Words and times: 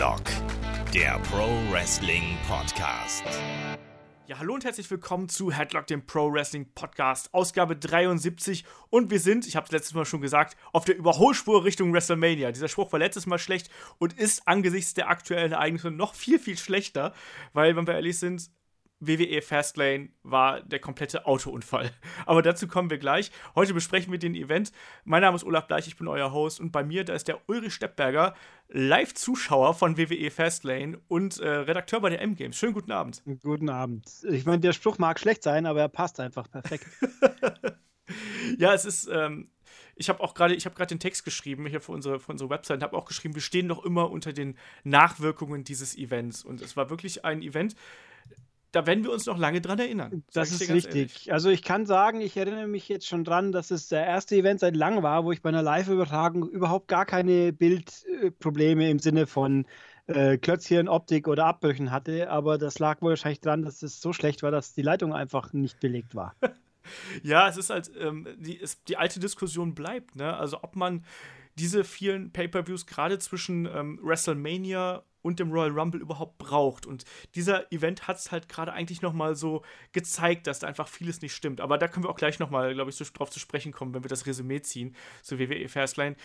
Headlock, 0.00 0.22
der 0.94 1.18
Pro 1.30 1.46
Wrestling 1.70 2.38
Podcast. 2.48 3.22
Ja, 4.26 4.38
hallo 4.38 4.54
und 4.54 4.64
herzlich 4.64 4.90
willkommen 4.90 5.28
zu 5.28 5.52
Headlock, 5.52 5.88
dem 5.88 6.06
Pro 6.06 6.32
Wrestling 6.32 6.72
Podcast, 6.74 7.34
Ausgabe 7.34 7.76
73. 7.76 8.64
Und 8.88 9.10
wir 9.10 9.20
sind, 9.20 9.46
ich 9.46 9.56
habe 9.56 9.66
es 9.66 9.72
letztes 9.72 9.92
Mal 9.92 10.06
schon 10.06 10.22
gesagt, 10.22 10.56
auf 10.72 10.86
der 10.86 10.96
Überholspur 10.96 11.64
Richtung 11.64 11.92
WrestleMania. 11.92 12.50
Dieser 12.50 12.68
Spruch 12.68 12.90
war 12.92 12.98
letztes 12.98 13.26
Mal 13.26 13.38
schlecht 13.38 13.68
und 13.98 14.14
ist 14.14 14.48
angesichts 14.48 14.94
der 14.94 15.10
aktuellen 15.10 15.52
Ereignisse 15.52 15.90
noch 15.90 16.14
viel, 16.14 16.38
viel 16.38 16.56
schlechter, 16.56 17.12
weil, 17.52 17.76
wenn 17.76 17.86
wir 17.86 17.92
ehrlich 17.92 18.18
sind, 18.18 18.50
WWE 19.00 19.42
Fastlane 19.42 20.10
war 20.22 20.60
der 20.60 20.78
komplette 20.78 21.26
Autounfall. 21.26 21.90
Aber 22.26 22.42
dazu 22.42 22.68
kommen 22.68 22.90
wir 22.90 22.98
gleich. 22.98 23.30
Heute 23.54 23.74
besprechen 23.74 24.12
wir 24.12 24.18
den 24.18 24.34
Event. 24.34 24.72
Mein 25.04 25.22
Name 25.22 25.36
ist 25.36 25.44
Olaf 25.44 25.66
Bleich, 25.66 25.88
ich 25.88 25.96
bin 25.96 26.06
euer 26.06 26.32
Host 26.32 26.60
und 26.60 26.70
bei 26.70 26.84
mir, 26.84 27.04
da 27.04 27.14
ist 27.14 27.28
der 27.28 27.40
Ulrich 27.48 27.74
Steppberger, 27.74 28.34
Live-Zuschauer 28.68 29.74
von 29.74 29.96
WWE 29.96 30.30
Fastlane 30.30 31.00
und 31.08 31.38
äh, 31.40 31.48
Redakteur 31.48 32.00
bei 32.00 32.10
der 32.10 32.20
M-Games. 32.20 32.56
Schönen 32.56 32.74
guten 32.74 32.92
Abend. 32.92 33.22
Guten 33.42 33.70
Abend. 33.70 34.06
Ich 34.28 34.44
meine, 34.44 34.60
der 34.60 34.72
Spruch 34.72 34.98
mag 34.98 35.18
schlecht 35.18 35.42
sein, 35.42 35.66
aber 35.66 35.80
er 35.80 35.88
passt 35.88 36.20
einfach 36.20 36.50
perfekt. 36.50 36.86
ja, 38.58 38.74
es 38.74 38.84
ist. 38.84 39.08
Ähm, 39.10 39.50
ich 39.96 40.08
habe 40.08 40.20
auch 40.20 40.32
gerade, 40.32 40.54
ich 40.54 40.64
habe 40.64 40.74
gerade 40.74 40.88
den 40.88 40.98
Text 40.98 41.24
geschrieben 41.24 41.66
hier 41.66 41.80
für 41.80 41.92
unsere, 41.92 42.18
für 42.18 42.32
unsere 42.32 42.48
Website 42.48 42.78
und 42.78 42.82
habe 42.82 42.96
auch 42.96 43.04
geschrieben, 43.04 43.34
wir 43.34 43.42
stehen 43.42 43.66
noch 43.66 43.84
immer 43.84 44.10
unter 44.10 44.32
den 44.32 44.56
Nachwirkungen 44.82 45.62
dieses 45.62 45.96
Events. 45.96 46.42
Und 46.42 46.62
es 46.62 46.74
war 46.74 46.88
wirklich 46.88 47.24
ein 47.26 47.42
Event, 47.42 47.76
da 48.72 48.86
werden 48.86 49.04
wir 49.04 49.12
uns 49.12 49.26
noch 49.26 49.38
lange 49.38 49.60
dran 49.60 49.78
erinnern. 49.78 50.22
Das 50.32 50.52
ist 50.52 50.70
richtig. 50.70 50.94
Ehrlich. 50.94 51.32
Also 51.32 51.50
ich 51.50 51.62
kann 51.62 51.86
sagen, 51.86 52.20
ich 52.20 52.36
erinnere 52.36 52.66
mich 52.66 52.88
jetzt 52.88 53.06
schon 53.06 53.24
dran, 53.24 53.52
dass 53.52 53.70
es 53.70 53.88
der 53.88 54.06
erste 54.06 54.36
Event 54.36 54.60
seit 54.60 54.76
langem 54.76 55.02
war, 55.02 55.24
wo 55.24 55.32
ich 55.32 55.42
bei 55.42 55.48
einer 55.48 55.62
Live-Übertragung 55.62 56.48
überhaupt 56.48 56.88
gar 56.88 57.06
keine 57.06 57.52
Bildprobleme 57.52 58.88
im 58.90 58.98
Sinne 58.98 59.26
von 59.26 59.66
äh, 60.06 60.38
Klötzchen, 60.38 60.88
Optik 60.88 61.28
oder 61.28 61.46
Abbrüchen 61.46 61.90
hatte. 61.90 62.30
Aber 62.30 62.58
das 62.58 62.78
lag 62.78 63.02
wohl 63.02 63.10
wahrscheinlich 63.10 63.40
dran, 63.40 63.62
dass 63.62 63.82
es 63.82 64.00
so 64.00 64.12
schlecht 64.12 64.42
war, 64.42 64.50
dass 64.50 64.72
die 64.72 64.82
Leitung 64.82 65.12
einfach 65.12 65.52
nicht 65.52 65.80
belegt 65.80 66.14
war. 66.14 66.34
ja, 67.22 67.48
es 67.48 67.56
ist 67.56 67.70
halt, 67.70 67.90
ähm, 67.98 68.28
die, 68.38 68.60
es, 68.60 68.82
die 68.84 68.96
alte 68.96 69.20
Diskussion 69.20 69.74
bleibt, 69.74 70.16
ne? 70.16 70.36
Also 70.36 70.58
ob 70.62 70.76
man 70.76 71.04
diese 71.56 71.84
vielen 71.84 72.32
Pay-per-Views 72.32 72.86
gerade 72.86 73.18
zwischen 73.18 73.66
ähm, 73.66 73.98
WrestleMania 74.02 75.04
und 75.22 75.38
dem 75.38 75.52
Royal 75.52 75.70
Rumble 75.70 76.00
überhaupt 76.00 76.38
braucht. 76.38 76.86
Und 76.86 77.04
dieser 77.34 77.70
Event 77.72 78.08
hat 78.08 78.16
es 78.16 78.32
halt 78.32 78.48
gerade 78.48 78.72
eigentlich 78.72 79.02
noch 79.02 79.12
mal 79.12 79.34
so 79.34 79.62
gezeigt, 79.92 80.46
dass 80.46 80.60
da 80.60 80.66
einfach 80.66 80.88
vieles 80.88 81.20
nicht 81.20 81.34
stimmt. 81.34 81.60
Aber 81.60 81.78
da 81.78 81.88
können 81.88 82.04
wir 82.04 82.10
auch 82.10 82.16
gleich 82.16 82.38
noch 82.38 82.50
mal, 82.50 82.72
glaube 82.74 82.90
ich, 82.90 82.96
so 82.96 83.04
drauf 83.12 83.30
zu 83.30 83.38
sprechen 83.38 83.72
kommen, 83.72 83.92
wenn 83.94 84.04
wir 84.04 84.08
das 84.08 84.26
Resümee 84.26 84.62
ziehen 84.62 84.96
zu 85.22 85.38
WWE 85.38 85.68
Fastlane. 85.68 86.16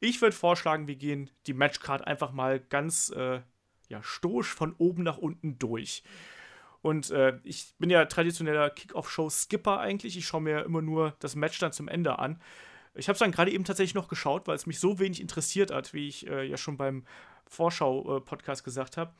Ich 0.00 0.20
würde 0.20 0.36
vorschlagen, 0.36 0.86
wir 0.86 0.96
gehen 0.96 1.30
die 1.46 1.54
Matchcard 1.54 2.06
einfach 2.06 2.32
mal 2.32 2.60
ganz 2.60 3.10
äh, 3.10 3.40
ja, 3.88 4.02
stoisch 4.02 4.52
von 4.52 4.74
oben 4.78 5.02
nach 5.02 5.18
unten 5.18 5.58
durch. 5.58 6.02
Und 6.82 7.10
äh, 7.10 7.38
ich 7.44 7.74
bin 7.78 7.90
ja 7.90 8.04
traditioneller 8.04 8.68
Kickoff-Show-Skipper 8.68 9.78
eigentlich. 9.78 10.16
Ich 10.16 10.26
schaue 10.26 10.40
mir 10.40 10.64
immer 10.64 10.82
nur 10.82 11.14
das 11.20 11.36
Match 11.36 11.58
dann 11.60 11.72
zum 11.72 11.88
Ende 11.88 12.18
an. 12.18 12.40
Ich 12.94 13.08
habe 13.08 13.14
es 13.14 13.20
dann 13.20 13.32
gerade 13.32 13.50
eben 13.50 13.64
tatsächlich 13.64 13.94
noch 13.94 14.08
geschaut, 14.08 14.46
weil 14.46 14.56
es 14.56 14.66
mich 14.66 14.78
so 14.78 14.98
wenig 14.98 15.20
interessiert 15.20 15.70
hat, 15.70 15.94
wie 15.94 16.08
ich 16.08 16.26
äh, 16.26 16.44
ja 16.44 16.56
schon 16.56 16.76
beim 16.76 17.04
Vorschau-Podcast 17.46 18.64
gesagt 18.64 18.96
habe. 18.96 19.12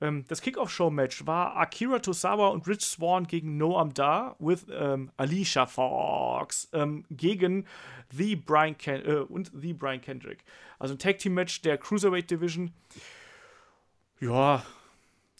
Ähm, 0.00 0.24
das 0.28 0.40
Kickoff-Show-Match 0.40 1.26
war 1.26 1.56
Akira 1.56 1.98
Tosawa 1.98 2.48
und 2.48 2.66
Rich 2.66 2.82
Swan 2.82 3.26
gegen 3.26 3.58
Noam 3.58 3.92
Dar 3.92 4.36
with 4.38 4.66
ähm, 4.72 5.10
Alicia 5.16 5.66
Fox 5.66 6.68
ähm, 6.72 7.04
gegen 7.10 7.66
The 8.12 8.36
Brian 8.36 8.78
Ken 8.78 9.04
äh, 9.04 9.14
und 9.16 9.50
The 9.54 9.72
Brian 9.72 10.00
Kendrick. 10.00 10.44
Also 10.78 10.94
ein 10.94 10.98
Tag-Team-Match 10.98 11.62
der 11.62 11.78
Cruiserweight 11.78 12.30
Division. 12.30 12.72
Ja, 14.20 14.62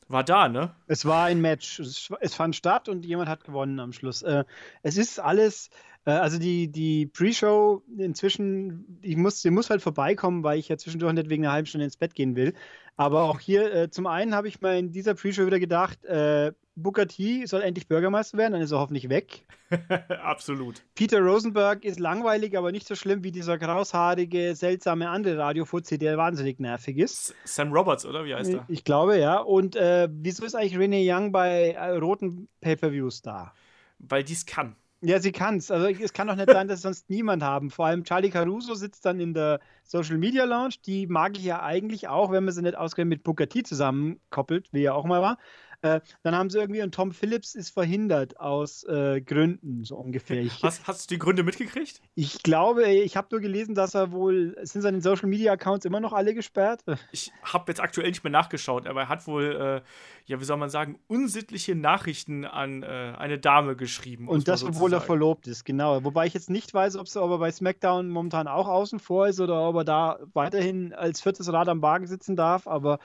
war 0.09 0.25
da, 0.25 0.49
ne? 0.49 0.75
Es 0.89 1.05
war 1.05 1.27
ein 1.27 1.41
Match. 1.41 1.79
Es, 1.79 2.35
fand 2.35 2.57
statt 2.57 2.89
und 2.89 3.05
jemand 3.07 3.29
hat 3.29 3.45
gewonnen 3.45 3.79
am 3.79 3.93
Schluss. 3.93 4.23
Äh, 4.23 4.45
es 4.83 4.97
ist 4.97 5.21
alles 5.21 5.71
äh, 6.00 6.00
also 6.05 6.39
die, 6.39 6.69
die 6.69 7.07
Pre-Show 7.07 7.83
inzwischen, 7.99 8.99
ich 9.03 9.17
muss, 9.17 9.43
die 9.43 9.51
muss 9.51 9.71
halt 9.71 9.83
vorbeikommen, 9.83 10.43
weil 10.43 10.59
ich 10.59 10.69
ja 10.69 10.79
zwischendurch 10.79 11.13
nicht 11.13 11.29
wegen 11.29 11.45
einer 11.45 11.53
halben 11.53 11.67
Stunde 11.67 11.85
ins 11.85 11.97
Bett 11.97 12.15
gehen 12.15 12.37
will. 12.37 12.55
Aber 12.97 13.25
auch 13.25 13.41
hier, 13.41 13.73
äh, 13.73 13.91
zum 13.91 14.07
einen 14.07 14.35
habe 14.35 14.49
ich 14.49 14.61
mal 14.61 14.79
in 14.79 14.93
dieser 14.93 15.15
Pre-Show 15.15 15.47
wieder 15.47 15.61
gedacht, 15.61 16.05
äh, 16.05 16.53
Booker 16.77 17.07
T 17.07 17.45
soll 17.47 17.63
endlich 17.63 17.89
Bürgermeister 17.89 18.39
werden, 18.39 18.53
dann 18.55 18.63
ist 18.63 18.73
er 18.73 18.79
hoffentlich 18.79 19.09
weg. 19.09 19.45
Absolut. 20.23 20.83
Peter 20.95 21.21
Rosenberg 21.21 21.85
ist 21.85 22.01
langweilig, 22.01 22.57
aber 22.57 22.73
nicht 22.73 22.87
so 22.87 22.95
schlimm 22.95 23.23
wie 23.23 23.33
dieser 23.33 23.59
kraushaarige, 23.59 24.55
seltsame 24.55 25.09
andere 25.09 25.39
Radiofuzzi, 25.39 25.99
der 25.99 26.17
wahnsinnig 26.17 26.59
nervig 26.59 26.97
ist. 26.97 27.35
Sam 27.45 27.73
Roberts, 27.73 28.07
oder? 28.07 28.25
Wie 28.25 28.35
heißt 28.35 28.55
er? 28.55 28.65
Ich 28.69 28.85
glaube, 28.85 29.19
ja. 29.19 29.39
Und 29.39 29.77
äh, 29.77 30.09
wieso 30.11 30.45
ist 30.45 30.55
eigentlich 30.55 30.77
René 30.77 31.03
Young 31.05 31.33
bei 31.33 31.73
äh, 31.73 31.91
roten 31.91 32.49
Pay-Per-Views 32.61 33.23
da? 33.23 33.53
Weil 33.99 34.25
dies 34.25 34.47
kann. 34.47 34.77
Ja, 35.03 35.19
sie 35.19 35.33
kann 35.33 35.57
es. 35.57 35.71
Also 35.71 35.89
es 35.89 36.13
kann 36.13 36.27
doch 36.27 36.37
nicht 36.37 36.51
sein, 36.51 36.69
dass 36.69 36.83
sonst 36.83 37.09
niemand 37.09 37.43
haben. 37.43 37.71
Vor 37.71 37.87
allem 37.87 38.05
Charlie 38.05 38.29
Caruso 38.29 38.75
sitzt 38.75 39.07
dann 39.07 39.19
in 39.19 39.33
der 39.33 39.61
Social 39.83 40.19
Media 40.19 40.45
Lounge. 40.45 40.75
Die 40.85 41.07
mag 41.07 41.39
ich 41.39 41.45
ja 41.45 41.63
eigentlich 41.63 42.09
auch, 42.09 42.31
wenn 42.31 42.45
man 42.45 42.53
sie 42.53 42.61
nicht 42.61 42.77
ausgerechnet 42.77 43.19
mit 43.19 43.23
Booker 43.25 43.49
T 43.49 43.63
zusammenkoppelt, 43.63 44.69
wie 44.73 44.85
er 44.85 44.95
auch 44.95 45.07
mal 45.07 45.23
war. 45.23 45.39
Äh, 45.83 46.01
dann 46.23 46.35
haben 46.35 46.51
sie 46.51 46.59
irgendwie, 46.59 46.83
und 46.83 46.95
Tom 46.95 47.13
Phillips 47.13 47.55
ist 47.55 47.71
verhindert 47.71 48.39
aus 48.39 48.85
äh, 48.85 49.21
Gründen, 49.21 49.85
so 49.85 49.97
ungefähr. 49.97 50.43
Ich, 50.43 50.63
hast, 50.63 50.87
hast, 50.87 51.11
du 51.11 51.15
die 51.15 51.19
Gründe 51.19 51.43
mitgekriegt? 51.43 52.01
Ich 52.15 52.43
glaube, 52.43 52.87
ich 52.87 53.17
habe 53.17 53.29
nur 53.31 53.41
gelesen, 53.41 53.75
dass 53.75 53.95
er 53.95 54.13
wohl, 54.13 54.57
sind 54.63 54.83
seine 54.83 55.01
Social 55.01 55.29
Media 55.29 55.53
Accounts 55.53 55.87
immer 55.87 56.01
noch 56.01 56.13
alle 56.13 56.35
gesperrt? 56.35 56.85
Ich 57.13 57.33
habe 57.43 57.65
jetzt 57.69 57.81
aktuell 57.81 58.09
nicht 58.09 58.23
mehr 58.23 58.31
nachgeschaut, 58.31 58.87
aber 58.87 59.03
er 59.03 59.09
hat 59.09 59.27
wohl, 59.27 59.83
äh, 59.85 60.31
ja, 60.31 60.41
wie 60.41 60.45
soll 60.45 60.57
man 60.59 60.71
sagen, 60.71 60.99
unsittliche 61.09 61.75
Nachrichten 61.75 62.45
an 62.45 62.83
äh, 62.83 62.87
eine 62.87 63.39
Dame 63.39 63.75
geschrieben. 63.75 64.29
Und 64.29 64.49
das, 64.49 64.63
obwohl 64.63 64.93
er 64.93 65.01
verlobt 65.01 65.47
ist, 65.47 65.65
genau. 65.65 66.05
Wobei 66.05 66.27
ich 66.27 66.35
jetzt 66.35 66.51
nicht 66.51 66.73
weiß, 66.73 66.97
ob 66.97 67.09
er 67.15 67.39
bei 67.39 67.51
SmackDown 67.51 68.09
momentan 68.09 68.49
auch 68.49 68.69
außen 68.69 69.01
vor 69.01 69.29
ist 69.29 69.41
oder 69.41 69.69
ob 69.69 69.77
er 69.77 69.85
da 69.85 70.19
weiterhin 70.35 70.93
als 70.93 71.21
viertes 71.21 71.53
Rad 71.53 71.69
am 71.69 71.83
Wagen 71.83 72.07
sitzen 72.07 72.37
darf, 72.37 72.67
aber 72.67 72.99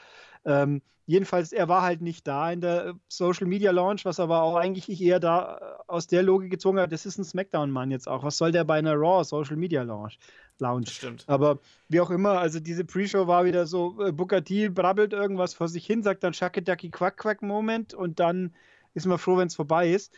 ähm, 0.46 0.82
jedenfalls, 1.06 1.52
er 1.52 1.68
war 1.68 1.82
halt 1.82 2.02
nicht 2.02 2.28
da 2.28 2.52
in 2.52 2.62
der 2.62 2.86
äh, 2.86 2.94
Social 3.08 3.48
Media 3.48 3.72
Launch, 3.72 4.06
was 4.06 4.20
aber 4.20 4.42
auch 4.42 4.56
eigentlich 4.56 4.90
ich 4.90 5.02
eher 5.02 5.20
da 5.20 5.58
äh, 5.58 5.92
aus 5.92 6.08
der 6.08 6.24
Logik 6.24 6.52
gezogen 6.52 6.80
hat, 6.80 6.92
das 6.92 7.06
ist 7.06 7.18
ein 7.18 7.24
Smackdown-Mann 7.24 7.92
jetzt 7.92 8.08
auch. 8.08 8.24
Was 8.24 8.38
soll 8.38 8.52
der 8.52 8.64
bei 8.64 8.78
einer 8.78 8.96
Raw 8.96 9.24
Social 9.24 9.58
Media 9.58 9.84
Launch? 9.84 10.18
Lounge. 10.60 10.88
Stimmt. 10.88 11.26
Aber 11.28 11.60
wie 11.90 12.00
auch 12.00 12.10
immer, 12.10 12.40
also 12.40 12.60
diese 12.60 12.86
Pre-Show 12.86 13.28
war 13.28 13.46
wieder 13.46 13.68
so, 13.68 14.02
äh, 14.02 14.12
Booker 14.12 14.44
T 14.44 14.70
brabbelt 14.70 15.14
irgendwas 15.14 15.54
vor 15.54 15.68
sich 15.68 15.86
hin, 15.86 16.04
sagt 16.04 16.24
dann 16.24 16.34
Shucky 16.34 16.90
Quack 16.90 17.18
Quack 17.18 17.42
Moment 17.42 17.94
und 17.94 18.20
dann 18.20 18.54
ist 18.94 19.06
man 19.06 19.18
froh, 19.18 19.38
wenn 19.38 19.48
es 19.48 19.56
vorbei 19.56 19.92
ist. 19.92 20.14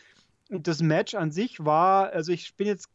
Und 0.48 0.66
das 0.66 0.80
Match 0.80 1.14
an 1.14 1.30
sich 1.30 1.64
war, 1.64 2.12
also 2.12 2.32
ich 2.32 2.54
bin 2.54 2.68
jetzt 2.68 2.88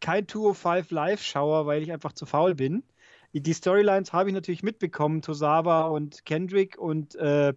kein 0.00 0.26
205 0.28 0.90
Live-Schauer, 0.90 1.66
weil 1.66 1.82
ich 1.82 1.92
einfach 1.92 2.12
zu 2.12 2.24
faul 2.24 2.54
bin 2.54 2.84
die 3.32 3.54
Storylines 3.54 4.12
habe 4.12 4.30
ich 4.30 4.34
natürlich 4.34 4.62
mitbekommen, 4.62 5.22
Tosawa 5.22 5.82
und 5.82 6.24
Kendrick 6.24 6.78
und, 6.78 7.14
äh, 7.16 7.54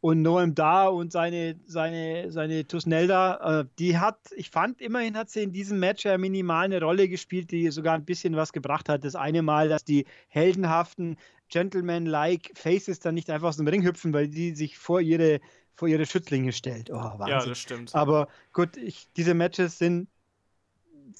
und 0.00 0.22
Noam 0.22 0.54
Da 0.54 0.88
und 0.88 1.12
seine, 1.12 1.58
seine, 1.64 2.30
seine 2.30 2.66
Tusnelda, 2.66 3.60
äh, 3.60 3.64
die 3.78 3.98
hat, 3.98 4.18
ich 4.36 4.50
fand, 4.50 4.80
immerhin 4.82 5.16
hat 5.16 5.30
sie 5.30 5.42
in 5.42 5.52
diesem 5.52 5.78
Match 5.78 6.04
ja 6.04 6.18
minimal 6.18 6.66
eine 6.66 6.80
Rolle 6.80 7.08
gespielt, 7.08 7.50
die 7.50 7.70
sogar 7.70 7.94
ein 7.94 8.04
bisschen 8.04 8.36
was 8.36 8.52
gebracht 8.52 8.88
hat. 8.88 9.04
Das 9.04 9.14
eine 9.14 9.42
Mal, 9.42 9.68
dass 9.68 9.84
die 9.84 10.04
heldenhaften 10.28 11.16
Gentleman-like 11.48 12.50
Faces 12.54 13.00
dann 13.00 13.14
nicht 13.14 13.30
einfach 13.30 13.48
aus 13.48 13.56
dem 13.56 13.68
Ring 13.68 13.82
hüpfen, 13.82 14.12
weil 14.12 14.28
die 14.28 14.54
sich 14.54 14.76
vor 14.76 15.00
ihre 15.00 15.40
vor 15.76 15.88
ihre 15.88 16.06
Schützlinge 16.06 16.52
stellt. 16.52 16.90
Oh, 16.90 16.94
Wahnsinn. 16.94 17.28
Ja, 17.28 17.44
das 17.44 17.58
stimmt. 17.58 17.94
Aber 17.94 18.28
gut, 18.52 18.76
ich, 18.76 19.08
diese 19.16 19.34
Matches 19.34 19.78
sind 19.78 20.08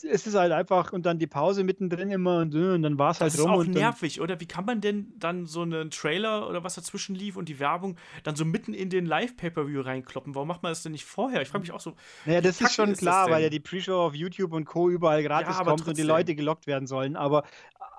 es 0.02 0.26
ist 0.26 0.34
halt 0.34 0.52
einfach 0.52 0.92
und 0.92 1.06
dann 1.06 1.18
die 1.18 1.26
Pause 1.26 1.64
mittendrin 1.64 2.10
immer 2.10 2.38
und, 2.38 2.54
und 2.54 2.82
dann 2.82 2.98
war 2.98 3.10
es 3.10 3.20
halt 3.20 3.38
rum. 3.38 3.52
Das 3.52 3.62
ist 3.62 3.68
auch 3.68 3.72
nervig, 3.74 4.20
oder? 4.20 4.40
Wie 4.40 4.46
kann 4.46 4.64
man 4.64 4.80
denn 4.80 5.12
dann 5.16 5.46
so 5.46 5.62
einen 5.62 5.90
Trailer 5.90 6.48
oder 6.48 6.64
was 6.64 6.74
dazwischen 6.74 7.14
lief 7.14 7.36
und 7.36 7.48
die 7.48 7.58
Werbung 7.58 7.96
dann 8.22 8.36
so 8.36 8.44
mitten 8.44 8.74
in 8.74 8.90
den 8.90 9.06
Live-Pay-Per-View 9.06 9.80
reinkloppen? 9.80 10.34
Warum 10.34 10.48
macht 10.48 10.62
man 10.62 10.72
das 10.72 10.82
denn 10.82 10.92
nicht 10.92 11.04
vorher? 11.04 11.42
Ich 11.42 11.48
frage 11.48 11.62
mich 11.62 11.72
auch 11.72 11.80
so. 11.80 11.94
Naja, 12.24 12.40
das 12.40 12.60
ist 12.60 12.74
schon 12.74 12.92
ist 12.92 12.98
klar, 12.98 13.30
weil 13.30 13.42
ja 13.42 13.50
die 13.50 13.60
Pre-Show 13.60 13.96
auf 14.00 14.14
YouTube 14.14 14.52
und 14.52 14.64
Co. 14.64 14.90
überall 14.90 15.22
gratis 15.22 15.56
ja, 15.58 15.64
kommt 15.64 15.80
trotzdem. 15.80 15.88
und 15.88 15.98
die 15.98 16.02
Leute 16.02 16.34
gelockt 16.34 16.66
werden 16.66 16.86
sollen. 16.86 17.16
Aber, 17.16 17.44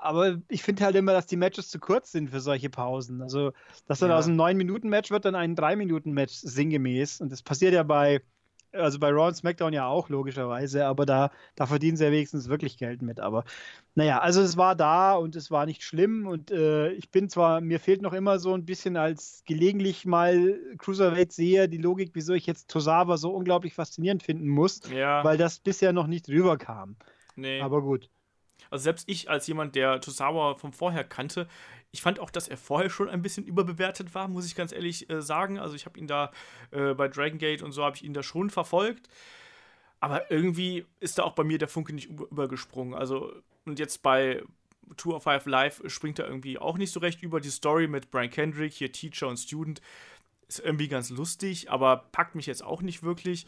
aber 0.01 0.37
ich 0.47 0.63
finde 0.63 0.85
halt 0.85 0.95
immer, 0.95 1.13
dass 1.13 1.27
die 1.27 1.37
Matches 1.37 1.69
zu 1.69 1.79
kurz 1.79 2.11
sind 2.11 2.29
für 2.29 2.41
solche 2.41 2.69
Pausen. 2.69 3.21
Also, 3.21 3.51
dass 3.87 3.99
dann 3.99 4.09
ja. 4.09 4.17
aus 4.17 4.27
einem 4.27 4.39
9-Minuten-Match 4.39 5.11
wird 5.11 5.25
dann 5.25 5.35
ein 5.35 5.55
3-Minuten-Match 5.55 6.33
sinngemäß. 6.33 7.21
Und 7.21 7.31
das 7.31 7.41
passiert 7.41 7.73
ja 7.73 7.83
bei 7.83 8.21
also 8.75 8.99
bei 8.99 9.09
Raw 9.09 9.27
und 9.27 9.35
SmackDown 9.35 9.73
ja 9.73 9.87
auch, 9.87 10.09
logischerweise, 10.09 10.85
aber 10.85 11.05
da, 11.05 11.31
da 11.55 11.65
verdienen 11.65 11.97
sie 11.97 12.05
ja 12.05 12.11
wenigstens 12.11 12.49
wirklich 12.49 12.77
Geld 12.77 13.01
mit. 13.01 13.19
Aber 13.19 13.43
naja, 13.95 14.19
also 14.19 14.41
es 14.41 14.57
war 14.57 14.75
da 14.75 15.13
und 15.13 15.35
es 15.35 15.51
war 15.51 15.65
nicht 15.65 15.83
schlimm 15.83 16.27
und 16.27 16.51
äh, 16.51 16.91
ich 16.91 17.09
bin 17.09 17.29
zwar, 17.29 17.61
mir 17.61 17.79
fehlt 17.79 18.01
noch 18.01 18.13
immer 18.13 18.39
so 18.39 18.53
ein 18.53 18.65
bisschen 18.65 18.97
als 18.97 19.43
gelegentlich 19.45 20.05
mal 20.05 20.59
Cruiserweight 20.77 21.31
sehe, 21.31 21.69
die 21.69 21.77
Logik, 21.77 22.11
wieso 22.13 22.33
ich 22.33 22.45
jetzt 22.45 22.69
Tosawa 22.69 23.17
so 23.17 23.31
unglaublich 23.31 23.73
faszinierend 23.73 24.23
finden 24.23 24.47
muss, 24.47 24.81
ja. 24.91 25.23
weil 25.23 25.37
das 25.37 25.59
bisher 25.59 25.93
noch 25.93 26.07
nicht 26.07 26.29
rüberkam. 26.29 26.95
Nee. 27.35 27.61
Aber 27.61 27.81
gut. 27.81 28.09
Also 28.69 28.83
selbst 28.83 29.07
ich 29.07 29.29
als 29.29 29.47
jemand, 29.47 29.75
der 29.75 30.01
Tosawa 30.01 30.55
von 30.55 30.73
vorher 30.73 31.03
kannte, 31.03 31.47
Ich 31.95 32.01
fand 32.01 32.19
auch, 32.19 32.29
dass 32.29 32.49
er 32.49 32.57
vorher 32.57 32.89
schon 32.89 33.07
ein 33.07 33.21
bisschen 33.21 33.45
überbewertet 33.45 34.13
war, 34.13 34.27
muss 34.27 34.45
ich 34.45 34.53
ganz 34.53 34.73
ehrlich 34.73 35.09
äh, 35.09 35.21
sagen. 35.21 35.59
Also 35.59 35.75
ich 35.75 35.85
habe 35.85 35.97
ihn 35.97 36.07
da 36.07 36.31
äh, 36.71 36.93
bei 36.93 37.07
Dragon 37.07 37.37
Gate 37.37 37.61
und 37.61 37.71
so 37.71 37.85
habe 37.85 37.95
ich 37.95 38.03
ihn 38.03 38.13
da 38.13 38.21
schon 38.21 38.49
verfolgt. 38.49 39.07
Aber 40.01 40.29
irgendwie 40.29 40.85
ist 40.99 41.17
da 41.17 41.23
auch 41.23 41.35
bei 41.35 41.45
mir 41.45 41.57
der 41.57 41.69
Funke 41.69 41.93
nicht 41.93 42.09
übergesprungen. 42.09 42.93
Also, 42.93 43.31
und 43.63 43.79
jetzt 43.79 44.03
bei 44.03 44.43
Tour 44.97 45.15
of 45.15 45.23
Five 45.23 45.45
Live 45.45 45.81
springt 45.87 46.19
er 46.19 46.27
irgendwie 46.27 46.59
auch 46.59 46.77
nicht 46.77 46.91
so 46.91 46.99
recht 46.99 47.23
über. 47.23 47.39
Die 47.39 47.49
Story 47.49 47.87
mit 47.87 48.11
Brian 48.11 48.29
Kendrick, 48.29 48.73
hier 48.73 48.91
Teacher 48.91 49.29
und 49.29 49.37
Student, 49.37 49.81
ist 50.49 50.59
irgendwie 50.59 50.89
ganz 50.89 51.09
lustig, 51.11 51.71
aber 51.71 52.09
packt 52.11 52.35
mich 52.35 52.45
jetzt 52.45 52.61
auch 52.61 52.81
nicht 52.81 53.03
wirklich. 53.03 53.47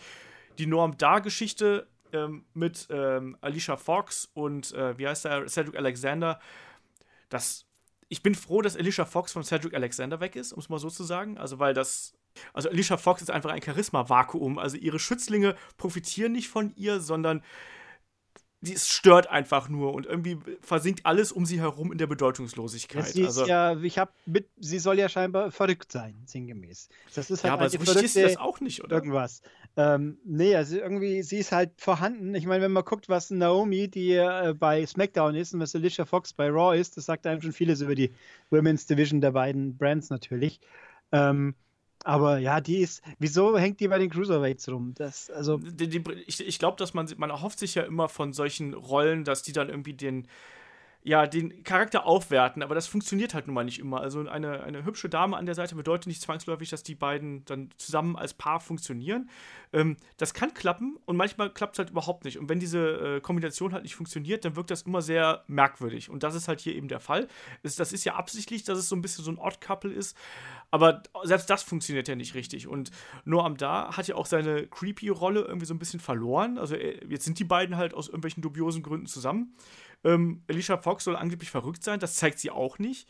Die 0.58 0.68
Norm 0.68 0.98
Dar-Geschichte 0.98 1.86
ähm, 2.14 2.46
mit 2.54 2.88
ähm, 2.92 3.38
Alicia 3.42 3.76
Fox 3.76 4.32
und 4.34 4.74
äh, 4.74 4.98
wie 4.98 5.06
heißt 5.06 5.26
der, 5.26 5.48
Cedric 5.50 5.76
Alexander, 5.76 6.40
das. 7.28 7.67
Ich 8.10 8.24
bin 8.24 8.36
froh, 8.36 8.62
dass 8.62 8.78
Alicia 8.78 9.06
Fox 9.06 9.34
von 9.34 9.44
Cedric 9.44 9.74
Alexander 9.74 10.20
weg 10.20 10.36
ist, 10.36 10.54
um 10.54 10.60
es 10.60 10.70
mal 10.70 10.80
so 10.80 10.90
zu 10.90 11.04
sagen. 11.04 11.38
Also, 11.38 11.60
weil 11.60 11.74
das 11.74 12.14
also 12.54 12.70
Alicia 12.70 12.98
Fox 12.98 13.22
ist 13.22 13.32
einfach 13.32 13.52
ein 13.52 13.62
Charisma-Vakuum. 13.62 14.60
Also 14.60 14.78
ihre 14.78 15.00
Schützlinge 15.00 15.56
profitieren 15.78 16.32
nicht 16.32 16.50
von 16.50 16.74
ihr, 16.76 17.00
sondern 17.00 17.44
es 18.74 18.90
stört 18.90 19.28
einfach 19.28 19.70
nur 19.70 19.94
und 19.94 20.06
irgendwie 20.06 20.38
versinkt 20.62 21.06
alles 21.06 21.32
um 21.32 21.46
sie 21.46 21.60
herum 21.60 21.92
in 21.92 21.98
der 21.98 22.08
Bedeutungslosigkeit. 22.08 23.06
sie 23.06 23.22
ist 23.22 23.38
also, 23.38 23.46
ja, 23.46 23.78
ich 23.80 23.98
habe 23.98 24.12
mit, 24.26 24.48
sie 24.58 24.80
soll 24.80 24.98
ja 24.98 25.10
scheinbar 25.10 25.52
verrückt 25.52 25.92
sein, 25.92 26.16
sinngemäß. 26.26 26.90
Das 27.14 27.30
ist 27.30 27.44
halt 27.44 27.52
ja, 27.52 27.54
aber 27.54 27.70
so 27.70 27.78
richtig 27.78 28.04
ist 28.04 28.14
sie 28.14 28.22
das 28.22 28.38
auch 28.38 28.60
nicht, 28.60 28.84
oder? 28.84 28.98
Irgendwas. 28.98 29.42
Ähm, 29.76 30.18
nee, 30.26 30.56
also 30.56 30.78
irgendwie, 30.78 31.22
sie 31.22 31.38
ist 31.38 31.52
halt 31.52 31.72
vorhanden. 31.78 32.34
Ich 32.36 32.46
meine, 32.46 32.64
wenn 32.64 32.72
man 32.72 32.84
guckt, 32.84 33.10
was 33.10 33.30
Naomi, 33.30 33.88
die 33.88 34.14
äh, 34.14 34.56
bei 34.58 34.86
SmackDown 34.86 35.36
ist 35.36 35.54
und 35.54 35.60
was 35.60 35.76
Alicia 35.76 36.06
Fox 36.06 36.34
bei 36.34 36.50
Raw 36.50 36.78
ist, 36.78 36.98
das 36.98 37.06
sagt 37.06 37.28
einem 37.28 37.42
schon 37.42 37.54
vieles 37.54 37.82
über 37.82 37.94
die 37.94 38.12
Women's 38.50 38.88
Division 38.88 39.22
der 39.22 39.32
beiden 39.32 39.78
Brands 39.78 40.10
natürlich. 40.10 40.60
Ähm, 41.12 41.56
aber 42.04 42.38
ja, 42.38 42.62
die 42.62 42.78
ist. 42.78 43.04
Wieso 43.20 43.58
hängt 43.58 43.80
die 43.80 43.88
bei 43.88 44.00
den 44.00 44.10
Cruiserweights 44.10 44.70
rum? 44.70 44.94
Das, 44.96 45.30
also 45.30 45.58
die, 45.58 45.88
die, 45.88 46.04
ich 46.26 46.46
ich 46.46 46.60
glaube, 46.60 46.78
dass 46.78 46.94
man, 46.94 47.10
man 47.18 47.30
erhofft 47.30 47.60
sich 47.60 47.76
ja 47.76 47.84
immer 47.84 48.08
von 48.10 48.34
solchen 48.34 48.74
Rollen, 48.74 49.24
dass 49.24 49.44
die 49.44 49.54
dann 49.54 49.70
irgendwie 49.70 49.94
den, 49.94 50.28
ja, 51.04 51.26
den 51.26 51.64
Charakter 51.64 52.06
aufwerten, 52.06 52.62
aber 52.62 52.76
das 52.76 52.88
funktioniert 52.88 53.34
halt 53.34 53.48
nun 53.48 53.54
mal 53.54 53.64
nicht 53.64 53.80
immer. 53.80 54.02
Also 54.02 54.28
eine, 54.28 54.64
eine 54.64 54.84
hübsche 54.84 55.08
Dame 55.08 55.38
an 55.38 55.46
der 55.46 55.56
Seite 55.56 55.76
bedeutet 55.76 56.08
nicht 56.08 56.22
zwangsläufig, 56.22 56.70
dass 56.70 56.84
die 56.84 56.96
beiden 56.96 57.46
dann 57.46 57.70
zusammen 57.78 58.18
als 58.18 58.34
Paar 58.34 58.60
funktionieren. 58.60 59.30
Ähm, 59.72 59.96
das 60.18 60.34
kann 60.34 60.54
klappen 60.54 60.98
und 61.06 61.16
manchmal 61.16 61.50
klappt 61.50 61.76
es 61.76 61.80
halt 61.80 61.92
überhaupt 61.92 62.26
nicht. 62.26 62.38
Und 62.38 62.50
wenn 62.50 62.60
diese 62.60 63.18
äh, 63.18 63.22
Kombination 63.22 63.74
halt 63.74 63.84
nicht 63.84 63.96
funktioniert, 63.96 64.44
dann 64.44 64.56
wirkt 64.56 64.70
das 64.70 64.82
immer 64.82 65.02
sehr 65.02 65.44
merkwürdig. 65.48 66.10
Und 66.10 66.24
das 66.24 66.36
ist 66.36 66.48
halt 66.48 66.60
hier 66.60 66.76
eben 66.76 66.90
der 66.90 67.00
Fall. 67.00 67.28
Es, 67.64 67.76
das 67.76 67.94
ist 67.94 68.04
ja 68.04 68.16
absichtlich, 68.16 68.64
dass 68.66 68.78
es 68.78 68.90
so 68.90 68.96
ein 68.96 69.02
bisschen 69.02 69.24
so 69.24 69.32
ein 69.32 69.38
Odd-Couple 69.38 69.94
ist. 69.94 70.18
Aber 70.72 71.04
selbst 71.24 71.50
das 71.50 71.64
funktioniert 71.64 72.08
ja 72.08 72.16
nicht 72.16 72.36
richtig. 72.36 72.68
Und 72.68 72.92
Noam 73.24 73.56
Da 73.56 73.96
hat 73.96 74.08
ja 74.08 74.16
auch 74.16 74.26
seine 74.26 74.68
creepy 74.68 75.10
Rolle 75.10 75.42
irgendwie 75.42 75.66
so 75.66 75.74
ein 75.74 75.80
bisschen 75.80 76.00
verloren. 76.00 76.58
Also 76.58 76.76
äh, 76.76 77.00
jetzt 77.08 77.24
sind 77.24 77.40
die 77.40 77.46
beiden 77.46 77.78
halt 77.78 77.94
aus 77.94 78.08
irgendwelchen 78.08 78.42
dubiosen 78.42 78.84
Gründen 78.84 79.08
zusammen. 79.08 79.56
Ähm, 80.04 80.44
Alicia 80.48 80.78
Fox 80.78 81.04
soll 81.04 81.16
angeblich 81.16 81.50
verrückt 81.50 81.84
sein, 81.84 82.00
das 82.00 82.16
zeigt 82.16 82.40
sie 82.40 82.52
auch 82.52 82.80
nicht. 82.80 83.08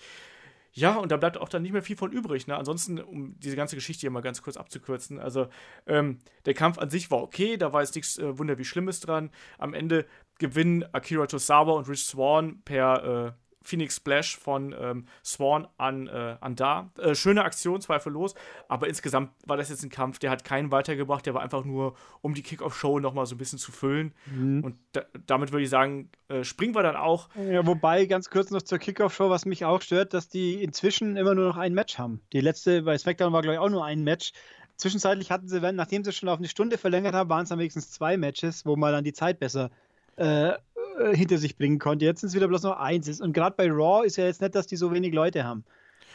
Ja, 0.78 0.98
und 0.98 1.12
da 1.12 1.18
bleibt 1.18 1.38
auch 1.38 1.50
dann 1.50 1.63
nicht 1.63 1.72
mehr 1.72 1.81
viel 1.81 1.98
von 1.98 2.12
übrig. 2.12 2.45
Ne? 2.45 2.56
Ansonsten, 2.56 3.00
um 3.00 3.39
diese 3.39 3.56
ganze 3.56 3.75
Geschichte 3.75 4.01
hier 4.01 4.12
mal 4.12 4.22
ganz 4.22 4.44
kurz 4.44 4.57
abzukürzen, 4.57 5.19
also 5.19 5.48
ähm, 5.88 6.19
der 6.45 6.54
Kampf 6.54 6.78
an 6.78 6.92
sich 6.92 7.10
war 7.10 7.24
okay, 7.24 7.57
da 7.57 7.74
war 7.74 7.81
jetzt 7.81 7.95
nichts 7.95 8.19
äh, 8.19 8.38
wunderbar 8.38 8.63
Schlimmes 8.63 9.00
dran. 9.00 9.31
Am 9.57 9.74
Ende 9.74 10.06
gewinnen 10.38 10.86
Akira 10.94 11.25
Tosawa 11.25 11.72
und 11.72 11.89
Rich 11.89 12.06
Swan 12.06 12.62
per 12.63 13.33
äh, 13.36 13.47
Phoenix 13.68 13.98
Splash 13.98 14.38
von 14.38 14.74
ähm, 14.80 15.06
Swan 15.25 15.68
an, 15.78 16.08
äh, 16.08 16.38
an 16.40 16.56
da. 16.56 16.90
Äh, 16.98 17.16
schöne 17.16 17.44
Aktion, 17.44 17.81
zweifellos, 17.81 18.34
aber 18.69 18.88
insgesamt 18.88 19.31
war 19.46 19.58
das 19.58 19.69
jetzt 19.69 19.84
ein 19.84 19.90
Kampf, 19.90 20.19
der 20.19 20.31
hat 20.31 20.46
keinen 20.46 20.72
weitergebracht, 20.72 21.25
der 21.25 21.34
war 21.34 21.42
einfach 21.42 21.66
nur, 21.66 21.96
um 22.22 22.34
die 22.34 22.44
Kickoff-Show 22.44 23.00
nochmal 23.00 23.25
so 23.25 23.36
ein 23.36 23.38
bisschen 23.38 23.60
zu 23.60 23.74
füllen. 23.74 24.14
Mhm. 24.25 24.64
Und 24.64 24.75
da, 24.94 25.04
damit 25.25 25.52
würde 25.52 25.64
ich 25.64 25.69
sagen, 25.69 26.10
äh, 26.30 26.46
springen 26.46 26.75
wir 26.75 26.84
dann 26.84 26.96
auch. 26.96 27.28
Ja, 27.36 27.66
wobei, 27.68 28.06
ganz 28.06 28.30
kurz 28.30 28.52
noch 28.52 28.62
zur 28.62 28.78
Kickoff-Show, 28.78 29.30
was 29.30 29.46
mich 29.46 29.66
auch 29.66 29.81
stört, 29.81 30.14
dass 30.14 30.30
die 30.30 30.64
inzwischen 30.64 31.18
immer 31.18 31.36
nur 31.36 31.50
noch 31.50 31.58
ein 31.58 31.74
Match 31.74 31.98
haben. 31.98 32.22
Die 32.31 32.40
letzte 32.40 32.84
bei 32.84 32.98
SmackDown 32.98 33.34
war, 33.34 33.42
glaube 33.42 33.56
ich, 33.56 33.60
auch 33.60 33.69
nur 33.69 33.84
ein 33.84 34.04
Match. 34.04 34.31
Zwischenzeitlich 34.78 35.30
hatten 35.30 35.50
sie, 35.50 35.60
nachdem 35.74 36.06
sie 36.06 36.14
schon 36.14 36.30
auf 36.30 36.38
eine 36.38 36.48
Stunde 36.48 36.78
verlängert 36.78 37.16
haben, 37.16 37.30
waren 37.30 37.44
es 37.44 37.52
am 37.52 37.60
wenigstens 37.60 37.92
zwei 37.92 38.16
Matches, 38.16 38.66
wo 38.66 38.78
man 38.78 38.94
dann 38.94 39.04
die 39.04 39.14
Zeit 39.14 39.40
besser 39.40 39.72
äh, 40.16 40.54
äh, 41.00 41.16
hinter 41.16 41.38
sich 41.38 41.58
bringen 41.58 41.80
konnte. 41.80 42.06
Jetzt 42.06 42.22
sind 42.22 42.30
es 42.30 42.36
wieder 42.36 42.48
bloß 42.48 42.64
noch 42.64 42.78
eins. 42.78 43.22
Und 43.22 43.34
gerade 43.34 43.56
bei 43.56 43.70
Raw 43.70 44.06
ist 44.06 44.18
ja 44.18 44.26
jetzt 44.26 44.42
nicht, 44.42 44.56
dass 44.56 44.68
die 44.68 44.76
so 44.76 44.92
wenig 44.92 45.14
Leute 45.14 45.44
haben. 45.44 45.64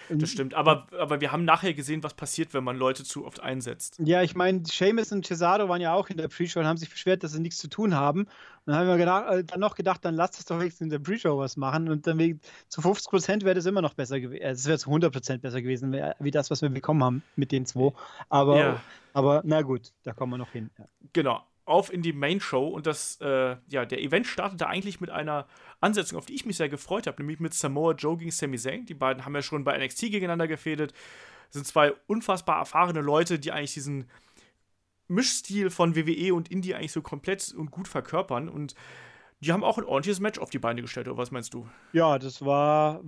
Das 0.08 0.30
stimmt, 0.30 0.54
aber, 0.54 0.86
aber 0.98 1.20
wir 1.20 1.32
haben 1.32 1.44
nachher 1.44 1.74
gesehen, 1.74 2.02
was 2.02 2.14
passiert, 2.14 2.54
wenn 2.54 2.64
man 2.64 2.76
Leute 2.76 3.04
zu 3.04 3.24
oft 3.24 3.40
einsetzt. 3.40 3.98
Ja, 4.04 4.22
ich 4.22 4.34
meine, 4.34 4.62
Seamus 4.64 5.12
und 5.12 5.26
Cesaro 5.26 5.68
waren 5.68 5.80
ja 5.80 5.94
auch 5.94 6.08
in 6.08 6.16
der 6.16 6.28
Pre-Show 6.28 6.60
und 6.60 6.66
haben 6.66 6.76
sich 6.76 6.90
beschwert, 6.90 7.22
dass 7.22 7.32
sie 7.32 7.40
nichts 7.40 7.58
zu 7.58 7.68
tun 7.68 7.94
haben. 7.94 8.22
Und 8.22 8.28
dann 8.66 8.76
haben 8.76 8.88
wir 8.88 8.96
gedacht, 8.96 9.32
äh, 9.32 9.44
dann 9.44 9.60
noch 9.60 9.74
gedacht, 9.74 10.04
dann 10.04 10.14
lasst 10.14 10.38
es 10.38 10.44
doch 10.44 10.58
wenigstens 10.58 10.86
in 10.86 10.90
der 10.90 10.98
Pre-Show 10.98 11.38
was 11.38 11.56
machen. 11.56 11.88
Und 11.88 12.06
dann 12.06 12.40
zu 12.68 12.82
50 12.82 13.10
Prozent 13.10 13.44
wäre 13.44 13.54
das 13.54 13.66
immer 13.66 13.82
noch 13.82 13.94
besser 13.94 14.20
gewesen. 14.20 14.42
Äh, 14.42 14.50
es 14.50 14.66
wäre 14.66 14.78
zu 14.78 14.90
100 14.90 15.12
Prozent 15.12 15.42
besser 15.42 15.62
gewesen, 15.62 15.96
wie 16.18 16.30
das, 16.30 16.50
was 16.50 16.62
wir 16.62 16.68
bekommen 16.68 17.02
haben 17.02 17.22
mit 17.36 17.52
den 17.52 17.66
zwei. 17.66 17.92
Aber, 18.28 18.58
ja. 18.58 18.80
aber 19.14 19.42
na 19.44 19.62
gut, 19.62 19.92
da 20.02 20.12
kommen 20.12 20.32
wir 20.32 20.38
noch 20.38 20.52
hin. 20.52 20.70
Ja. 20.78 20.84
Genau 21.12 21.42
auf 21.64 21.92
in 21.92 22.02
die 22.02 22.12
Main 22.12 22.40
Show 22.40 22.68
und 22.68 22.86
das, 22.86 23.20
äh, 23.20 23.56
ja, 23.68 23.84
der 23.84 24.00
Event 24.00 24.26
startete 24.26 24.66
eigentlich 24.66 25.00
mit 25.00 25.10
einer 25.10 25.46
Ansetzung, 25.80 26.18
auf 26.18 26.26
die 26.26 26.34
ich 26.34 26.44
mich 26.44 26.56
sehr 26.56 26.68
gefreut 26.68 27.06
habe, 27.06 27.22
nämlich 27.22 27.40
mit 27.40 27.54
Samoa 27.54 27.92
Joe 27.92 28.16
gegen 28.16 28.30
Sami 28.30 28.58
Zayn. 28.58 28.86
Die 28.86 28.94
beiden 28.94 29.24
haben 29.24 29.34
ja 29.34 29.42
schon 29.42 29.64
bei 29.64 29.76
NXT 29.78 30.02
gegeneinander 30.02 30.48
gefädet. 30.48 30.92
Das 30.92 31.54
sind 31.54 31.66
zwei 31.66 31.92
unfassbar 32.06 32.58
erfahrene 32.58 33.00
Leute, 33.00 33.38
die 33.38 33.52
eigentlich 33.52 33.74
diesen 33.74 34.10
Mischstil 35.08 35.70
von 35.70 35.94
WWE 35.94 36.34
und 36.34 36.50
Indie 36.50 36.74
eigentlich 36.74 36.92
so 36.92 37.02
komplett 37.02 37.52
und 37.52 37.70
gut 37.70 37.88
verkörpern 37.88 38.48
und 38.48 38.74
die 39.40 39.52
haben 39.52 39.64
auch 39.64 39.76
ein 39.76 39.84
ordentliches 39.84 40.20
Match 40.20 40.38
auf 40.38 40.50
die 40.50 40.60
Beine 40.60 40.82
gestellt, 40.82 41.08
oder 41.08 41.18
was 41.18 41.32
meinst 41.32 41.52
du? 41.52 41.68
Ja, 41.92 42.18
das 42.20 42.44
war, 42.44 43.02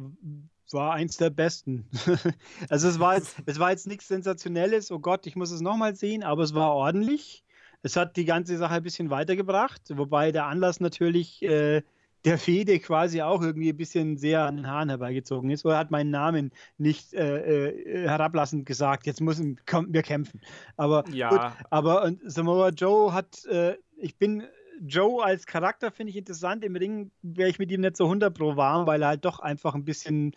war 0.72 0.92
eins 0.92 1.16
der 1.16 1.30
besten. 1.30 1.88
also 2.68 2.88
es 2.88 2.98
war, 2.98 3.16
es 3.16 3.58
war 3.58 3.70
jetzt 3.70 3.86
nichts 3.86 4.08
Sensationelles, 4.08 4.90
oh 4.90 4.98
Gott, 4.98 5.26
ich 5.26 5.36
muss 5.36 5.52
es 5.52 5.60
nochmal 5.60 5.94
sehen, 5.94 6.24
aber 6.24 6.42
es 6.42 6.52
war 6.52 6.74
ordentlich. 6.74 7.43
Es 7.84 7.96
hat 7.96 8.16
die 8.16 8.24
ganze 8.24 8.56
Sache 8.56 8.74
ein 8.74 8.82
bisschen 8.82 9.10
weitergebracht, 9.10 9.82
wobei 9.90 10.32
der 10.32 10.46
Anlass 10.46 10.80
natürlich 10.80 11.42
äh, 11.42 11.82
der 12.24 12.38
Fede 12.38 12.78
quasi 12.80 13.20
auch 13.20 13.42
irgendwie 13.42 13.68
ein 13.68 13.76
bisschen 13.76 14.16
sehr 14.16 14.44
an 14.44 14.56
den 14.56 14.66
Haaren 14.66 14.88
herbeigezogen 14.88 15.50
ist. 15.50 15.66
Oder 15.66 15.76
hat 15.76 15.90
meinen 15.90 16.10
Namen 16.10 16.50
nicht 16.78 17.12
äh, 17.12 17.68
äh, 17.68 18.08
herablassend 18.08 18.64
gesagt, 18.64 19.06
jetzt 19.06 19.20
müssen 19.20 19.60
wir 19.88 20.02
kämpfen. 20.02 20.40
Aber, 20.78 21.04
ja. 21.10 21.28
Gut, 21.28 21.66
aber 21.68 22.04
und 22.04 22.20
Samoa 22.24 22.70
Joe 22.70 23.12
hat, 23.12 23.44
äh, 23.44 23.76
ich 23.98 24.16
bin 24.16 24.44
Joe 24.80 25.22
als 25.22 25.44
Charakter 25.44 25.90
finde 25.90 26.10
ich 26.10 26.16
interessant. 26.16 26.64
Im 26.64 26.76
Ring 26.76 27.10
wäre 27.20 27.50
ich 27.50 27.58
mit 27.58 27.70
ihm 27.70 27.82
nicht 27.82 27.98
so 27.98 28.04
100 28.04 28.34
pro 28.34 28.56
warm, 28.56 28.86
weil 28.86 29.02
er 29.02 29.08
halt 29.08 29.26
doch 29.26 29.40
einfach 29.40 29.74
ein 29.74 29.84
bisschen, 29.84 30.32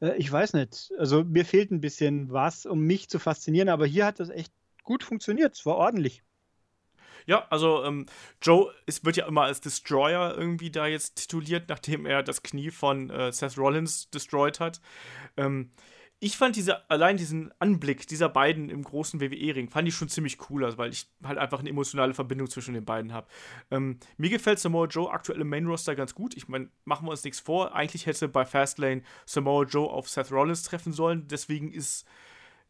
äh, 0.00 0.16
ich 0.16 0.30
weiß 0.30 0.52
nicht, 0.52 0.92
also 0.96 1.24
mir 1.24 1.44
fehlt 1.44 1.72
ein 1.72 1.80
bisschen 1.80 2.30
was, 2.30 2.66
um 2.66 2.82
mich 2.82 3.08
zu 3.08 3.18
faszinieren, 3.18 3.68
aber 3.68 3.86
hier 3.86 4.06
hat 4.06 4.20
das 4.20 4.30
echt 4.30 4.52
gut 4.84 5.02
funktioniert. 5.02 5.56
Es 5.56 5.66
war 5.66 5.74
ordentlich. 5.74 6.22
Ja, 7.28 7.46
also 7.50 7.84
ähm, 7.84 8.06
Joe 8.40 8.72
ist, 8.86 9.04
wird 9.04 9.18
ja 9.18 9.26
immer 9.26 9.42
als 9.42 9.60
Destroyer 9.60 10.34
irgendwie 10.34 10.70
da 10.70 10.86
jetzt 10.86 11.16
tituliert, 11.16 11.68
nachdem 11.68 12.06
er 12.06 12.22
das 12.22 12.42
Knie 12.42 12.70
von 12.70 13.10
äh, 13.10 13.30
Seth 13.32 13.58
Rollins 13.58 14.08
destroyed 14.08 14.60
hat. 14.60 14.80
Ähm, 15.36 15.70
ich 16.20 16.38
fand 16.38 16.56
diese, 16.56 16.90
allein 16.90 17.18
diesen 17.18 17.52
Anblick 17.58 18.08
dieser 18.08 18.30
beiden 18.30 18.70
im 18.70 18.82
großen 18.82 19.20
WWE-Ring, 19.20 19.68
fand 19.68 19.86
ich 19.86 19.94
schon 19.94 20.08
ziemlich 20.08 20.38
cool, 20.48 20.64
also 20.64 20.78
weil 20.78 20.90
ich 20.90 21.06
halt 21.22 21.36
einfach 21.36 21.60
eine 21.60 21.68
emotionale 21.68 22.14
Verbindung 22.14 22.48
zwischen 22.48 22.72
den 22.72 22.86
beiden 22.86 23.12
habe. 23.12 23.28
Ähm, 23.70 23.98
mir 24.16 24.30
gefällt 24.30 24.58
Samoa 24.58 24.86
Joe 24.86 25.10
aktuell 25.10 25.42
im 25.42 25.50
Main-Roster 25.50 25.94
ganz 25.94 26.14
gut. 26.14 26.34
Ich 26.34 26.48
meine, 26.48 26.70
machen 26.86 27.06
wir 27.06 27.10
uns 27.10 27.24
nichts 27.24 27.40
vor. 27.40 27.74
Eigentlich 27.74 28.06
hätte 28.06 28.26
bei 28.28 28.46
Fastlane 28.46 29.02
Samoa 29.26 29.64
Joe 29.64 29.90
auf 29.90 30.08
Seth 30.08 30.32
Rollins 30.32 30.62
treffen 30.62 30.94
sollen. 30.94 31.28
Deswegen 31.28 31.72
ist, 31.72 32.06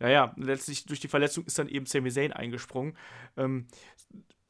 naja, 0.01 0.35
letztlich 0.37 0.85
durch 0.85 0.99
die 0.99 1.09
Verletzung 1.09 1.45
ist 1.45 1.61
dann 1.61 1.69
eben 1.69 1.87
Sami 1.87 2.11
Zayn 2.11 2.33
eingesprungen. 2.33 2.99
Ähm, 3.37 3.69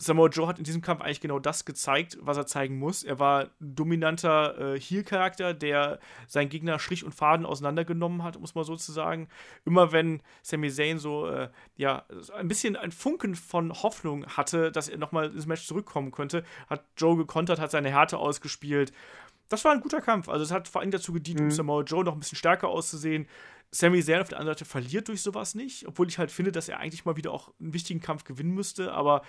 Samoa 0.00 0.28
Joe 0.28 0.46
hat 0.46 0.58
in 0.58 0.64
diesem 0.64 0.80
Kampf 0.80 1.00
eigentlich 1.00 1.20
genau 1.20 1.40
das 1.40 1.64
gezeigt, 1.64 2.18
was 2.20 2.36
er 2.36 2.46
zeigen 2.46 2.78
muss. 2.78 3.02
Er 3.02 3.18
war 3.18 3.50
ein 3.60 3.74
dominanter 3.74 4.74
äh, 4.74 4.80
Heel-Charakter, 4.80 5.54
der 5.54 5.98
seinen 6.28 6.50
Gegner 6.50 6.78
schlicht 6.78 7.02
und 7.02 7.14
faden 7.14 7.44
auseinandergenommen 7.44 8.22
hat, 8.22 8.38
muss 8.38 8.54
man 8.54 8.62
sozusagen. 8.62 9.28
Immer 9.64 9.90
wenn 9.90 10.22
Sami 10.42 10.70
Zayn 10.70 11.00
so, 11.00 11.26
äh, 11.26 11.48
ja, 11.76 12.04
ein 12.36 12.46
bisschen 12.46 12.76
ein 12.76 12.92
Funken 12.92 13.34
von 13.34 13.72
Hoffnung 13.72 14.24
hatte, 14.26 14.70
dass 14.70 14.88
er 14.88 14.98
nochmal 14.98 15.32
ins 15.32 15.46
Match 15.46 15.66
zurückkommen 15.66 16.12
könnte, 16.12 16.44
hat 16.70 16.84
Joe 16.96 17.16
gekontert, 17.16 17.58
hat 17.58 17.72
seine 17.72 17.90
Härte 17.90 18.18
ausgespielt. 18.18 18.92
Das 19.48 19.64
war 19.64 19.72
ein 19.72 19.80
guter 19.80 20.00
Kampf. 20.00 20.28
Also 20.28 20.44
es 20.44 20.52
hat 20.52 20.68
vor 20.68 20.80
allem 20.80 20.92
dazu 20.92 21.12
gedient, 21.12 21.40
mhm. 21.40 21.46
um 21.46 21.50
Samoa 21.50 21.82
Joe 21.82 22.04
noch 22.04 22.12
ein 22.12 22.20
bisschen 22.20 22.38
stärker 22.38 22.68
auszusehen. 22.68 23.26
Sami 23.72 24.02
Zayn 24.02 24.20
auf 24.20 24.28
der 24.28 24.38
anderen 24.38 24.56
Seite 24.56 24.64
verliert 24.64 25.08
durch 25.08 25.22
sowas 25.22 25.56
nicht, 25.56 25.88
obwohl 25.88 26.08
ich 26.08 26.18
halt 26.18 26.30
finde, 26.30 26.52
dass 26.52 26.68
er 26.68 26.78
eigentlich 26.78 27.04
mal 27.04 27.16
wieder 27.16 27.32
auch 27.32 27.52
einen 27.60 27.74
wichtigen 27.74 28.00
Kampf 28.00 28.24
gewinnen 28.24 28.54
müsste, 28.54 28.92
aber 28.92 29.22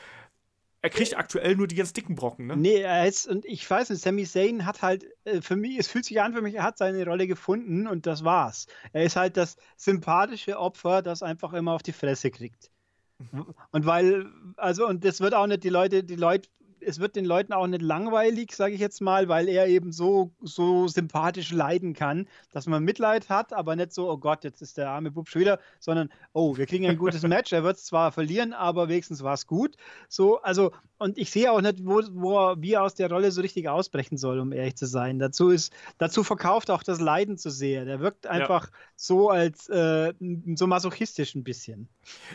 er 0.81 0.89
kriegt 0.89 1.17
aktuell 1.17 1.55
nur 1.55 1.67
die 1.67 1.75
ganz 1.75 1.93
dicken 1.93 2.15
Brocken, 2.15 2.47
ne? 2.47 2.55
Nee, 2.55 2.81
er 2.81 3.07
ist, 3.07 3.27
und 3.27 3.45
ich 3.45 3.69
weiß 3.69 3.89
nicht, 3.89 4.01
Sami 4.01 4.25
Zayn 4.25 4.65
hat 4.65 4.81
halt, 4.81 5.05
äh, 5.25 5.41
für 5.41 5.55
mich, 5.55 5.77
es 5.77 5.87
fühlt 5.87 6.05
sich 6.05 6.21
an 6.21 6.33
für 6.33 6.41
mich, 6.41 6.55
er 6.55 6.63
hat 6.63 6.77
seine 6.77 7.03
Rolle 7.05 7.27
gefunden 7.27 7.87
und 7.87 8.05
das 8.05 8.23
war's. 8.23 8.67
Er 8.93 9.03
ist 9.03 9.15
halt 9.15 9.35
das 9.35 9.57
sympathische 9.75 10.57
Opfer, 10.57 11.01
das 11.01 11.21
einfach 11.21 11.53
immer 11.53 11.73
auf 11.73 11.83
die 11.83 11.91
Fresse 11.91 12.31
kriegt. 12.31 12.71
Mhm. 13.17 13.53
Und 13.71 13.85
weil, 13.85 14.27
also, 14.55 14.87
und 14.87 15.03
das 15.03 15.19
wird 15.19 15.33
auch 15.33 15.47
nicht 15.47 15.63
die 15.63 15.69
Leute, 15.69 16.03
die 16.03 16.15
Leute 16.15 16.49
es 16.89 16.99
wird 16.99 17.15
den 17.15 17.25
Leuten 17.25 17.53
auch 17.53 17.67
nicht 17.67 17.81
langweilig, 17.81 18.55
sage 18.55 18.73
ich 18.73 18.79
jetzt 18.79 18.99
mal, 18.99 19.29
weil 19.29 19.47
er 19.47 19.67
eben 19.67 19.91
so, 19.91 20.31
so 20.41 20.87
sympathisch 20.87 21.51
leiden 21.51 21.93
kann, 21.93 22.27
dass 22.51 22.65
man 22.65 22.83
Mitleid 22.83 23.29
hat, 23.29 23.53
aber 23.53 23.75
nicht 23.75 23.93
so, 23.93 24.09
oh 24.09 24.17
Gott, 24.17 24.43
jetzt 24.43 24.61
ist 24.61 24.77
der 24.77 24.89
arme 24.89 25.11
Bub 25.11 25.29
schon 25.29 25.41
wieder, 25.41 25.59
sondern, 25.79 26.09
oh, 26.33 26.57
wir 26.57 26.65
kriegen 26.65 26.87
ein 26.87 26.97
gutes 26.97 27.21
Match, 27.27 27.53
er 27.53 27.63
wird 27.63 27.77
es 27.77 27.85
zwar 27.85 28.11
verlieren, 28.11 28.53
aber 28.53 28.89
wenigstens 28.89 29.23
war 29.23 29.35
es 29.35 29.45
gut. 29.45 29.75
So, 30.07 30.41
also, 30.41 30.71
und 30.97 31.17
ich 31.17 31.29
sehe 31.29 31.51
auch 31.51 31.61
nicht, 31.61 31.85
wo, 31.85 32.01
wo 32.11 32.37
er, 32.37 32.61
wie 32.61 32.73
er 32.73 32.83
aus 32.83 32.95
der 32.95 33.09
Rolle 33.09 33.31
so 33.31 33.41
richtig 33.41 33.69
ausbrechen 33.69 34.17
soll, 34.17 34.39
um 34.39 34.51
ehrlich 34.51 34.75
zu 34.75 34.85
sein. 34.85 35.19
Dazu 35.19 35.49
ist, 35.49 35.71
dazu 35.97 36.23
verkauft 36.23 36.69
auch 36.71 36.83
das 36.83 36.99
Leiden 36.99 37.37
zu 37.37 37.49
sehr. 37.49 37.85
Der 37.85 37.99
wirkt 37.99 38.27
einfach 38.27 38.67
ja. 38.67 38.73
so 38.95 39.29
als 39.29 39.69
äh, 39.69 40.13
so 40.55 40.67
masochistisch 40.67 41.35
ein 41.35 41.43
bisschen. 41.43 41.87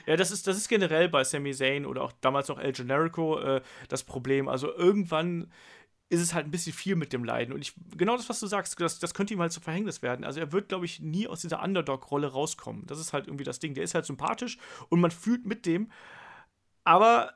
Ja, 0.06 0.16
das 0.16 0.30
ist, 0.30 0.46
das 0.46 0.56
ist 0.56 0.68
generell 0.68 1.08
bei 1.08 1.24
Sami 1.24 1.52
Zayn 1.52 1.84
oder 1.84 2.02
auch 2.02 2.12
damals 2.20 2.48
noch 2.48 2.58
El 2.58 2.72
Generico 2.72 3.38
äh, 3.38 3.60
das 3.88 4.02
Problem 4.02 4.43
Problem. 4.44 4.48
Also 4.48 4.74
irgendwann 4.74 5.50
ist 6.10 6.20
es 6.20 6.34
halt 6.34 6.46
ein 6.46 6.50
bisschen 6.50 6.72
viel 6.72 6.96
mit 6.96 7.12
dem 7.12 7.24
Leiden. 7.24 7.52
Und 7.52 7.60
ich, 7.60 7.74
genau 7.96 8.16
das, 8.16 8.28
was 8.28 8.40
du 8.40 8.46
sagst, 8.46 8.80
das, 8.80 8.98
das 8.98 9.14
könnte 9.14 9.34
ihm 9.34 9.40
halt 9.40 9.52
zu 9.52 9.60
Verhängnis 9.60 10.02
werden. 10.02 10.24
Also 10.24 10.40
er 10.40 10.52
wird, 10.52 10.68
glaube 10.68 10.84
ich, 10.84 11.00
nie 11.00 11.26
aus 11.26 11.40
dieser 11.40 11.62
Underdog-Rolle 11.62 12.28
rauskommen. 12.28 12.86
Das 12.86 12.98
ist 12.98 13.12
halt 13.12 13.26
irgendwie 13.26 13.44
das 13.44 13.58
Ding. 13.58 13.74
Der 13.74 13.84
ist 13.84 13.94
halt 13.94 14.06
sympathisch 14.06 14.58
und 14.88 15.00
man 15.00 15.10
fühlt 15.10 15.46
mit 15.46 15.66
dem. 15.66 15.90
Aber 16.84 17.34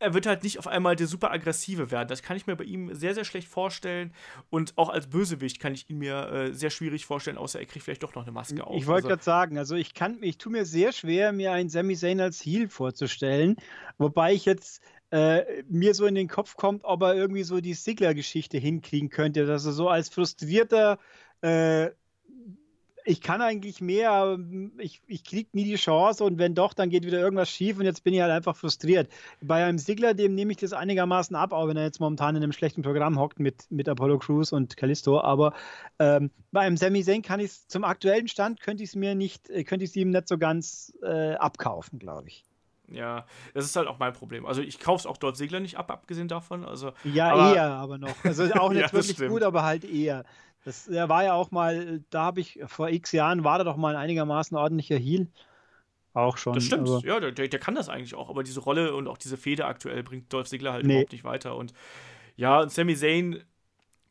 er 0.00 0.14
wird 0.14 0.26
halt 0.26 0.42
nicht 0.42 0.58
auf 0.58 0.66
einmal 0.66 0.96
der 0.96 1.06
super 1.06 1.30
aggressive 1.30 1.90
werden. 1.90 2.08
Das 2.08 2.22
kann 2.22 2.36
ich 2.36 2.46
mir 2.46 2.56
bei 2.56 2.64
ihm 2.64 2.94
sehr, 2.94 3.14
sehr 3.14 3.24
schlecht 3.24 3.48
vorstellen. 3.48 4.14
Und 4.48 4.76
auch 4.78 4.88
als 4.88 5.08
Bösewicht 5.08 5.60
kann 5.60 5.74
ich 5.74 5.90
ihn 5.90 5.98
mir 5.98 6.32
äh, 6.32 6.54
sehr 6.54 6.70
schwierig 6.70 7.04
vorstellen, 7.04 7.36
außer 7.36 7.60
er 7.60 7.66
kriegt 7.66 7.84
vielleicht 7.84 8.02
doch 8.02 8.14
noch 8.14 8.22
eine 8.22 8.32
Maske 8.32 8.66
auf. 8.66 8.76
Ich 8.76 8.86
wollte 8.86 9.06
also, 9.06 9.08
gerade 9.08 9.22
sagen, 9.22 9.58
also 9.58 9.74
ich 9.74 9.92
kann, 9.92 10.22
ich 10.22 10.38
tue 10.38 10.52
mir 10.52 10.64
sehr 10.64 10.92
schwer, 10.92 11.32
mir 11.32 11.52
einen 11.52 11.68
Sami 11.68 11.96
Zayn 11.96 12.20
als 12.20 12.40
Heel 12.40 12.68
vorzustellen. 12.68 13.56
Wobei 13.98 14.32
ich 14.32 14.46
jetzt 14.46 14.82
äh, 15.10 15.62
mir 15.68 15.94
so 15.94 16.06
in 16.06 16.14
den 16.14 16.28
Kopf 16.28 16.56
kommt, 16.56 16.84
ob 16.84 17.02
er 17.02 17.14
irgendwie 17.14 17.42
so 17.42 17.60
die 17.60 17.74
Sigler-Geschichte 17.74 18.58
hinkriegen 18.58 19.10
könnte, 19.10 19.46
dass 19.46 19.66
er 19.66 19.72
so 19.72 19.88
als 19.88 20.08
frustrierter, 20.08 20.98
äh, 21.42 21.90
ich 23.04 23.20
kann 23.20 23.40
eigentlich 23.40 23.80
mehr, 23.80 24.38
ich, 24.78 25.02
ich 25.06 25.24
kriege 25.24 25.48
nie 25.52 25.64
die 25.64 25.76
Chance 25.76 26.22
und 26.22 26.38
wenn 26.38 26.54
doch, 26.54 26.74
dann 26.74 26.90
geht 26.90 27.04
wieder 27.04 27.18
irgendwas 27.18 27.50
schief 27.50 27.78
und 27.78 27.84
jetzt 27.84 28.04
bin 28.04 28.14
ich 28.14 28.20
halt 28.20 28.30
einfach 28.30 28.56
frustriert. 28.56 29.10
Bei 29.40 29.64
einem 29.64 29.78
Sigler, 29.78 30.14
dem 30.14 30.34
nehme 30.34 30.52
ich 30.52 30.58
das 30.58 30.72
einigermaßen 30.72 31.34
ab, 31.34 31.52
auch 31.52 31.68
wenn 31.68 31.76
er 31.76 31.84
jetzt 31.84 32.00
momentan 32.00 32.36
in 32.36 32.42
einem 32.42 32.52
schlechten 32.52 32.82
Programm 32.82 33.18
hockt 33.18 33.40
mit, 33.40 33.70
mit 33.70 33.88
Apollo 33.88 34.18
Crews 34.18 34.52
und 34.52 34.76
Callisto, 34.76 35.20
aber 35.20 35.54
ähm, 35.98 36.30
bei 36.52 36.60
einem 36.60 36.76
Sami 36.76 37.02
Zayn 37.02 37.22
kann 37.22 37.40
ich 37.40 37.46
es 37.46 37.68
zum 37.68 37.84
aktuellen 37.84 38.28
Stand, 38.28 38.60
könnte 38.60 38.82
ich 38.82 38.90
es 38.90 38.96
mir 38.96 39.14
nicht, 39.14 39.48
äh, 39.50 39.64
könnte 39.64 39.84
ich 39.84 39.90
es 39.90 39.96
ihm 39.96 40.10
nicht 40.10 40.28
so 40.28 40.38
ganz 40.38 40.92
äh, 41.02 41.34
abkaufen, 41.34 41.98
glaube 41.98 42.28
ich. 42.28 42.44
Ja, 42.90 43.24
das 43.54 43.64
ist 43.64 43.76
halt 43.76 43.88
auch 43.88 43.98
mein 43.98 44.12
Problem. 44.12 44.46
Also 44.46 44.62
ich 44.62 44.78
kaufe 44.80 45.00
es 45.00 45.06
auch 45.06 45.16
Dolph 45.16 45.36
Segler 45.36 45.60
nicht 45.60 45.76
ab, 45.76 45.90
abgesehen 45.90 46.28
davon. 46.28 46.64
Also, 46.64 46.92
ja, 47.04 47.32
aber, 47.32 47.54
eher 47.54 47.70
aber 47.70 47.98
noch. 47.98 48.24
Also 48.24 48.44
auch 48.54 48.70
nicht 48.72 48.82
ja, 48.82 48.92
wirklich 48.92 49.16
stimmt. 49.16 49.30
gut, 49.30 49.42
aber 49.42 49.62
halt 49.62 49.84
eher. 49.84 50.24
Das, 50.64 50.84
der 50.86 51.08
war 51.08 51.24
ja 51.24 51.34
auch 51.34 51.50
mal, 51.50 52.02
da 52.10 52.24
habe 52.24 52.40
ich 52.40 52.60
vor 52.66 52.88
x 52.90 53.12
Jahren, 53.12 53.44
war 53.44 53.58
da 53.58 53.64
doch 53.64 53.76
mal 53.76 53.94
ein 53.94 54.02
einigermaßen 54.02 54.56
ordentlicher 54.56 54.96
Heal. 54.96 55.28
Auch 56.12 56.36
schon. 56.36 56.54
Das 56.54 56.64
stimmt, 56.64 56.88
ja, 57.04 57.20
der, 57.20 57.32
der, 57.32 57.60
kann 57.60 57.76
das 57.76 57.88
eigentlich 57.88 58.16
auch, 58.16 58.28
aber 58.28 58.42
diese 58.42 58.60
Rolle 58.60 58.94
und 58.94 59.06
auch 59.06 59.16
diese 59.16 59.36
Fehde 59.36 59.64
aktuell 59.64 60.02
bringt 60.02 60.32
Dolph 60.32 60.48
Segler 60.48 60.72
halt 60.72 60.84
nee. 60.84 60.94
überhaupt 60.94 61.12
nicht 61.12 61.24
weiter. 61.24 61.54
Und 61.54 61.72
ja, 62.36 62.60
und 62.60 62.72
Sami 62.72 62.96
Zayn 62.96 63.42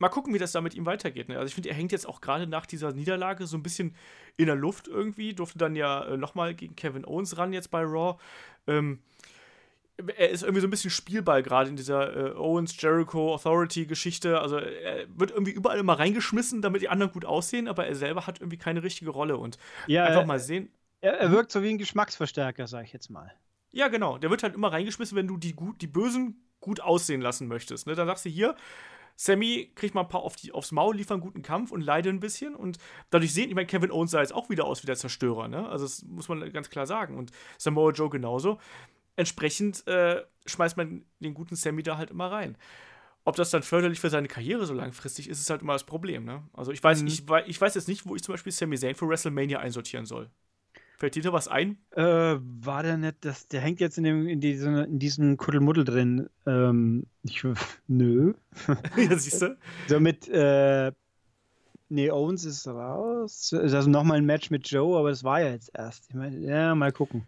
mal 0.00 0.08
gucken, 0.08 0.34
wie 0.34 0.38
das 0.38 0.52
da 0.52 0.60
mit 0.60 0.74
ihm 0.74 0.86
weitergeht. 0.86 1.28
Ne? 1.28 1.38
Also 1.38 1.48
ich 1.48 1.54
finde, 1.54 1.68
er 1.68 1.74
hängt 1.76 1.92
jetzt 1.92 2.08
auch 2.08 2.20
gerade 2.20 2.46
nach 2.46 2.66
dieser 2.66 2.92
Niederlage 2.92 3.46
so 3.46 3.56
ein 3.56 3.62
bisschen 3.62 3.94
in 4.36 4.46
der 4.46 4.56
Luft 4.56 4.88
irgendwie. 4.88 5.34
Durfte 5.34 5.58
dann 5.58 5.76
ja 5.76 6.04
äh, 6.04 6.16
nochmal 6.16 6.54
gegen 6.54 6.74
Kevin 6.74 7.04
Owens 7.04 7.38
ran 7.38 7.52
jetzt 7.52 7.70
bei 7.70 7.82
Raw. 7.82 8.18
Ähm, 8.66 9.00
er 10.16 10.30
ist 10.30 10.42
irgendwie 10.42 10.62
so 10.62 10.66
ein 10.66 10.70
bisschen 10.70 10.90
Spielball 10.90 11.42
gerade 11.42 11.68
in 11.68 11.76
dieser 11.76 12.16
äh, 12.16 12.34
Owens 12.34 12.80
Jericho 12.80 13.34
Authority 13.34 13.84
Geschichte. 13.84 14.40
Also 14.40 14.56
er 14.56 15.06
wird 15.14 15.30
irgendwie 15.30 15.52
überall 15.52 15.78
immer 15.78 15.98
reingeschmissen, 15.98 16.62
damit 16.62 16.80
die 16.80 16.88
anderen 16.88 17.12
gut 17.12 17.26
aussehen, 17.26 17.68
aber 17.68 17.86
er 17.86 17.94
selber 17.94 18.26
hat 18.26 18.40
irgendwie 18.40 18.56
keine 18.56 18.82
richtige 18.82 19.10
Rolle 19.10 19.36
und 19.36 19.58
ja, 19.86 20.04
einfach 20.04 20.24
mal 20.24 20.40
sehen. 20.40 20.70
Er, 21.02 21.18
er 21.18 21.30
wirkt 21.30 21.52
so 21.52 21.62
wie 21.62 21.68
ein 21.68 21.78
Geschmacksverstärker, 21.78 22.66
sag 22.66 22.84
ich 22.84 22.92
jetzt 22.94 23.10
mal. 23.10 23.30
Ja, 23.72 23.88
genau. 23.88 24.16
Der 24.16 24.30
wird 24.30 24.42
halt 24.42 24.54
immer 24.54 24.72
reingeschmissen, 24.72 25.16
wenn 25.16 25.28
du 25.28 25.36
die, 25.36 25.52
gut, 25.52 25.82
die 25.82 25.86
Bösen 25.86 26.42
gut 26.60 26.80
aussehen 26.80 27.20
lassen 27.20 27.48
möchtest. 27.48 27.86
Ne? 27.86 27.94
Dann 27.94 28.06
sagst 28.06 28.24
du 28.24 28.28
hier, 28.30 28.56
Sammy 29.16 29.70
kriegt 29.74 29.94
mal 29.94 30.02
ein 30.02 30.08
paar 30.08 30.22
auf 30.22 30.36
die, 30.36 30.52
aufs 30.52 30.72
Maul, 30.72 30.96
liefert 30.96 31.12
einen 31.12 31.22
guten 31.22 31.42
Kampf 31.42 31.70
und 31.70 31.80
leidet 31.80 32.12
ein 32.12 32.20
bisschen. 32.20 32.54
Und 32.54 32.78
dadurch 33.10 33.32
sehen, 33.34 33.48
ich 33.48 33.54
meine, 33.54 33.66
Kevin 33.66 33.90
Owens 33.90 34.12
sah 34.12 34.20
jetzt 34.20 34.34
auch 34.34 34.48
wieder 34.50 34.64
aus 34.64 34.82
wie 34.82 34.86
der 34.86 34.96
Zerstörer, 34.96 35.48
ne? 35.48 35.68
Also, 35.68 35.84
das 35.84 36.02
muss 36.04 36.28
man 36.28 36.52
ganz 36.52 36.70
klar 36.70 36.86
sagen. 36.86 37.16
Und 37.16 37.30
Samoa 37.58 37.92
Joe 37.92 38.10
genauso. 38.10 38.58
Entsprechend 39.16 39.86
äh, 39.86 40.24
schmeißt 40.46 40.76
man 40.76 41.04
den 41.20 41.34
guten 41.34 41.56
Sammy 41.56 41.82
da 41.82 41.96
halt 41.96 42.10
immer 42.10 42.30
rein. 42.30 42.56
Ob 43.24 43.36
das 43.36 43.50
dann 43.50 43.62
förderlich 43.62 44.00
für 44.00 44.08
seine 44.08 44.28
Karriere 44.28 44.64
so 44.64 44.72
langfristig 44.72 45.28
ist, 45.28 45.38
ist 45.38 45.50
halt 45.50 45.60
immer 45.60 45.74
das 45.74 45.84
Problem, 45.84 46.24
ne? 46.24 46.42
Also, 46.52 46.72
ich 46.72 46.82
weiß, 46.82 47.02
mhm. 47.02 47.08
ich, 47.08 47.24
ich 47.46 47.60
weiß 47.60 47.74
jetzt 47.74 47.88
nicht, 47.88 48.06
wo 48.06 48.16
ich 48.16 48.22
zum 48.22 48.32
Beispiel 48.32 48.52
Sammy 48.52 48.78
Zayn 48.78 48.94
für 48.94 49.08
WrestleMania 49.08 49.58
einsortieren 49.58 50.06
soll. 50.06 50.30
Fällt 51.00 51.14
dir 51.14 51.22
da 51.22 51.32
was 51.32 51.48
ein? 51.48 51.78
Äh, 51.92 52.02
war 52.02 52.82
der 52.82 52.98
nicht, 52.98 53.24
das, 53.24 53.48
der 53.48 53.62
hängt 53.62 53.80
jetzt 53.80 53.96
in, 53.96 54.04
dem, 54.04 54.28
in, 54.28 54.38
diesem, 54.38 54.76
in 54.76 54.98
diesem 54.98 55.38
Kuddelmuddel 55.38 55.84
drin. 55.84 56.28
Ähm, 56.46 57.06
ich, 57.22 57.42
nö. 57.88 58.34
ja, 58.98 59.16
siehst 59.16 59.40
du? 59.40 59.56
So 59.88 59.98
mit, 59.98 60.28
äh, 60.28 60.92
nee, 61.88 62.10
Owens 62.10 62.44
ist 62.44 62.68
raus. 62.68 63.50
Also 63.54 63.88
nochmal 63.88 64.18
ein 64.18 64.26
Match 64.26 64.50
mit 64.50 64.70
Joe, 64.70 64.98
aber 64.98 65.08
das 65.08 65.24
war 65.24 65.40
ja 65.40 65.52
jetzt 65.52 65.70
erst. 65.72 66.10
Ich 66.10 66.14
meine, 66.14 66.36
ja, 66.38 66.74
mal 66.74 66.92
gucken. 66.92 67.26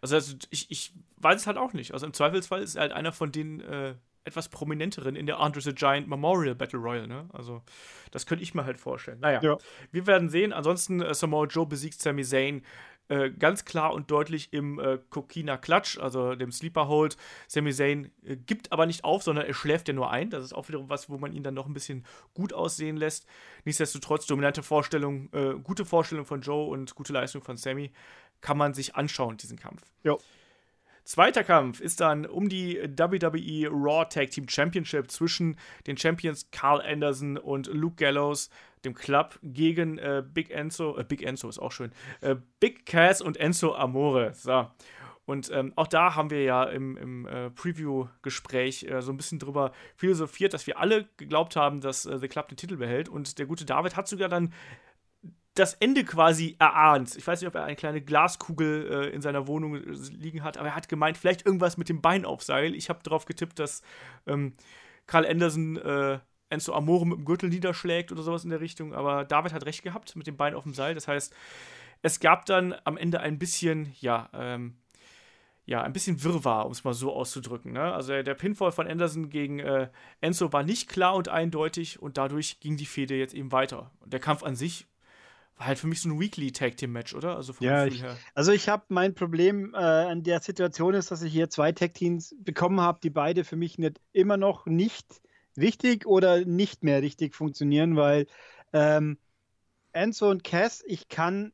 Also, 0.00 0.16
also 0.16 0.34
ich, 0.50 0.68
ich 0.72 0.92
weiß 1.18 1.42
es 1.42 1.46
halt 1.46 1.58
auch 1.58 1.74
nicht. 1.74 1.94
Also 1.94 2.06
im 2.06 2.12
Zweifelsfall 2.12 2.60
ist 2.60 2.74
er 2.74 2.82
halt 2.82 2.92
einer 2.92 3.12
von 3.12 3.30
den 3.30 3.60
äh, 3.60 3.94
etwas 4.24 4.48
prominenteren 4.48 5.14
in 5.14 5.26
der 5.26 5.38
Andre 5.38 5.60
the 5.60 5.72
Giant 5.72 6.08
Memorial 6.08 6.56
Battle 6.56 6.80
Royal, 6.80 7.06
ne? 7.06 7.28
Also, 7.32 7.62
das 8.10 8.26
könnte 8.26 8.42
ich 8.42 8.54
mir 8.54 8.64
halt 8.64 8.80
vorstellen. 8.80 9.20
Naja, 9.20 9.40
ja. 9.40 9.56
wir 9.92 10.06
werden 10.08 10.28
sehen. 10.28 10.52
Ansonsten, 10.52 11.00
äh, 11.00 11.14
Samoa 11.14 11.46
Joe 11.46 11.66
besiegt 11.66 12.02
Sami 12.02 12.24
Zayn 12.24 12.62
äh, 13.08 13.30
ganz 13.30 13.64
klar 13.64 13.94
und 13.94 14.10
deutlich 14.10 14.52
im 14.52 14.78
äh, 14.78 14.98
Kokina 15.10 15.56
Klatsch, 15.56 15.98
also 15.98 16.34
dem 16.34 16.50
Sleeper 16.50 16.88
Hold. 16.88 17.16
Sami 17.46 17.72
Zayn 17.72 18.10
äh, 18.24 18.36
gibt 18.36 18.72
aber 18.72 18.86
nicht 18.86 19.04
auf, 19.04 19.22
sondern 19.22 19.46
er 19.46 19.54
schläft 19.54 19.88
ja 19.88 19.94
nur 19.94 20.10
ein. 20.10 20.30
Das 20.30 20.42
ist 20.42 20.52
auch 20.52 20.68
wiederum 20.68 20.88
was, 20.88 21.08
wo 21.08 21.18
man 21.18 21.32
ihn 21.32 21.42
dann 21.42 21.54
noch 21.54 21.66
ein 21.66 21.74
bisschen 21.74 22.04
gut 22.34 22.52
aussehen 22.52 22.96
lässt. 22.96 23.26
Nichtsdestotrotz, 23.64 24.26
dominante 24.26 24.62
Vorstellung, 24.62 25.28
äh, 25.32 25.54
gute 25.62 25.84
Vorstellung 25.84 26.24
von 26.24 26.40
Joe 26.40 26.68
und 26.68 26.94
gute 26.94 27.12
Leistung 27.12 27.42
von 27.42 27.56
Sammy 27.56 27.92
kann 28.40 28.58
man 28.58 28.74
sich 28.74 28.96
anschauen, 28.96 29.36
diesen 29.36 29.58
Kampf. 29.58 29.82
Ja. 30.02 30.16
Zweiter 31.06 31.44
Kampf 31.44 31.80
ist 31.80 32.00
dann 32.00 32.26
um 32.26 32.48
die 32.48 32.80
WWE 32.82 33.68
Raw 33.70 34.04
Tag 34.08 34.32
Team 34.32 34.48
Championship 34.48 35.08
zwischen 35.08 35.56
den 35.86 35.96
Champions 35.96 36.50
Carl 36.50 36.80
Anderson 36.80 37.38
und 37.38 37.68
Luke 37.68 37.94
Gallows, 37.94 38.50
dem 38.84 38.92
Club, 38.92 39.38
gegen 39.40 39.98
äh, 39.98 40.24
Big 40.26 40.50
Enzo, 40.50 40.98
äh, 40.98 41.04
Big 41.04 41.22
Enzo 41.22 41.48
ist 41.48 41.60
auch 41.60 41.70
schön, 41.70 41.92
äh, 42.22 42.34
Big 42.58 42.86
Cass 42.86 43.22
und 43.22 43.36
Enzo 43.36 43.76
Amore. 43.76 44.34
So. 44.34 44.66
Und 45.26 45.48
ähm, 45.52 45.72
auch 45.76 45.86
da 45.86 46.16
haben 46.16 46.30
wir 46.30 46.42
ja 46.42 46.64
im, 46.64 46.96
im 46.96 47.26
äh, 47.28 47.50
Preview-Gespräch 47.50 48.84
äh, 48.84 49.00
so 49.00 49.12
ein 49.12 49.16
bisschen 49.16 49.38
drüber 49.38 49.70
philosophiert, 49.94 50.54
dass 50.54 50.66
wir 50.66 50.78
alle 50.80 51.08
geglaubt 51.18 51.54
haben, 51.54 51.80
dass 51.80 52.04
äh, 52.06 52.18
The 52.18 52.26
Club 52.26 52.48
den 52.48 52.56
Titel 52.56 52.76
behält. 52.76 53.08
Und 53.08 53.38
der 53.38 53.46
gute 53.46 53.64
David 53.64 53.96
hat 53.96 54.08
sogar 54.08 54.28
dann 54.28 54.52
das 55.58 55.74
Ende 55.74 56.04
quasi 56.04 56.56
erahnt. 56.58 57.16
Ich 57.16 57.26
weiß 57.26 57.40
nicht, 57.40 57.48
ob 57.48 57.54
er 57.54 57.64
eine 57.64 57.76
kleine 57.76 58.00
Glaskugel 58.00 58.90
äh, 58.90 59.14
in 59.14 59.22
seiner 59.22 59.46
Wohnung 59.46 59.76
äh, 59.76 59.92
liegen 60.12 60.44
hat, 60.44 60.58
aber 60.58 60.68
er 60.68 60.76
hat 60.76 60.88
gemeint, 60.88 61.18
vielleicht 61.18 61.44
irgendwas 61.44 61.76
mit 61.76 61.88
dem 61.88 62.00
Bein 62.00 62.24
auf 62.24 62.42
Seil. 62.42 62.74
Ich 62.74 62.88
habe 62.88 63.00
darauf 63.02 63.24
getippt, 63.24 63.58
dass 63.58 63.82
ähm, 64.26 64.52
Karl 65.06 65.26
Anderson 65.26 65.76
äh, 65.76 66.18
Enzo 66.50 66.74
Amore 66.74 67.06
mit 67.06 67.18
dem 67.18 67.24
Gürtel 67.24 67.48
niederschlägt 67.48 68.12
oder 68.12 68.22
sowas 68.22 68.44
in 68.44 68.50
der 68.50 68.60
Richtung, 68.60 68.94
aber 68.94 69.24
David 69.24 69.52
hat 69.52 69.66
recht 69.66 69.82
gehabt 69.82 70.14
mit 70.14 70.26
dem 70.26 70.36
Bein 70.36 70.54
auf 70.54 70.62
dem 70.62 70.74
Seil. 70.74 70.94
Das 70.94 71.08
heißt, 71.08 71.34
es 72.02 72.20
gab 72.20 72.46
dann 72.46 72.74
am 72.84 72.96
Ende 72.96 73.20
ein 73.20 73.38
bisschen, 73.38 73.94
ja, 74.00 74.28
ähm, 74.34 74.76
ja, 75.64 75.82
ein 75.82 75.92
bisschen 75.92 76.22
Wirrwarr, 76.22 76.66
um 76.66 76.72
es 76.72 76.84
mal 76.84 76.94
so 76.94 77.12
auszudrücken. 77.12 77.72
Ne? 77.72 77.92
Also 77.92 78.22
der, 78.22 78.34
Pinfall 78.34 78.70
von 78.70 78.86
Anderson 78.86 79.30
gegen 79.30 79.58
äh, 79.58 79.88
Enzo 80.20 80.52
war 80.52 80.62
nicht 80.62 80.88
klar 80.88 81.16
und 81.16 81.28
eindeutig 81.28 82.00
und 82.00 82.18
dadurch 82.18 82.60
ging 82.60 82.76
die 82.76 82.86
Fehde 82.86 83.16
jetzt 83.16 83.34
eben 83.34 83.50
weiter. 83.50 83.90
Und 84.00 84.12
der 84.12 84.20
Kampf 84.20 84.44
an 84.44 84.54
sich 84.54 84.86
war 85.56 85.66
halt 85.66 85.78
für 85.78 85.86
mich 85.86 86.00
so 86.02 86.10
ein 86.10 86.20
Weekly 86.20 86.52
Tag 86.52 86.76
Team 86.76 86.92
Match, 86.92 87.14
oder? 87.14 87.36
Also 87.36 87.54
ja, 87.60 87.86
ich, 87.86 88.04
also 88.34 88.52
ich 88.52 88.68
habe 88.68 88.84
mein 88.88 89.14
Problem 89.14 89.72
äh, 89.74 89.78
an 89.78 90.22
der 90.22 90.40
Situation 90.40 90.94
ist, 90.94 91.10
dass 91.10 91.22
ich 91.22 91.32
hier 91.32 91.48
zwei 91.48 91.72
Tag 91.72 91.94
Teams 91.94 92.34
bekommen 92.38 92.80
habe, 92.80 93.00
die 93.02 93.10
beide 93.10 93.44
für 93.44 93.56
mich 93.56 93.78
nicht 93.78 94.00
immer 94.12 94.36
noch 94.36 94.66
nicht 94.66 95.22
richtig 95.56 96.06
oder 96.06 96.44
nicht 96.44 96.84
mehr 96.84 97.00
richtig 97.00 97.34
funktionieren, 97.34 97.96
weil 97.96 98.26
ähm, 98.72 99.18
Enzo 99.92 100.28
und 100.28 100.44
Cass, 100.44 100.82
ich 100.86 101.08
kann 101.08 101.52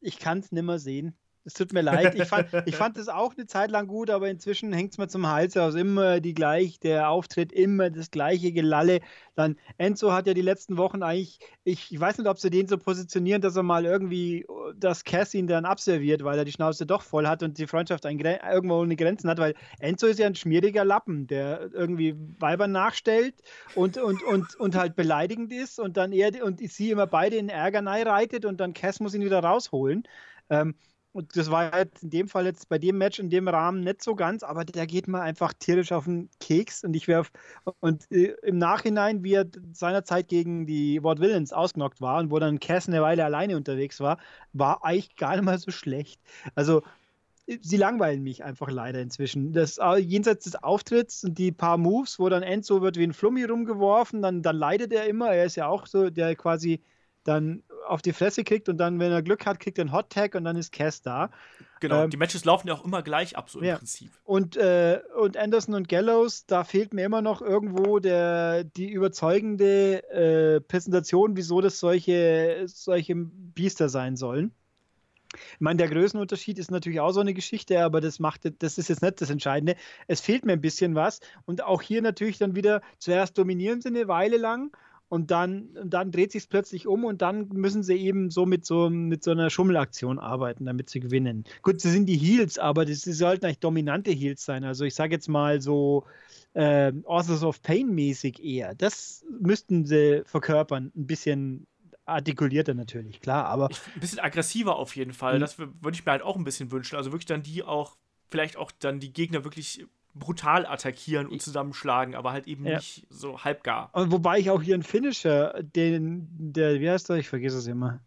ich 0.00 0.18
kann 0.18 0.40
es 0.40 0.50
nimmer 0.50 0.78
sehen. 0.78 1.14
Es 1.44 1.54
tut 1.54 1.72
mir 1.72 1.80
leid. 1.80 2.14
Ich 2.14 2.24
fand, 2.24 2.48
ich 2.66 2.76
fand 2.76 2.96
das 2.96 3.08
auch 3.08 3.34
eine 3.36 3.46
Zeit 3.46 3.72
lang 3.72 3.88
gut, 3.88 4.10
aber 4.10 4.28
inzwischen 4.28 4.72
hängt 4.72 4.92
es 4.92 4.98
mir 4.98 5.08
zum 5.08 5.26
Hals 5.26 5.56
aus. 5.56 5.74
Immer 5.74 6.20
die 6.20 6.34
gleich, 6.34 6.78
der 6.78 7.10
Auftritt, 7.10 7.52
immer 7.52 7.90
das 7.90 8.12
gleiche 8.12 8.52
Gelalle. 8.52 9.00
Dann 9.34 9.56
Enzo 9.76 10.12
hat 10.12 10.28
ja 10.28 10.34
die 10.34 10.42
letzten 10.42 10.76
Wochen 10.76 11.02
eigentlich, 11.02 11.40
ich, 11.64 11.92
ich 11.92 11.98
weiß 11.98 12.18
nicht, 12.18 12.28
ob 12.28 12.38
sie 12.38 12.50
den 12.50 12.68
so 12.68 12.78
positionieren, 12.78 13.42
dass 13.42 13.56
er 13.56 13.64
mal 13.64 13.84
irgendwie, 13.84 14.46
dass 14.76 15.02
Cass 15.02 15.34
ihn 15.34 15.48
dann 15.48 15.64
abserviert, 15.64 16.22
weil 16.22 16.38
er 16.38 16.44
die 16.44 16.52
Schnauze 16.52 16.86
doch 16.86 17.02
voll 17.02 17.26
hat 17.26 17.42
und 17.42 17.58
die 17.58 17.66
Freundschaft 17.66 18.04
irgendwo 18.04 18.76
ohne 18.76 18.94
Grenzen 18.94 19.28
hat, 19.28 19.38
weil 19.38 19.54
Enzo 19.80 20.06
ist 20.06 20.20
ja 20.20 20.28
ein 20.28 20.36
schmieriger 20.36 20.84
Lappen, 20.84 21.26
der 21.26 21.70
irgendwie 21.72 22.14
Weiber 22.38 22.68
nachstellt 22.68 23.34
und, 23.74 23.98
und, 23.98 24.22
und, 24.22 24.54
und 24.60 24.76
halt 24.76 24.94
beleidigend 24.94 25.52
ist 25.52 25.80
und 25.80 25.96
dann 25.96 26.12
er 26.12 26.44
und 26.44 26.60
sie 26.70 26.90
immer 26.90 27.08
beide 27.08 27.36
in 27.36 27.48
Ärger 27.48 27.84
reitet 27.84 28.44
und 28.44 28.60
dann 28.60 28.74
Cass 28.74 29.00
muss 29.00 29.14
ihn 29.14 29.24
wieder 29.24 29.40
rausholen. 29.40 30.04
Ähm, 30.50 30.74
und 31.12 31.36
das 31.36 31.50
war 31.50 31.76
jetzt 31.78 32.02
in 32.02 32.10
dem 32.10 32.28
Fall 32.28 32.46
jetzt 32.46 32.68
bei 32.68 32.78
dem 32.78 32.98
Match 32.98 33.18
in 33.18 33.30
dem 33.30 33.48
Rahmen 33.48 33.80
nicht 33.80 34.02
so 34.02 34.14
ganz, 34.14 34.42
aber 34.42 34.64
der 34.64 34.86
geht 34.86 35.08
mir 35.08 35.20
einfach 35.20 35.52
tierisch 35.52 35.92
auf 35.92 36.04
den 36.04 36.30
Keks 36.40 36.84
und 36.84 36.94
ich 36.94 37.06
werf 37.08 37.30
und 37.80 38.10
äh, 38.10 38.34
im 38.42 38.58
Nachhinein, 38.58 39.22
wie 39.22 39.34
er 39.34 39.46
seinerzeit 39.72 40.28
gegen 40.28 40.66
die 40.66 41.02
Ward 41.02 41.20
Villains 41.20 41.52
ausgenockt 41.52 42.00
war 42.00 42.20
und 42.20 42.30
wo 42.30 42.38
dann 42.38 42.60
Cass 42.60 42.88
eine 42.88 43.02
Weile 43.02 43.24
alleine 43.24 43.56
unterwegs 43.56 44.00
war, 44.00 44.18
war 44.52 44.84
eigentlich 44.84 45.16
gar 45.16 45.36
nicht 45.36 45.44
mal 45.44 45.58
so 45.58 45.70
schlecht. 45.70 46.20
Also 46.54 46.82
sie 47.60 47.76
langweilen 47.76 48.22
mich 48.22 48.44
einfach 48.44 48.70
leider 48.70 49.00
inzwischen. 49.00 49.52
Das, 49.52 49.78
äh, 49.78 49.96
jenseits 49.96 50.44
des 50.44 50.62
Auftritts 50.62 51.24
und 51.24 51.38
die 51.38 51.52
paar 51.52 51.76
Moves, 51.78 52.18
wo 52.18 52.28
dann 52.28 52.42
Enzo 52.42 52.82
wird 52.82 52.96
wie 52.96 53.04
ein 53.04 53.12
Flummi 53.12 53.44
rumgeworfen, 53.44 54.22
dann, 54.22 54.42
dann 54.42 54.56
leidet 54.56 54.92
er 54.92 55.06
immer. 55.06 55.32
Er 55.32 55.44
ist 55.44 55.56
ja 55.56 55.66
auch 55.66 55.86
so, 55.86 56.10
der 56.10 56.36
quasi 56.36 56.82
dann 57.24 57.62
auf 57.92 58.02
die 58.02 58.12
Fresse 58.12 58.42
kriegt 58.42 58.68
und 58.68 58.78
dann, 58.78 58.98
wenn 58.98 59.12
er 59.12 59.22
Glück 59.22 59.44
hat, 59.44 59.60
kriegt 59.60 59.78
er 59.78 59.82
einen 59.82 59.92
Hot 59.92 60.10
Tag 60.10 60.34
und 60.34 60.44
dann 60.44 60.56
ist 60.56 60.72
Cass 60.72 61.02
da. 61.02 61.30
Genau, 61.80 62.04
ähm, 62.04 62.10
die 62.10 62.16
Matches 62.16 62.44
laufen 62.44 62.68
ja 62.68 62.74
auch 62.74 62.84
immer 62.84 63.02
gleich 63.02 63.36
ab, 63.36 63.50
so 63.50 63.58
im 63.58 63.66
ja. 63.66 63.76
Prinzip. 63.76 64.10
Und, 64.24 64.56
äh, 64.56 65.00
und 65.20 65.36
Anderson 65.36 65.74
und 65.74 65.88
Gallows, 65.88 66.46
da 66.46 66.64
fehlt 66.64 66.94
mir 66.94 67.04
immer 67.04 67.20
noch 67.20 67.42
irgendwo 67.42 67.98
der, 67.98 68.64
die 68.64 68.90
überzeugende 68.90 70.02
äh, 70.10 70.60
Präsentation, 70.60 71.36
wieso 71.36 71.60
das 71.60 71.78
solche, 71.78 72.64
solche 72.66 73.14
Biester 73.14 73.88
sein 73.90 74.16
sollen. 74.16 74.54
Ich 75.34 75.60
meine, 75.60 75.78
der 75.78 75.88
Größenunterschied 75.88 76.58
ist 76.58 76.70
natürlich 76.70 77.00
auch 77.00 77.12
so 77.12 77.20
eine 77.20 77.34
Geschichte, 77.34 77.82
aber 77.82 78.00
das 78.00 78.18
macht, 78.18 78.50
das 78.62 78.78
ist 78.78 78.88
jetzt 78.88 79.02
nicht 79.02 79.20
das 79.20 79.30
Entscheidende. 79.30 79.76
Es 80.06 80.20
fehlt 80.20 80.44
mir 80.44 80.52
ein 80.52 80.60
bisschen 80.60 80.94
was. 80.94 81.20
Und 81.44 81.62
auch 81.62 81.82
hier 81.82 82.02
natürlich 82.02 82.38
dann 82.38 82.54
wieder, 82.54 82.82
zuerst 82.98 83.36
dominieren 83.38 83.80
sie 83.80 83.88
eine 83.88 84.08
Weile 84.08 84.36
lang 84.36 84.72
und 85.12 85.30
dann, 85.30 85.68
dann 85.84 86.10
dreht 86.10 86.32
sich 86.32 86.44
es 86.44 86.46
plötzlich 86.46 86.86
um 86.86 87.04
und 87.04 87.20
dann 87.20 87.48
müssen 87.48 87.82
sie 87.82 87.96
eben 87.96 88.30
so 88.30 88.46
mit 88.46 88.64
so, 88.64 88.88
mit 88.88 89.22
so 89.22 89.32
einer 89.32 89.50
Schummelaktion 89.50 90.18
arbeiten, 90.18 90.64
damit 90.64 90.88
sie 90.88 91.00
gewinnen. 91.00 91.44
Gut, 91.60 91.82
sie 91.82 91.90
sind 91.90 92.06
die 92.06 92.16
Heels, 92.16 92.58
aber 92.58 92.86
das, 92.86 93.02
sie 93.02 93.12
sollten 93.12 93.44
eigentlich 93.44 93.58
dominante 93.58 94.10
Heels 94.10 94.42
sein. 94.42 94.64
Also 94.64 94.86
ich 94.86 94.94
sage 94.94 95.12
jetzt 95.12 95.28
mal 95.28 95.60
so 95.60 96.06
äh, 96.54 96.94
Authors 97.04 97.42
of 97.42 97.60
Pain 97.60 97.94
mäßig 97.94 98.42
eher. 98.42 98.74
Das 98.74 99.22
müssten 99.38 99.84
sie 99.84 100.22
verkörpern, 100.24 100.90
ein 100.96 101.06
bisschen 101.06 101.66
artikulierter 102.06 102.72
natürlich, 102.72 103.20
klar, 103.20 103.44
aber. 103.44 103.66
ein 103.66 104.00
bisschen 104.00 104.20
aggressiver 104.20 104.76
auf 104.76 104.96
jeden 104.96 105.12
Fall. 105.12 105.36
Mhm. 105.36 105.40
Das 105.40 105.58
würde 105.58 105.92
ich 105.92 106.06
mir 106.06 106.12
halt 106.12 106.22
auch 106.22 106.36
ein 106.36 106.44
bisschen 106.44 106.72
wünschen. 106.72 106.96
Also 106.96 107.12
wirklich 107.12 107.26
dann 107.26 107.42
die 107.42 107.62
auch, 107.62 107.98
vielleicht 108.30 108.56
auch 108.56 108.72
dann 108.78 108.98
die 108.98 109.12
Gegner 109.12 109.44
wirklich 109.44 109.84
brutal 110.14 110.66
attackieren 110.66 111.26
und 111.26 111.40
zusammenschlagen, 111.40 112.14
aber 112.14 112.32
halt 112.32 112.46
eben 112.46 112.66
ja. 112.66 112.76
nicht 112.76 113.06
so 113.08 113.42
halbgar. 113.44 113.90
Und 113.92 114.12
wobei 114.12 114.38
ich 114.38 114.50
auch 114.50 114.62
hier 114.62 114.74
einen 114.74 114.82
Finisher, 114.82 115.62
den, 115.62 116.28
der, 116.30 116.80
wie 116.80 116.90
heißt 116.90 117.08
der? 117.08 117.16
Ich 117.16 117.28
vergesse 117.28 117.58
es 117.58 117.66
immer. 117.66 118.00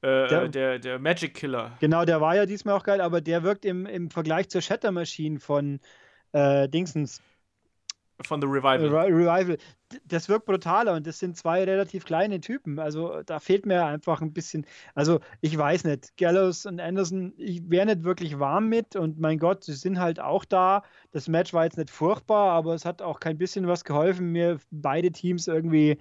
Äh, 0.00 0.28
der, 0.28 0.48
der, 0.48 0.78
der, 0.78 0.98
Magic 0.98 1.34
Killer. 1.34 1.72
Genau, 1.80 2.04
der 2.04 2.20
war 2.20 2.36
ja 2.36 2.46
diesmal 2.46 2.74
auch 2.74 2.84
geil, 2.84 3.00
aber 3.00 3.20
der 3.20 3.42
wirkt 3.42 3.64
im, 3.64 3.84
im 3.84 4.10
Vergleich 4.10 4.48
zur 4.48 4.62
Shatter 4.62 4.92
Machine 4.92 5.40
von 5.40 5.80
äh, 6.32 6.68
Dingsens 6.68 7.20
von 8.22 8.40
The 8.40 8.48
Revival. 8.48 8.88
Revival. 8.88 9.58
Das 10.04 10.28
wirkt 10.28 10.46
brutaler 10.46 10.94
und 10.94 11.06
das 11.06 11.18
sind 11.18 11.36
zwei 11.36 11.64
relativ 11.64 12.04
kleine 12.04 12.40
Typen. 12.40 12.78
Also 12.78 13.22
da 13.22 13.38
fehlt 13.38 13.64
mir 13.64 13.84
einfach 13.86 14.20
ein 14.20 14.32
bisschen. 14.32 14.66
Also 14.94 15.20
ich 15.40 15.56
weiß 15.56 15.84
nicht. 15.84 16.16
Gallows 16.16 16.66
und 16.66 16.80
Anderson, 16.80 17.32
ich 17.36 17.70
wäre 17.70 17.86
nicht 17.86 18.02
wirklich 18.02 18.38
warm 18.38 18.68
mit 18.68 18.96
und 18.96 19.18
mein 19.18 19.38
Gott, 19.38 19.64
sie 19.64 19.74
sind 19.74 19.98
halt 19.98 20.20
auch 20.20 20.44
da. 20.44 20.82
Das 21.12 21.28
Match 21.28 21.52
war 21.52 21.64
jetzt 21.64 21.78
nicht 21.78 21.90
furchtbar, 21.90 22.52
aber 22.52 22.74
es 22.74 22.84
hat 22.84 23.02
auch 23.02 23.20
kein 23.20 23.38
bisschen 23.38 23.68
was 23.68 23.84
geholfen, 23.84 24.32
mir 24.32 24.58
beide 24.70 25.12
Teams 25.12 25.46
irgendwie 25.46 25.98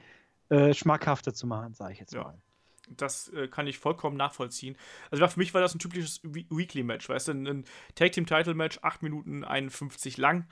äh, 0.49 0.73
schmackhafter 0.73 1.33
zu 1.33 1.45
machen, 1.45 1.73
sage 1.73 1.93
ich 1.93 1.99
jetzt 1.99 2.13
ja. 2.13 2.23
mal. 2.23 2.41
Das 2.89 3.27
äh, 3.33 3.47
kann 3.47 3.67
ich 3.67 3.79
vollkommen 3.79 4.15
nachvollziehen. 4.15 4.77
Also 5.11 5.27
für 5.27 5.39
mich 5.39 5.53
war 5.53 5.61
das 5.61 5.75
ein 5.75 5.79
typisches 5.79 6.21
Weekly-Match, 6.23 7.09
weißt 7.09 7.27
du, 7.27 7.31
ein 7.33 7.65
Tag-Team-Title-Match, 7.95 8.79
8 8.81 9.03
Minuten 9.03 9.43
51 9.43 10.17
lang. 10.17 10.47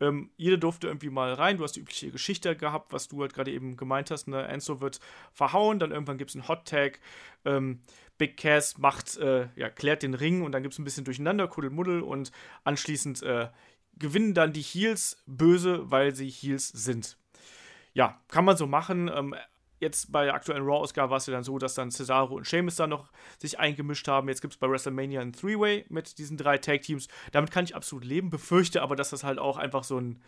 Ähm, 0.00 0.30
jeder 0.36 0.56
durfte 0.56 0.86
irgendwie 0.86 1.10
mal 1.10 1.32
rein. 1.34 1.58
Du 1.58 1.64
hast 1.64 1.76
die 1.76 1.80
übliche 1.80 2.10
Geschichte 2.10 2.56
gehabt, 2.56 2.92
was 2.92 3.08
du 3.08 3.20
halt 3.20 3.34
gerade 3.34 3.52
eben 3.52 3.76
gemeint 3.76 4.10
hast. 4.10 4.28
Ne? 4.28 4.46
Enzo 4.48 4.80
wird 4.80 5.00
verhauen, 5.32 5.78
dann 5.78 5.92
irgendwann 5.92 6.18
gibt 6.18 6.30
es 6.30 6.36
einen 6.36 6.48
Hot-Tag. 6.48 7.00
Ähm, 7.44 7.80
Big 8.18 8.36
Cass 8.36 8.78
macht, 8.78 9.16
äh, 9.16 9.48
ja, 9.56 9.70
klärt 9.70 10.02
den 10.02 10.14
Ring 10.14 10.42
und 10.42 10.52
dann 10.52 10.62
gibt 10.62 10.74
es 10.74 10.78
ein 10.78 10.84
bisschen 10.84 11.04
Durcheinander, 11.04 11.48
Kuddelmuddel 11.48 12.02
und 12.02 12.32
anschließend 12.64 13.22
äh, 13.22 13.48
gewinnen 13.98 14.34
dann 14.34 14.52
die 14.52 14.62
Heels 14.62 15.22
böse, 15.26 15.90
weil 15.90 16.14
sie 16.14 16.28
Heels 16.28 16.68
sind. 16.68 17.16
Ja, 17.92 18.20
kann 18.28 18.44
man 18.44 18.56
so 18.56 18.66
machen. 18.66 19.10
Ähm, 19.12 19.34
jetzt 19.80 20.12
bei 20.12 20.24
der 20.26 20.34
aktuellen 20.34 20.62
Raw-Ausgabe 20.62 21.10
war 21.10 21.16
es 21.16 21.26
ja 21.26 21.32
dann 21.32 21.42
so, 21.42 21.58
dass 21.58 21.74
dann 21.74 21.90
Cesaro 21.90 22.36
und 22.36 22.46
Sheamus 22.46 22.76
da 22.76 22.86
noch 22.86 23.10
sich 23.38 23.58
eingemischt 23.58 24.06
haben. 24.06 24.28
Jetzt 24.28 24.42
gibt 24.42 24.54
es 24.54 24.58
bei 24.58 24.68
WrestleMania 24.68 25.20
ein 25.20 25.32
Three-Way 25.32 25.86
mit 25.88 26.18
diesen 26.18 26.36
drei 26.36 26.58
Tag-Teams. 26.58 27.08
Damit 27.32 27.50
kann 27.50 27.64
ich 27.64 27.74
absolut 27.74 28.04
leben, 28.04 28.30
befürchte 28.30 28.82
aber, 28.82 28.94
dass 28.94 29.10
das 29.10 29.24
halt 29.24 29.38
auch 29.38 29.56
einfach 29.56 29.84
so 29.84 29.98
ein 29.98 30.22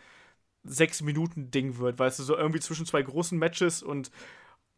sechs 0.63 1.01
Minuten 1.01 1.51
Ding 1.51 1.77
wird, 1.77 1.99
weißt 1.99 2.19
du, 2.19 2.23
so 2.23 2.37
irgendwie 2.37 2.61
zwischen 2.61 2.85
zwei 2.85 3.01
großen 3.01 3.37
Matches 3.37 3.83
und 3.83 4.11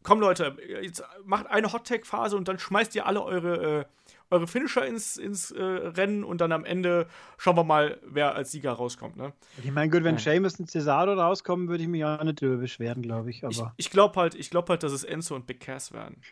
komm 0.06 0.20
Leute, 0.20 0.56
jetzt 0.82 1.02
macht 1.24 1.48
eine 1.48 1.72
Hot-Tag-Phase 1.72 2.36
und 2.36 2.46
dann 2.46 2.60
schmeißt 2.60 2.94
ihr 2.94 3.06
alle 3.06 3.22
eure, 3.24 3.80
äh, 3.80 3.84
eure 4.30 4.46
Finisher 4.46 4.86
ins, 4.86 5.16
ins 5.16 5.50
äh, 5.50 5.62
Rennen 5.62 6.22
und 6.22 6.40
dann 6.40 6.52
am 6.52 6.64
Ende 6.64 7.08
schauen 7.38 7.56
wir 7.56 7.64
mal, 7.64 7.98
wer 8.04 8.36
als 8.36 8.52
Sieger 8.52 8.72
rauskommt. 8.72 9.16
Ne? 9.16 9.32
Ich 9.64 9.72
meine, 9.72 9.90
gut, 9.90 10.04
wenn 10.04 10.14
ja. 10.14 10.20
Sheamus 10.20 10.60
und 10.60 10.70
Cesaro 10.70 11.14
rauskommen, 11.14 11.68
würde 11.68 11.82
ich 11.82 11.88
mich 11.88 12.04
auch 12.04 12.22
nicht 12.22 12.40
drüber 12.40 12.58
beschweren, 12.58 13.02
glaube 13.02 13.30
ich. 13.30 13.42
Aber 13.44 13.50
ich, 13.50 13.86
ich 13.86 13.90
glaube 13.90 14.18
halt, 14.20 14.38
glaub 14.48 14.70
halt, 14.70 14.84
dass 14.84 14.92
es 14.92 15.02
Enzo 15.02 15.34
und 15.34 15.48
Big 15.48 15.58
Cass 15.58 15.92
werden. 15.92 16.22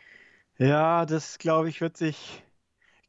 Ja, 0.57 1.05
das 1.05 1.37
glaube 1.37 1.67
ich, 1.67 1.81
wird 1.81 1.97
sich 1.97 2.43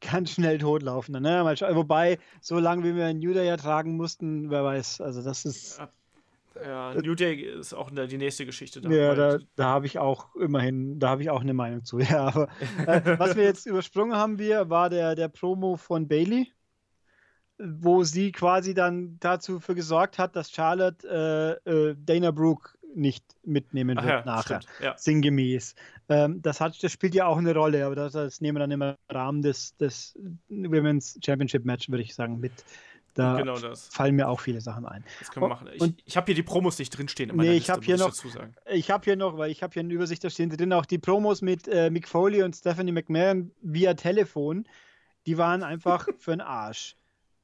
ganz 0.01 0.31
schnell 0.31 0.57
totlaufen. 0.57 1.21
Ne? 1.21 1.45
Wobei, 1.45 2.19
so 2.41 2.59
lange 2.59 2.83
wie 2.83 2.93
wir 2.93 3.13
New 3.13 3.33
Day 3.33 3.47
ertragen 3.47 3.95
mussten, 3.95 4.49
wer 4.49 4.65
weiß. 4.65 4.99
Also 4.99 5.23
das 5.23 5.45
ist. 5.45 5.77
Ja, 5.77 5.89
ja, 6.65 6.93
New 6.93 7.15
Day 7.15 7.35
ist 7.35 7.73
auch 7.73 7.89
die 7.91 8.17
nächste 8.17 8.45
Geschichte. 8.45 8.81
Da 8.81 8.89
ja, 8.89 9.15
da, 9.15 9.37
da 9.55 9.65
habe 9.65 9.85
ich 9.85 9.99
auch 9.99 10.35
immerhin, 10.35 10.99
da 10.99 11.09
habe 11.09 11.21
ich 11.21 11.29
auch 11.29 11.41
eine 11.41 11.53
Meinung 11.53 11.83
zu. 11.83 11.99
Ja, 12.07 12.27
aber 12.27 12.47
äh, 12.85 13.01
was 13.19 13.35
wir 13.35 13.43
jetzt 13.43 13.65
übersprungen 13.65 14.15
haben, 14.15 14.39
wir, 14.39 14.69
war 14.69 14.89
der, 14.89 15.15
der 15.15 15.27
Promo 15.27 15.75
von 15.75 16.07
Bailey, 16.07 16.51
wo 17.57 18.03
sie 18.03 18.31
quasi 18.31 18.73
dann 18.73 19.17
dazu 19.19 19.59
für 19.59 19.75
gesorgt 19.75 20.17
hat, 20.19 20.35
dass 20.35 20.51
Charlotte 20.51 21.59
äh, 21.65 21.69
äh, 21.69 21.95
Dana 21.97 22.31
Brooke 22.31 22.77
nicht 22.95 23.23
mitnehmen 23.43 23.97
wird 23.97 24.07
ja, 24.07 24.25
nachher, 24.25 24.61
ja. 24.81 24.95
sinngemäß. 24.97 25.75
Ähm, 26.09 26.41
das, 26.41 26.61
hat, 26.61 26.81
das 26.81 26.91
spielt 26.91 27.13
ja 27.13 27.27
auch 27.27 27.37
eine 27.37 27.53
Rolle, 27.53 27.85
aber 27.85 27.95
das, 27.95 28.13
das 28.13 28.41
nehmen 28.41 28.57
wir 28.57 28.59
dann 28.67 28.71
im 28.71 28.95
Rahmen 29.09 29.41
des, 29.41 29.75
des 29.77 30.17
Women's 30.49 31.19
Championship 31.23 31.65
Match, 31.65 31.89
würde 31.89 32.03
ich 32.03 32.15
sagen, 32.15 32.39
mit. 32.39 32.53
Da 33.17 33.35
genau 33.35 33.57
fallen 33.73 34.15
mir 34.15 34.29
auch 34.29 34.39
viele 34.39 34.61
Sachen 34.61 34.85
ein. 34.85 35.03
Das 35.17 35.31
können 35.31 35.45
wir 35.45 35.49
machen. 35.49 35.67
Ich, 35.73 35.93
ich 36.05 36.17
habe 36.17 36.27
hier 36.27 36.35
die 36.35 36.43
Promos 36.43 36.77
nicht 36.77 36.91
drinstehen. 36.91 37.31
In 37.31 37.37
nee, 37.37 37.57
ich 37.57 37.71
habe 37.71 37.83
hier 37.83 37.97
noch. 37.97 38.13
Ich 38.71 38.91
habe 38.91 39.03
hier 39.05 39.15
noch, 39.15 39.39
weil 39.39 39.49
ich 39.49 39.63
habe 39.63 39.73
hier 39.73 39.79
eine 39.79 39.91
Übersicht, 39.91 40.23
da 40.23 40.29
stehen 40.29 40.51
drin 40.51 40.71
auch 40.71 40.85
die 40.85 40.99
Promos 40.99 41.41
mit 41.41 41.67
äh, 41.67 41.89
Mick 41.89 42.07
Foley 42.07 42.43
und 42.43 42.55
Stephanie 42.55 42.91
McMahon 42.91 43.51
via 43.61 43.95
Telefon. 43.95 44.67
Die 45.25 45.39
waren 45.39 45.63
einfach 45.63 46.07
für 46.19 46.29
den 46.29 46.41
Arsch. 46.41 46.95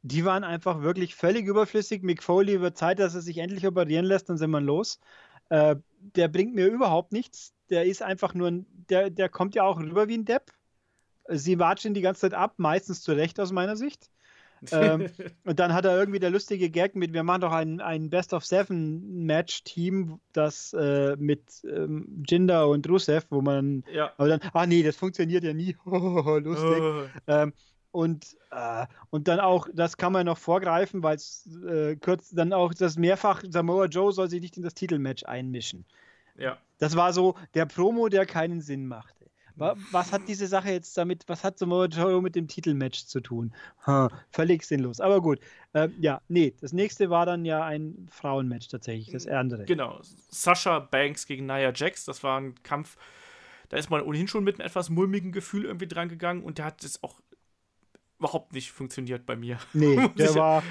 Die 0.03 0.25
waren 0.25 0.43
einfach 0.43 0.83
wirklich 0.83 1.15
völlig 1.15 1.47
überflüssig. 1.47 2.03
Mick 2.03 2.21
Foley 2.21 2.61
wird 2.61 2.77
Zeit, 2.77 2.99
dass 2.99 3.15
er 3.15 3.21
sich 3.21 3.39
endlich 3.39 3.65
operieren 3.65 4.05
lässt, 4.05 4.29
dann 4.29 4.37
sind 4.37 4.51
wir 4.51 4.61
los. 4.61 4.99
Äh, 5.49 5.77
der 5.99 6.27
bringt 6.27 6.53
mir 6.53 6.67
überhaupt 6.67 7.11
nichts. 7.11 7.55
Der 7.71 7.85
ist 7.85 8.03
einfach 8.03 8.35
nur 8.35 8.49
ein, 8.49 8.67
der, 8.89 9.09
der 9.09 9.27
kommt 9.27 9.55
ja 9.55 9.63
auch 9.63 9.79
rüber 9.79 10.07
wie 10.07 10.19
ein 10.19 10.25
Depp. 10.25 10.51
Sie 11.29 11.57
watschen 11.57 11.95
die 11.95 12.01
ganze 12.01 12.21
Zeit 12.21 12.35
ab, 12.35 12.55
meistens 12.57 13.01
zu 13.01 13.13
Recht 13.13 13.39
aus 13.39 13.51
meiner 13.51 13.75
Sicht 13.75 14.11
ähm, 14.71 15.09
und 15.43 15.59
dann 15.59 15.73
hat 15.73 15.85
er 15.85 15.97
irgendwie 15.97 16.19
der 16.19 16.29
lustige 16.29 16.69
Gag 16.69 16.95
mit, 16.95 17.13
wir 17.13 17.23
machen 17.23 17.41
doch 17.41 17.51
ein, 17.51 17.81
ein 17.81 18.09
Best 18.09 18.33
of 18.33 18.45
Seven 18.45 19.25
Match-Team, 19.25 20.19
das 20.31 20.73
äh, 20.73 21.15
mit 21.17 21.41
ähm, 21.63 22.23
Jinder 22.27 22.67
und 22.67 22.87
Rusev, 22.87 23.25
wo 23.29 23.41
man, 23.41 23.83
ja. 23.91 24.11
aber 24.17 24.29
dann, 24.29 24.39
ah 24.53 24.65
nee, 24.65 24.83
das 24.83 24.95
funktioniert 24.95 25.43
ja 25.43 25.53
nie, 25.53 25.75
lustig. 25.85 26.81
Oh. 26.81 27.03
Ähm, 27.27 27.53
und, 27.91 28.37
äh, 28.49 28.87
und 29.11 29.27
dann 29.27 29.39
auch, 29.39 29.67
das 29.71 29.97
kann 29.97 30.13
man 30.13 30.25
noch 30.25 30.39
vorgreifen, 30.39 31.03
weil 31.03 31.15
es 31.15 31.47
äh, 31.67 31.95
kurz 31.95 32.31
dann 32.31 32.51
auch 32.51 32.73
das 32.73 32.97
mehrfach, 32.97 33.43
Samoa 33.47 33.85
Joe 33.85 34.11
soll 34.11 34.29
sich 34.29 34.41
nicht 34.41 34.57
in 34.57 34.63
das 34.63 34.73
Titelmatch 34.73 35.23
einmischen. 35.25 35.85
Ja. 36.35 36.57
Das 36.79 36.95
war 36.95 37.13
so 37.13 37.35
der 37.53 37.67
Promo, 37.67 38.09
der 38.09 38.25
keinen 38.25 38.61
Sinn 38.61 38.87
machte. 38.87 39.22
Was 39.55 40.11
hat 40.11 40.27
diese 40.27 40.47
Sache 40.47 40.71
jetzt 40.71 40.97
damit, 40.97 41.23
was 41.27 41.43
hat 41.43 41.59
Samoa 41.59 41.85
Joe 41.85 42.21
mit 42.21 42.35
dem 42.35 42.47
Titelmatch 42.47 43.05
zu 43.05 43.21
tun? 43.21 43.53
Völlig 44.31 44.63
sinnlos. 44.63 44.99
Aber 44.99 45.21
gut. 45.21 45.39
Äh, 45.73 45.89
ja, 45.99 46.21
nee, 46.27 46.53
das 46.61 46.71
nächste 46.71 47.09
war 47.09 47.25
dann 47.25 47.45
ja 47.45 47.63
ein 47.65 48.07
Frauenmatch 48.11 48.67
tatsächlich, 48.67 49.11
das 49.11 49.27
andere. 49.27 49.65
Genau. 49.65 49.99
Sasha 50.29 50.79
Banks 50.79 51.25
gegen 51.25 51.45
Nia 51.47 51.71
Jax, 51.73 52.05
das 52.05 52.23
war 52.23 52.39
ein 52.39 52.55
Kampf, 52.61 52.97
da 53.69 53.77
ist 53.77 53.89
man 53.89 54.01
ohnehin 54.01 54.27
schon 54.27 54.43
mit 54.43 54.59
einem 54.59 54.67
etwas 54.67 54.91
mulmigen 54.91 55.31
Gefühl 55.31 55.65
irgendwie 55.65 55.87
dran 55.87 56.09
gegangen 56.09 56.43
und 56.43 56.59
der 56.59 56.65
hat 56.65 56.83
es 56.83 57.01
auch 57.01 57.19
überhaupt 58.19 58.53
nicht 58.53 58.71
funktioniert 58.71 59.25
bei 59.25 59.35
mir. 59.35 59.57
Nee, 59.73 59.95
der 60.17 60.35
war 60.35 60.63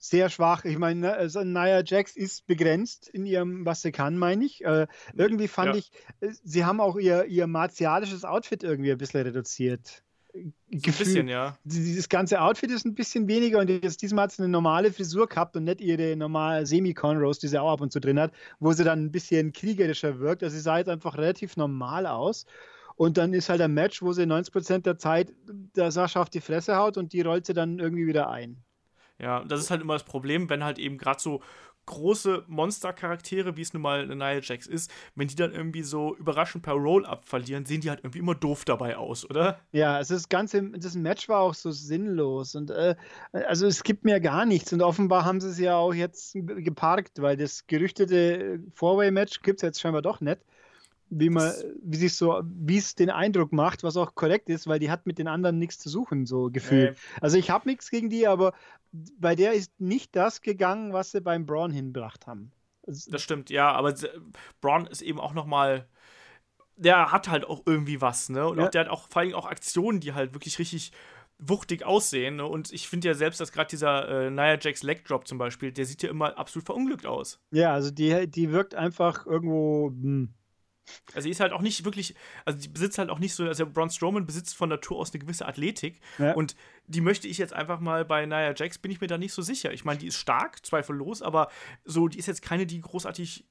sehr 0.00 0.30
schwach. 0.30 0.64
Ich 0.64 0.78
meine, 0.78 1.00
ne, 1.00 1.12
also 1.12 1.44
Nia 1.44 1.84
Jax 1.84 2.16
ist 2.16 2.46
begrenzt 2.46 3.08
in 3.08 3.26
ihrem, 3.26 3.66
was 3.66 3.82
sie 3.82 3.92
kann, 3.92 4.16
meine 4.18 4.44
ich. 4.44 4.64
Äh, 4.64 4.86
irgendwie 5.14 5.46
fand 5.46 5.74
ja. 5.74 5.76
ich, 5.76 5.92
äh, 6.20 6.32
sie 6.42 6.64
haben 6.64 6.80
auch 6.80 6.96
ihr, 6.96 7.26
ihr 7.26 7.46
martialisches 7.46 8.24
Outfit 8.24 8.64
irgendwie 8.64 8.90
ein 8.90 8.98
bisschen 8.98 9.20
reduziert. 9.20 10.02
Gefühl, 10.32 10.52
ein 10.70 10.82
bisschen, 10.82 11.28
ja. 11.28 11.56
Dieses 11.64 12.08
ganze 12.08 12.40
Outfit 12.40 12.70
ist 12.70 12.86
ein 12.86 12.94
bisschen 12.94 13.28
weniger 13.28 13.58
und 13.58 13.68
jetzt 13.68 14.00
diesmal 14.00 14.24
hat 14.24 14.32
sie 14.32 14.42
eine 14.42 14.50
normale 14.50 14.92
Frisur 14.92 15.28
gehabt 15.28 15.56
und 15.56 15.64
nicht 15.64 15.80
ihre 15.80 16.16
normale 16.16 16.64
Semi-Conros, 16.64 17.40
die 17.40 17.48
sie 17.48 17.60
auch 17.60 17.72
ab 17.72 17.80
und 17.80 17.92
zu 17.92 18.00
drin 18.00 18.18
hat, 18.18 18.32
wo 18.58 18.72
sie 18.72 18.84
dann 18.84 19.04
ein 19.04 19.12
bisschen 19.12 19.52
kriegerischer 19.52 20.18
wirkt. 20.18 20.42
Also 20.42 20.56
sie 20.56 20.62
sah 20.62 20.78
jetzt 20.78 20.88
einfach 20.88 21.18
relativ 21.18 21.56
normal 21.56 22.06
aus. 22.06 22.46
Und 22.96 23.18
dann 23.18 23.34
ist 23.34 23.48
halt 23.48 23.60
ein 23.60 23.74
Match, 23.74 24.02
wo 24.02 24.12
sie 24.12 24.22
90% 24.22 24.80
der 24.80 24.98
Zeit 24.98 25.32
der 25.74 25.90
Sascha 25.90 26.22
auf 26.22 26.30
die 26.30 26.40
Fresse 26.40 26.76
haut 26.76 26.96
und 26.96 27.12
die 27.12 27.22
rollt 27.22 27.46
sie 27.46 27.54
dann 27.54 27.78
irgendwie 27.78 28.06
wieder 28.06 28.30
ein. 28.30 28.62
Ja, 29.20 29.44
das 29.44 29.60
ist 29.60 29.70
halt 29.70 29.82
immer 29.82 29.94
das 29.94 30.04
Problem, 30.04 30.48
wenn 30.48 30.64
halt 30.64 30.78
eben 30.78 30.98
gerade 30.98 31.20
so 31.20 31.40
große 31.86 32.44
Monstercharaktere, 32.46 33.56
wie 33.56 33.62
es 33.62 33.72
nun 33.72 33.82
mal 33.82 34.06
Nia 34.06 34.38
Jax 34.40 34.66
ist, 34.66 34.92
wenn 35.16 35.28
die 35.28 35.34
dann 35.34 35.52
irgendwie 35.52 35.82
so 35.82 36.14
überraschend 36.16 36.62
per 36.62 36.74
Roll-Up 36.74 37.24
verlieren, 37.24 37.66
sehen 37.66 37.80
die 37.80 37.90
halt 37.90 38.00
irgendwie 38.00 38.20
immer 38.20 38.34
doof 38.34 38.64
dabei 38.64 38.96
aus, 38.96 39.28
oder? 39.28 39.58
Ja, 39.72 39.98
es 39.98 40.10
ist 40.10 40.24
das 40.24 40.28
ganze, 40.28 40.62
das 40.70 40.94
Match 40.94 41.28
war 41.28 41.40
auch 41.40 41.54
so 41.54 41.72
sinnlos 41.72 42.54
und 42.54 42.70
äh, 42.70 42.94
also 43.32 43.66
es 43.66 43.82
gibt 43.82 44.04
mir 44.04 44.20
gar 44.20 44.46
nichts 44.46 44.72
und 44.72 44.82
offenbar 44.82 45.24
haben 45.24 45.40
sie 45.40 45.48
es 45.48 45.58
ja 45.58 45.76
auch 45.76 45.94
jetzt 45.94 46.34
geparkt, 46.34 47.20
weil 47.20 47.36
das 47.36 47.66
gerüchtete 47.66 48.60
Four-Way-Match 48.74 49.42
gibt 49.42 49.58
es 49.58 49.62
jetzt 49.62 49.80
scheinbar 49.80 50.02
doch 50.02 50.20
nicht 50.20 50.38
wie 51.10 51.28
man, 51.28 51.52
wie 51.82 51.96
sich 51.96 52.14
so, 52.14 52.40
wie 52.44 52.78
es 52.78 52.94
den 52.94 53.10
Eindruck 53.10 53.52
macht, 53.52 53.82
was 53.82 53.96
auch 53.96 54.14
korrekt 54.14 54.48
ist, 54.48 54.66
weil 54.66 54.78
die 54.78 54.90
hat 54.90 55.06
mit 55.06 55.18
den 55.18 55.28
anderen 55.28 55.58
nichts 55.58 55.78
zu 55.78 55.88
suchen, 55.88 56.24
so 56.24 56.50
gefühlt. 56.50 56.92
Nee. 56.92 57.18
Also 57.20 57.36
ich 57.36 57.50
habe 57.50 57.68
nichts 57.68 57.90
gegen 57.90 58.08
die, 58.08 58.26
aber 58.26 58.54
bei 58.92 59.34
der 59.34 59.52
ist 59.52 59.78
nicht 59.80 60.16
das 60.16 60.40
gegangen, 60.40 60.92
was 60.92 61.10
sie 61.10 61.20
beim 61.20 61.46
Braun 61.46 61.72
hinbracht 61.72 62.26
haben. 62.26 62.52
Das 62.86 63.22
stimmt, 63.22 63.50
ja, 63.50 63.70
aber 63.72 63.94
Braun 64.60 64.86
ist 64.86 65.02
eben 65.02 65.20
auch 65.20 65.34
noch 65.34 65.46
mal 65.46 65.86
der 66.76 67.12
hat 67.12 67.28
halt 67.28 67.44
auch 67.44 67.62
irgendwie 67.66 68.00
was, 68.00 68.30
ne? 68.30 68.48
Und 68.48 68.58
ja. 68.58 68.64
auch, 68.64 68.70
der 68.70 68.80
hat 68.80 68.88
auch 68.88 69.08
vor 69.10 69.20
allem 69.20 69.34
auch 69.34 69.44
Aktionen, 69.44 70.00
die 70.00 70.14
halt 70.14 70.32
wirklich 70.32 70.58
richtig 70.58 70.92
wuchtig 71.38 71.84
aussehen. 71.84 72.36
Ne? 72.36 72.46
Und 72.46 72.72
ich 72.72 72.88
finde 72.88 73.08
ja 73.08 73.14
selbst, 73.14 73.40
dass 73.40 73.52
gerade 73.52 73.68
dieser 73.68 74.26
äh, 74.26 74.30
Nia 74.30 74.58
Jax 74.58 74.82
Leg 74.82 75.04
Drop 75.04 75.26
zum 75.26 75.38
Beispiel, 75.38 75.72
der 75.72 75.86
sieht 75.86 76.02
ja 76.02 76.10
immer 76.10 76.38
absolut 76.38 76.66
verunglückt 76.66 77.06
aus. 77.06 77.40
Ja, 77.50 77.72
also 77.72 77.90
die, 77.90 78.28
die 78.30 78.50
wirkt 78.50 78.74
einfach 78.74 79.26
irgendwo. 79.26 79.90
Mh 79.90 80.02
hm, 80.02 80.34
also 81.14 81.24
sie 81.24 81.30
ist 81.30 81.40
halt 81.40 81.52
auch 81.52 81.62
nicht 81.62 81.84
wirklich, 81.84 82.14
also 82.44 82.58
die 82.58 82.68
besitzt 82.68 82.98
halt 82.98 83.10
auch 83.10 83.18
nicht 83.18 83.34
so, 83.34 83.44
also 83.44 83.66
Braun 83.66 83.90
Strowman 83.90 84.26
besitzt 84.26 84.56
von 84.56 84.68
Natur 84.68 84.98
aus 84.98 85.12
eine 85.12 85.20
gewisse 85.20 85.46
Athletik 85.46 86.00
ja. 86.18 86.32
und 86.32 86.56
die 86.86 87.00
möchte 87.00 87.28
ich 87.28 87.38
jetzt 87.38 87.52
einfach 87.52 87.80
mal 87.80 88.04
bei 88.04 88.26
Nia 88.26 88.54
Jax, 88.54 88.78
bin 88.78 88.90
ich 88.90 89.00
mir 89.00 89.06
da 89.06 89.18
nicht 89.18 89.32
so 89.32 89.42
sicher. 89.42 89.72
Ich 89.72 89.84
meine, 89.84 89.98
die 89.98 90.08
ist 90.08 90.16
stark, 90.16 90.64
zweifellos, 90.64 91.22
aber 91.22 91.48
so, 91.84 92.08
die 92.08 92.18
ist 92.18 92.26
jetzt 92.26 92.42
keine, 92.42 92.66
die 92.66 92.80
großartig 92.80 93.44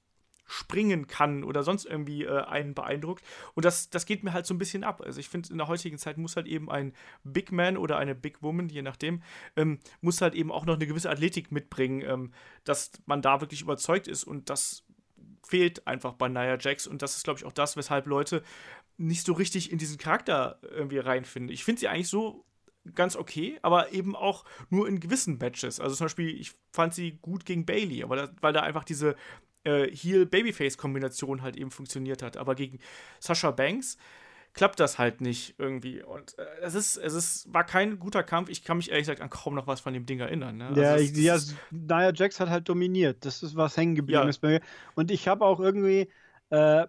springen 0.49 1.07
kann 1.07 1.43
oder 1.43 1.63
sonst 1.63 1.85
irgendwie 1.85 2.25
äh, 2.25 2.41
einen 2.41 2.73
beeindruckt. 2.73 3.23
Und 3.53 3.65
das, 3.65 3.89
das 3.89 4.05
geht 4.05 4.23
mir 4.23 4.33
halt 4.33 4.47
so 4.47 4.53
ein 4.53 4.57
bisschen 4.57 4.83
ab. 4.83 5.01
Also 5.05 5.19
ich 5.19 5.29
finde, 5.29 5.49
in 5.51 5.59
der 5.59 5.67
heutigen 5.67 5.99
Zeit 5.99 6.17
muss 6.17 6.35
halt 6.35 6.47
eben 6.47 6.71
ein 6.71 6.93
Big 7.23 7.51
Man 7.51 7.77
oder 7.77 7.97
eine 7.97 8.15
Big 8.15 8.41
Woman, 8.41 8.67
je 8.67 8.81
nachdem, 8.81 9.21
ähm, 9.55 9.79
muss 10.01 10.21
halt 10.21 10.33
eben 10.33 10.51
auch 10.51 10.65
noch 10.65 10.75
eine 10.75 10.87
gewisse 10.87 11.09
Athletik 11.09 11.51
mitbringen, 11.51 12.01
ähm, 12.01 12.33
dass 12.63 12.91
man 13.05 13.21
da 13.21 13.41
wirklich 13.41 13.61
überzeugt 13.61 14.07
ist. 14.07 14.23
Und 14.23 14.49
das 14.49 14.83
fehlt 15.49 15.87
einfach 15.87 16.13
bei 16.13 16.27
Nia 16.27 16.57
Jax 16.59 16.85
und 16.85 17.01
das 17.01 17.15
ist, 17.15 17.23
glaube 17.23 17.39
ich, 17.39 17.45
auch 17.45 17.51
das, 17.51 17.75
weshalb 17.75 18.05
Leute 18.05 18.43
nicht 18.97 19.25
so 19.25 19.33
richtig 19.33 19.71
in 19.71 19.79
diesen 19.79 19.97
Charakter 19.97 20.59
irgendwie 20.61 20.99
reinfinden. 20.99 21.51
Ich 21.51 21.63
finde 21.63 21.79
sie 21.79 21.87
eigentlich 21.87 22.09
so 22.09 22.45
ganz 22.93 23.15
okay, 23.15 23.57
aber 23.63 23.91
eben 23.91 24.15
auch 24.15 24.45
nur 24.69 24.87
in 24.87 24.99
gewissen 24.99 25.37
Matches. 25.37 25.79
Also 25.79 25.95
zum 25.95 26.05
Beispiel, 26.05 26.39
ich 26.39 26.53
fand 26.71 26.93
sie 26.93 27.17
gut 27.21 27.45
gegen 27.45 27.65
Bailey, 27.65 28.03
aber 28.03 28.15
da, 28.15 28.29
weil 28.41 28.53
da 28.53 28.61
einfach 28.61 28.83
diese 28.83 29.15
äh, 29.63 29.87
Heel-Babyface-Kombination 29.87 31.41
halt 31.41 31.57
eben 31.57 31.71
funktioniert 31.71 32.21
hat. 32.21 32.37
Aber 32.37 32.55
gegen 32.55 32.79
Sasha 33.19 33.51
Banks 33.51 33.97
klappt 34.59 34.81
das 34.81 34.99
halt 34.99 35.21
nicht 35.21 35.55
irgendwie. 35.57 36.03
Und 36.03 36.37
äh, 36.37 36.43
es 36.61 36.75
ist, 36.75 36.97
es 36.97 37.13
ist, 37.13 37.53
war 37.53 37.63
kein 37.63 37.97
guter 37.97 38.23
Kampf. 38.23 38.49
Ich 38.49 38.65
kann 38.65 38.75
mich 38.75 38.89
ehrlich 38.89 39.03
gesagt 39.03 39.21
an 39.21 39.29
kaum 39.29 39.55
noch 39.55 39.67
was 39.67 39.79
von 39.79 39.93
dem 39.93 40.05
Ding 40.05 40.19
erinnern. 40.19 40.57
Ne? 40.57 40.73
Ja, 40.75 40.91
also, 40.91 41.05
ich, 41.05 41.15
ja, 41.15 41.37
Nia 41.71 42.11
Jax 42.13 42.41
hat 42.41 42.49
halt 42.49 42.67
dominiert. 42.67 43.23
Das 43.23 43.41
ist 43.41 43.55
was 43.55 43.77
hängen 43.77 43.95
geblieben 43.95 44.23
ja. 44.23 44.27
ist 44.27 44.39
bei 44.39 44.49
mir. 44.49 44.61
Und 44.95 45.11
ich 45.11 45.29
habe 45.29 45.45
auch 45.45 45.61
irgendwie, 45.61 46.09
äh, 46.49 46.87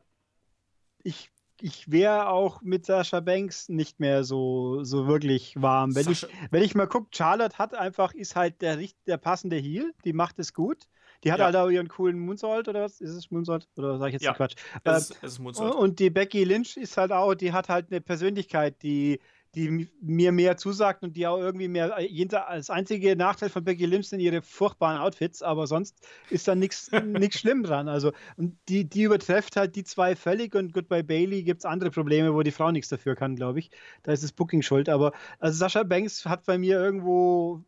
ich 1.05 1.31
ich 1.63 1.93
wäre 1.93 2.29
auch 2.29 2.61
mit 2.63 2.87
Sascha 2.87 3.21
Banks 3.21 3.69
nicht 3.69 4.01
mehr 4.01 4.25
so, 4.25 4.83
so 4.83 5.07
wirklich 5.07 5.55
warm. 5.61 5.95
Wenn 5.95 6.11
ich, 6.11 6.27
wenn 6.51 6.65
ich 6.65 6.75
mal 6.75 6.89
gucke, 6.89 7.09
Charlotte 7.13 7.57
hat 7.59 7.75
einfach, 7.75 8.15
ist 8.15 8.35
halt 8.35 8.63
der, 8.63 8.79
der 9.07 9.19
passende 9.19 9.57
Heel, 9.57 9.93
die 10.05 10.15
macht 10.15 10.41
es 10.41 10.55
gut. 10.55 10.89
Die 11.25 11.33
hat 11.33 11.39
ja. 11.39 11.47
halt 11.47 11.57
auch 11.57 11.69
ihren 11.69 11.89
coolen 11.89 12.19
Moonsault 12.19 12.69
oder 12.69 12.83
was? 12.83 13.01
Ist 13.01 13.11
es 13.11 13.31
Moonsault? 13.31 13.69
Oder 13.77 13.99
sage 13.99 14.09
ich 14.09 14.15
jetzt 14.15 14.23
ja. 14.23 14.33
Quatsch? 14.33 14.55
Es, 14.85 15.11
ähm, 15.11 15.17
es 15.23 15.33
ist 15.33 15.39
Moonsault. 15.39 15.75
Und 15.75 15.99
die 15.99 16.11
Becky 16.11 16.45
Lynch 16.45 16.77
ist 16.77 16.97
halt 16.97 17.13
auch, 17.13 17.35
die 17.35 17.53
hat 17.53 17.69
halt 17.69 17.91
eine 17.91 18.01
Persönlichkeit, 18.01 18.83
die, 18.83 19.21
die 19.55 19.89
mir 20.01 20.33
mehr 20.33 20.57
zusagt 20.57 21.03
und 21.03 21.17
die 21.17 21.27
auch 21.27 21.39
irgendwie 21.39 21.69
mehr. 21.69 21.95
Das 22.25 22.71
einzige 22.71 23.17
Nachteil 23.17 23.51
von 23.51 23.65
Becky 23.65 23.85
Lynch 23.85 24.09
sind 24.09 24.21
ihre 24.21 24.41
furchtbaren 24.41 24.99
Outfits, 24.99 25.43
aber 25.43 25.67
sonst 25.67 25.99
ist 26.31 26.49
da 26.49 26.55
nichts 26.55 26.91
schlimm 27.39 27.65
dran. 27.65 27.89
Also, 27.89 28.13
und 28.37 28.57
die, 28.69 28.89
die 28.89 29.03
übertrefft 29.03 29.57
halt 29.57 29.77
die 29.77 29.85
zwei 29.85 30.17
völlig 30.17 30.55
und 30.55 30.73
bei 30.89 31.03
Bailey 31.03 31.43
gibt 31.43 31.61
es 31.61 31.65
andere 31.67 31.91
Probleme, 31.91 32.33
wo 32.33 32.43
die 32.43 32.51
Frau 32.51 32.71
nichts 32.71 32.89
dafür 32.89 33.15
kann, 33.15 33.37
glaube 33.37 33.59
ich. 33.59 33.71
Da 34.05 34.13
ist 34.13 34.23
das 34.23 34.33
Booking 34.33 34.63
schuld. 34.63 34.89
Aber 34.89 35.13
also 35.39 35.59
Sascha 35.59 35.83
Banks 35.83 36.25
hat 36.25 36.47
bei 36.47 36.57
mir 36.57 36.81
irgendwo 36.81 37.63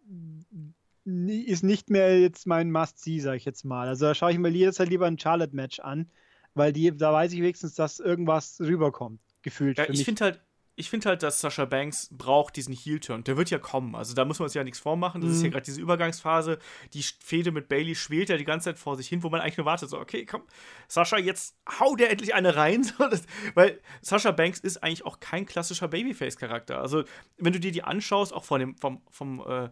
ist 1.04 1.64
nicht 1.64 1.90
mehr 1.90 2.20
jetzt 2.20 2.46
mein 2.46 2.70
Must-See, 2.70 3.20
sag 3.20 3.36
ich 3.36 3.44
jetzt 3.44 3.64
mal. 3.64 3.88
Also 3.88 4.06
da 4.06 4.14
schaue 4.14 4.32
ich 4.32 4.38
mir 4.38 4.48
jederzeit 4.48 4.88
lieber 4.88 5.06
ein 5.06 5.18
Charlotte-Match 5.18 5.80
an, 5.80 6.10
weil 6.54 6.72
die, 6.72 6.96
da 6.96 7.12
weiß 7.12 7.32
ich 7.32 7.40
wenigstens, 7.40 7.74
dass 7.74 7.98
irgendwas 7.98 8.60
rüberkommt, 8.60 9.20
gefühlt. 9.42 9.78
Ja, 9.78 9.88
ich 9.88 10.04
finde 10.04 10.24
halt, 10.24 10.40
ich 10.74 10.88
finde 10.88 11.10
halt, 11.10 11.22
dass 11.22 11.40
Sascha 11.40 11.66
Banks 11.66 12.08
braucht 12.10 12.56
diesen 12.56 12.74
Heel-Turn. 12.74 13.24
Der 13.24 13.36
wird 13.36 13.50
ja 13.50 13.58
kommen. 13.58 13.94
Also 13.94 14.14
da 14.14 14.24
muss 14.24 14.38
man 14.38 14.44
uns 14.44 14.54
ja 14.54 14.64
nichts 14.64 14.80
vormachen. 14.80 15.20
Das 15.20 15.30
mhm. 15.30 15.36
ist 15.36 15.42
ja 15.42 15.48
gerade 15.50 15.64
diese 15.64 15.80
Übergangsphase. 15.80 16.58
Die 16.94 17.02
Fehde 17.02 17.52
mit 17.52 17.68
Bailey 17.68 17.94
schwelt 17.94 18.30
ja 18.30 18.38
die 18.38 18.44
ganze 18.44 18.66
Zeit 18.66 18.78
vor 18.78 18.96
sich 18.96 19.06
hin, 19.06 19.22
wo 19.22 19.28
man 19.28 19.40
eigentlich 19.40 19.58
nur 19.58 19.66
wartet, 19.66 19.90
so, 19.90 19.98
okay, 19.98 20.24
komm, 20.24 20.42
Sascha, 20.88 21.18
jetzt 21.18 21.56
hau 21.78 21.94
der 21.94 22.10
endlich 22.10 22.34
eine 22.34 22.56
rein. 22.56 22.90
weil 23.54 23.80
Sascha 24.00 24.30
Banks 24.30 24.60
ist 24.60 24.82
eigentlich 24.82 25.04
auch 25.04 25.20
kein 25.20 25.44
klassischer 25.44 25.88
Babyface-Charakter. 25.88 26.80
Also, 26.80 27.04
wenn 27.36 27.52
du 27.52 27.60
dir 27.60 27.72
die 27.72 27.82
anschaust, 27.82 28.32
auch 28.32 28.44
von 28.44 28.60
dem, 28.60 28.76
vom, 28.78 29.02
vom 29.10 29.40
äh, 29.46 29.68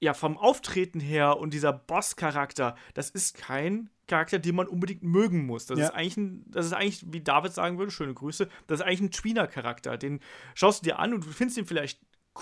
ja, 0.00 0.14
vom 0.14 0.36
Auftreten 0.36 1.00
her 1.00 1.38
und 1.38 1.54
dieser 1.54 1.72
Boss-Charakter, 1.72 2.76
das 2.94 3.10
ist 3.10 3.36
kein 3.36 3.90
Charakter, 4.06 4.38
den 4.38 4.54
man 4.54 4.68
unbedingt 4.68 5.02
mögen 5.02 5.46
muss. 5.46 5.66
Das, 5.66 5.78
ja. 5.78 5.86
ist 5.86 5.94
eigentlich 5.94 6.16
ein, 6.16 6.44
das 6.48 6.66
ist 6.66 6.72
eigentlich, 6.72 7.04
wie 7.08 7.20
David 7.20 7.52
sagen 7.52 7.78
würde, 7.78 7.90
schöne 7.90 8.14
Grüße, 8.14 8.48
das 8.66 8.80
ist 8.80 8.86
eigentlich 8.86 9.00
ein 9.00 9.10
Tweener-Charakter. 9.10 9.96
Den 9.96 10.20
schaust 10.54 10.82
du 10.82 10.90
dir 10.90 10.98
an 10.98 11.14
und 11.14 11.24
du 11.24 11.30
findest 11.30 11.58
ihn 11.58 11.66
vielleicht 11.66 12.00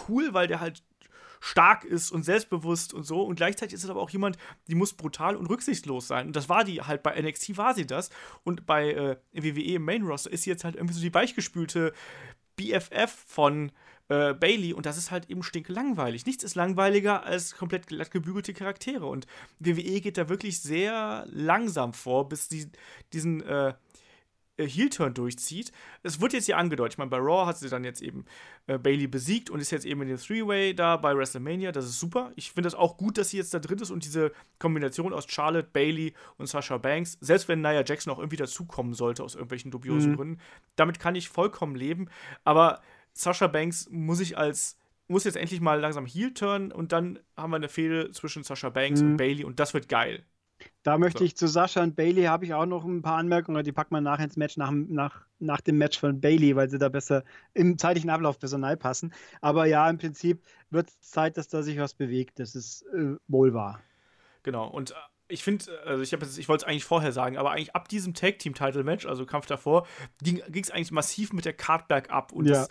cool, 0.08 0.34
weil 0.34 0.48
der 0.48 0.60
halt 0.60 0.82
stark 1.40 1.84
ist 1.84 2.10
und 2.10 2.24
selbstbewusst 2.24 2.94
und 2.94 3.04
so. 3.04 3.22
Und 3.22 3.36
gleichzeitig 3.36 3.74
ist 3.74 3.84
es 3.84 3.90
aber 3.90 4.00
auch 4.00 4.10
jemand, 4.10 4.38
die 4.66 4.74
muss 4.74 4.94
brutal 4.94 5.36
und 5.36 5.46
rücksichtslos 5.46 6.08
sein. 6.08 6.28
Und 6.28 6.36
das 6.36 6.48
war 6.48 6.64
die 6.64 6.80
halt 6.80 7.02
bei 7.02 7.20
NXT 7.20 7.56
war 7.58 7.74
sie 7.74 7.86
das. 7.86 8.10
Und 8.44 8.66
bei 8.66 8.92
äh, 8.92 9.16
WWE 9.32 9.74
im 9.74 9.84
Main 9.84 10.04
Roster 10.04 10.32
ist 10.32 10.42
sie 10.42 10.50
jetzt 10.50 10.64
halt 10.64 10.74
irgendwie 10.74 10.94
so 10.94 11.02
die 11.02 11.12
weichgespülte 11.12 11.92
BFF 12.56 13.12
von 13.26 13.72
äh, 14.14 14.34
Bailey 14.34 14.72
und 14.72 14.86
das 14.86 14.98
ist 14.98 15.10
halt 15.10 15.30
eben 15.30 15.42
stinklangweilig. 15.42 16.26
Nichts 16.26 16.44
ist 16.44 16.54
langweiliger 16.54 17.24
als 17.24 17.56
komplett 17.56 17.86
glatt 17.86 18.10
gebügelte 18.10 18.54
Charaktere 18.54 19.06
und 19.06 19.26
WWE 19.58 20.00
geht 20.00 20.18
da 20.18 20.28
wirklich 20.28 20.60
sehr 20.60 21.26
langsam 21.30 21.92
vor, 21.92 22.28
bis 22.28 22.48
die 22.48 22.68
diesen 23.12 23.42
äh, 23.42 23.74
äh, 24.56 24.68
Heel-Turn 24.68 25.14
durchzieht. 25.14 25.72
Es 26.02 26.20
wird 26.20 26.32
jetzt 26.32 26.46
hier 26.46 26.58
angedeutet. 26.58 26.94
Ich 26.94 26.98
meine, 26.98 27.10
bei 27.10 27.18
Raw 27.18 27.46
hat 27.46 27.58
sie 27.58 27.68
dann 27.68 27.82
jetzt 27.82 28.02
eben 28.02 28.24
äh, 28.66 28.78
Bailey 28.78 29.06
besiegt 29.08 29.50
und 29.50 29.60
ist 29.60 29.72
jetzt 29.72 29.84
eben 29.84 30.02
in 30.02 30.08
den 30.08 30.18
Three-Way 30.18 30.74
da 30.74 30.96
bei 30.96 31.16
WrestleMania. 31.16 31.72
Das 31.72 31.84
ist 31.86 31.98
super. 31.98 32.32
Ich 32.36 32.52
finde 32.52 32.68
das 32.68 32.74
auch 32.74 32.96
gut, 32.96 33.18
dass 33.18 33.30
sie 33.30 33.38
jetzt 33.38 33.52
da 33.52 33.58
drin 33.58 33.78
ist 33.78 33.90
und 33.90 34.04
diese 34.04 34.32
Kombination 34.58 35.12
aus 35.12 35.26
Charlotte, 35.28 35.68
Bailey 35.72 36.14
und 36.36 36.46
Sasha 36.46 36.78
Banks, 36.78 37.18
selbst 37.20 37.48
wenn 37.48 37.62
Nia 37.62 37.82
Jackson 37.84 38.12
auch 38.12 38.18
irgendwie 38.18 38.36
dazukommen 38.36 38.94
sollte 38.94 39.24
aus 39.24 39.34
irgendwelchen 39.34 39.70
dubiosen 39.70 40.12
mhm. 40.12 40.16
Gründen, 40.16 40.40
damit 40.76 41.00
kann 41.00 41.16
ich 41.16 41.28
vollkommen 41.28 41.74
leben. 41.74 42.08
Aber 42.44 42.80
Sasha 43.14 43.46
Banks 43.46 43.88
muss 43.90 44.20
ich 44.20 44.36
als 44.36 44.76
muss 45.06 45.24
jetzt 45.24 45.36
endlich 45.36 45.60
mal 45.60 45.80
langsam 45.80 46.06
Heel 46.06 46.32
turn 46.32 46.72
und 46.72 46.92
dann 46.92 47.18
haben 47.36 47.50
wir 47.50 47.56
eine 47.56 47.68
Fehde 47.68 48.10
zwischen 48.12 48.42
Sasha 48.42 48.70
Banks 48.70 49.02
mhm. 49.02 49.12
und 49.12 49.16
Bailey 49.16 49.44
und 49.44 49.60
das 49.60 49.74
wird 49.74 49.88
geil. 49.88 50.24
Da 50.82 50.98
möchte 50.98 51.20
so. 51.20 51.24
ich 51.24 51.36
zu 51.36 51.48
Sascha 51.48 51.82
und 51.82 51.96
Bailey 51.96 52.24
habe 52.24 52.44
ich 52.44 52.54
auch 52.54 52.66
noch 52.66 52.84
ein 52.84 53.02
paar 53.02 53.16
Anmerkungen, 53.16 53.64
die 53.64 53.72
packen 53.72 53.94
wir 53.94 54.00
nachher 54.00 54.24
ins 54.24 54.36
Match 54.36 54.56
nach, 54.56 54.70
nach, 54.70 55.26
nach 55.38 55.60
dem 55.60 55.78
Match 55.78 55.98
von 55.98 56.20
Bailey, 56.20 56.56
weil 56.56 56.68
sie 56.68 56.78
da 56.78 56.88
besser 56.88 57.24
im 57.54 57.78
zeitlichen 57.78 58.10
Ablauf 58.10 58.38
Personal 58.38 58.76
passen. 58.76 59.12
Aber 59.40 59.66
ja, 59.66 59.88
im 59.88 59.98
Prinzip 59.98 60.42
wird 60.70 60.88
es 60.88 61.00
Zeit, 61.00 61.36
dass 61.36 61.48
da 61.48 61.62
sich 61.62 61.78
was 61.78 61.94
bewegt. 61.94 62.38
Das 62.38 62.54
ist 62.54 62.82
äh, 62.94 63.16
wohl 63.28 63.54
wahr. 63.54 63.80
Genau. 64.42 64.68
Und 64.68 64.90
äh, 64.90 64.94
ich 65.34 65.42
finde, 65.42 65.66
also 65.84 66.02
ich, 66.02 66.12
ich 66.12 66.48
wollte 66.48 66.64
es 66.64 66.68
eigentlich 66.68 66.84
vorher 66.84 67.10
sagen, 67.10 67.36
aber 67.36 67.50
eigentlich 67.50 67.74
ab 67.74 67.88
diesem 67.88 68.14
Tag 68.14 68.38
Team 68.38 68.54
Title 68.54 68.84
Match, 68.84 69.04
also 69.04 69.26
Kampf 69.26 69.46
davor, 69.46 69.86
ging 70.22 70.40
es 70.54 70.70
eigentlich 70.70 70.92
massiv 70.92 71.32
mit 71.32 71.44
der 71.44 71.52
Card 71.52 71.88
bergab. 71.88 72.32
Und 72.32 72.46
ja. 72.46 72.52
das, 72.52 72.68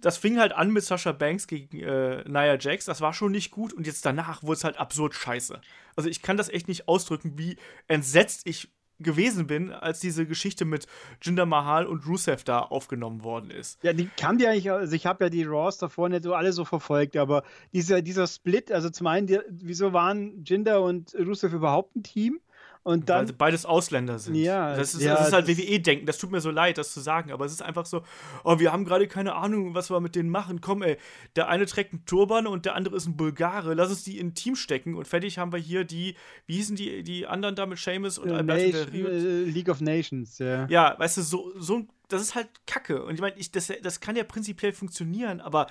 das, 0.00 0.16
fing 0.16 0.38
halt 0.38 0.52
an 0.52 0.72
mit 0.72 0.82
Sasha 0.82 1.12
Banks 1.12 1.46
gegen 1.46 1.78
äh, 1.78 2.24
Nia 2.26 2.56
Jax. 2.58 2.86
Das 2.86 3.02
war 3.02 3.12
schon 3.12 3.32
nicht 3.32 3.50
gut. 3.50 3.74
Und 3.74 3.86
jetzt 3.86 4.04
danach 4.06 4.42
wurde 4.42 4.56
es 4.56 4.64
halt 4.64 4.78
absurd 4.78 5.14
scheiße. 5.14 5.60
Also 5.94 6.08
ich 6.08 6.22
kann 6.22 6.38
das 6.38 6.48
echt 6.48 6.68
nicht 6.68 6.88
ausdrücken, 6.88 7.36
wie 7.36 7.58
entsetzt 7.86 8.46
ich 8.46 8.68
gewesen 8.98 9.46
bin, 9.46 9.72
als 9.72 10.00
diese 10.00 10.26
Geschichte 10.26 10.64
mit 10.64 10.86
Jinder 11.22 11.46
Mahal 11.46 11.86
und 11.86 12.06
Rusev 12.06 12.44
da 12.44 12.60
aufgenommen 12.60 13.22
worden 13.22 13.50
ist. 13.50 13.82
Ja, 13.82 13.92
die 13.92 14.08
kam 14.16 14.38
die 14.38 14.46
eigentlich, 14.46 14.70
also 14.70 14.94
ich 14.94 15.06
habe 15.06 15.24
ja 15.24 15.30
die 15.30 15.44
Raws 15.44 15.78
davor 15.78 16.08
nicht 16.08 16.24
so 16.24 16.34
alle 16.34 16.52
so 16.52 16.64
verfolgt, 16.64 17.16
aber 17.16 17.42
dieser, 17.72 18.02
dieser 18.02 18.26
Split, 18.26 18.72
also 18.72 18.90
zum 18.90 19.06
einen, 19.06 19.26
die, 19.26 19.40
wieso 19.48 19.92
waren 19.92 20.44
Jinder 20.44 20.82
und 20.82 21.14
Rusev 21.14 21.52
überhaupt 21.52 21.96
ein 21.96 22.02
Team? 22.02 22.40
Und 22.86 23.08
dann, 23.08 23.26
Weil 23.26 23.34
beides 23.34 23.66
Ausländer 23.66 24.20
sind. 24.20 24.36
Ja, 24.36 24.76
das 24.76 24.94
ist, 24.94 25.02
ja, 25.02 25.16
das 25.16 25.26
ist 25.26 25.32
halt 25.32 25.48
WWE-Denken. 25.48 26.06
Das 26.06 26.18
tut 26.18 26.30
mir 26.30 26.40
so 26.40 26.52
leid, 26.52 26.78
das 26.78 26.92
zu 26.92 27.00
sagen, 27.00 27.32
aber 27.32 27.44
es 27.44 27.50
ist 27.50 27.60
einfach 27.60 27.84
so, 27.84 28.02
oh, 28.44 28.60
wir 28.60 28.70
haben 28.70 28.84
gerade 28.84 29.08
keine 29.08 29.34
Ahnung, 29.34 29.74
was 29.74 29.90
wir 29.90 29.98
mit 29.98 30.14
denen 30.14 30.30
machen. 30.30 30.60
Komm, 30.60 30.82
ey, 30.82 30.96
der 31.34 31.48
eine 31.48 31.66
trägt 31.66 31.94
einen 31.94 32.06
Turban 32.06 32.46
und 32.46 32.64
der 32.64 32.76
andere 32.76 32.94
ist 32.94 33.06
ein 33.06 33.16
Bulgare. 33.16 33.74
Lass 33.74 33.88
uns 33.88 34.04
die 34.04 34.20
in 34.20 34.28
ein 34.28 34.34
Team 34.34 34.54
stecken 34.54 34.94
und 34.94 35.08
fertig 35.08 35.36
haben 35.38 35.50
wir 35.50 35.58
hier 35.58 35.82
die, 35.82 36.14
wie 36.46 36.54
hießen 36.54 36.76
die, 36.76 37.02
die 37.02 37.26
anderen 37.26 37.56
da 37.56 37.66
mit 37.66 37.80
Seamus 37.80 38.18
und 38.18 38.30
äh, 38.30 38.34
Alberto 38.34 38.70
Del 38.70 38.88
Rio? 38.90 39.08
Äh, 39.08 39.42
League 39.50 39.68
of 39.68 39.80
Nations, 39.80 40.38
ja. 40.38 40.68
Ja, 40.68 40.94
weißt 40.96 41.16
du, 41.16 41.22
so, 41.22 41.52
so 41.58 41.88
das 42.06 42.22
ist 42.22 42.36
halt 42.36 42.48
Kacke. 42.68 43.02
Und 43.02 43.14
ich 43.14 43.20
meine, 43.20 43.34
das, 43.50 43.72
das 43.82 43.98
kann 43.98 44.14
ja 44.14 44.22
prinzipiell 44.22 44.72
funktionieren, 44.72 45.40
aber 45.40 45.66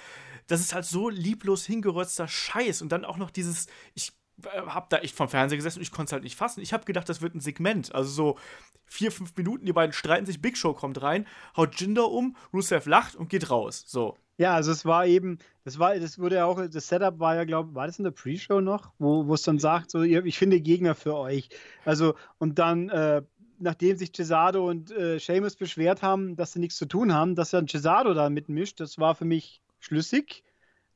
das 0.48 0.60
ist 0.60 0.74
halt 0.74 0.84
so 0.84 1.08
lieblos 1.08 1.66
hingerötzter 1.66 2.28
Scheiß. 2.28 2.82
Und 2.82 2.92
dann 2.92 3.06
auch 3.06 3.16
noch 3.16 3.32
dieses, 3.32 3.68
ich 3.94 4.12
äh, 4.44 4.62
hab 4.62 4.90
da 4.90 4.98
echt 4.98 5.16
vom 5.16 5.30
Fernseher 5.30 5.58
gesessen 5.58 5.80
und 5.80 5.84
ich 5.84 5.92
konnte 5.92 6.10
es 6.10 6.14
halt 6.14 6.24
nicht 6.24 6.36
fassen. 6.36 6.62
Ich 6.62 6.74
habe 6.74 6.86
gedacht, 6.86 7.08
das 7.10 7.22
wird 7.22 7.36
ein 7.36 7.40
Segment. 7.40 7.94
Also 7.94 8.10
so 8.10 8.38
vier, 8.86 9.12
fünf 9.12 9.36
Minuten, 9.36 9.66
die 9.66 9.74
beiden 9.74 9.94
streiten 9.94 10.26
sich, 10.26 10.42
Big 10.42 10.58
Show 10.58 10.74
kommt 10.74 11.02
rein, 11.02 11.28
haut 11.58 11.76
Jinder 11.76 12.10
um, 12.10 12.36
Rusev 12.54 12.88
lacht 12.88 13.16
und 13.16 13.30
geht 13.30 13.50
raus. 13.50 13.84
So. 13.88 14.18
Ja, 14.38 14.54
also 14.54 14.72
es 14.72 14.86
war 14.86 15.06
eben, 15.06 15.40
das 15.64 15.80
war, 15.80 15.98
das 15.98 16.20
wurde 16.20 16.36
ja 16.36 16.46
auch, 16.46 16.62
das 16.68 16.88
Setup 16.88 17.20
war 17.20 17.36
ja, 17.36 17.46
glaube 17.46 17.70
ich, 17.70 17.76
war 17.76 17.88
das 17.88 18.00
in 18.00 18.04
der 18.04 18.12
Pre-Show 18.12 18.60
noch, 18.60 18.92
wo 19.00 19.34
es 19.34 19.44
dann 19.44 19.60
sagt, 19.60 19.92
so, 19.92 20.02
ich 20.02 20.38
finde 20.38 20.60
Gegner 20.60 20.94
für 20.94 21.16
euch. 21.16 21.50
Also, 21.86 22.16
und 22.38 22.60
dann, 22.60 22.90
äh, 22.90 23.22
nachdem 23.60 23.96
sich 23.96 24.14
Cesaro 24.14 24.70
und 24.70 24.92
äh, 24.92 25.20
Seamus 25.20 25.56
beschwert 25.56 26.02
haben, 26.02 26.36
dass 26.36 26.52
sie 26.52 26.60
nichts 26.60 26.76
zu 26.76 26.86
tun 26.86 27.14
haben, 27.14 27.36
dass 27.36 27.52
dann 27.52 27.70
Cesaro 27.70 28.14
da 28.14 28.30
mitmischt, 28.30 28.82
das 28.82 29.00
war 29.00 29.16
für 29.16 29.26
mich 29.26 29.62
schlüssig. 29.80 30.44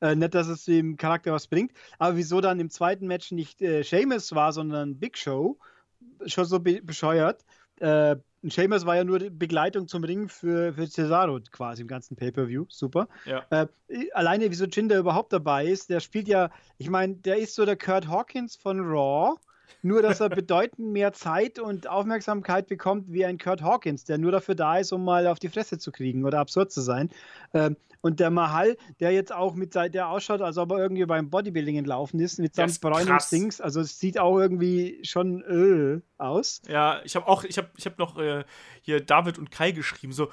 Äh, 0.01 0.15
nicht, 0.15 0.33
dass 0.33 0.47
es 0.47 0.65
dem 0.65 0.97
Charakter 0.97 1.33
was 1.33 1.47
bringt. 1.47 1.73
Aber 1.97 2.15
wieso 2.15 2.41
dann 2.41 2.59
im 2.59 2.69
zweiten 2.69 3.07
Match 3.07 3.31
nicht 3.31 3.61
äh, 3.61 3.83
Seamus 3.83 4.33
war, 4.33 4.53
sondern 4.53 4.99
Big 4.99 5.17
Show, 5.17 5.57
schon 6.25 6.45
so 6.45 6.59
be 6.59 6.81
bescheuert. 6.81 7.45
Äh, 7.79 8.17
Seamus 8.43 8.85
war 8.85 8.95
ja 8.95 9.03
nur 9.03 9.19
Begleitung 9.19 9.87
zum 9.87 10.03
Ring 10.03 10.29
für, 10.29 10.73
für 10.73 10.87
Cesaro 10.87 11.39
quasi 11.51 11.81
im 11.81 11.87
ganzen 11.89 12.15
Pay-Per-View. 12.15 12.65
Super. 12.69 13.09
Ja. 13.25 13.45
Äh, 13.49 13.67
alleine, 14.13 14.49
wieso 14.49 14.65
Jinder 14.65 14.97
überhaupt 14.97 15.33
dabei 15.33 15.65
ist, 15.65 15.89
der 15.89 15.99
spielt 15.99 16.29
ja, 16.29 16.49
ich 16.77 16.89
meine, 16.89 17.15
der 17.15 17.37
ist 17.37 17.55
so 17.55 17.65
der 17.65 17.75
Kurt 17.75 18.07
Hawkins 18.07 18.55
von 18.55 18.79
Raw 18.79 19.35
nur, 19.81 20.01
dass 20.01 20.19
er 20.19 20.29
bedeutend 20.29 20.91
mehr 20.91 21.13
Zeit 21.13 21.59
und 21.59 21.87
Aufmerksamkeit 21.87 22.67
bekommt 22.67 23.11
wie 23.11 23.25
ein 23.25 23.37
Kurt 23.37 23.61
Hawkins, 23.61 24.03
der 24.03 24.17
nur 24.17 24.31
dafür 24.31 24.55
da 24.55 24.77
ist, 24.77 24.91
um 24.91 25.03
mal 25.03 25.27
auf 25.27 25.39
die 25.39 25.49
Fresse 25.49 25.77
zu 25.77 25.91
kriegen 25.91 26.25
oder 26.25 26.39
absurd 26.39 26.71
zu 26.71 26.81
sein. 26.81 27.09
Ähm, 27.53 27.75
und 28.01 28.19
der 28.19 28.29
Mahal, 28.29 28.77
der 28.99 29.11
jetzt 29.11 29.33
auch 29.33 29.55
mit 29.55 29.75
der 29.75 30.07
ausschaut, 30.07 30.41
als 30.41 30.57
ob 30.57 30.71
er 30.71 30.77
irgendwie 30.77 31.05
beim 31.05 31.29
Bodybuilding 31.29 31.77
entlaufen 31.77 32.19
ist, 32.19 32.39
mit 32.39 32.55
seinem 32.55 32.73
Bräunungsdings. 32.79 33.59
Also 33.59 33.81
es 33.81 33.99
sieht 33.99 34.17
auch 34.17 34.37
irgendwie 34.37 34.99
schon 35.03 35.43
äh, 35.43 36.01
aus. 36.17 36.61
Ja, 36.67 37.01
ich 37.03 37.15
habe 37.15 37.27
auch, 37.27 37.43
ich 37.43 37.57
habe 37.57 37.69
ich 37.77 37.85
hab 37.85 37.99
noch 37.99 38.17
äh, 38.17 38.45
hier 38.81 39.01
David 39.01 39.37
und 39.37 39.51
Kai 39.51 39.71
geschrieben, 39.71 40.13
so 40.13 40.29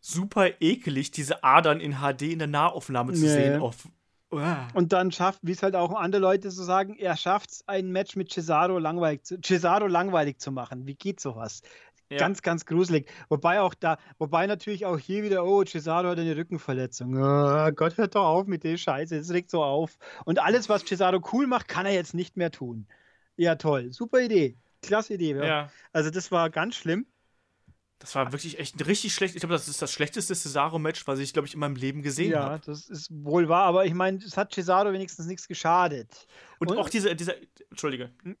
super 0.00 0.60
ekelig, 0.60 1.10
diese 1.10 1.42
Adern 1.42 1.80
in 1.80 1.96
HD 1.96 2.22
in 2.22 2.38
der 2.38 2.48
Nahaufnahme 2.48 3.12
zu 3.14 3.22
nee. 3.22 3.28
sehen 3.28 3.60
auf 3.60 3.88
und 4.30 4.92
dann 4.92 5.10
schafft, 5.10 5.40
wie 5.42 5.52
es 5.52 5.62
halt 5.62 5.74
auch 5.74 5.94
andere 5.94 6.20
Leute 6.20 6.50
so 6.50 6.62
sagen, 6.62 6.96
er 6.96 7.16
schafft 7.16 7.50
es, 7.50 7.64
ein 7.66 7.90
Match 7.90 8.14
mit 8.14 8.30
Cesaro 8.30 8.78
langweilig, 8.78 9.24
zu, 9.24 9.40
Cesaro 9.40 9.86
langweilig 9.86 10.38
zu 10.38 10.52
machen. 10.52 10.86
Wie 10.86 10.94
geht 10.94 11.18
sowas? 11.20 11.62
Ja. 12.10 12.18
Ganz, 12.18 12.42
ganz 12.42 12.64
gruselig. 12.64 13.10
Wobei 13.28 13.60
auch 13.60 13.74
da, 13.74 13.98
wobei 14.18 14.46
natürlich 14.46 14.86
auch 14.86 14.98
hier 14.98 15.22
wieder, 15.22 15.44
oh, 15.44 15.62
Cesaro 15.64 16.08
hat 16.08 16.18
eine 16.18 16.36
Rückenverletzung. 16.36 17.16
Oh 17.16 17.70
Gott, 17.72 17.96
hört 17.98 18.14
doch 18.14 18.24
auf 18.24 18.46
mit 18.46 18.64
der 18.64 18.76
Scheiße, 18.76 19.16
es 19.16 19.30
regt 19.30 19.50
so 19.50 19.62
auf. 19.62 19.98
Und 20.24 20.38
alles, 20.38 20.68
was 20.68 20.84
Cesaro 20.84 21.20
cool 21.32 21.46
macht, 21.46 21.68
kann 21.68 21.86
er 21.86 21.92
jetzt 21.92 22.14
nicht 22.14 22.36
mehr 22.36 22.50
tun. 22.50 22.86
Ja, 23.36 23.56
toll. 23.56 23.92
Super 23.92 24.20
Idee. 24.20 24.56
Klasse 24.82 25.14
Idee. 25.14 25.36
Ja. 25.36 25.44
ja. 25.44 25.70
Also, 25.92 26.10
das 26.10 26.30
war 26.32 26.50
ganz 26.50 26.76
schlimm. 26.76 27.06
Das 27.98 28.14
war 28.14 28.32
wirklich 28.32 28.58
echt 28.58 28.76
ein 28.76 28.82
richtig 28.82 29.12
schlecht. 29.12 29.34
Ich 29.34 29.40
glaube, 29.40 29.54
das 29.54 29.66
ist 29.66 29.82
das 29.82 29.92
schlechteste 29.92 30.34
Cesaro-Match, 30.34 31.06
was 31.06 31.18
ich, 31.18 31.32
glaube 31.32 31.48
ich, 31.48 31.54
in 31.54 31.60
meinem 31.60 31.74
Leben 31.74 32.02
gesehen 32.02 32.36
habe. 32.36 32.54
Ja, 32.54 32.58
das 32.58 32.88
ist 32.88 33.08
wohl 33.10 33.48
wahr, 33.48 33.64
aber 33.64 33.86
ich 33.86 33.94
meine, 33.94 34.18
es 34.18 34.36
hat 34.36 34.54
Cesaro 34.54 34.92
wenigstens 34.92 35.26
nichts 35.26 35.48
geschadet. 35.48 36.26
Und, 36.60 36.70
Und 36.70 36.78
auch 36.78 36.88
diese, 36.88 37.14
dieser, 37.16 37.34
Entschuldige. 37.70 38.10
Hm? 38.22 38.36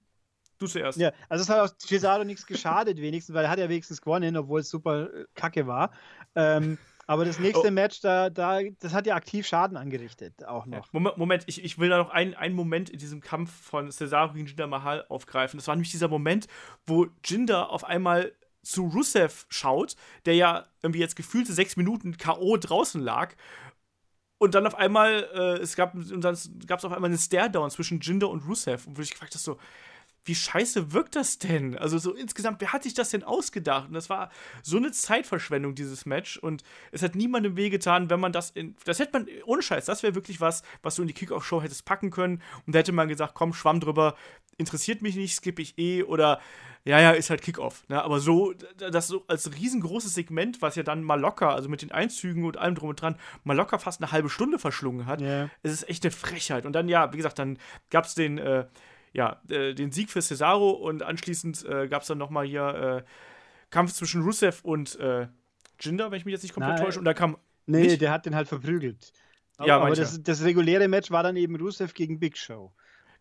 Du 0.58 0.66
zuerst. 0.66 0.98
Ja, 0.98 1.12
also 1.28 1.42
es 1.42 1.48
hat 1.48 1.60
auch 1.60 1.76
Cesaro 1.78 2.24
nichts 2.24 2.46
geschadet, 2.46 2.98
wenigstens, 2.98 3.34
weil 3.34 3.44
er 3.44 3.50
hat 3.50 3.58
ja 3.58 3.68
wenigstens 3.68 4.00
gewonnen, 4.00 4.36
obwohl 4.36 4.60
es 4.60 4.68
super 4.68 5.12
äh, 5.12 5.24
kacke 5.34 5.66
war. 5.66 5.92
Ähm, 6.34 6.78
aber 7.06 7.24
das 7.24 7.38
nächste 7.38 7.68
oh. 7.68 7.70
Match, 7.70 8.00
da, 8.00 8.28
da, 8.28 8.60
das 8.80 8.92
hat 8.92 9.06
ja 9.06 9.14
aktiv 9.14 9.46
Schaden 9.46 9.76
angerichtet, 9.76 10.44
auch 10.44 10.66
noch. 10.66 10.92
Moment, 10.92 11.16
Moment 11.16 11.44
ich, 11.46 11.64
ich 11.64 11.78
will 11.78 11.88
da 11.88 11.98
noch 11.98 12.10
einen, 12.10 12.34
einen 12.34 12.54
Moment 12.54 12.90
in 12.90 12.98
diesem 12.98 13.20
Kampf 13.20 13.50
von 13.50 13.90
Cesaro 13.90 14.34
gegen 14.34 14.46
Jinder 14.46 14.66
Mahal 14.66 15.06
aufgreifen. 15.08 15.58
Das 15.58 15.66
war 15.68 15.74
nämlich 15.74 15.90
dieser 15.90 16.08
Moment, 16.08 16.48
wo 16.86 17.06
Jinder 17.24 17.70
auf 17.70 17.84
einmal 17.84 18.32
zu 18.62 18.86
Rusev 18.88 19.46
schaut, 19.48 19.96
der 20.26 20.34
ja 20.34 20.66
irgendwie 20.82 21.00
jetzt 21.00 21.16
gefühlte 21.16 21.52
sechs 21.52 21.76
Minuten 21.76 22.16
K.O. 22.16 22.56
draußen 22.56 23.00
lag. 23.00 23.34
Und 24.38 24.54
dann 24.54 24.66
auf 24.66 24.76
einmal, 24.76 25.28
äh, 25.34 25.62
es 25.62 25.74
gab, 25.74 25.94
und 25.94 26.20
dann 26.20 26.38
gab 26.66 26.78
es 26.78 26.84
auf 26.84 26.92
einmal 26.92 27.10
eine 27.10 27.18
Stare-Down 27.18 27.70
zwischen 27.70 28.00
Jinder 28.00 28.28
und 28.30 28.46
Rusev. 28.46 28.86
Und 28.86 28.96
wo 28.96 29.02
ich 29.02 29.10
gefragt 29.10 29.34
habe, 29.34 29.42
so, 29.42 29.58
wie 30.28 30.34
scheiße 30.34 30.92
wirkt 30.92 31.16
das 31.16 31.38
denn? 31.38 31.76
Also 31.78 31.96
so 31.96 32.12
insgesamt, 32.12 32.60
wer 32.60 32.72
hat 32.74 32.82
sich 32.82 32.92
das 32.92 33.10
denn 33.10 33.24
ausgedacht? 33.24 33.88
Und 33.88 33.94
das 33.94 34.10
war 34.10 34.30
so 34.62 34.76
eine 34.76 34.92
Zeitverschwendung, 34.92 35.74
dieses 35.74 36.04
Match. 36.04 36.36
Und 36.36 36.62
es 36.92 37.02
hat 37.02 37.14
niemandem 37.14 37.56
wehgetan, 37.56 38.10
wenn 38.10 38.20
man 38.20 38.32
das 38.32 38.50
in. 38.50 38.76
Das 38.84 38.98
hätte 38.98 39.12
man, 39.14 39.26
ohne 39.46 39.62
Scheiß, 39.62 39.86
das 39.86 40.02
wäre 40.02 40.14
wirklich 40.14 40.40
was, 40.40 40.62
was 40.82 40.96
du 40.96 41.02
in 41.02 41.08
die 41.08 41.14
Kickoff-Show 41.14 41.62
hättest 41.62 41.86
packen 41.86 42.10
können. 42.10 42.42
Und 42.66 42.74
da 42.74 42.80
hätte 42.80 42.92
man 42.92 43.08
gesagt, 43.08 43.34
komm, 43.34 43.54
schwamm 43.54 43.80
drüber, 43.80 44.16
interessiert 44.58 45.00
mich 45.00 45.16
nicht, 45.16 45.34
skippe 45.34 45.62
ich 45.62 45.78
eh. 45.78 46.02
Oder 46.02 46.40
ja, 46.84 47.00
ja, 47.00 47.12
ist 47.12 47.30
halt 47.30 47.40
Kickoff. 47.40 47.88
Ne? 47.88 48.02
Aber 48.02 48.20
so, 48.20 48.52
das 48.76 49.08
so 49.08 49.24
als 49.28 49.50
riesengroßes 49.54 50.12
Segment, 50.12 50.60
was 50.60 50.76
ja 50.76 50.82
dann 50.82 51.02
mal 51.02 51.18
locker, 51.18 51.54
also 51.54 51.70
mit 51.70 51.80
den 51.80 51.90
Einzügen 51.90 52.44
und 52.44 52.58
allem 52.58 52.74
drum 52.74 52.90
und 52.90 53.00
dran, 53.00 53.16
mal 53.44 53.56
locker 53.56 53.78
fast 53.78 54.02
eine 54.02 54.12
halbe 54.12 54.28
Stunde 54.28 54.58
verschlungen 54.58 55.06
hat, 55.06 55.22
yeah. 55.22 55.48
es 55.62 55.72
ist 55.72 55.88
echt 55.88 56.04
eine 56.04 56.12
Frechheit. 56.12 56.66
Und 56.66 56.74
dann, 56.74 56.88
ja, 56.90 57.14
wie 57.14 57.16
gesagt, 57.16 57.38
dann 57.38 57.58
gab 57.88 58.04
es 58.04 58.14
den. 58.14 58.36
Äh, 58.36 58.66
ja, 59.12 59.40
äh, 59.48 59.74
den 59.74 59.92
Sieg 59.92 60.10
für 60.10 60.22
Cesaro 60.22 60.70
und 60.70 61.02
anschließend 61.02 61.64
äh, 61.64 61.88
gab 61.88 62.02
es 62.02 62.08
dann 62.08 62.18
nochmal 62.18 62.46
hier 62.46 63.04
äh, 63.04 63.10
Kampf 63.70 63.92
zwischen 63.92 64.22
Rusev 64.22 64.60
und 64.62 64.98
äh, 65.00 65.28
Jinder, 65.80 66.10
wenn 66.10 66.18
ich 66.18 66.24
mich 66.24 66.32
jetzt 66.32 66.42
nicht 66.42 66.54
komplett 66.54 66.78
täusche. 66.78 66.98
Und 66.98 67.04
da 67.04 67.14
kam. 67.14 67.36
Nee, 67.66 67.82
nicht? 67.82 68.00
der 68.00 68.10
hat 68.10 68.26
den 68.26 68.34
halt 68.34 68.48
verprügelt. 68.48 69.12
Aber, 69.56 69.68
ja, 69.68 69.76
aber 69.78 69.94
das, 69.94 70.22
das, 70.22 70.44
reguläre 70.44 70.88
Match 70.88 71.10
war 71.10 71.22
dann 71.22 71.36
eben 71.36 71.56
Rusev 71.56 71.92
gegen 71.92 72.18
Big 72.18 72.38
Show. 72.38 72.72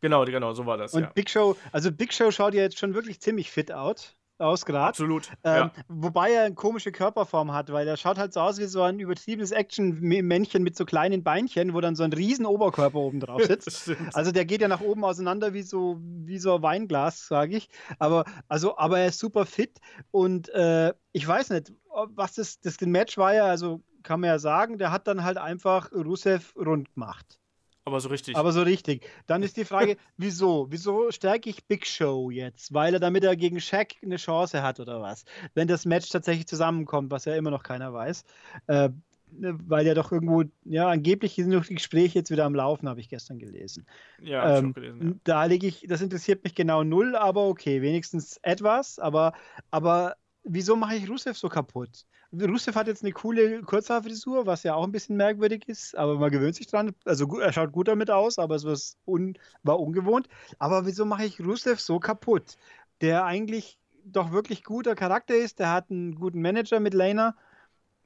Genau, 0.01 0.23
genau, 0.25 0.53
so 0.53 0.65
war 0.65 0.77
das. 0.77 0.93
Und 0.93 1.03
ja. 1.03 1.09
Big 1.09 1.29
Show, 1.29 1.57
also 1.71 1.91
Big 1.91 2.13
Show 2.13 2.31
schaut 2.31 2.53
ja 2.53 2.61
jetzt 2.61 2.77
schon 2.77 2.93
wirklich 2.93 3.19
ziemlich 3.19 3.49
fit 3.51 3.71
out 3.71 4.15
aus 4.39 4.65
gerade. 4.65 4.87
Absolut. 4.87 5.29
Ähm, 5.43 5.55
ja. 5.55 5.71
Wobei 5.87 6.31
er 6.31 6.43
eine 6.43 6.55
komische 6.55 6.91
Körperform 6.91 7.53
hat, 7.53 7.71
weil 7.71 7.87
er 7.87 7.97
schaut 7.97 8.17
halt 8.17 8.33
so 8.33 8.41
aus 8.41 8.59
wie 8.59 8.65
so 8.65 8.81
ein 8.81 8.99
übertriebenes 8.99 9.51
Action-Männchen 9.51 10.63
mit 10.63 10.75
so 10.75 10.85
kleinen 10.85 11.23
Beinchen, 11.23 11.73
wo 11.73 11.81
dann 11.81 11.95
so 11.95 12.03
ein 12.03 12.13
riesen 12.13 12.45
Oberkörper 12.45 12.97
oben 12.97 13.19
drauf 13.19 13.43
sitzt. 13.45 13.91
also 14.13 14.31
der 14.31 14.45
geht 14.45 14.61
ja 14.61 14.67
nach 14.67 14.81
oben 14.81 15.03
auseinander 15.03 15.53
wie 15.53 15.63
so, 15.63 15.97
wie 16.01 16.39
so 16.39 16.55
ein 16.55 16.61
Weinglas, 16.61 17.27
sage 17.27 17.57
ich. 17.57 17.69
Aber, 17.99 18.25
also, 18.47 18.77
aber 18.77 18.99
er 18.99 19.07
ist 19.07 19.19
super 19.19 19.45
fit 19.45 19.79
und 20.11 20.49
äh, 20.49 20.93
ich 21.11 21.27
weiß 21.27 21.49
nicht, 21.49 21.73
was 21.89 22.35
das, 22.35 22.59
das 22.59 22.79
Match 22.81 23.17
war 23.17 23.33
ja, 23.33 23.45
also 23.45 23.81
kann 24.03 24.21
man 24.21 24.29
ja 24.29 24.39
sagen, 24.39 24.77
der 24.77 24.91
hat 24.91 25.07
dann 25.07 25.23
halt 25.23 25.37
einfach 25.37 25.91
Rusev 25.91 26.55
rund 26.55 26.93
gemacht. 26.93 27.39
Aber 27.87 28.01
so 28.01 28.09
richtig. 28.09 28.35
Aber 28.35 28.51
so 28.51 28.63
richtig. 28.63 29.09
Dann 29.27 29.43
ist 29.43 29.55
die 29.55 29.63
Frage, 29.65 29.95
wieso? 30.17 30.67
Wieso 30.69 31.09
stärke 31.09 31.49
ich 31.49 31.65
Big 31.67 31.87
Show 31.87 32.29
jetzt? 32.29 32.73
Weil 32.73 32.93
er, 32.93 32.99
damit 32.99 33.23
er 33.23 33.37
gegen 33.37 33.61
Shaq 33.61 33.95
eine 34.03 34.17
Chance 34.17 34.61
hat 34.61 34.81
oder 34.81 35.01
was? 35.01 35.23
Wenn 35.53 35.69
das 35.69 35.85
Match 35.85 36.09
tatsächlich 36.09 36.47
zusammenkommt, 36.47 37.11
was 37.11 37.23
ja 37.23 37.35
immer 37.35 37.49
noch 37.49 37.63
keiner 37.63 37.93
weiß. 37.93 38.25
Äh, 38.67 38.89
ne, 39.31 39.57
weil 39.67 39.87
ja 39.87 39.93
doch 39.93 40.11
irgendwo, 40.11 40.43
ja, 40.65 40.89
angeblich 40.89 41.35
sind 41.35 41.47
noch 41.47 41.65
die 41.65 41.75
Gespräche 41.75 42.19
jetzt 42.19 42.29
wieder 42.29 42.43
am 42.43 42.55
Laufen, 42.55 42.89
habe 42.89 42.99
ich 42.99 43.07
gestern 43.07 43.39
gelesen. 43.39 43.85
Ja, 44.21 44.57
ähm, 44.57 44.73
gelesen, 44.73 45.07
ja. 45.07 45.13
Da 45.23 45.45
lege 45.45 45.67
ich, 45.67 45.85
das 45.87 46.01
interessiert 46.01 46.43
mich 46.43 46.55
genau 46.55 46.83
null, 46.83 47.15
aber 47.15 47.47
okay, 47.47 47.81
wenigstens 47.81 48.37
etwas, 48.43 48.99
aber, 48.99 49.31
aber 49.71 50.17
wieso 50.49 50.75
mache 50.75 50.95
ich 50.95 51.09
Rusev 51.09 51.37
so 51.37 51.49
kaputt? 51.49 52.05
Rusev 52.33 52.75
hat 52.75 52.87
jetzt 52.87 53.03
eine 53.03 53.11
coole 53.11 53.61
Kurzhaarfrisur, 53.61 54.45
was 54.45 54.63
ja 54.63 54.75
auch 54.75 54.83
ein 54.83 54.91
bisschen 54.91 55.17
merkwürdig 55.17 55.67
ist, 55.67 55.95
aber 55.95 56.17
man 56.17 56.31
gewöhnt 56.31 56.55
sich 56.55 56.67
dran. 56.67 56.93
Also 57.05 57.39
er 57.39 57.53
schaut 57.53 57.71
gut 57.71 57.87
damit 57.87 58.09
aus, 58.09 58.39
aber 58.39 58.55
es 58.55 58.97
un, 59.05 59.37
war 59.63 59.79
ungewohnt. 59.79 60.27
Aber 60.59 60.85
wieso 60.85 61.05
mache 61.05 61.25
ich 61.25 61.39
Rusev 61.39 61.79
so 61.79 61.99
kaputt? 61.99 62.57
Der 63.01 63.25
eigentlich 63.25 63.79
doch 64.05 64.31
wirklich 64.31 64.63
guter 64.63 64.95
Charakter 64.95 65.35
ist, 65.35 65.59
der 65.59 65.71
hat 65.71 65.91
einen 65.91 66.15
guten 66.15 66.41
Manager 66.41 66.79
mit 66.79 66.93
Lena 66.93 67.35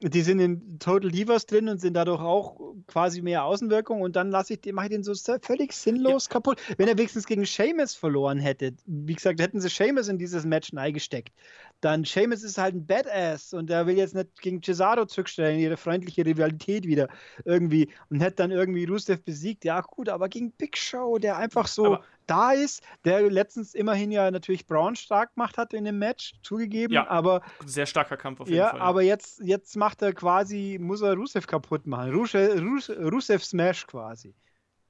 die 0.08 0.22
sind 0.22 0.40
in 0.40 0.78
Total 0.78 1.10
Divas 1.10 1.46
drin 1.46 1.68
und 1.68 1.80
sind 1.80 1.94
dadurch 1.94 2.20
auch 2.20 2.74
quasi 2.86 3.22
mehr 3.22 3.44
Außenwirkung 3.44 4.00
und 4.00 4.16
dann 4.16 4.30
lasse 4.30 4.54
ich 4.54 4.60
den, 4.60 4.74
mache 4.74 4.86
ich 4.86 4.92
den 4.92 5.04
so 5.04 5.14
völlig 5.40 5.72
sinnlos 5.72 6.26
ja. 6.26 6.32
kaputt. 6.32 6.60
Wenn 6.76 6.88
er 6.88 6.98
wenigstens 6.98 7.26
gegen 7.26 7.44
Seamus 7.44 7.94
verloren 7.94 8.38
hätte, 8.38 8.72
wie 8.86 9.14
gesagt, 9.14 9.40
hätten 9.40 9.60
sie 9.60 9.68
Seamus 9.68 10.08
in 10.08 10.18
dieses 10.18 10.44
Match 10.44 10.72
eingesteckt, 10.74 11.32
dann 11.80 12.04
Seamus 12.04 12.42
ist 12.42 12.58
halt 12.58 12.74
ein 12.74 12.86
Badass 12.86 13.52
und 13.52 13.70
er 13.70 13.86
will 13.86 13.96
jetzt 13.96 14.14
nicht 14.14 14.40
gegen 14.40 14.62
Cesaro 14.62 15.06
zurückstellen, 15.06 15.58
ihre 15.58 15.76
freundliche 15.76 16.24
Rivalität 16.24 16.86
wieder 16.86 17.08
irgendwie 17.44 17.88
und 18.10 18.20
hätte 18.20 18.36
dann 18.36 18.50
irgendwie 18.50 18.84
Rusev 18.84 19.22
besiegt. 19.22 19.64
Ja, 19.64 19.80
gut, 19.80 20.08
aber 20.08 20.28
gegen 20.28 20.52
Big 20.52 20.76
Show, 20.76 21.18
der 21.18 21.36
einfach 21.36 21.66
so 21.66 21.86
aber 21.86 22.04
da 22.26 22.52
ist, 22.52 22.82
der 23.04 23.30
letztens 23.30 23.74
immerhin 23.74 24.10
ja 24.10 24.30
natürlich 24.30 24.66
Braun 24.66 24.96
stark 24.96 25.34
gemacht 25.34 25.58
hat 25.58 25.72
in 25.72 25.84
dem 25.84 25.98
Match, 25.98 26.34
zugegeben, 26.42 26.94
ja, 26.94 27.08
aber 27.08 27.42
sehr 27.64 27.86
starker 27.86 28.16
Kampf 28.16 28.40
auf 28.40 28.48
jeden 28.48 28.58
ja, 28.58 28.70
Fall. 28.70 28.78
Ja, 28.78 28.84
aber 28.84 29.02
jetzt, 29.02 29.40
jetzt 29.44 29.76
macht 29.76 30.02
er 30.02 30.12
quasi, 30.12 30.78
muss 30.80 31.02
er 31.02 31.14
Rusev 31.14 31.46
kaputt 31.46 31.86
machen. 31.86 32.12
Rusev, 32.12 32.60
Rusev 32.98 33.44
Smash 33.44 33.86
quasi. 33.86 34.34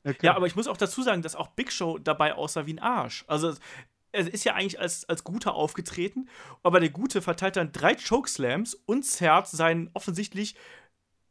Okay. 0.05 0.27
Ja, 0.27 0.37
aber 0.37 0.47
ich 0.47 0.57
muss 0.57 0.67
auch 0.67 0.77
dazu 0.77 1.03
sagen, 1.03 1.23
dass 1.23 1.37
auch 1.37 1.49
Big 1.49 1.73
Show 1.73 1.99
dabei 1.99 2.35
aussah 2.35 2.67
wie 2.67 2.75
ein 2.75 2.81
Arsch. 2.81 3.25
Also 3.29 3.55
er 4.13 4.33
ist 4.33 4.45
ja 4.45 4.55
eigentlich 4.55 4.79
als, 4.79 5.09
als 5.09 5.25
Guter 5.25 5.55
aufgetreten, 5.55 6.29
aber 6.63 6.81
der 6.81 6.91
Gute 6.91 7.23
verteilt 7.23 7.57
dann 7.57 7.73
drei 7.73 7.95
Chokeslams 7.95 8.75
und 8.75 9.05
zerrt 9.05 9.49
seinen 9.49 9.91
offensichtlich 9.95 10.55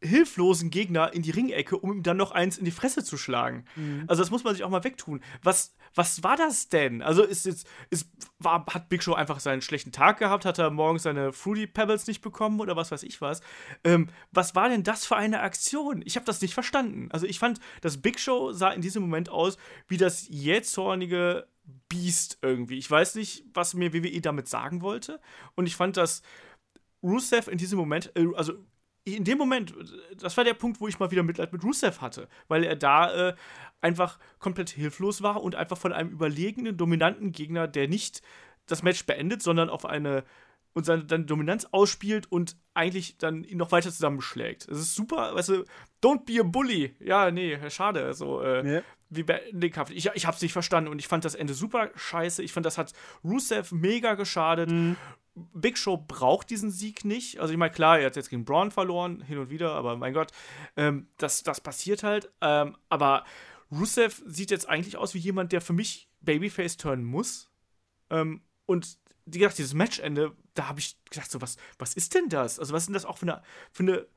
hilflosen 0.03 0.71
Gegner 0.71 1.13
in 1.13 1.21
die 1.21 1.31
Ringecke, 1.31 1.77
um 1.77 1.93
ihm 1.93 2.03
dann 2.03 2.17
noch 2.17 2.31
eins 2.31 2.57
in 2.57 2.65
die 2.65 2.71
Fresse 2.71 3.03
zu 3.03 3.17
schlagen. 3.17 3.65
Mhm. 3.75 4.05
Also 4.07 4.23
das 4.23 4.31
muss 4.31 4.43
man 4.43 4.53
sich 4.53 4.63
auch 4.63 4.69
mal 4.69 4.83
wegtun. 4.83 5.21
Was, 5.43 5.75
was 5.93 6.23
war 6.23 6.35
das 6.35 6.69
denn? 6.69 7.01
Also 7.01 7.23
ist 7.23 7.45
jetzt, 7.45 7.67
ist, 7.91 8.09
war, 8.39 8.65
hat 8.67 8.89
Big 8.89 9.03
Show 9.03 9.13
einfach 9.13 9.39
seinen 9.39 9.61
schlechten 9.61 9.91
Tag 9.91 10.17
gehabt? 10.17 10.45
Hat 10.45 10.57
er 10.57 10.71
morgens 10.71 11.03
seine 11.03 11.33
Fruity 11.33 11.67
Pebbles 11.67 12.07
nicht 12.07 12.21
bekommen 12.21 12.59
oder 12.59 12.75
was 12.75 12.91
weiß 12.91 13.03
ich 13.03 13.21
was? 13.21 13.41
Ähm, 13.83 14.09
was 14.31 14.55
war 14.55 14.69
denn 14.69 14.83
das 14.83 15.05
für 15.05 15.17
eine 15.17 15.41
Aktion? 15.41 16.01
Ich 16.05 16.15
habe 16.15 16.25
das 16.25 16.41
nicht 16.41 16.53
verstanden. 16.53 17.09
Also 17.11 17.27
ich 17.27 17.37
fand, 17.37 17.59
das 17.81 18.01
Big 18.01 18.19
Show 18.19 18.53
sah 18.53 18.71
in 18.71 18.81
diesem 18.81 19.03
Moment 19.03 19.29
aus 19.29 19.57
wie 19.87 19.97
das 19.97 20.27
jähzornige 20.27 21.47
Biest 21.89 22.39
irgendwie. 22.41 22.77
Ich 22.77 22.89
weiß 22.89 23.15
nicht, 23.15 23.45
was 23.53 23.75
mir 23.75 23.93
WWE 23.93 24.19
damit 24.21 24.47
sagen 24.47 24.81
wollte. 24.81 25.19
Und 25.55 25.67
ich 25.67 25.75
fand, 25.75 25.97
dass 25.97 26.23
Rusev 27.03 27.47
in 27.47 27.57
diesem 27.57 27.77
Moment, 27.77 28.11
äh, 28.15 28.27
also 28.35 28.53
in 29.03 29.23
dem 29.23 29.37
Moment, 29.37 29.73
das 30.17 30.37
war 30.37 30.43
der 30.43 30.53
Punkt, 30.53 30.79
wo 30.79 30.87
ich 30.87 30.99
mal 30.99 31.11
wieder 31.11 31.23
Mitleid 31.23 31.51
mit 31.53 31.63
Rusev 31.63 32.01
hatte, 32.01 32.27
weil 32.47 32.63
er 32.63 32.75
da 32.75 33.29
äh, 33.29 33.35
einfach 33.81 34.19
komplett 34.39 34.69
hilflos 34.69 35.21
war 35.21 35.41
und 35.41 35.55
einfach 35.55 35.77
von 35.77 35.91
einem 35.91 36.11
überlegenen, 36.11 36.77
dominanten 36.77 37.31
Gegner, 37.31 37.67
der 37.67 37.87
nicht 37.87 38.21
das 38.67 38.83
Match 38.83 39.05
beendet, 39.05 39.41
sondern 39.41 39.69
auf 39.69 39.85
eine 39.85 40.23
und 40.73 40.85
seine 40.85 41.03
dann 41.03 41.27
Dominanz 41.27 41.67
ausspielt 41.71 42.31
und 42.31 42.55
eigentlich 42.73 43.17
dann 43.17 43.43
ihn 43.43 43.57
noch 43.57 43.71
weiter 43.71 43.91
zusammenschlägt. 43.91 44.69
Das 44.69 44.79
ist 44.79 44.95
super, 44.95 45.35
weißt 45.35 45.49
du, 45.49 45.65
don't 46.01 46.25
be 46.25 46.39
a 46.39 46.43
bully. 46.43 46.95
Ja, 46.99 47.29
nee, 47.31 47.57
schade. 47.69 48.05
Also, 48.05 48.41
äh, 48.41 48.75
ja. 48.75 48.81
wie 49.09 49.23
beenden 49.23 49.59
den 49.59 49.71
Kampf. 49.71 49.91
Ich, 49.91 50.09
ich 50.13 50.25
hab's 50.25 50.41
nicht 50.41 50.53
verstanden 50.53 50.89
und 50.89 50.99
ich 50.99 51.07
fand 51.07 51.25
das 51.25 51.35
Ende 51.35 51.53
super 51.53 51.91
scheiße. 51.95 52.41
Ich 52.41 52.53
fand, 52.53 52.65
das 52.65 52.77
hat 52.77 52.93
Rusev 53.23 53.73
mega 53.73 54.13
geschadet. 54.15 54.69
Mhm. 54.69 54.95
Big 55.35 55.77
Show 55.77 55.97
braucht 55.97 56.49
diesen 56.49 56.71
Sieg 56.71 57.05
nicht. 57.05 57.39
Also 57.39 57.53
ich 57.53 57.57
meine, 57.57 57.71
klar, 57.71 57.99
er 57.99 58.07
hat 58.07 58.15
jetzt 58.15 58.29
gegen 58.29 58.45
Braun 58.45 58.71
verloren, 58.71 59.21
hin 59.21 59.37
und 59.37 59.49
wieder, 59.49 59.73
aber 59.73 59.95
mein 59.95 60.13
Gott, 60.13 60.31
ähm, 60.75 61.07
das, 61.17 61.43
das 61.43 61.61
passiert 61.61 62.03
halt. 62.03 62.31
Ähm, 62.41 62.75
aber 62.89 63.23
Rusev 63.71 64.21
sieht 64.25 64.51
jetzt 64.51 64.67
eigentlich 64.67 64.97
aus 64.97 65.13
wie 65.13 65.19
jemand, 65.19 65.51
der 65.53 65.61
für 65.61 65.73
mich 65.73 66.09
Babyface 66.19 66.77
turnen 66.77 67.05
muss. 67.05 67.49
Ähm, 68.09 68.41
und 68.65 68.97
wie 69.25 69.39
gesagt, 69.39 69.57
dieses 69.57 69.73
Matchende, 69.73 70.35
da 70.53 70.67
habe 70.67 70.79
ich 70.79 70.97
gedacht, 71.09 71.31
so, 71.31 71.41
was, 71.41 71.57
was 71.77 71.93
ist 71.93 72.13
denn 72.13 72.27
das? 72.27 72.59
Also, 72.59 72.73
was 72.73 72.83
ist 72.83 72.87
denn 72.87 72.93
das 72.93 73.05
auch 73.05 73.17
für 73.17 73.27
eine, 73.27 73.41
für 73.71 73.83
eine 73.83 74.07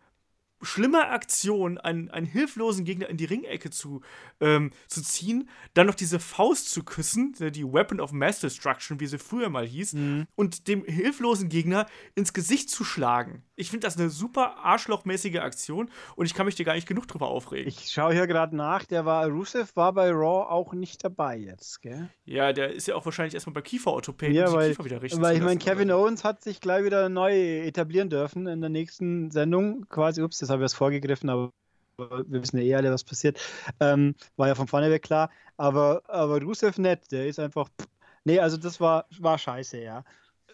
schlimme 0.64 1.08
Aktion, 1.08 1.78
einen, 1.78 2.10
einen 2.10 2.26
hilflosen 2.26 2.84
Gegner 2.84 3.08
in 3.08 3.16
die 3.16 3.24
Ringecke 3.24 3.70
zu, 3.70 4.00
ähm, 4.40 4.70
zu 4.88 5.02
ziehen, 5.02 5.48
dann 5.74 5.86
noch 5.86 5.94
diese 5.94 6.18
Faust 6.18 6.70
zu 6.70 6.82
küssen, 6.84 7.34
die 7.38 7.64
Weapon 7.64 8.00
of 8.00 8.12
Mass 8.12 8.40
Destruction, 8.40 9.00
wie 9.00 9.06
sie 9.06 9.18
früher 9.18 9.48
mal 9.48 9.66
hieß, 9.66 9.94
mhm. 9.94 10.26
und 10.34 10.68
dem 10.68 10.84
hilflosen 10.84 11.48
Gegner 11.48 11.86
ins 12.14 12.32
Gesicht 12.32 12.70
zu 12.70 12.84
schlagen. 12.84 13.42
Ich 13.56 13.70
finde 13.70 13.86
das 13.86 13.96
eine 13.96 14.10
super 14.10 14.56
arschlochmäßige 14.58 15.36
Aktion 15.36 15.88
und 16.16 16.26
ich 16.26 16.34
kann 16.34 16.46
mich 16.46 16.56
dir 16.56 16.64
gar 16.64 16.74
nicht 16.74 16.88
genug 16.88 17.06
drüber 17.06 17.28
aufregen. 17.28 17.68
Ich 17.68 17.90
schaue 17.90 18.12
hier 18.12 18.26
gerade 18.26 18.56
nach, 18.56 18.84
der 18.84 19.04
war, 19.04 19.28
Rusev 19.28 19.76
war 19.76 19.92
bei 19.92 20.10
Raw 20.10 20.50
auch 20.50 20.72
nicht 20.72 21.04
dabei 21.04 21.36
jetzt, 21.38 21.80
gell? 21.82 22.08
Ja, 22.24 22.52
der 22.52 22.72
ist 22.72 22.88
ja 22.88 22.96
auch 22.96 23.04
wahrscheinlich 23.04 23.34
erstmal 23.34 23.54
bei 23.54 23.62
Kieferorthopäden, 23.62 24.34
ja, 24.34 24.48
um 24.48 24.54
weil, 24.54 24.70
Kiefer 24.70 24.84
wieder 24.84 25.02
richtig 25.02 25.20
Weil 25.20 25.36
ich 25.36 25.42
meine, 25.42 25.58
Kevin 25.58 25.92
Owens 25.92 26.24
hat 26.24 26.42
sich 26.42 26.60
gleich 26.60 26.84
wieder 26.84 27.08
neu 27.08 27.60
etablieren 27.60 28.10
dürfen 28.10 28.46
in 28.46 28.60
der 28.60 28.70
nächsten 28.70 29.30
Sendung, 29.30 29.86
quasi, 29.88 30.22
ups, 30.22 30.38
das 30.38 30.50
habe 30.54 30.62
ich 30.62 30.66
was 30.66 30.74
vorgegriffen, 30.74 31.30
aber 31.30 31.52
wir 31.96 32.42
wissen 32.42 32.58
ja 32.58 32.64
eh 32.64 32.74
alle, 32.74 32.90
was 32.90 33.04
passiert. 33.04 33.40
Ähm, 33.80 34.14
war 34.36 34.48
ja 34.48 34.54
von 34.54 34.68
vorne 34.68 34.90
weg 34.90 35.02
klar. 35.02 35.30
Aber, 35.56 36.02
aber 36.08 36.40
Rusev 36.42 36.78
nett, 36.78 37.10
der 37.12 37.26
ist 37.26 37.38
einfach. 37.38 37.68
Pff, 37.68 37.88
nee, 38.24 38.38
also 38.38 38.56
das 38.56 38.80
war, 38.80 39.06
war 39.18 39.38
scheiße, 39.38 39.78
ja. 39.80 40.04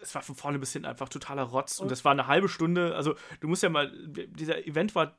Es 0.01 0.13
war 0.15 0.21
von 0.21 0.35
vorne 0.35 0.59
bis 0.59 0.73
hinten 0.73 0.87
einfach 0.87 1.09
totaler 1.09 1.43
Rotz. 1.43 1.79
Und 1.79 1.91
das 1.91 2.05
war 2.05 2.11
eine 2.11 2.27
halbe 2.27 2.49
Stunde. 2.49 2.95
Also, 2.95 3.15
du 3.39 3.47
musst 3.47 3.63
ja 3.63 3.69
mal. 3.69 3.91
Dieser 4.07 4.65
Event 4.67 4.95
war. 4.95 5.17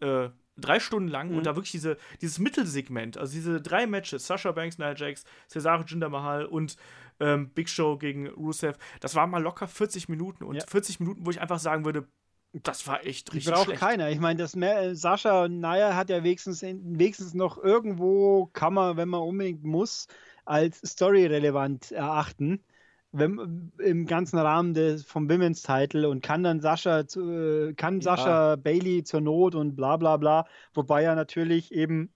Äh, 0.00 0.30
drei 0.60 0.80
Stunden 0.80 1.08
lang 1.08 1.30
mhm. 1.30 1.38
und 1.38 1.46
da 1.46 1.56
wirklich 1.56 1.70
diese, 1.70 1.96
dieses 2.20 2.38
Mittelsegment, 2.38 3.16
also 3.16 3.32
diese 3.32 3.60
drei 3.60 3.86
Matches, 3.86 4.26
Sasha 4.26 4.52
Banks, 4.52 4.78
Nia 4.78 4.94
Jax, 4.94 5.24
Cesaro 5.48 5.84
Jinder 5.84 6.08
Mahal 6.08 6.46
und 6.46 6.76
ähm, 7.20 7.50
Big 7.50 7.68
Show 7.68 7.96
gegen 7.96 8.28
Rusev, 8.28 8.76
das 9.00 9.14
war 9.14 9.26
mal 9.26 9.42
locker 9.42 9.68
40 9.68 10.08
Minuten 10.08 10.44
und 10.44 10.56
ja. 10.56 10.64
40 10.66 11.00
Minuten, 11.00 11.24
wo 11.24 11.30
ich 11.30 11.40
einfach 11.40 11.58
sagen 11.58 11.84
würde, 11.84 12.08
das 12.52 12.86
war 12.86 13.04
echt 13.04 13.32
richtig 13.34 13.52
braucht 13.52 13.64
schlecht. 13.64 13.80
keiner. 13.80 14.10
Ich 14.10 14.20
meine, 14.20 14.38
das 14.38 14.56
mehr, 14.56 14.94
Sascha 14.94 15.44
und 15.44 15.60
Naya 15.60 15.94
hat 15.96 16.10
ja 16.10 16.24
wenigstens, 16.24 16.62
wenigstens 16.62 17.34
noch 17.34 17.58
irgendwo, 17.62 18.46
kann 18.52 18.74
man, 18.74 18.96
wenn 18.96 19.08
man 19.08 19.20
unbedingt 19.22 19.64
muss, 19.64 20.06
als 20.44 20.80
storyrelevant 20.84 21.92
erachten. 21.92 22.64
Wenn, 23.12 23.72
Im 23.78 24.06
ganzen 24.06 24.38
Rahmen 24.38 24.74
des, 24.74 25.04
vom 25.04 25.30
Women's 25.30 25.62
Title 25.62 26.08
und 26.10 26.22
kann 26.22 26.42
dann 26.42 26.60
Sascha 26.60 27.06
zu, 27.06 27.22
äh, 27.70 27.74
kann 27.74 28.00
ja. 28.00 28.02
Sascha 28.02 28.56
Bailey 28.56 29.02
zur 29.04 29.20
Not 29.22 29.54
und 29.54 29.76
bla 29.76 29.96
bla 29.96 30.16
bla. 30.18 30.46
Wobei 30.74 31.02
ja 31.02 31.14
natürlich 31.14 31.72
eben 31.72 32.12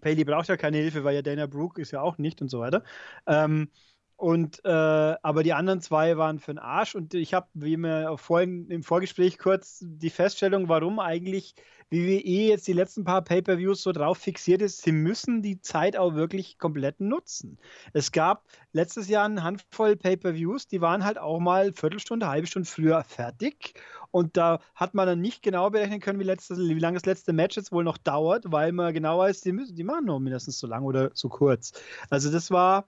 Bailey 0.00 0.24
braucht 0.24 0.48
ja 0.48 0.56
keine 0.56 0.78
Hilfe, 0.78 1.04
weil 1.04 1.14
ja 1.14 1.22
Dana 1.22 1.46
Brooke 1.46 1.80
ist 1.80 1.90
ja 1.92 2.00
auch 2.00 2.18
nicht 2.18 2.40
und 2.42 2.48
so 2.48 2.60
weiter. 2.60 2.82
Ähm, 3.26 3.70
und 4.16 4.64
äh, 4.64 4.68
aber 4.68 5.42
die 5.42 5.52
anderen 5.52 5.80
zwei 5.80 6.16
waren 6.16 6.38
für 6.38 6.52
den 6.52 6.58
Arsch. 6.58 6.94
Und 6.94 7.14
ich 7.14 7.34
habe, 7.34 7.48
wie 7.54 7.76
mir 7.76 8.16
vorhin 8.16 8.70
im 8.70 8.82
Vorgespräch 8.82 9.38
kurz 9.38 9.80
die 9.82 10.10
Feststellung, 10.10 10.68
warum 10.68 11.00
eigentlich 11.00 11.54
WWE 11.90 12.48
jetzt 12.48 12.66
die 12.66 12.72
letzten 12.72 13.04
paar 13.04 13.22
Pay-per-Views 13.22 13.82
so 13.82 13.92
drauf 13.92 14.18
fixiert 14.18 14.62
ist, 14.62 14.82
sie 14.82 14.92
müssen 14.92 15.42
die 15.42 15.60
Zeit 15.60 15.96
auch 15.96 16.14
wirklich 16.14 16.58
komplett 16.58 17.00
nutzen. 17.00 17.58
Es 17.92 18.12
gab 18.12 18.44
letztes 18.72 19.08
Jahr 19.08 19.24
eine 19.24 19.42
Handvoll 19.42 19.96
Pay-per-Views, 19.96 20.66
die 20.68 20.80
waren 20.80 21.04
halt 21.04 21.18
auch 21.18 21.40
mal 21.40 21.72
Viertelstunde, 21.72 22.28
halbe 22.28 22.46
Stunde 22.46 22.68
früher 22.68 23.02
fertig. 23.04 23.74
Und 24.10 24.36
da 24.36 24.60
hat 24.76 24.94
man 24.94 25.06
dann 25.06 25.20
nicht 25.20 25.42
genau 25.42 25.70
berechnen 25.70 26.00
können, 26.00 26.20
wie, 26.20 26.24
letztes, 26.24 26.58
wie 26.58 26.78
lange 26.78 26.94
das 26.94 27.06
letzte 27.06 27.32
Match 27.32 27.56
jetzt 27.56 27.72
wohl 27.72 27.84
noch 27.84 27.98
dauert, 27.98 28.44
weil 28.46 28.72
man 28.72 28.94
genau 28.94 29.18
weiß, 29.18 29.40
die, 29.40 29.52
müssen, 29.52 29.74
die 29.74 29.84
machen 29.84 30.06
nur 30.06 30.20
mindestens 30.20 30.58
so 30.58 30.68
lang 30.68 30.84
oder 30.84 31.10
so 31.14 31.28
kurz. 31.28 31.72
Also 32.10 32.30
das 32.30 32.50
war 32.50 32.86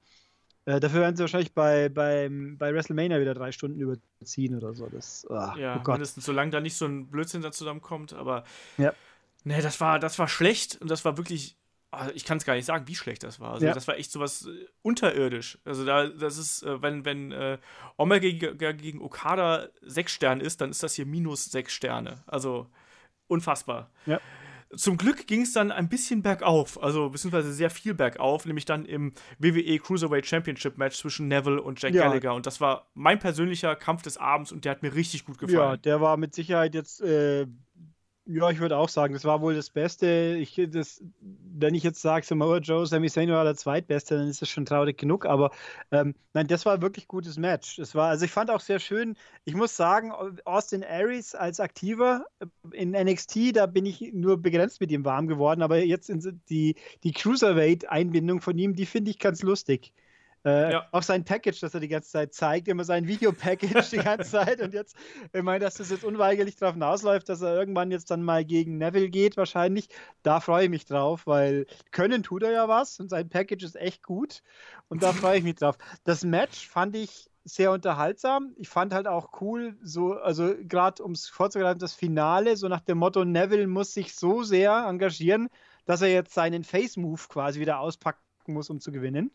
äh, 0.67 0.81
dafür 0.81 1.01
werden 1.01 1.17
sie 1.17 1.23
wahrscheinlich 1.23 1.55
bei, 1.55 1.89
bei, 1.89 2.29
bei 2.31 2.75
WrestleMania 2.75 3.21
wieder 3.21 3.35
drei 3.35 3.53
Stunden 3.53 3.81
überziehen 3.81 4.57
oder 4.57 4.75
so. 4.75 4.89
Das, 4.89 5.25
oh, 5.31 5.35
ja, 5.35 5.81
oh 5.81 5.91
mindestens, 5.91 6.25
solange 6.25 6.51
da 6.51 6.61
nicht 6.61 6.77
so 6.77 6.87
ein 6.87 7.09
Blödsinn 7.09 7.41
da 7.41 7.53
zusammenkommt. 7.53 8.13
Aber 8.13 8.43
ja. 8.77 8.93
nee, 9.45 9.63
das 9.63 9.81
war, 9.81 10.01
das 10.01 10.19
war 10.19 10.27
schlecht 10.27 10.81
und 10.81 10.91
das 10.91 11.05
war 11.05 11.17
wirklich. 11.17 11.57
Also 11.93 12.13
ich 12.15 12.25
kann 12.25 12.37
es 12.37 12.45
gar 12.45 12.55
nicht 12.55 12.67
sagen, 12.67 12.89
wie 12.89 12.97
schlecht 12.97 13.23
das 13.23 13.39
war. 13.39 13.53
Also 13.53 13.65
ja. 13.65 13.73
das 13.73 13.87
war 13.87 13.97
echt 13.97 14.11
sowas 14.11 14.47
äh, 14.47 14.67
unterirdisch. 14.83 15.57
Also 15.65 15.87
da, 15.87 16.09
das 16.09 16.37
ist, 16.37 16.65
äh, 16.65 16.83
wenn, 16.83 17.05
wenn 17.05 17.31
äh, 17.31 17.59
Omega 17.97 18.29
gegen, 18.29 18.59
gegen 18.77 19.01
Okada 19.01 19.69
sechs 19.83 20.13
Sterne 20.13 20.43
ist, 20.43 20.61
dann 20.61 20.71
ist 20.71 20.83
das 20.83 20.95
hier 20.95 21.07
minus 21.07 21.45
sechs 21.45 21.73
Sterne. 21.73 22.25
Also 22.27 22.67
unfassbar. 23.29 23.89
Ja. 24.05 24.21
Zum 24.75 24.97
Glück 24.97 25.27
ging 25.27 25.43
es 25.43 25.53
dann 25.53 25.71
ein 25.71 25.89
bisschen 25.89 26.23
bergauf, 26.23 26.83
also 26.83 27.11
beziehungsweise 27.11 27.53
sehr 27.53 27.71
viel 27.71 27.95
bergauf, 27.95 28.47
nämlich 28.47 28.65
dann 28.65 28.85
im 28.85 29.13
WWE 29.39 29.79
Cruiserweight 29.79 30.27
Championship 30.27 30.77
Match 30.77 30.99
zwischen 30.99 31.29
Neville 31.29 31.63
und 31.63 31.81
Jack 31.81 31.95
ja. 31.95 32.09
Gallagher. 32.09 32.35
Und 32.35 32.47
das 32.47 32.61
war 32.61 32.89
mein 32.95 33.19
persönlicher 33.19 33.77
Kampf 33.77 34.03
des 34.03 34.17
Abends 34.17 34.51
und 34.51 34.65
der 34.65 34.73
hat 34.73 34.83
mir 34.83 34.95
richtig 34.95 35.25
gut 35.25 35.39
gefallen. 35.39 35.59
Ja, 35.59 35.77
der 35.77 36.01
war 36.01 36.17
mit 36.17 36.35
Sicherheit 36.35 36.75
jetzt 36.75 37.01
äh, 37.01 37.47
Ja, 38.29 38.51
ich 38.51 38.59
würde 38.59 38.77
auch 38.77 38.89
sagen, 38.89 39.15
das 39.15 39.25
war 39.25 39.41
wohl 39.41 39.55
das 39.55 39.71
Beste. 39.71 40.37
Ich, 40.41 40.61
das, 40.71 41.01
wenn 41.21 41.77
ich 41.77 41.85
jetzt 41.85 42.03
sage, 42.03 42.27
Samoa 42.27 42.59
Joe, 42.59 42.85
Sami 42.85 43.09
Zayn 43.09 43.31
war 43.31 43.45
der 43.45 43.55
Zweitbeste, 43.55 44.17
dann 44.19 44.27
ist 44.27 44.43
das 44.43 44.49
schon 44.49 44.67
traurig 44.67 44.99
genug. 44.99 45.27
Aber 45.27 45.53
ähm, 45.93 46.17
nein, 46.35 46.49
das 46.49 46.67
war 46.67 46.75
ein 46.75 46.83
wirklich 46.83 47.07
gutes 47.07 47.39
Match. 47.39 47.77
Das 47.77 47.95
war, 47.95 48.09
also 48.09 48.25
ich 48.25 48.33
fand 48.33 48.51
auch 48.51 48.59
sehr 48.61 48.81
schön. 48.81 49.17
Ich 49.45 49.55
muss 49.55 49.77
sagen, 49.77 50.11
Austin 50.45 50.83
Aries 50.83 51.37
als 51.37 51.61
Aktiver 51.61 52.27
in 52.73 52.91
NXT, 52.91 53.55
da 53.57 53.67
bin 53.67 53.87
ich 53.87 54.01
nur 54.13 54.43
begrenzt 54.43 54.81
mit 54.81 54.91
ihm 54.91 55.05
warm 55.05 55.29
geworden. 55.29 55.63
Aber 55.63 55.79
jetzt 55.79 56.11
die, 56.51 56.75
die 57.05 57.13
Cruiserweight-Einbindung 57.13 58.41
von 58.41 58.59
ihm, 58.59 58.75
die 58.75 58.87
finde 58.87 59.13
ich 59.13 59.21
ganz 59.21 59.43
lustig. 59.43 59.93
Äh, 60.47 60.73
ja. 60.73 60.87
Auch 60.93 61.03
sein 61.03 61.25
Package, 61.25 61.59
das 61.59 61.75
er 61.75 61.81
die 61.81 61.89
ganze 61.89 62.11
Zeit 62.11 62.33
zeigt, 62.33 62.69
immer 62.69 62.85
sein 62.85 63.09
Videopackage 63.09 63.91
die 63.91 63.97
ganze 63.97 64.31
Zeit. 64.31 64.61
Und 64.61 64.75
jetzt, 64.75 64.97
ich 65.33 65.43
meine, 65.43 65.59
dass 65.59 65.75
das 65.75 65.91
jetzt 65.91 66.05
unweigerlich 66.05 66.55
darauf 66.55 66.75
hinausläuft, 66.75 67.29
dass 67.29 67.43
er 67.43 67.53
irgendwann 67.57 67.91
jetzt 67.91 68.13
dann 68.13 68.23
mal 68.23 68.45
gegen 68.45 68.79
Neville 68.79 69.11
geht, 69.11 69.37
wahrscheinlich. 69.37 69.89
Da 70.23 70.39
freue 70.39 70.65
ich 70.65 70.71
mich 70.71 70.85
drauf, 70.85 71.27
weil 71.27 71.67
können 71.91 72.23
tut 72.23 72.45
er 72.45 72.53
ja 72.53 72.69
was 72.69 73.01
und 73.01 73.11
sein 73.11 73.29
Package 73.29 73.65
ist 73.65 73.75
echt 73.75 74.05
gut. 74.05 74.43
Und 74.89 75.03
da 75.03 75.13
freue 75.13 75.39
ich 75.39 75.43
mich 75.43 75.57
drauf. 75.57 75.79
Das 76.05 76.23
Match 76.23 76.69
fand 76.69 76.95
ich 76.95 77.29
sehr 77.43 77.73
unterhaltsam. 77.73 78.55
Ich 78.57 78.69
fand 78.69 78.95
halt 78.95 79.09
auch 79.09 79.41
cool, 79.41 79.77
so, 79.83 80.13
also 80.13 80.55
gerade 80.63 81.03
um 81.03 81.11
es 81.11 81.29
vorzugreifen, 81.29 81.81
das 81.81 81.95
Finale, 81.95 82.57
so 82.57 82.69
nach 82.69 82.81
dem 82.81 82.99
Motto, 82.99 83.25
Neville 83.25 83.67
muss 83.67 83.95
sich 83.95 84.15
so 84.15 84.45
sehr 84.45 84.87
engagieren, 84.89 85.49
dass 85.87 86.03
er 86.03 86.09
jetzt 86.09 86.35
seinen 86.35 86.63
Face-Move 86.63 87.23
quasi 87.29 87.59
wieder 87.59 87.81
auspacken 87.81 88.21
muss, 88.47 88.71
um 88.71 88.81
zu 88.81 88.93
gewinnen. 88.93 89.33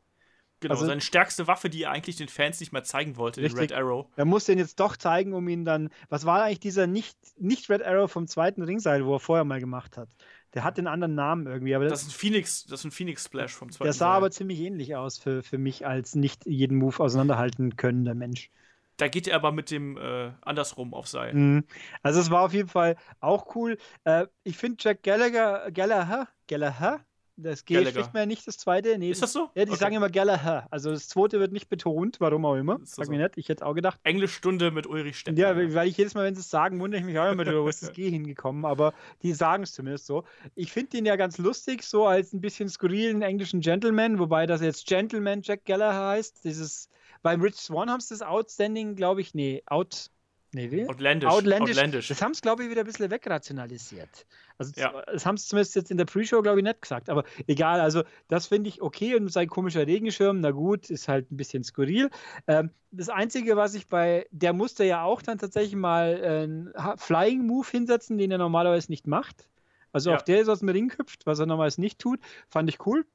Genau, 0.62 0.76
also, 0.76 0.86
seine 0.86 1.02
stärkste 1.02 1.48
Waffe, 1.48 1.70
die 1.70 1.84
er 1.84 1.92
eigentlich 1.92 2.18
den 2.18 2.28
Fans 2.28 2.60
nicht 2.60 2.72
mehr 2.72 2.84
zeigen 2.84 3.18
wollte, 3.18 3.42
richtig. 3.42 3.70
den 3.70 3.76
Red 3.76 3.84
Arrow. 3.84 4.08
Er 4.16 4.26
muss 4.26 4.46
den 4.46 4.60
jetzt 4.60 4.80
doch 4.80 4.96
zeigen, 4.96 5.34
um 5.34 5.48
ihn 5.48 5.66
dann. 5.66 5.90
Was 6.10 6.26
war 6.26 6.44
eigentlich 6.44 6.60
dieser 6.60 6.86
nicht, 6.86 7.18
nicht 7.38 7.70
Red 7.70 7.84
Arrow 7.84 8.10
vom 8.10 8.28
zweiten 8.28 8.62
Ringseil, 8.62 9.06
wo 9.06 9.16
er 9.16 9.20
vorher 9.20 9.44
mal 9.44 9.60
gemacht 9.60 9.98
hat? 9.98 10.10
Der 10.54 10.64
hat 10.64 10.78
den 10.78 10.86
anderen 10.86 11.16
Namen 11.16 11.48
irgendwie. 11.48 11.74
Aber 11.74 11.86
das, 11.86 11.94
das 11.94 12.02
ist 12.04 12.10
ein 12.10 12.20
Phoenix, 12.20 12.66
das 12.66 12.82
ist 12.82 12.86
ein 12.86 12.92
Phoenix 12.92 13.26
Splash 13.26 13.54
vom 13.54 13.72
zweiten. 13.72 13.86
Der 13.86 13.94
sah 13.94 14.10
Seil. 14.12 14.18
aber 14.18 14.32
ziemlich 14.32 14.60
ähnlich 14.60 14.96
aus 14.96 15.18
für, 15.18 15.42
für 15.42 15.58
mich 15.58 15.88
als 15.88 16.14
nicht 16.14 16.46
jeden 16.46 16.78
Move 16.78 17.00
auseinanderhalten 17.00 17.76
könnender 17.76 18.14
Mensch. 18.14 18.52
Da 18.98 19.08
geht 19.08 19.28
er 19.28 19.36
aber 19.36 19.52
mit 19.52 19.72
dem 19.72 19.98
äh, 19.98 20.32
andersrum 20.42 20.94
auf 20.94 21.08
Seil. 21.08 21.34
Mhm. 21.34 21.64
Also 22.04 22.20
es 22.20 22.30
war 22.30 22.44
auf 22.44 22.54
jeden 22.54 22.70
Fall 22.70 22.98
auch 23.20 23.56
cool. 23.56 23.80
Äh, 24.04 24.28
ich 24.44 24.58
finde 24.58 24.78
Jack 24.80 25.02
Gallagher, 25.02 25.72
Gallagher, 25.72 26.28
Gallagher, 26.48 27.04
das 27.38 27.66
G 27.66 27.76
Gallagher. 27.76 27.92
spricht 27.92 28.14
man 28.14 28.22
ja 28.22 28.26
nicht, 28.26 28.48
das 28.48 28.58
zweite. 28.58 28.98
Nee, 28.98 29.12
ist 29.12 29.22
das 29.22 29.34
so? 29.34 29.50
Ja, 29.56 29.66
die 29.66 29.72
okay. 29.72 29.80
sagen 29.80 29.96
immer 29.96 30.10
Gallagher. 30.10 30.68
Also 30.72 30.92
das 30.92 31.08
zweite 31.08 31.40
wird 31.40 31.52
nicht 31.52 31.70
betont, 31.70 32.20
warum 32.20 32.46
auch 32.46 32.56
immer. 32.56 32.80
Sag 32.84 33.06
so. 33.06 33.12
mir 33.12 33.18
nicht, 33.18 33.38
ich 33.38 33.50
hätte 33.50 33.66
auch 33.66 33.74
gedacht. 33.74 34.00
Englischstunde 34.04 34.72
mit 34.72 34.88
Ulrich 34.88 35.20
Stettner. 35.20 35.40
Ja, 35.42 35.74
weil 35.74 35.88
ich 35.88 35.98
jedes 35.98 36.14
Mal, 36.14 36.26
wenn 36.26 36.36
sie 36.36 36.42
es 36.42 36.50
sagen, 36.50 36.80
wundere 36.80 37.00
ich 37.00 37.06
mich 37.06 37.18
auch 37.18 37.32
immer, 37.32 37.46
wo 37.46 37.68
ist 37.68 37.82
das 37.84 37.94
G 37.94 38.10
hingekommen. 38.10 38.66
Aber 38.66 38.94
die 39.22 39.34
sagen 39.34 39.64
es 39.64 39.74
zumindest 39.74 40.06
so. 40.06 40.24
Ich 40.56 40.72
finde 40.72 40.92
den 40.92 41.06
ja 41.06 41.16
ganz 41.16 41.38
lustig, 41.38 41.84
so 41.84 42.06
als 42.06 42.34
ein 42.34 42.42
bisschen 42.42 42.70
skurrilen 42.70 43.22
englischen 43.22 43.62
Gentleman, 43.62 44.20
wobei 44.20 44.46
das 44.46 44.62
jetzt 44.62 44.88
Gentleman 44.88 45.42
Jack 45.42 45.66
Gallagher 45.66 46.08
heißt. 46.10 46.44
Dieses, 46.44 46.90
beim 47.22 47.42
Rich 47.42 47.56
Swan 47.56 47.90
haben 47.90 48.02
sie 48.02 48.14
das 48.14 48.22
Outstanding, 48.22 48.96
glaube 48.96 49.22
ich, 49.22 49.34
nee, 49.34 49.64
Out. 49.66 50.10
Nee, 50.54 50.70
wie? 50.70 50.88
Outlandish. 50.88 51.30
Outlandish. 51.30 51.78
Outlandish. 51.78 52.08
Das 52.10 52.22
haben 52.22 52.32
es, 52.32 52.42
glaube 52.42 52.64
ich, 52.64 52.70
wieder 52.70 52.82
ein 52.82 52.86
bisschen 52.86 53.10
wegrationalisiert. 53.10 54.26
Also, 54.58 54.74
ja. 54.76 55.02
das 55.12 55.26
haben 55.26 55.38
sie 55.38 55.48
zumindest 55.48 55.76
jetzt 55.76 55.92
in 55.92 55.98
der 55.98 56.06
Pre-Show, 56.06 56.42
glaube 56.42 56.60
ich, 56.60 56.64
nicht 56.66 56.82
gesagt. 56.82 57.10
Aber 57.10 57.24
egal, 57.48 57.80
also, 57.80 58.04
das 58.28 58.48
finde 58.48 58.68
ich 58.68 58.82
okay. 58.82 59.16
Und 59.16 59.32
sein 59.32 59.48
komischer 59.48 59.88
Regenschirm, 59.88 60.42
na 60.42 60.52
gut, 60.52 60.90
ist 60.90 61.08
halt 61.08 61.32
ein 61.32 61.38
bisschen 61.38 61.64
skurril. 61.64 62.10
Ähm, 62.48 62.72
das 62.92 63.08
Einzige, 63.08 63.56
was 63.56 63.76
ich 63.76 63.88
bei, 63.88 64.28
der 64.32 64.52
musste 64.52 64.84
ja 64.84 65.04
auch 65.04 65.22
dann 65.22 65.38
tatsächlich 65.38 65.76
mal 65.76 66.22
einen 66.22 66.74
Flying 66.98 67.48
Move 67.48 67.68
hinsetzen, 67.70 68.18
den 68.18 68.32
er 68.32 68.38
normalerweise 68.38 68.92
nicht 68.92 69.08
macht. 69.08 69.48
Also, 69.94 70.10
ja. 70.10 70.18
auch 70.18 70.22
der 70.22 70.42
ist 70.42 70.50
aus 70.50 70.60
dem 70.60 70.70
Ring 70.70 70.92
hüpft, 70.98 71.26
was 71.26 71.40
er 71.40 71.46
normalerweise 71.46 71.80
nicht 71.80 72.00
tut. 72.00 72.20
Fand 72.50 72.70
ich 72.70 72.86
cool. 72.86 73.06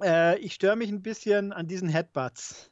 Äh, 0.00 0.38
ich 0.38 0.54
störe 0.54 0.76
mich 0.76 0.90
ein 0.90 1.02
bisschen 1.02 1.52
an 1.52 1.66
diesen 1.66 1.88
Headbutts. 1.88 2.70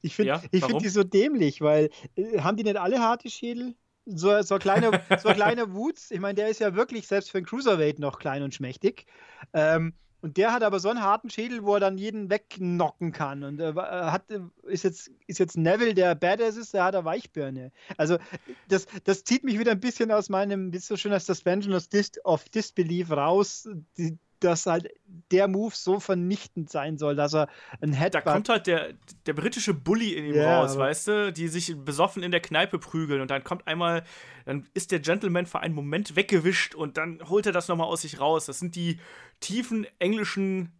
Ich 0.00 0.14
finde 0.14 0.28
ja, 0.28 0.38
find 0.38 0.82
die 0.82 0.88
so 0.88 1.02
dämlich, 1.02 1.60
weil 1.60 1.90
äh, 2.16 2.40
haben 2.40 2.56
die 2.56 2.64
nicht 2.64 2.76
alle 2.76 3.00
harte 3.00 3.28
Schädel? 3.30 3.74
So, 4.06 4.40
so 4.42 4.58
kleine, 4.58 5.02
so 5.22 5.30
kleine 5.30 5.72
Woods, 5.74 6.10
ich 6.10 6.20
meine, 6.20 6.34
der 6.34 6.48
ist 6.48 6.60
ja 6.60 6.74
wirklich 6.74 7.06
selbst 7.06 7.30
für 7.30 7.38
einen 7.38 7.46
Cruiserweight 7.46 7.98
noch 7.98 8.18
klein 8.18 8.42
und 8.42 8.54
schmächtig. 8.54 9.04
Ähm, 9.52 9.92
und 10.20 10.36
der 10.36 10.52
hat 10.52 10.62
aber 10.62 10.80
so 10.80 10.88
einen 10.88 11.02
harten 11.02 11.30
Schädel, 11.30 11.62
wo 11.62 11.74
er 11.74 11.80
dann 11.80 11.96
jeden 11.96 12.28
wegknocken 12.28 13.12
kann. 13.12 13.44
Und 13.44 13.60
äh, 13.60 13.72
hat, 13.74 14.24
ist, 14.64 14.82
jetzt, 14.82 15.10
ist 15.26 15.38
jetzt 15.38 15.56
Neville, 15.56 15.94
der 15.94 16.14
Badass 16.16 16.56
ist, 16.56 16.74
der 16.74 16.84
hat 16.84 16.96
eine 16.96 17.04
Weichbirne. 17.04 17.70
Also, 17.96 18.18
das, 18.66 18.86
das 19.04 19.22
zieht 19.22 19.44
mich 19.44 19.60
wieder 19.60 19.70
ein 19.70 19.80
bisschen 19.80 20.10
aus 20.10 20.28
meinem, 20.28 20.72
wie 20.72 20.78
so 20.78 20.96
schön 20.96 21.12
als 21.12 21.26
Suspension 21.26 21.72
of, 21.72 21.86
Dis 21.86 22.12
of 22.24 22.48
Disbelief 22.48 23.12
raus. 23.12 23.68
Die, 23.96 24.18
dass 24.40 24.66
halt 24.66 24.88
der 25.30 25.48
Move 25.48 25.74
so 25.74 26.00
vernichtend 26.00 26.70
sein 26.70 26.98
soll, 26.98 27.16
dass 27.16 27.34
er 27.34 27.48
ein 27.80 27.92
Headbutt... 27.92 28.26
Da 28.26 28.32
kommt 28.32 28.48
halt 28.48 28.66
der, 28.66 28.94
der 29.26 29.32
britische 29.32 29.74
Bully 29.74 30.12
in 30.12 30.26
ihm 30.26 30.34
yeah, 30.34 30.60
raus, 30.60 30.76
weißt 30.76 31.08
du? 31.08 31.32
Die 31.32 31.48
sich 31.48 31.76
besoffen 31.76 32.22
in 32.22 32.30
der 32.30 32.40
Kneipe 32.40 32.78
prügeln 32.78 33.20
und 33.20 33.30
dann 33.30 33.44
kommt 33.44 33.66
einmal, 33.66 34.04
dann 34.44 34.66
ist 34.74 34.92
der 34.92 35.00
Gentleman 35.00 35.46
für 35.46 35.60
einen 35.60 35.74
Moment 35.74 36.16
weggewischt 36.16 36.74
und 36.74 36.96
dann 36.96 37.20
holt 37.28 37.46
er 37.46 37.52
das 37.52 37.68
nochmal 37.68 37.88
aus 37.88 38.02
sich 38.02 38.20
raus. 38.20 38.46
Das 38.46 38.58
sind 38.58 38.76
die 38.76 38.98
tiefen 39.40 39.86
englischen 39.98 40.72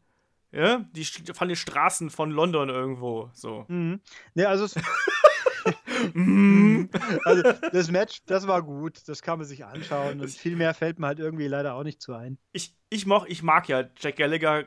ja, 0.50 0.84
die 0.92 1.04
von 1.04 1.48
den 1.48 1.56
Straßen 1.56 2.08
von 2.08 2.30
London 2.30 2.70
irgendwo, 2.70 3.30
so. 3.34 3.66
Mhm. 3.68 4.00
Ja, 4.34 4.48
also 4.48 4.66
Mhm. 6.14 6.90
also 7.24 7.42
das 7.72 7.90
Match, 7.90 8.22
das 8.26 8.46
war 8.46 8.62
gut, 8.62 9.08
das 9.08 9.22
kann 9.22 9.38
man 9.38 9.46
sich 9.46 9.64
anschauen 9.64 10.20
und 10.20 10.30
viel 10.30 10.56
mehr 10.56 10.74
fällt 10.74 10.98
mir 10.98 11.06
halt 11.06 11.18
irgendwie 11.18 11.46
leider 11.46 11.74
auch 11.74 11.84
nicht 11.84 12.00
zu 12.00 12.14
ein. 12.14 12.38
Ich, 12.52 12.74
ich, 12.90 13.06
moch, 13.06 13.26
ich 13.26 13.42
mag 13.42 13.68
ja 13.68 13.84
Jack 13.98 14.16
Gallagher 14.16 14.64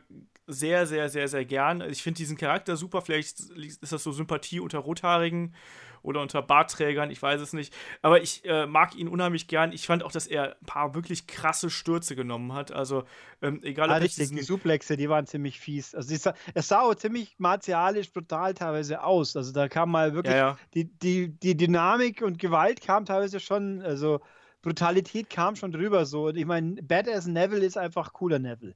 sehr, 0.48 0.86
sehr, 0.86 1.10
sehr, 1.10 1.28
sehr 1.28 1.46
gern. 1.46 1.82
Ich 1.82 2.04
finde 2.04 2.18
diesen 2.18 2.38
Charakter 2.38 2.76
super, 2.76 3.02
vielleicht 3.02 3.40
ist 3.40 3.92
das 3.94 4.04
so 4.04 4.12
Sympathie 4.12 4.60
unter 4.60 4.80
Rothaarigen 4.80 5.56
oder 6.04 6.22
unter 6.22 6.42
Bartträgern, 6.42 7.12
ich 7.12 7.22
weiß 7.22 7.42
es 7.42 7.54
nicht. 7.54 7.74
Aber 8.02 8.22
ich 8.22 8.44
äh, 8.46 8.66
mag 8.66 8.96
ihn 8.96 9.08
unheimlich 9.08 9.48
gern. 9.48 9.72
Ich 9.72 9.86
fand 9.86 10.04
auch, 10.04 10.12
dass 10.12 10.28
er 10.28 10.58
ein 10.60 10.66
paar 10.66 10.96
wirklich 10.96 11.28
krasse 11.28 11.70
Stürze 11.70 12.16
genommen 12.16 12.54
hat. 12.54 12.72
Also, 12.72 13.04
ähm, 13.42 13.60
egal 13.64 13.90
ob 13.90 13.96
ah, 13.96 13.98
richtig, 13.98 14.30
die 14.30 14.42
Suplexe, 14.42 14.98
die 14.98 15.10
waren 15.10 15.28
ziemlich 15.28 15.60
fies. 15.60 15.96
Also, 15.96 16.16
sah, 16.16 16.34
es 16.54 16.68
sah 16.68 16.82
auch 16.82 16.96
ziemlich 16.96 17.36
martialisch 17.38 18.12
brutal 18.12 18.54
teilweise 18.54 19.04
aus. 19.04 19.36
Also, 19.36 19.52
da 19.52 19.68
kam 19.68 19.92
mal 19.92 20.14
wirklich 20.14 20.34
ja, 20.34 20.50
ja. 20.50 20.58
Die, 20.74 20.86
die, 20.86 21.30
die 21.40 21.56
Dynamik 21.56 22.22
und 22.22 22.40
Gewalt 22.40 22.82
kam 22.82 23.06
teilweise 23.06 23.40
schon, 23.40 23.82
also 23.82 24.20
Brutalität 24.62 25.30
kam 25.30 25.56
schon 25.56 25.72
drüber. 25.72 26.06
So. 26.06 26.28
Und 26.28 26.38
ich 26.38 26.46
meine, 26.46 26.82
Badass 26.82 27.26
Neville 27.26 27.66
ist 27.66 27.78
einfach 27.78 28.14
cooler 28.14 28.40
Neville. 28.40 28.76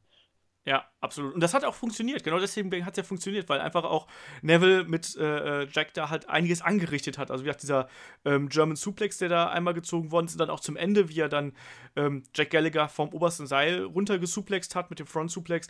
Ja, 0.65 0.83
absolut. 0.99 1.35
Und 1.35 1.41
das 1.41 1.53
hat 1.53 1.63
auch 1.63 1.75
funktioniert. 1.75 2.23
Genau 2.23 2.39
deswegen 2.39 2.85
hat 2.85 2.93
es 2.93 2.97
ja 2.97 3.03
funktioniert, 3.03 3.47
weil 3.49 3.61
einfach 3.61 3.83
auch 3.83 4.07
Neville 4.41 4.83
mit 4.83 5.15
äh, 5.15 5.61
äh, 5.61 5.67
Jack 5.71 5.93
da 5.93 6.09
halt 6.09 6.27
einiges 6.27 6.63
angerichtet 6.63 7.19
hat. 7.19 7.29
Also 7.29 7.43
wie 7.43 7.47
gesagt, 7.47 7.61
dieser 7.61 7.87
ähm, 8.25 8.49
German 8.49 8.75
Suplex, 8.75 9.19
der 9.19 9.29
da 9.29 9.49
einmal 9.49 9.75
gezogen 9.75 10.11
worden 10.11 10.25
ist, 10.25 10.33
und 10.33 10.39
dann 10.39 10.49
auch 10.49 10.59
zum 10.59 10.75
Ende, 10.75 11.07
wie 11.09 11.19
er 11.19 11.29
dann 11.29 11.53
ähm, 11.95 12.23
Jack 12.33 12.49
Gallagher 12.49 12.89
vom 12.89 13.09
obersten 13.09 13.45
Seil 13.45 13.83
runtergesuplext 13.83 14.75
hat 14.75 14.89
mit 14.89 14.97
dem 14.97 15.05
Front 15.05 15.29
Suplex. 15.29 15.67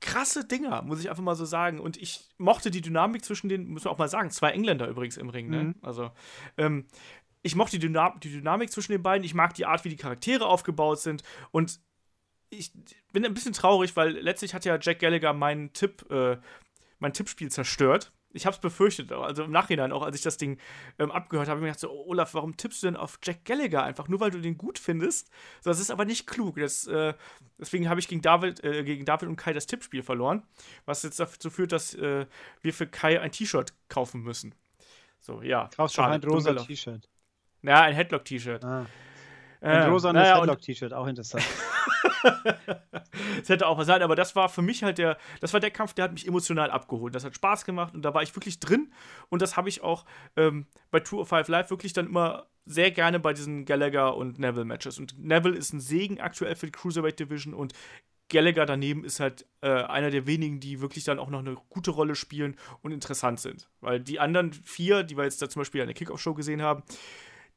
Krasse 0.00 0.44
Dinger, 0.44 0.82
muss 0.82 1.00
ich 1.00 1.10
einfach 1.10 1.22
mal 1.24 1.34
so 1.34 1.44
sagen. 1.44 1.80
Und 1.80 1.96
ich 1.96 2.28
mochte 2.38 2.70
die 2.70 2.82
Dynamik 2.82 3.24
zwischen 3.24 3.48
den, 3.48 3.68
muss 3.68 3.82
man 3.82 3.94
auch 3.94 3.98
mal 3.98 4.08
sagen, 4.08 4.30
zwei 4.30 4.50
Engländer 4.50 4.86
übrigens 4.86 5.16
im 5.16 5.28
Ring, 5.28 5.50
ne? 5.50 5.64
Mhm. 5.64 5.74
Also, 5.82 6.12
ähm, 6.56 6.86
ich 7.42 7.56
mochte 7.56 7.80
die, 7.80 7.86
Dynam 7.86 8.20
die 8.20 8.30
Dynamik 8.30 8.70
zwischen 8.70 8.92
den 8.92 9.02
beiden. 9.02 9.24
Ich 9.24 9.34
mag 9.34 9.54
die 9.54 9.66
Art, 9.66 9.84
wie 9.84 9.88
die 9.88 9.96
Charaktere 9.96 10.46
aufgebaut 10.46 11.00
sind. 11.00 11.24
Und 11.50 11.80
ich 12.52 12.72
bin 13.12 13.24
ein 13.24 13.34
bisschen 13.34 13.52
traurig, 13.52 13.96
weil 13.96 14.10
letztlich 14.10 14.54
hat 14.54 14.64
ja 14.64 14.78
Jack 14.80 14.98
Gallagher 15.00 15.32
meinen 15.32 15.72
Tipp, 15.72 16.10
äh, 16.10 16.36
mein 16.98 17.12
Tippspiel 17.12 17.50
zerstört. 17.50 18.12
Ich 18.34 18.46
habe 18.46 18.54
es 18.54 18.60
befürchtet, 18.60 19.12
also 19.12 19.44
im 19.44 19.50
Nachhinein 19.50 19.92
auch, 19.92 20.02
als 20.02 20.16
ich 20.16 20.22
das 20.22 20.38
Ding 20.38 20.58
ähm, 20.98 21.10
abgehört 21.10 21.48
habe, 21.48 21.58
habe 21.58 21.60
ich 21.60 21.62
mir 21.62 21.68
gedacht, 21.68 21.80
so, 21.80 21.90
oh, 21.90 22.10
Olaf, 22.10 22.32
warum 22.32 22.56
tippst 22.56 22.82
du 22.82 22.86
denn 22.86 22.96
auf 22.96 23.18
Jack 23.22 23.44
Gallagher 23.44 23.82
einfach? 23.82 24.08
Nur 24.08 24.20
weil 24.20 24.30
du 24.30 24.40
den 24.40 24.56
gut 24.56 24.78
findest? 24.78 25.28
So, 25.60 25.68
das 25.68 25.78
ist 25.80 25.90
aber 25.90 26.06
nicht 26.06 26.26
klug. 26.26 26.56
Das, 26.56 26.86
äh, 26.86 27.12
deswegen 27.58 27.90
habe 27.90 28.00
ich 28.00 28.08
gegen 28.08 28.22
David, 28.22 28.64
äh, 28.64 28.84
gegen 28.84 29.04
David 29.04 29.28
und 29.28 29.36
Kai 29.36 29.52
das 29.52 29.66
Tippspiel 29.66 30.02
verloren, 30.02 30.44
was 30.86 31.02
jetzt 31.02 31.20
dazu 31.20 31.50
führt, 31.50 31.72
dass 31.72 31.94
äh, 31.94 32.26
wir 32.62 32.72
für 32.72 32.86
Kai 32.86 33.20
ein 33.20 33.32
T-Shirt 33.32 33.74
kaufen 33.88 34.22
müssen. 34.22 34.54
So, 35.20 35.42
ja. 35.42 35.68
Kaufst 35.76 35.98
du 35.98 36.02
ein 36.02 36.22
rosa 36.24 36.54
T-Shirt? 36.54 37.08
Ja, 37.62 37.82
ein 37.82 37.94
Headlock-T-Shirt. 37.94 38.64
Ah. 38.64 38.86
Ein 39.60 39.90
rosanes 39.90 40.22
naja, 40.22 40.40
Headlock-T-Shirt, 40.40 40.92
auch 40.92 41.06
interessant. 41.06 41.44
das 43.38 43.48
hätte 43.48 43.66
auch 43.66 43.78
was 43.78 43.86
sein, 43.86 44.02
aber 44.02 44.16
das 44.16 44.36
war 44.36 44.48
für 44.48 44.62
mich 44.62 44.82
halt 44.82 44.98
der, 44.98 45.18
das 45.40 45.52
war 45.52 45.60
der 45.60 45.70
Kampf, 45.70 45.94
der 45.94 46.04
hat 46.04 46.12
mich 46.12 46.26
emotional 46.26 46.70
abgeholt. 46.70 47.14
Das 47.14 47.24
hat 47.24 47.34
Spaß 47.34 47.64
gemacht 47.64 47.94
und 47.94 48.02
da 48.02 48.14
war 48.14 48.22
ich 48.22 48.34
wirklich 48.34 48.60
drin 48.60 48.92
und 49.28 49.42
das 49.42 49.56
habe 49.56 49.68
ich 49.68 49.82
auch 49.82 50.04
ähm, 50.36 50.66
bei 50.90 51.00
Tour 51.00 51.20
of 51.22 51.28
Five 51.28 51.48
Live 51.48 51.70
wirklich 51.70 51.92
dann 51.92 52.06
immer 52.06 52.46
sehr 52.64 52.90
gerne 52.90 53.18
bei 53.18 53.32
diesen 53.32 53.64
Gallagher 53.64 54.16
und 54.16 54.38
Neville 54.38 54.64
Matches. 54.64 54.98
Und 54.98 55.18
Neville 55.18 55.56
ist 55.56 55.72
ein 55.72 55.80
Segen 55.80 56.20
aktuell 56.20 56.54
für 56.54 56.66
die 56.66 56.72
Cruiserweight 56.72 57.18
Division 57.18 57.54
und 57.54 57.72
Gallagher 58.28 58.64
daneben 58.64 59.04
ist 59.04 59.20
halt 59.20 59.46
äh, 59.60 59.68
einer 59.68 60.10
der 60.10 60.26
wenigen, 60.26 60.58
die 60.58 60.80
wirklich 60.80 61.04
dann 61.04 61.18
auch 61.18 61.28
noch 61.28 61.40
eine 61.40 61.56
gute 61.68 61.90
Rolle 61.90 62.14
spielen 62.14 62.56
und 62.80 62.92
interessant 62.92 63.40
sind. 63.40 63.68
Weil 63.80 64.00
die 64.00 64.20
anderen 64.20 64.52
vier, 64.52 65.02
die 65.02 65.16
wir 65.16 65.24
jetzt 65.24 65.42
da 65.42 65.50
zum 65.50 65.60
Beispiel 65.60 65.82
an 65.82 65.88
der 65.88 65.94
Kickoff-Show 65.94 66.32
gesehen 66.32 66.62
haben, 66.62 66.82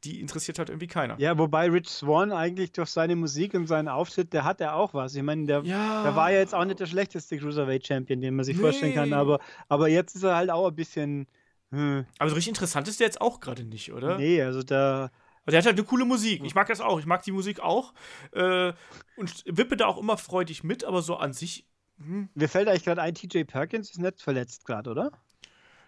die 0.05 0.21
interessiert 0.21 0.59
halt 0.59 0.69
irgendwie 0.69 0.87
keiner. 0.87 1.19
Ja, 1.19 1.37
wobei 1.37 1.69
Rich 1.69 1.89
Swan 1.89 2.31
eigentlich 2.31 2.71
durch 2.71 2.89
seine 2.89 3.15
Musik 3.15 3.53
und 3.55 3.65
seinen 3.67 3.87
Auftritt, 3.87 4.33
der 4.33 4.43
hat 4.43 4.59
ja 4.59 4.73
auch 4.73 4.93
was. 4.93 5.15
Ich 5.15 5.23
meine, 5.23 5.45
der, 5.45 5.63
ja. 5.63 6.03
der 6.03 6.15
war 6.15 6.31
ja 6.31 6.39
jetzt 6.39 6.53
auch 6.53 6.63
nicht 6.63 6.79
der 6.79 6.85
schlechteste 6.85 7.37
Cruiserweight-Champion, 7.37 8.21
den 8.21 8.35
man 8.35 8.45
sich 8.45 8.55
nee. 8.55 8.61
vorstellen 8.61 8.93
kann, 8.93 9.13
aber, 9.13 9.39
aber 9.67 9.87
jetzt 9.87 10.15
ist 10.15 10.23
er 10.23 10.35
halt 10.35 10.51
auch 10.51 10.67
ein 10.67 10.75
bisschen. 10.75 11.27
Hm. 11.71 12.05
Aber 12.19 12.29
so 12.29 12.35
richtig 12.35 12.49
interessant 12.49 12.87
ist 12.87 12.99
der 12.99 13.07
jetzt 13.07 13.19
auch 13.19 13.39
gerade 13.39 13.63
nicht, 13.63 13.91
oder? 13.91 14.17
Nee, 14.17 14.41
also 14.41 14.61
da. 14.61 15.09
Aber 15.41 15.51
der 15.51 15.59
hat 15.59 15.65
halt 15.65 15.77
eine 15.77 15.85
coole 15.85 16.05
Musik. 16.05 16.43
Ich 16.43 16.55
mag 16.55 16.67
das 16.67 16.81
auch. 16.81 16.99
Ich 16.99 17.05
mag 17.05 17.23
die 17.23 17.31
Musik 17.31 17.59
auch. 17.59 17.93
Äh, 18.31 18.73
und 19.17 19.43
wippe 19.45 19.77
da 19.77 19.85
auch 19.85 19.97
immer 19.97 20.17
freudig 20.17 20.63
mit, 20.63 20.83
aber 20.83 21.01
so 21.01 21.15
an 21.15 21.33
sich. 21.33 21.67
Hm. 21.97 22.29
Mir 22.33 22.49
fällt 22.49 22.67
eigentlich 22.67 22.83
gerade 22.83 23.01
ein, 23.01 23.15
TJ 23.15 23.43
Perkins 23.43 23.91
ist 23.91 23.99
nicht 23.99 24.21
verletzt 24.21 24.65
gerade, 24.65 24.89
oder? 24.89 25.11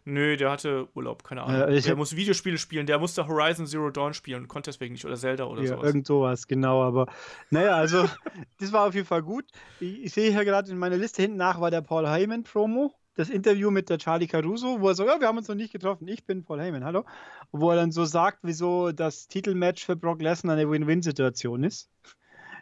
Nö, 0.09 0.37
der 0.37 0.49
hatte 0.51 0.87
Urlaub, 0.95 1.25
keine 1.25 1.43
Ahnung. 1.43 1.67
Äh, 1.67 1.81
der 1.81 1.97
muss 1.97 2.15
Videospiele 2.15 2.57
spielen, 2.57 2.85
der 2.87 2.97
musste 2.97 3.27
Horizon 3.27 3.67
Zero 3.67 3.89
Dawn 3.89 4.13
spielen 4.13 4.43
und 4.43 4.47
konnte 4.47 4.71
deswegen 4.71 4.93
nicht. 4.93 5.03
Oder 5.03 5.17
Zelda 5.17 5.43
oder 5.43 5.61
ja, 5.61 5.67
sowas. 5.67 5.85
Irgend 5.85 6.07
sowas, 6.07 6.47
genau. 6.47 6.81
Aber 6.81 7.07
naja, 7.49 7.75
also, 7.75 8.05
das 8.59 8.71
war 8.71 8.87
auf 8.87 8.95
jeden 8.95 9.05
Fall 9.05 9.21
gut. 9.21 9.43
Ich, 9.81 10.05
ich 10.05 10.13
sehe 10.13 10.31
hier 10.31 10.45
gerade 10.45 10.71
in 10.71 10.77
meiner 10.77 10.95
Liste 10.95 11.23
hinten 11.23 11.35
nach 11.35 11.59
war 11.59 11.71
der 11.71 11.81
Paul 11.81 12.07
Heyman 12.07 12.43
Promo. 12.43 12.93
Das 13.15 13.29
Interview 13.29 13.69
mit 13.69 13.89
der 13.89 13.97
Charlie 13.97 14.27
Caruso, 14.27 14.79
wo 14.79 14.87
er 14.87 14.95
so, 14.95 15.05
ja, 15.05 15.19
wir 15.19 15.27
haben 15.27 15.39
uns 15.39 15.49
noch 15.49 15.55
nicht 15.55 15.73
getroffen. 15.73 16.07
Ich 16.07 16.23
bin 16.25 16.45
Paul 16.45 16.61
Heyman, 16.61 16.85
hallo. 16.85 17.03
Wo 17.51 17.71
er 17.71 17.75
dann 17.75 17.91
so 17.91 18.05
sagt, 18.05 18.39
wieso 18.43 18.93
das 18.93 19.27
Titelmatch 19.27 19.85
für 19.85 19.97
Brock 19.97 20.21
Lesnar 20.21 20.55
eine 20.55 20.71
Win-Win-Situation 20.71 21.65
ist. 21.65 21.89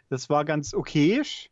Das 0.08 0.28
war 0.28 0.44
ganz 0.44 0.74
okayisch. 0.74 1.50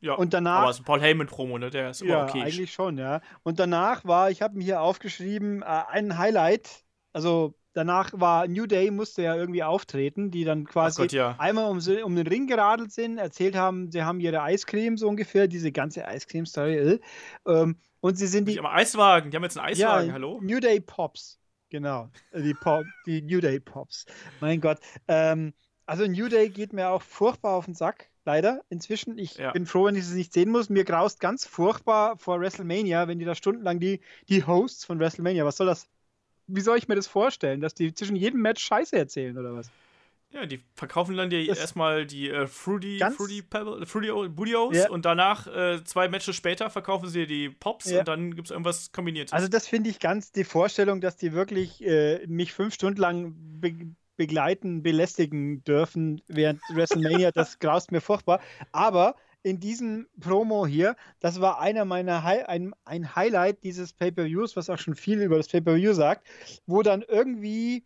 Ja, 0.00 0.14
und 0.14 0.34
danach, 0.34 0.60
aber 0.60 0.70
es 0.70 0.76
ist 0.76 0.82
ein 0.82 0.84
Paul 0.84 1.00
Heyman-Promo, 1.00 1.58
ne? 1.58 1.70
Der 1.70 1.90
ist 1.90 2.02
immer 2.02 2.10
ja, 2.10 2.24
okay. 2.24 2.42
eigentlich 2.42 2.72
schon, 2.72 2.98
ja. 2.98 3.20
Und 3.42 3.58
danach 3.58 4.04
war, 4.04 4.30
ich 4.30 4.42
habe 4.42 4.56
mir 4.56 4.64
hier 4.64 4.80
aufgeschrieben, 4.80 5.62
äh, 5.62 5.64
ein 5.64 6.18
Highlight. 6.18 6.84
Also 7.12 7.54
danach 7.72 8.10
war 8.14 8.46
New 8.46 8.66
Day, 8.66 8.90
musste 8.90 9.22
ja 9.22 9.34
irgendwie 9.34 9.62
auftreten, 9.62 10.30
die 10.30 10.44
dann 10.44 10.64
quasi 10.64 11.02
Gott, 11.02 11.12
ja. 11.12 11.34
einmal 11.38 11.66
um, 11.66 11.78
um, 11.78 12.16
den 12.16 12.26
Ring 12.26 12.46
geradelt 12.46 12.92
sind, 12.92 13.18
erzählt 13.18 13.56
haben, 13.56 13.90
sie 13.90 14.02
haben 14.02 14.20
ihre 14.20 14.42
Eiscreme 14.42 14.96
so 14.96 15.08
ungefähr, 15.08 15.48
diese 15.48 15.72
ganze 15.72 16.06
Eiscreme-Story. 16.06 16.76
Äh. 16.76 17.00
Ähm, 17.46 17.76
und 18.00 18.16
sie 18.16 18.26
sind 18.26 18.46
die. 18.48 18.58
Aber 18.58 18.72
Eiswagen, 18.72 19.30
die 19.30 19.36
haben 19.36 19.44
jetzt 19.44 19.58
einen 19.58 19.68
Eiswagen, 19.68 20.08
ja, 20.08 20.12
hallo? 20.12 20.40
New 20.42 20.60
Day 20.60 20.80
Pops. 20.80 21.40
Genau. 21.70 22.10
Die, 22.32 22.54
Pop, 22.54 22.84
die 23.06 23.22
New 23.22 23.40
Day 23.40 23.58
Pops. 23.58 24.06
Mein 24.40 24.60
Gott. 24.60 24.78
Ähm, 25.08 25.52
also 25.84 26.06
New 26.06 26.28
Day 26.28 26.48
geht 26.48 26.72
mir 26.72 26.90
auch 26.90 27.02
furchtbar 27.02 27.54
auf 27.54 27.64
den 27.64 27.74
Sack 27.74 28.10
leider 28.26 28.62
inzwischen. 28.68 29.18
Ich 29.18 29.36
ja. 29.36 29.52
bin 29.52 29.66
froh, 29.66 29.86
wenn 29.86 29.96
ich 29.96 30.02
es 30.02 30.12
nicht 30.12 30.32
sehen 30.32 30.50
muss. 30.50 30.68
Mir 30.68 30.84
graust 30.84 31.20
ganz 31.20 31.46
furchtbar 31.46 32.18
vor 32.18 32.40
WrestleMania, 32.40 33.08
wenn 33.08 33.18
die 33.18 33.24
da 33.24 33.34
stundenlang 33.34 33.80
die, 33.80 34.00
die 34.28 34.44
Hosts 34.44 34.84
von 34.84 34.98
WrestleMania, 34.98 35.44
was 35.44 35.56
soll 35.56 35.66
das? 35.66 35.88
Wie 36.48 36.60
soll 36.60 36.78
ich 36.78 36.86
mir 36.86 36.94
das 36.94 37.06
vorstellen, 37.06 37.60
dass 37.60 37.74
die 37.74 37.92
zwischen 37.94 38.14
jedem 38.14 38.40
Match 38.40 38.62
Scheiße 38.62 38.96
erzählen 38.96 39.36
oder 39.36 39.54
was? 39.54 39.70
Ja, 40.30 40.44
die 40.44 40.60
verkaufen 40.74 41.16
dann 41.16 41.30
dir 41.30 41.46
erstmal 41.48 42.04
die 42.04 42.28
äh, 42.28 42.46
Fruity, 42.46 42.98
Fruity, 43.16 43.42
Pebble, 43.42 43.86
Fruity 43.86 44.28
Budios 44.28 44.76
ja. 44.76 44.90
und 44.90 45.04
danach 45.04 45.46
äh, 45.46 45.82
zwei 45.84 46.08
Matches 46.08 46.34
später 46.36 46.68
verkaufen 46.68 47.08
sie 47.08 47.26
die 47.26 47.48
Pops 47.48 47.90
ja. 47.90 48.00
und 48.00 48.08
dann 48.08 48.34
gibt 48.34 48.48
es 48.48 48.50
irgendwas 48.50 48.92
Kombiniertes. 48.92 49.32
Also 49.32 49.48
das 49.48 49.66
finde 49.66 49.88
ich 49.88 50.00
ganz 50.00 50.32
die 50.32 50.44
Vorstellung, 50.44 51.00
dass 51.00 51.16
die 51.16 51.32
wirklich 51.32 51.82
äh, 51.82 52.26
mich 52.26 52.52
fünf 52.52 52.74
Stunden 52.74 53.00
lang 53.00 53.34
begleiten, 54.16 54.82
belästigen 54.82 55.62
dürfen 55.64 56.22
während 56.28 56.60
WrestleMania. 56.74 57.32
Das 57.32 57.58
graust 57.58 57.92
mir 57.92 58.00
furchtbar. 58.00 58.40
Aber 58.72 59.16
in 59.42 59.60
diesem 59.60 60.08
Promo 60.18 60.66
hier, 60.66 60.96
das 61.20 61.40
war 61.40 61.60
einer 61.60 61.84
meiner 61.84 62.24
Hi 62.24 62.42
ein, 62.42 62.74
ein 62.84 63.14
Highlight 63.14 63.62
dieses 63.62 63.92
Pay-per-Views, 63.92 64.56
was 64.56 64.68
auch 64.70 64.78
schon 64.78 64.96
viel 64.96 65.22
über 65.22 65.36
das 65.36 65.48
Pay-per-View 65.48 65.92
sagt, 65.92 66.26
wo 66.66 66.82
dann 66.82 67.02
irgendwie 67.02 67.84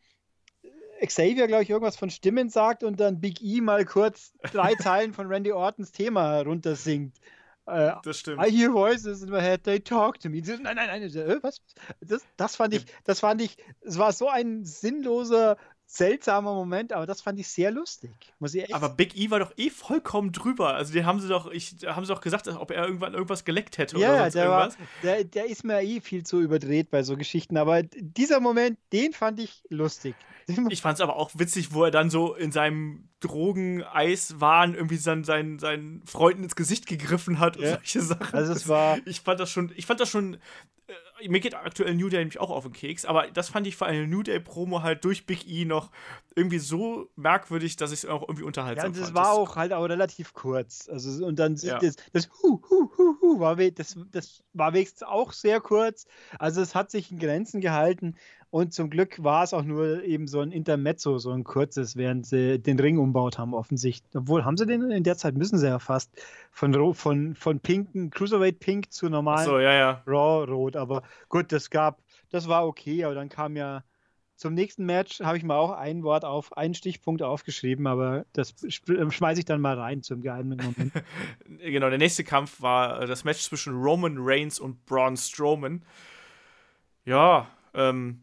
Xavier, 1.07 1.47
glaube 1.47 1.62
ich, 1.62 1.70
irgendwas 1.70 1.97
von 1.97 2.11
Stimmen 2.11 2.49
sagt 2.49 2.83
und 2.83 3.01
dann 3.01 3.20
Big 3.20 3.43
E 3.43 3.61
mal 3.61 3.85
kurz 3.85 4.33
drei 4.53 4.74
Zeilen 4.81 5.12
von 5.12 5.26
Randy 5.26 5.53
Ortons 5.53 5.93
Thema 5.93 6.41
runtersingt. 6.41 7.16
Äh, 7.66 7.93
das 8.03 8.18
stimmt. 8.18 8.45
I 8.45 8.51
hear 8.51 8.72
voices 8.72 9.22
in 9.22 9.31
my 9.31 9.41
head, 9.41 9.64
they 9.64 9.81
talk 9.81 10.18
to 10.20 10.28
me. 10.28 10.43
Nein, 10.45 10.62
nein, 10.62 10.76
nein, 10.76 11.03
äh, 11.03 11.43
was? 11.43 11.61
Das, 12.01 12.22
das 12.37 12.57
fand 12.57 12.74
ich, 12.74 12.87
das 13.05 13.20
fand 13.20 13.41
ich, 13.43 13.57
es 13.81 13.99
war 13.99 14.12
so 14.12 14.28
ein 14.28 14.64
sinnloser 14.64 15.57
seltsamer 15.93 16.55
Moment, 16.55 16.93
aber 16.93 17.05
das 17.05 17.20
fand 17.20 17.38
ich 17.41 17.49
sehr 17.49 17.72
lustig. 17.72 18.12
Muss 18.38 18.55
ich 18.55 18.62
echt 18.62 18.74
aber 18.74 18.91
Big 18.91 19.16
E 19.16 19.30
war 19.30 19.41
doch 19.41 19.53
eh 19.57 19.70
vollkommen 19.70 20.30
drüber. 20.30 20.74
Also 20.74 20.93
den 20.93 21.05
haben 21.05 21.20
sie 21.20 21.28
doch, 21.28 21.51
ich, 21.51 21.74
haben 21.84 22.05
sie 22.05 22.12
doch 22.12 22.20
gesagt, 22.20 22.47
ob 22.47 22.70
er 22.70 22.84
irgendwann 22.84 23.12
irgendwas 23.12 23.45
geleckt 23.45 23.76
hätte 23.76 23.99
ja, 23.99 24.11
oder 24.11 24.18
sonst 24.20 24.34
der 24.34 24.45
irgendwas. 24.45 24.78
War, 24.78 24.86
der, 25.03 25.24
der 25.24 25.47
ist 25.47 25.64
mir 25.64 25.82
eh 25.82 26.01
viel 26.01 26.24
zu 26.24 26.41
überdreht 26.41 26.91
bei 26.91 27.03
so 27.03 27.16
Geschichten, 27.16 27.57
aber 27.57 27.82
dieser 27.82 28.38
Moment, 28.38 28.78
den 28.93 29.12
fand 29.12 29.41
ich 29.41 29.64
lustig. 29.68 30.14
Ich 30.68 30.80
fand 30.80 30.95
es 30.95 31.01
aber 31.01 31.16
auch 31.16 31.30
witzig, 31.34 31.72
wo 31.72 31.84
er 31.84 31.91
dann 31.91 32.11
so 32.11 32.34
in 32.34 32.53
seinem 32.53 33.09
Drogen-Eiswahn 33.21 34.75
irgendwie 34.75 34.97
seinen, 34.97 35.25
seinen, 35.25 35.59
seinen 35.59 36.03
Freunden 36.07 36.45
ins 36.45 36.57
Gesicht 36.57 36.87
gegriffen 36.87 37.39
hat 37.39 37.57
und 37.57 37.64
ja. 37.64 37.77
solche 37.77 38.01
Sachen. 38.01 38.35
Also 38.35 38.53
es 38.53 38.68
war. 38.68 38.99
Ich 39.07 39.21
fand 39.21 39.41
das 39.41 39.51
schon, 39.51 39.73
ich 39.77 39.87
fand 39.87 40.01
das 40.01 40.09
schon 40.09 40.39
äh, 41.21 41.29
mir 41.29 41.41
geht 41.41 41.55
aktuell 41.55 41.95
New 41.95 42.09
Day 42.09 42.21
nämlich 42.21 42.41
auch 42.41 42.51
auf 42.51 42.64
den 42.64 42.73
Keks, 42.73 43.05
aber 43.05 43.31
das 43.31 43.49
fand 43.49 43.66
ich 43.66 43.77
für 43.77 43.87
eine 43.87 44.07
New 44.07 44.23
Day-Promo 44.23 44.83
halt 44.83 45.05
durch 45.05 45.27
Big 45.27 45.49
E 45.49 45.64
noch 45.64 45.91
irgendwie 46.35 46.59
so 46.59 47.11
merkwürdig, 47.16 47.77
dass 47.77 47.93
ich 47.93 48.05
es 48.05 48.07
auch 48.07 48.23
irgendwie 48.23 48.45
unterhaltsam 48.45 48.93
ja, 48.93 48.99
und 48.99 49.01
das 49.01 49.14
war 49.14 49.33
auch 49.33 49.57
halt 49.57 49.73
auch 49.73 49.85
relativ 49.85 50.33
kurz. 50.33 50.89
Also, 50.89 51.27
und 51.27 51.39
dann 51.39 51.57
ja. 51.57 51.79
das, 51.79 51.97
das 52.12 52.29
Hu, 52.43 52.61
Hu, 52.68 52.91
Hu, 52.97 53.16
Hu 53.21 53.41
war, 53.41 53.57
das, 53.57 53.97
das 54.11 54.43
war 54.53 54.73
wenigstens 54.73 55.03
auch 55.03 55.33
sehr 55.33 55.61
kurz. 55.61 56.07
Also 56.39 56.61
es 56.62 56.75
hat 56.75 56.91
sich 56.91 57.11
in 57.11 57.18
Grenzen 57.18 57.61
gehalten. 57.61 58.16
Und 58.51 58.74
zum 58.74 58.90
Glück 58.90 59.22
war 59.22 59.44
es 59.44 59.55
auch 59.55 59.62
nur 59.62 60.03
eben 60.03 60.26
so 60.26 60.40
ein 60.40 60.51
Intermezzo, 60.51 61.18
so 61.18 61.30
ein 61.30 61.44
kurzes, 61.44 61.94
während 61.94 62.26
sie 62.26 62.59
den 62.59 62.80
Ring 62.80 62.98
umbaut 62.98 63.38
haben, 63.38 63.55
offensichtlich. 63.55 64.11
Obwohl, 64.16 64.44
haben 64.44 64.57
sie 64.57 64.66
den 64.66 64.90
in 64.90 65.05
der 65.05 65.16
Zeit, 65.16 65.36
müssen 65.36 65.57
sie 65.57 65.68
ja 65.68 65.78
fast 65.78 66.11
von, 66.51 66.94
von, 66.94 67.36
von 67.36 67.61
pinken, 67.61 68.11
Cruiserweight 68.11 68.59
Pink 68.59 68.92
zu 68.92 69.09
normalen 69.09 69.46
so, 69.46 69.61
ja, 69.61 69.72
ja. 69.72 70.03
Raw 70.05 70.51
Rot. 70.51 70.74
Aber 70.74 71.05
gut, 71.28 71.53
das 71.53 71.70
gab, 71.70 72.03
das 72.30 72.48
war 72.48 72.66
okay, 72.66 73.05
aber 73.05 73.14
dann 73.14 73.28
kam 73.28 73.57
ja 73.57 73.84
zum 74.34 74.55
nächsten 74.55 74.86
Match 74.86 75.20
habe 75.20 75.36
ich 75.36 75.44
mal 75.44 75.59
auch 75.59 75.72
ein 75.72 76.03
Wort 76.03 76.24
auf, 76.24 76.57
einen 76.57 76.72
Stichpunkt 76.72 77.22
aufgeschrieben, 77.22 77.86
aber 77.86 78.24
das 78.32 78.55
schmeiße 78.66 79.40
ich 79.40 79.44
dann 79.44 79.61
mal 79.61 79.78
rein 79.78 80.03
zum 80.03 80.22
geheimen 80.22 80.57
Moment. 80.57 80.92
genau, 81.61 81.90
der 81.90 81.98
nächste 81.98 82.24
Kampf 82.24 82.62
war 82.62 83.07
das 83.07 83.22
Match 83.22 83.42
zwischen 83.42 83.74
Roman 83.74 84.16
Reigns 84.18 84.59
und 84.59 84.86
Braun 84.86 85.18
Strowman. 85.18 85.84
Ja, 87.05 87.48
ähm, 87.74 88.22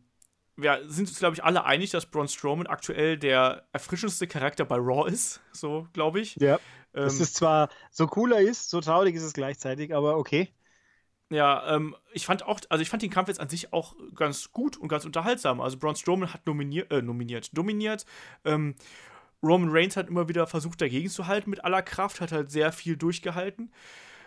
wir 0.57 0.81
sind 0.87 1.07
uns, 1.07 1.19
glaube 1.19 1.35
ich, 1.35 1.43
alle 1.43 1.65
einig, 1.65 1.91
dass 1.91 2.07
Braun 2.07 2.27
Strowman 2.27 2.67
aktuell 2.67 3.17
der 3.17 3.67
erfrischendste 3.71 4.27
Charakter 4.27 4.65
bei 4.65 4.75
Raw 4.75 5.09
ist. 5.09 5.41
So, 5.51 5.87
glaube 5.93 6.19
ich. 6.19 6.35
Ja. 6.37 6.55
Ähm, 6.93 7.03
dass 7.03 7.19
es 7.19 7.33
zwar 7.33 7.69
so 7.91 8.07
cooler 8.07 8.39
ist, 8.39 8.69
so 8.69 8.81
traurig 8.81 9.15
ist 9.15 9.23
es 9.23 9.33
gleichzeitig, 9.33 9.93
aber 9.93 10.17
okay. 10.17 10.51
Ja, 11.29 11.75
ähm, 11.75 11.95
ich 12.13 12.25
fand 12.25 12.43
auch, 12.43 12.59
also 12.69 12.81
ich 12.81 12.89
fand 12.89 13.03
den 13.03 13.09
Kampf 13.09 13.27
jetzt 13.27 13.39
an 13.39 13.49
sich 13.49 13.73
auch 13.73 13.95
ganz 14.15 14.51
gut 14.51 14.77
und 14.77 14.87
ganz 14.87 15.05
unterhaltsam. 15.05 15.61
Also 15.61 15.77
Braun 15.77 15.95
Strowman 15.95 16.33
hat 16.33 16.47
nominiert, 16.47 16.91
äh, 16.91 17.01
nominiert, 17.01 17.55
dominiert. 17.55 18.05
Ähm, 18.45 18.75
Roman 19.43 19.69
Reigns 19.69 19.97
hat 19.97 20.07
immer 20.07 20.29
wieder 20.29 20.47
versucht, 20.47 20.81
dagegen 20.81 21.09
zu 21.09 21.27
halten 21.27 21.49
mit 21.49 21.63
aller 21.63 21.83
Kraft, 21.83 22.21
hat 22.21 22.31
halt 22.31 22.49
sehr 22.49 22.71
viel 22.71 22.97
durchgehalten. 22.97 23.71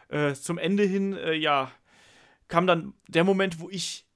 Äh, 0.09 0.35
zum 0.35 0.59
Ende 0.59 0.85
hin, 0.85 1.15
äh, 1.15 1.33
ja, 1.35 1.73
kam 2.49 2.67
dann 2.67 2.95
der 3.09 3.25
Moment, 3.25 3.61
wo 3.61 3.71
ich 3.71 4.07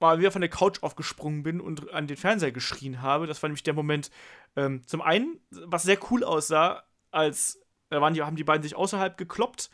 mal 0.00 0.18
wieder 0.18 0.30
von 0.30 0.42
der 0.42 0.50
Couch 0.50 0.82
aufgesprungen 0.82 1.42
bin 1.42 1.60
und 1.60 1.92
an 1.92 2.06
den 2.06 2.16
Fernseher 2.16 2.52
geschrien 2.52 3.02
habe. 3.02 3.26
Das 3.26 3.42
war 3.42 3.48
nämlich 3.48 3.62
der 3.62 3.74
Moment, 3.74 4.10
ähm, 4.56 4.82
zum 4.86 5.00
einen, 5.00 5.40
was 5.50 5.82
sehr 5.82 5.98
cool 6.10 6.24
aussah, 6.24 6.84
als 7.10 7.60
da 7.88 8.00
waren 8.00 8.14
die, 8.14 8.22
haben 8.22 8.36
die 8.36 8.44
beiden 8.44 8.62
sich 8.62 8.74
außerhalb 8.74 9.16
gekloppt. 9.16 9.70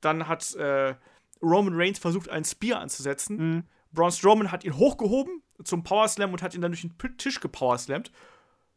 Dann 0.00 0.28
hat 0.28 0.54
äh, 0.54 0.94
Roman 1.42 1.74
Reigns 1.74 1.98
versucht, 1.98 2.28
einen 2.28 2.44
Spear 2.44 2.80
anzusetzen. 2.80 3.36
Mhm. 3.36 3.64
Braun 3.92 4.12
Strowman 4.12 4.52
hat 4.52 4.64
ihn 4.64 4.76
hochgehoben 4.76 5.42
zum 5.64 5.82
Powerslam 5.82 6.32
und 6.32 6.42
hat 6.42 6.54
ihn 6.54 6.60
dann 6.60 6.72
durch 6.72 6.82
den 6.82 6.96
Tisch 7.18 7.40
gepowerslammt. 7.40 8.12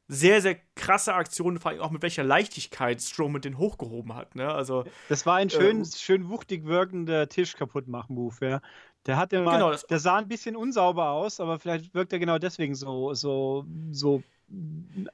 Sehr, 0.10 0.42
sehr 0.42 0.60
krasse 0.76 1.14
Aktion, 1.14 1.60
vor 1.60 1.72
allem 1.72 1.80
auch 1.80 1.92
mit 1.92 2.02
welcher 2.02 2.24
Leichtigkeit 2.24 3.02
Strowman 3.02 3.42
den 3.42 3.58
hochgehoben 3.58 4.14
hat. 4.16 4.36
Ne? 4.36 4.50
Also, 4.50 4.84
das 5.08 5.26
war 5.26 5.36
ein 5.38 5.50
schön, 5.50 5.82
äh, 5.82 5.86
schön 5.86 6.30
wuchtig 6.30 6.66
wirkender 6.66 7.30
Tisch 7.30 7.56
kaputt 7.56 7.88
machen 7.88 8.16
Move, 8.16 8.36
ja. 8.46 8.62
Der 9.06 9.18
hat 9.18 9.34
mal, 9.34 9.52
genau, 9.52 9.74
der 9.74 10.00
sah 10.00 10.18
ein 10.18 10.28
bisschen 10.28 10.56
unsauber 10.56 11.10
aus, 11.10 11.40
aber 11.40 11.60
vielleicht 11.60 11.94
wirkt 11.94 12.14
er 12.14 12.20
genau 12.20 12.38
deswegen 12.38 12.74
so, 12.74 13.14
so, 13.14 13.66
so 13.92 14.24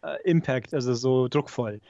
äh, 0.03 0.21
Impact, 0.29 0.73
also 0.73 0.93
so 0.93 1.27
druckvoll. 1.27 1.81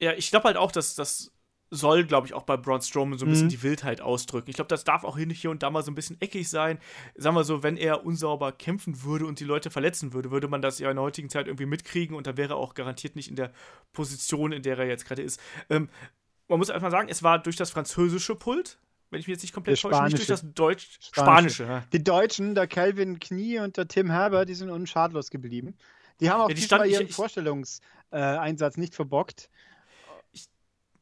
Ja, 0.00 0.12
ich 0.12 0.30
glaube 0.30 0.44
halt 0.44 0.56
auch, 0.56 0.72
dass 0.72 0.94
das 0.94 1.32
soll, 1.70 2.04
glaube 2.04 2.26
ich, 2.26 2.34
auch 2.34 2.44
bei 2.44 2.56
Braun 2.56 2.80
Strowman 2.80 3.18
so 3.18 3.26
ein 3.26 3.30
bisschen 3.30 3.46
mhm. 3.46 3.50
die 3.50 3.62
Wildheit 3.62 4.00
ausdrücken. 4.00 4.48
Ich 4.48 4.56
glaube, 4.56 4.68
das 4.68 4.84
darf 4.84 5.04
auch 5.04 5.18
hier 5.18 5.50
und 5.50 5.62
da 5.62 5.70
mal 5.70 5.82
so 5.82 5.90
ein 5.90 5.94
bisschen 5.94 6.20
eckig 6.20 6.48
sein. 6.48 6.78
Sagen 7.14 7.36
wir 7.36 7.44
so, 7.44 7.62
wenn 7.62 7.76
er 7.76 8.06
unsauber 8.06 8.52
kämpfen 8.52 9.02
würde 9.02 9.26
und 9.26 9.40
die 9.40 9.44
Leute 9.44 9.70
verletzen 9.70 10.12
würde, 10.12 10.30
würde 10.30 10.48
man 10.48 10.62
das 10.62 10.78
ja 10.78 10.90
in 10.90 10.96
der 10.96 11.04
heutigen 11.04 11.28
Zeit 11.28 11.46
irgendwie 11.46 11.66
mitkriegen 11.66 12.16
und 12.16 12.26
da 12.26 12.36
wäre 12.36 12.54
er 12.54 12.56
auch 12.56 12.74
garantiert 12.74 13.16
nicht 13.16 13.28
in 13.28 13.36
der 13.36 13.52
Position, 13.92 14.52
in 14.52 14.62
der 14.62 14.78
er 14.78 14.86
jetzt 14.86 15.04
gerade 15.04 15.22
ist. 15.22 15.40
Ähm, 15.68 15.88
man 16.48 16.58
muss 16.58 16.70
einfach 16.70 16.90
sagen, 16.90 17.08
es 17.10 17.22
war 17.22 17.38
durch 17.38 17.56
das 17.56 17.70
französische 17.70 18.34
Pult, 18.34 18.78
wenn 19.10 19.20
ich 19.20 19.26
mich 19.26 19.34
jetzt 19.34 19.42
nicht 19.42 19.54
komplett 19.54 19.80
täusche, 19.80 20.02
nicht 20.04 20.18
durch 20.18 20.26
das 20.26 20.44
Deutsch 20.54 20.98
Spanische. 21.00 21.64
Spanische 21.64 21.64
ja. 21.64 21.84
Die 21.92 22.04
Deutschen, 22.04 22.54
der 22.54 22.66
Calvin 22.66 23.18
Knie 23.18 23.58
und 23.58 23.76
der 23.76 23.88
Tim 23.88 24.10
Herbert, 24.10 24.48
die 24.48 24.54
sind 24.54 24.70
unschadlos 24.70 25.30
geblieben. 25.30 25.76
Die 26.20 26.30
haben 26.30 26.40
auch 26.40 26.48
Ja, 26.48 26.54
die 26.54 26.60
diesmal 26.60 26.88
ihren 26.88 27.08
Vorstellungseinsatz 27.08 28.76
nicht 28.76 28.94
verbockt. 28.94 29.50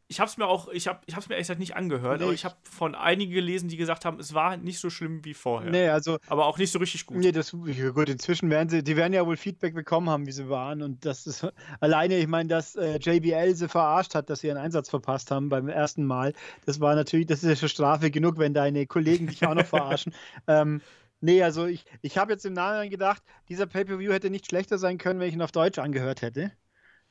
Ich 0.08 0.20
habe 0.20 0.28
es 0.30 0.36
mir 0.36 0.46
auch, 0.46 0.68
ich 0.68 0.86
habe 0.86 1.00
ich 1.06 1.16
hab's 1.16 1.28
mir 1.28 1.34
ehrlich 1.34 1.46
gesagt 1.48 1.58
nicht 1.58 1.74
angehört, 1.74 2.18
Nee, 2.20 2.24
aber 2.26 2.32
ich- 2.32 2.44
habe 2.44 2.54
von 2.62 2.94
einigen 2.94 3.32
gelesen, 3.32 3.68
die 3.68 3.76
gesagt 3.76 4.04
haben, 4.04 4.20
es 4.20 4.34
war 4.34 4.56
nicht 4.56 4.78
so 4.78 4.88
schlimm 4.88 5.24
wie 5.24 5.34
vorher. 5.34 5.70
Nee, 5.70 5.88
also 5.88 6.18
Aber 6.28 6.46
auch 6.46 6.58
nicht 6.58 6.70
so 6.70 6.78
richtig 6.78 7.06
gut. 7.06 7.16
Nee, 7.18 7.32
das, 7.32 7.50
gut, 7.50 8.08
inzwischen 8.08 8.48
werden 8.48 8.68
sie, 8.68 8.84
die 8.84 8.96
werden 8.96 9.12
ja 9.12 9.26
wohl 9.26 9.36
Feedback 9.36 9.74
bekommen 9.74 10.08
haben, 10.08 10.26
wie 10.26 10.32
sie 10.32 10.48
waren. 10.48 10.82
Und 10.82 11.04
das 11.04 11.26
ist 11.26 11.44
alleine, 11.80 12.18
ich 12.18 12.28
meine, 12.28 12.48
dass 12.48 12.76
äh, 12.76 12.98
JBL 12.98 13.56
sie 13.56 13.68
verarscht 13.68 14.14
hat, 14.14 14.30
dass 14.30 14.40
sie 14.40 14.46
ihren 14.46 14.58
Einsatz 14.58 14.90
verpasst 14.90 15.32
haben 15.32 15.48
beim 15.48 15.68
ersten 15.68 16.04
Mal. 16.04 16.34
Das 16.66 16.78
war 16.80 16.94
natürlich, 16.94 17.26
das 17.26 17.42
ist 17.42 17.48
ja 17.48 17.56
schon 17.56 17.68
Strafe 17.68 18.10
genug, 18.12 18.38
wenn 18.38 18.54
deine 18.54 18.86
Kollegen 18.86 19.26
dich 19.26 19.44
auch 19.44 19.54
noch 19.54 19.66
verarschen. 19.66 20.14
Ähm, 20.46 20.80
nee, 21.20 21.42
also 21.42 21.66
ich, 21.66 21.84
ich 22.02 22.16
habe 22.18 22.30
jetzt 22.32 22.46
im 22.46 22.52
Nachhinein 22.52 22.90
gedacht, 22.90 23.22
dieser 23.48 23.66
Pay-Per-View 23.66 24.12
hätte 24.12 24.30
nicht 24.30 24.46
schlechter 24.46 24.78
sein 24.78 24.98
können, 24.98 25.18
wenn 25.18 25.28
ich 25.28 25.34
ihn 25.34 25.42
auf 25.42 25.50
Deutsch 25.50 25.78
angehört 25.80 26.22
hätte. 26.22 26.52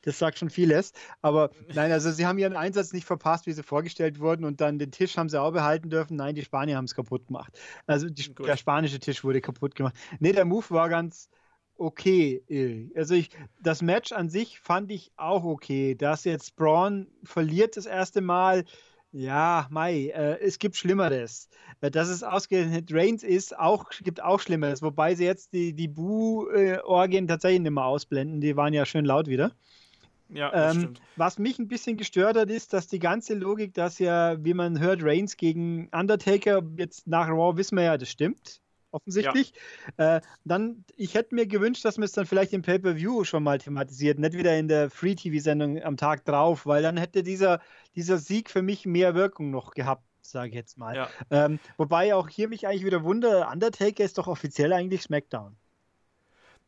Das 0.06 0.20
sagt 0.20 0.38
schon 0.38 0.50
vieles. 0.50 0.92
Aber 1.20 1.50
nein, 1.74 1.90
also 1.90 2.12
sie 2.12 2.26
haben 2.26 2.38
ihren 2.38 2.56
Einsatz 2.56 2.92
nicht 2.92 3.04
verpasst, 3.04 3.46
wie 3.46 3.52
sie 3.52 3.64
vorgestellt 3.64 4.20
wurden. 4.20 4.44
Und 4.44 4.60
dann 4.60 4.78
den 4.78 4.92
Tisch 4.92 5.16
haben 5.18 5.28
sie 5.28 5.40
auch 5.40 5.52
behalten 5.52 5.90
dürfen. 5.90 6.16
Nein, 6.16 6.36
die 6.36 6.44
Spanier 6.44 6.76
haben 6.76 6.84
es 6.84 6.94
kaputt 6.94 7.26
gemacht. 7.26 7.58
Also 7.86 8.08
die, 8.08 8.32
der 8.34 8.56
spanische 8.56 9.00
Tisch 9.00 9.24
wurde 9.24 9.40
kaputt 9.40 9.74
gemacht. 9.74 9.96
Nee, 10.20 10.32
der 10.32 10.44
Move 10.44 10.70
war 10.70 10.88
ganz 10.88 11.28
okay. 11.76 12.40
äh. 12.48 12.88
Also 12.96 13.14
ich, 13.14 13.30
das 13.60 13.82
Match 13.82 14.12
an 14.12 14.28
sich 14.28 14.60
fand 14.60 14.92
ich 14.92 15.10
auch 15.16 15.42
okay. 15.42 15.96
Dass 15.96 16.22
jetzt 16.22 16.54
Braun 16.54 17.08
verliert 17.24 17.76
das 17.76 17.86
erste 17.86 18.20
Mal. 18.20 18.64
Ja, 19.10 19.66
Mai, 19.70 20.12
äh, 20.14 20.38
es 20.40 20.60
gibt 20.60 20.76
Schlimmeres. 20.76 21.48
Äh, 21.80 21.90
dass 21.90 22.08
es 22.08 22.22
ausgerechnet 22.22 22.92
Reigns 22.92 23.24
ist, 23.24 23.58
auch, 23.58 23.90
gibt 24.02 24.22
auch 24.22 24.38
Schlimmeres. 24.38 24.82
Wobei 24.82 25.16
sie 25.16 25.24
jetzt 25.24 25.52
die, 25.52 25.72
die 25.72 25.88
Bu-Orgien 25.88 27.26
tatsächlich 27.26 27.62
nicht 27.62 27.72
mehr 27.72 27.86
ausblenden. 27.86 28.40
Die 28.40 28.56
waren 28.56 28.72
ja 28.72 28.86
schön 28.86 29.04
laut 29.04 29.26
wieder. 29.26 29.50
Ja, 30.28 30.50
das 30.50 30.74
Ähm, 30.74 30.80
stimmt. 30.80 31.00
was 31.16 31.38
mich 31.38 31.58
ein 31.58 31.68
bisschen 31.68 31.96
gestört 31.96 32.36
hat, 32.36 32.50
ist, 32.50 32.72
dass 32.72 32.88
die 32.88 32.98
ganze 32.98 33.34
Logik, 33.34 33.74
dass 33.74 33.98
ja, 33.98 34.42
wie 34.44 34.54
man 34.54 34.80
hört, 34.80 35.02
Reigns 35.02 35.36
gegen 35.36 35.88
Undertaker, 35.92 36.62
jetzt 36.76 37.06
nach 37.06 37.28
Raw 37.28 37.56
wissen 37.56 37.76
wir 37.76 37.84
ja, 37.84 37.96
das 37.96 38.10
stimmt. 38.10 38.60
Offensichtlich. 38.92 39.52
Äh, 39.98 40.20
dann, 40.44 40.84
ich 40.96 41.14
hätte 41.14 41.34
mir 41.34 41.46
gewünscht, 41.46 41.84
dass 41.84 41.98
man 41.98 42.04
es 42.04 42.12
dann 42.12 42.24
vielleicht 42.24 42.52
im 42.54 42.62
Pay-Per-View 42.62 43.24
schon 43.24 43.42
mal 43.42 43.58
thematisiert, 43.58 44.18
nicht 44.18 44.32
wieder 44.34 44.56
in 44.58 44.68
der 44.68 44.88
Free-TV-Sendung 44.90 45.82
am 45.82 45.96
Tag 45.98 46.24
drauf, 46.24 46.64
weil 46.66 46.82
dann 46.82 46.96
hätte 46.96 47.22
dieser, 47.22 47.60
dieser 47.94 48.16
Sieg 48.18 48.48
für 48.48 48.62
mich 48.62 48.86
mehr 48.86 49.14
Wirkung 49.14 49.50
noch 49.50 49.72
gehabt, 49.72 50.04
sage 50.22 50.48
ich 50.48 50.54
jetzt 50.54 50.78
mal. 50.78 50.96
Ja. 50.96 51.08
Ähm, 51.30 51.60
wobei 51.76 52.14
auch 52.14 52.28
hier 52.28 52.48
mich 52.48 52.66
eigentlich 52.66 52.84
wieder 52.86 53.04
wundere, 53.04 53.48
Undertaker 53.52 54.02
ist 54.02 54.16
doch 54.18 54.28
offiziell 54.28 54.72
eigentlich 54.72 55.02
SmackDown. 55.02 55.56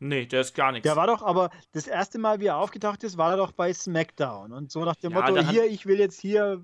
Nee, 0.01 0.27
der 0.27 0.43
ist 0.43 0.55
gar 0.55 0.71
nichts. 0.73 0.85
Der 0.85 0.97
war 0.97 1.07
doch, 1.09 1.23
aber 1.23 1.51
das 1.73 1.87
erste 1.87 2.19
Mal, 2.19 2.41
wie 2.41 2.47
er 2.47 2.57
aufgetaucht 2.57 3.03
ist, 3.03 3.19
war 3.19 3.33
er 3.33 3.37
doch 3.37 3.53
bei 3.53 3.73
SmackDown. 3.73 4.53
Und 4.53 4.71
so 4.71 4.85
nach 4.85 4.97
dem 4.97 5.13
Ja, 5.13 5.21
Motto, 5.21 5.41
hier, 5.49 5.65
ich 5.65 5.87
will 5.87 5.99
jetzt 5.99 6.21
hier 6.21 6.63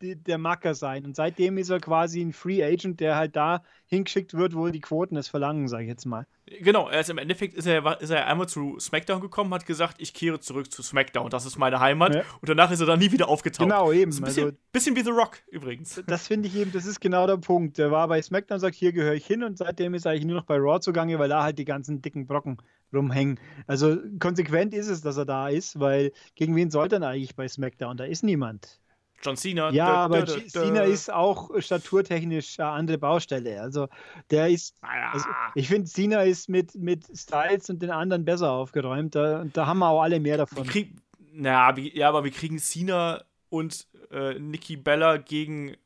der 0.00 0.38
Macker 0.38 0.74
sein. 0.74 1.04
Und 1.04 1.16
seitdem 1.16 1.58
ist 1.58 1.70
er 1.70 1.80
quasi 1.80 2.20
ein 2.20 2.32
Free 2.32 2.62
Agent, 2.62 3.00
der 3.00 3.16
halt 3.16 3.36
da 3.36 3.62
hingeschickt 3.86 4.34
wird, 4.34 4.54
wo 4.54 4.68
die 4.68 4.80
Quoten 4.80 5.16
es 5.16 5.28
verlangen, 5.28 5.68
sage 5.68 5.84
ich 5.84 5.88
jetzt 5.88 6.06
mal. 6.06 6.26
Genau, 6.46 6.88
er 6.88 7.00
ist 7.00 7.10
im 7.10 7.18
Endeffekt 7.18 7.54
ist 7.54 7.66
er, 7.66 8.00
ist 8.00 8.10
er 8.10 8.26
einmal 8.26 8.48
zu 8.48 8.78
SmackDown 8.80 9.20
gekommen, 9.20 9.54
hat 9.54 9.66
gesagt, 9.66 9.96
ich 9.98 10.14
kehre 10.14 10.40
zurück 10.40 10.72
zu 10.72 10.82
SmackDown, 10.82 11.30
das 11.30 11.46
ist 11.46 11.58
meine 11.58 11.78
Heimat. 11.78 12.14
Ja. 12.14 12.22
Und 12.40 12.48
danach 12.48 12.70
ist 12.72 12.80
er 12.80 12.86
dann 12.86 12.98
nie 12.98 13.12
wieder 13.12 13.28
aufgetaucht. 13.28 13.68
Genau, 13.68 13.92
eben. 13.92 14.12
Ein 14.12 14.24
bisschen, 14.24 14.44
Also, 14.44 14.56
bisschen 14.72 14.96
wie 14.96 15.02
The 15.02 15.10
Rock 15.10 15.38
übrigens. 15.48 16.02
das 16.06 16.26
finde 16.26 16.48
ich 16.48 16.56
eben, 16.56 16.72
das 16.72 16.86
ist 16.86 17.00
genau 17.00 17.26
der 17.26 17.36
Punkt. 17.36 17.78
Der 17.78 17.90
war 17.90 18.08
bei 18.08 18.20
SmackDown, 18.20 18.58
sagt, 18.58 18.74
hier 18.74 18.92
gehöre 18.92 19.14
ich 19.14 19.26
hin 19.26 19.44
und 19.44 19.58
seitdem 19.58 19.94
ist 19.94 20.06
er 20.06 20.12
eigentlich 20.12 20.26
nur 20.26 20.36
noch 20.36 20.46
bei 20.46 20.56
Raw 20.56 20.80
zugange, 20.80 21.18
weil 21.18 21.28
da 21.28 21.42
halt 21.42 21.58
die 21.58 21.64
ganzen 21.64 22.02
dicken 22.02 22.26
Brocken 22.26 22.58
rumhängen. 22.92 23.38
Also 23.66 23.98
konsequent 24.18 24.74
ist 24.74 24.88
es, 24.88 25.02
dass 25.02 25.16
er 25.16 25.26
da 25.26 25.48
ist, 25.48 25.78
weil 25.78 26.12
gegen 26.34 26.56
wen 26.56 26.70
sollte 26.70 26.96
er 26.96 27.08
eigentlich 27.08 27.36
bei 27.36 27.46
SmackDown? 27.46 27.96
Da 27.96 28.04
ist 28.04 28.24
niemand. 28.24 28.80
John 29.22 29.36
Cena. 29.36 29.70
Ja, 29.70 29.88
aber. 29.88 30.26
Cena 30.26 30.82
ist 30.82 31.12
auch 31.12 31.50
staturtechnisch 31.58 32.58
eine 32.58 32.70
andere 32.70 32.98
Baustelle. 32.98 33.60
Also 33.60 33.88
der 34.30 34.48
ist, 34.48 34.76
also 34.80 35.28
ich 35.54 35.68
finde, 35.68 35.88
Cena 35.88 36.22
ist 36.22 36.48
mit, 36.48 36.74
mit 36.74 37.04
Styles 37.14 37.70
und 37.70 37.82
den 37.82 37.90
anderen 37.90 38.24
besser 38.24 38.50
aufgeräumt. 38.50 39.14
Da, 39.14 39.44
da 39.52 39.66
haben 39.66 39.78
wir 39.78 39.88
auch 39.88 40.02
alle 40.02 40.20
mehr 40.20 40.34
wir 40.34 40.38
davon. 40.38 40.66
kriegen, 40.66 41.00
na, 41.32 41.76
ja, 41.76 42.08
aber 42.08 42.24
wir 42.24 42.30
kriegen 42.30 42.58
Cena 42.58 43.22
und 43.48 43.86
äh, 44.10 44.38
Nikki 44.38 44.76
Bella 44.76 45.18
gegen 45.18 45.76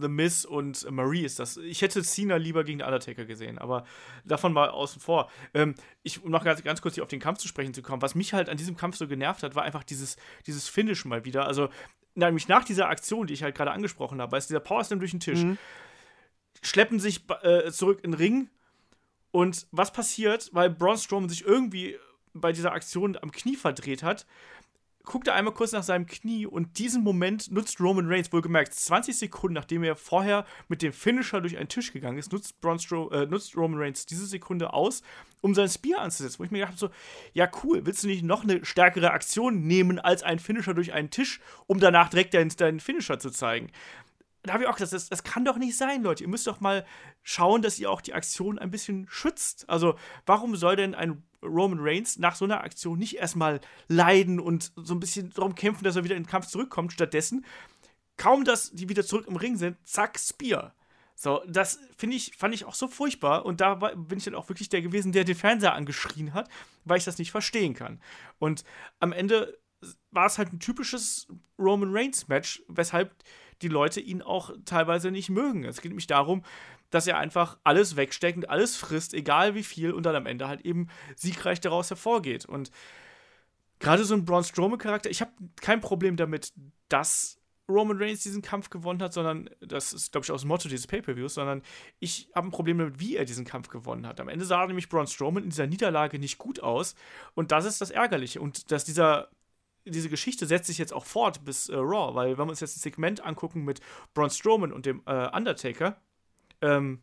The 0.00 0.08
Miz 0.08 0.44
und 0.44 0.90
Marie 0.90 1.24
ist 1.24 1.38
das. 1.38 1.56
Ich 1.56 1.82
hätte 1.82 2.02
Cena 2.02 2.36
lieber 2.36 2.64
gegen 2.64 2.78
den 2.78 2.86
Undertaker 2.86 3.24
gesehen, 3.24 3.58
aber 3.58 3.84
davon 4.24 4.52
mal 4.52 4.70
außen 4.70 5.00
vor. 5.00 5.30
Ähm, 5.54 5.74
ich, 6.02 6.22
um 6.22 6.30
noch 6.30 6.44
ganz, 6.44 6.62
ganz 6.62 6.80
kurz 6.80 6.94
hier 6.94 7.02
auf 7.02 7.08
den 7.08 7.20
Kampf 7.20 7.38
zu 7.38 7.48
sprechen 7.48 7.74
zu 7.74 7.82
kommen, 7.82 8.02
was 8.02 8.14
mich 8.14 8.32
halt 8.32 8.48
an 8.48 8.56
diesem 8.56 8.76
Kampf 8.76 8.96
so 8.96 9.06
genervt 9.06 9.42
hat, 9.42 9.54
war 9.54 9.64
einfach 9.64 9.84
dieses, 9.84 10.16
dieses 10.46 10.68
Finish 10.68 11.04
mal 11.04 11.24
wieder. 11.24 11.46
Also, 11.46 11.68
nämlich 12.14 12.48
nach 12.48 12.64
dieser 12.64 12.88
Aktion, 12.88 13.26
die 13.26 13.34
ich 13.34 13.42
halt 13.42 13.54
gerade 13.54 13.70
angesprochen 13.70 14.20
habe, 14.20 14.36
ist 14.36 14.50
dieser 14.50 14.60
Powerslam 14.60 14.98
durch 14.98 15.12
den 15.12 15.20
Tisch, 15.20 15.42
Mhm. 15.42 15.58
schleppen 16.62 17.00
sich 17.00 17.24
äh, 17.42 17.70
zurück 17.70 18.00
in 18.02 18.12
den 18.12 18.18
Ring 18.18 18.50
und 19.30 19.66
was 19.72 19.92
passiert, 19.92 20.50
weil 20.52 20.70
Braun 20.70 20.98
Strowman 20.98 21.28
sich 21.28 21.44
irgendwie 21.44 21.96
bei 22.34 22.52
dieser 22.52 22.72
Aktion 22.72 23.16
am 23.20 23.32
Knie 23.32 23.56
verdreht 23.56 24.02
hat, 24.02 24.26
guckt 25.04 25.28
er 25.28 25.34
einmal 25.34 25.54
kurz 25.54 25.72
nach 25.72 25.82
seinem 25.82 26.06
Knie 26.06 26.46
und 26.46 26.78
diesen 26.78 27.02
Moment 27.02 27.50
nutzt 27.50 27.80
Roman 27.80 28.06
Reigns, 28.06 28.32
wohlgemerkt 28.32 28.74
20 28.74 29.16
Sekunden, 29.16 29.54
nachdem 29.54 29.82
er 29.82 29.96
vorher 29.96 30.44
mit 30.68 30.82
dem 30.82 30.92
Finisher 30.92 31.40
durch 31.40 31.56
einen 31.56 31.68
Tisch 31.68 31.92
gegangen 31.92 32.18
ist, 32.18 32.32
nutzt, 32.32 32.60
Braun 32.60 32.78
Strow 32.78 33.10
äh, 33.12 33.26
nutzt 33.26 33.56
Roman 33.56 33.80
Reigns 33.80 34.06
diese 34.06 34.26
Sekunde 34.26 34.72
aus, 34.72 35.02
um 35.40 35.54
sein 35.54 35.68
Spear 35.68 36.00
anzusetzen. 36.00 36.38
Wo 36.38 36.44
ich 36.44 36.50
mir 36.50 36.58
gedacht 36.58 36.72
habe, 36.72 36.78
so, 36.78 36.90
ja 37.32 37.50
cool, 37.62 37.84
willst 37.84 38.04
du 38.04 38.08
nicht 38.08 38.22
noch 38.22 38.44
eine 38.44 38.64
stärkere 38.64 39.10
Aktion 39.10 39.66
nehmen 39.66 39.98
als 39.98 40.22
ein 40.22 40.38
Finisher 40.38 40.74
durch 40.74 40.92
einen 40.92 41.10
Tisch, 41.10 41.40
um 41.66 41.80
danach 41.80 42.08
direkt 42.08 42.34
deinen, 42.34 42.50
deinen 42.56 42.80
Finisher 42.80 43.18
zu 43.18 43.30
zeigen? 43.30 43.70
da 44.42 44.54
habe 44.54 44.64
ich 44.64 44.68
auch 44.68 44.74
gesagt, 44.74 44.92
das, 44.92 45.08
das 45.08 45.22
kann 45.22 45.44
doch 45.44 45.56
nicht 45.56 45.76
sein, 45.76 46.02
Leute. 46.02 46.24
Ihr 46.24 46.28
müsst 46.28 46.46
doch 46.46 46.60
mal 46.60 46.84
schauen, 47.22 47.62
dass 47.62 47.78
ihr 47.78 47.90
auch 47.90 48.00
die 48.00 48.14
Aktion 48.14 48.58
ein 48.58 48.70
bisschen 48.70 49.06
schützt. 49.08 49.68
Also, 49.68 49.94
warum 50.26 50.56
soll 50.56 50.76
denn 50.76 50.94
ein 50.94 51.22
Roman 51.42 51.80
Reigns 51.80 52.18
nach 52.18 52.34
so 52.34 52.44
einer 52.44 52.62
Aktion 52.62 52.98
nicht 52.98 53.16
erstmal 53.16 53.60
leiden 53.88 54.40
und 54.40 54.72
so 54.76 54.94
ein 54.94 55.00
bisschen 55.00 55.30
darum 55.30 55.54
kämpfen, 55.54 55.84
dass 55.84 55.96
er 55.96 56.04
wieder 56.04 56.16
in 56.16 56.24
den 56.24 56.28
Kampf 56.28 56.46
zurückkommt? 56.46 56.92
Stattdessen, 56.92 57.44
kaum 58.16 58.44
dass 58.44 58.70
die 58.70 58.88
wieder 58.88 59.04
zurück 59.04 59.26
im 59.28 59.36
Ring 59.36 59.56
sind, 59.56 59.76
zack, 59.86 60.18
Spear. 60.18 60.74
So, 61.14 61.42
das 61.46 61.78
finde 61.96 62.16
ich, 62.16 62.32
fand 62.36 62.54
ich 62.54 62.64
auch 62.64 62.74
so 62.74 62.88
furchtbar. 62.88 63.44
Und 63.44 63.60
da 63.60 63.74
bin 63.74 64.18
ich 64.18 64.24
dann 64.24 64.34
auch 64.34 64.48
wirklich 64.48 64.68
der 64.68 64.82
gewesen, 64.82 65.12
der 65.12 65.24
den 65.24 65.36
Fernseher 65.36 65.74
angeschrien 65.74 66.34
hat, 66.34 66.48
weil 66.84 66.98
ich 66.98 67.04
das 67.04 67.18
nicht 67.18 67.30
verstehen 67.30 67.74
kann. 67.74 68.00
Und 68.38 68.64
am 68.98 69.12
Ende 69.12 69.58
war 70.10 70.26
es 70.26 70.38
halt 70.38 70.52
ein 70.52 70.60
typisches 70.60 71.28
Roman 71.58 71.92
Reigns-Match, 71.92 72.62
weshalb 72.68 73.14
die 73.62 73.68
Leute 73.68 74.00
ihn 74.00 74.22
auch 74.22 74.50
teilweise 74.64 75.10
nicht 75.10 75.30
mögen. 75.30 75.64
Es 75.64 75.80
geht 75.80 75.90
nämlich 75.90 76.06
darum, 76.06 76.42
dass 76.94 77.06
er 77.06 77.18
einfach 77.18 77.58
alles 77.64 77.96
wegsteckt 77.96 78.38
und 78.38 78.50
alles 78.50 78.76
frisst, 78.76 79.14
egal 79.14 79.54
wie 79.54 79.62
viel, 79.62 79.92
und 79.92 80.04
dann 80.04 80.14
am 80.14 80.26
Ende 80.26 80.48
halt 80.48 80.60
eben 80.62 80.88
siegreich 81.16 81.60
daraus 81.60 81.90
hervorgeht. 81.90 82.46
Und 82.46 82.70
gerade 83.80 84.04
so 84.04 84.14
ein 84.14 84.24
Braun 84.24 84.44
Strowman-Charakter, 84.44 85.10
ich 85.10 85.20
habe 85.20 85.32
kein 85.60 85.80
Problem 85.80 86.16
damit, 86.16 86.52
dass 86.88 87.38
Roman 87.68 87.96
Reigns 87.96 88.22
diesen 88.22 88.42
Kampf 88.42 88.70
gewonnen 88.70 89.02
hat, 89.02 89.12
sondern 89.12 89.48
das 89.60 89.92
ist, 89.92 90.12
glaube 90.12 90.24
ich, 90.24 90.30
auch 90.30 90.36
das 90.36 90.44
Motto 90.44 90.68
dieses 90.68 90.86
Pay-Per-Views, 90.86 91.34
sondern 91.34 91.62
ich 92.00 92.28
habe 92.34 92.48
ein 92.48 92.50
Problem 92.50 92.78
damit, 92.78 93.00
wie 93.00 93.16
er 93.16 93.24
diesen 93.24 93.44
Kampf 93.44 93.68
gewonnen 93.68 94.06
hat. 94.06 94.20
Am 94.20 94.28
Ende 94.28 94.44
sah 94.44 94.66
nämlich 94.66 94.88
Braun 94.88 95.06
Strowman 95.06 95.44
in 95.44 95.50
dieser 95.50 95.66
Niederlage 95.66 96.18
nicht 96.18 96.38
gut 96.38 96.60
aus 96.60 96.94
und 97.34 97.52
das 97.52 97.64
ist 97.64 97.80
das 97.80 97.90
Ärgerliche. 97.90 98.40
Und 98.40 98.70
dass 98.70 98.84
dieser 98.84 99.28
diese 99.84 100.08
Geschichte 100.08 100.46
setzt 100.46 100.66
sich 100.66 100.78
jetzt 100.78 100.92
auch 100.92 101.04
fort 101.04 101.44
bis 101.44 101.68
äh, 101.68 101.74
Raw, 101.74 102.14
weil 102.14 102.38
wenn 102.38 102.46
wir 102.46 102.50
uns 102.50 102.60
jetzt 102.60 102.76
ein 102.76 102.80
Segment 102.80 103.24
angucken 103.24 103.64
mit 103.64 103.80
Braun 104.14 104.30
Strowman 104.30 104.72
und 104.72 104.86
dem 104.86 105.02
äh, 105.06 105.28
Undertaker, 105.36 106.00
ähm, 106.62 107.02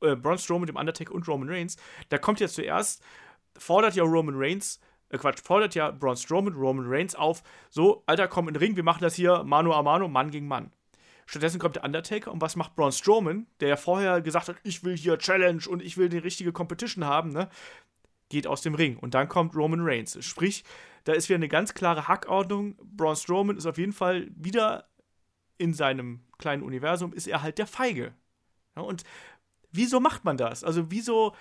äh, 0.00 0.16
Braun 0.16 0.38
Strowman, 0.38 0.66
dem 0.66 0.76
Undertaker 0.76 1.14
und 1.14 1.26
Roman 1.28 1.48
Reigns, 1.48 1.76
da 2.08 2.18
kommt 2.18 2.40
ja 2.40 2.48
zuerst, 2.48 3.02
fordert 3.56 3.94
ja 3.94 4.02
Roman 4.02 4.34
Reigns, 4.36 4.80
äh, 5.10 5.18
Quatsch, 5.18 5.40
fordert 5.42 5.74
ja 5.74 5.90
Braun 5.90 6.16
Strowman, 6.16 6.54
Roman 6.54 6.86
Reigns 6.88 7.14
auf, 7.14 7.42
so, 7.70 8.02
Alter, 8.06 8.28
komm 8.28 8.48
in 8.48 8.54
den 8.54 8.62
Ring, 8.62 8.76
wir 8.76 8.82
machen 8.82 9.02
das 9.02 9.14
hier 9.14 9.44
Mano 9.44 9.72
a 9.72 9.82
Mano, 9.82 10.08
Mann 10.08 10.30
gegen 10.30 10.48
Mann. 10.48 10.72
Stattdessen 11.26 11.58
kommt 11.58 11.76
der 11.76 11.84
Undertaker 11.84 12.32
und 12.32 12.40
was 12.40 12.54
macht 12.54 12.76
Braun 12.76 12.92
Strowman, 12.92 13.46
der 13.60 13.68
ja 13.68 13.76
vorher 13.76 14.20
gesagt 14.20 14.48
hat, 14.48 14.56
ich 14.62 14.84
will 14.84 14.96
hier 14.96 15.18
Challenge 15.18 15.62
und 15.68 15.82
ich 15.82 15.96
will 15.96 16.08
die 16.08 16.18
richtige 16.18 16.52
Competition 16.52 17.04
haben, 17.04 17.30
ne? 17.30 17.48
Geht 18.28 18.46
aus 18.46 18.62
dem 18.62 18.74
Ring 18.74 18.96
und 18.96 19.14
dann 19.14 19.28
kommt 19.28 19.54
Roman 19.54 19.80
Reigns. 19.82 20.24
Sprich, 20.24 20.64
da 21.04 21.12
ist 21.12 21.28
wieder 21.28 21.36
eine 21.36 21.48
ganz 21.48 21.74
klare 21.74 22.08
Hackordnung. 22.08 22.76
Braun 22.82 23.16
Strowman 23.16 23.56
ist 23.56 23.66
auf 23.66 23.78
jeden 23.78 23.92
Fall 23.92 24.28
wieder 24.34 24.88
in 25.58 25.74
seinem 25.74 26.20
kleinen 26.38 26.62
Universum, 26.62 27.12
ist 27.12 27.26
er 27.26 27.42
halt 27.42 27.58
der 27.58 27.66
Feige. 27.66 28.14
Ja, 28.76 28.82
und 28.82 29.04
wieso 29.72 30.00
macht 30.00 30.24
man 30.24 30.36
das? 30.36 30.64
Also, 30.64 30.90
wieso 30.90 31.34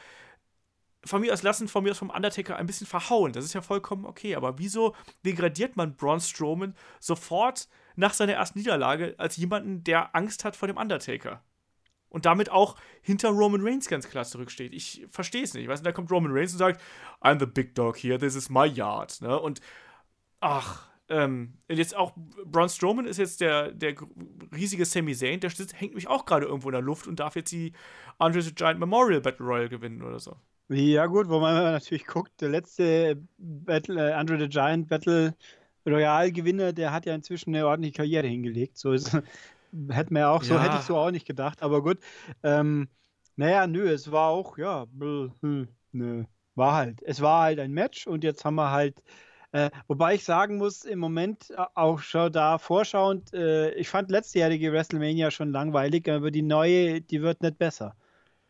von 1.04 1.22
mir 1.22 1.34
aus 1.34 1.44
lassen, 1.44 1.68
von 1.68 1.84
mir 1.84 1.92
aus 1.92 2.00
vom 2.00 2.10
Undertaker 2.10 2.56
ein 2.56 2.66
bisschen 2.66 2.88
verhauen? 2.88 3.34
Das 3.34 3.46
ist 3.46 3.54
ja 3.54 3.62
vollkommen 3.62 4.06
okay, 4.06 4.36
aber 4.36 4.58
wieso 4.58 4.96
degradiert 5.26 5.78
man 5.78 5.96
Braun 5.96 6.20
Strowman 6.20 6.76
sofort 7.00 7.68
nach 7.96 8.14
seiner 8.14 8.34
ersten 8.34 8.60
Niederlage 8.60 9.16
als 9.18 9.38
jemanden, 9.38 9.84
der 9.84 10.16
Angst 10.16 10.44
hat 10.44 10.56
vor 10.56 10.68
dem 10.68 10.78
Undertaker? 10.78 11.44
und 12.16 12.26
damit 12.26 12.50
auch 12.50 12.78
hinter 13.02 13.28
Roman 13.28 13.60
Reigns 13.62 13.90
ganz 13.90 14.08
klar 14.08 14.24
zurücksteht. 14.24 14.74
Ich 14.74 15.06
verstehe 15.12 15.44
es 15.44 15.54
nicht. 15.54 15.68
Weißt 15.68 15.82
du, 15.82 15.84
da 15.84 15.92
kommt 15.92 16.10
Roman 16.10 16.32
Reigns 16.32 16.54
und 16.54 16.60
sagt, 16.60 16.82
I'm 17.20 17.38
the 17.40 17.46
big 17.46 17.76
dog 17.76 17.98
here, 17.98 18.18
this 18.18 18.36
is 18.36 18.50
my 18.50 18.66
yard. 18.66 19.20
Ne? 19.20 19.38
Und 19.38 19.60
ach, 20.40 20.88
ähm, 21.10 21.54
jetzt 21.70 21.96
auch 21.96 22.14
Braun 22.46 22.70
Strowman 22.70 23.06
ist 23.06 23.18
jetzt 23.18 23.42
der, 23.42 23.72
der 23.72 23.96
riesige 24.56 24.86
Sami 24.86 25.14
Zayn, 25.14 25.40
der 25.40 25.50
sitzt, 25.50 25.80
hängt 25.80 25.96
mich 25.96 26.08
auch 26.08 26.26
gerade 26.26 26.46
irgendwo 26.46 26.70
in 26.70 26.74
der 26.74 26.82
Luft 26.82 27.08
und 27.08 27.20
darf 27.20 27.36
jetzt 27.36 27.52
die 27.52 27.74
Andre 28.18 28.42
the 28.42 28.54
Giant 28.54 28.80
Memorial 28.80 29.22
Battle 29.22 29.46
Royale 29.46 29.70
gewinnen 29.70 30.02
oder 30.02 30.20
so. 30.20 30.36
Ja, 30.68 31.06
gut, 31.06 31.30
wo 31.30 31.40
man 31.40 31.54
natürlich 31.54 32.08
guckt, 32.08 32.42
der 32.42 32.50
letzte 32.50 33.22
Battle, 33.38 34.10
äh, 34.10 34.14
Andre 34.14 34.40
the 34.40 34.50
Giant 34.50 34.88
Battle 34.88 35.36
Royale-Gewinner, 35.86 36.74
der 36.74 36.92
hat 36.92 37.06
ja 37.06 37.14
inzwischen 37.14 37.56
eine 37.56 37.68
ordentliche 37.68 37.98
Karriere 37.98 38.28
hingelegt. 38.28 38.78
So 38.78 38.92
ist, 38.92 39.14
hätte 39.90 40.14
man 40.14 40.22
ja 40.22 40.32
auch 40.32 40.42
so, 40.42 40.56
ja. 40.56 40.64
hätte 40.64 40.78
ich 40.78 40.86
so 40.86 40.98
auch 40.98 41.12
nicht 41.12 41.28
gedacht, 41.28 41.62
aber 41.62 41.84
gut. 41.84 42.00
Ähm, 42.42 42.88
naja, 43.36 43.68
nö, 43.68 43.88
es 43.90 44.12
war 44.12 44.30
auch, 44.30 44.58
ja, 44.58 44.88
hm, 45.00 45.68
nö, 45.92 46.24
war 46.56 46.74
halt. 46.74 47.02
Es 47.04 47.22
war 47.22 47.44
halt 47.44 47.60
ein 47.60 47.72
Match 47.72 48.08
und 48.08 48.24
jetzt 48.24 48.46
haben 48.46 48.56
wir 48.56 48.72
halt 48.72 49.04
äh, 49.56 49.72
wobei 49.88 50.16
ich 50.16 50.26
sagen 50.26 50.58
muss, 50.58 50.84
im 50.84 51.00
Moment 51.00 51.50
äh, 51.52 51.64
auch 51.76 52.00
schon 52.00 52.30
da 52.30 52.58
vorschauend, 52.58 53.34
äh, 53.34 53.72
ich 53.76 53.88
fand 53.88 54.12
letztjährige 54.12 54.74
WrestleMania 54.74 55.32
schon 55.32 55.54
langweilig, 55.54 56.10
aber 56.10 56.30
die 56.30 56.42
neue, 56.42 57.00
die 57.00 57.22
wird 57.22 57.42
nicht 57.42 57.58
besser. 57.58 57.96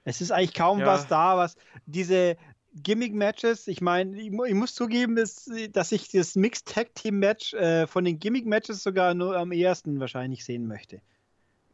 Es 0.03 0.19
ist 0.19 0.31
eigentlich 0.31 0.55
kaum 0.55 0.79
ja. 0.79 0.87
was 0.87 1.07
da, 1.07 1.37
was 1.37 1.57
diese 1.85 2.37
Gimmick-Matches, 2.73 3.67
ich 3.67 3.81
meine, 3.81 4.19
ich, 4.19 4.33
ich, 4.33 4.53
muss 4.55 4.73
zugeben, 4.73 5.15
dass, 5.15 5.47
dass 5.73 5.91
ich 5.91 6.09
das 6.09 6.35
Mixed 6.35 6.73
Tag 6.73 6.95
Team 6.95 7.19
Match 7.19 7.53
äh, 7.53 7.85
von 7.85 8.03
den 8.03 8.17
Gimmick-Matches 8.17 8.81
sogar 8.81 9.13
nur 9.13 9.37
am 9.37 9.51
ersten 9.51 9.99
wahrscheinlich 9.99 10.43
sehen 10.43 10.65
möchte. 10.65 11.01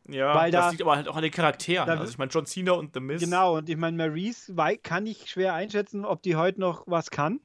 Ja, 0.09 0.36
Weil 0.36 0.51
das 0.51 0.65
da, 0.65 0.69
liegt 0.71 0.82
aber 0.82 0.97
halt 0.97 1.07
auch 1.07 1.15
an 1.15 1.23
den 1.23 1.32
Charakteren. 1.32 1.88
Da, 1.88 1.93
also 1.93 2.11
ich 2.11 2.17
meine, 2.17 2.32
John 2.32 2.45
Cena 2.45 2.73
und 2.73 2.93
The 2.93 2.99
Miz. 2.99 3.21
Genau, 3.21 3.55
und 3.55 3.69
ich 3.69 3.77
meine, 3.77 3.95
Maurice 3.95 4.53
kann 4.84 5.07
ich 5.07 5.29
schwer 5.29 5.53
einschätzen, 5.53 6.03
ob 6.03 6.21
die 6.21 6.36
heute 6.36 6.59
noch 6.59 6.84
was 6.86 7.11
kann. 7.11 7.39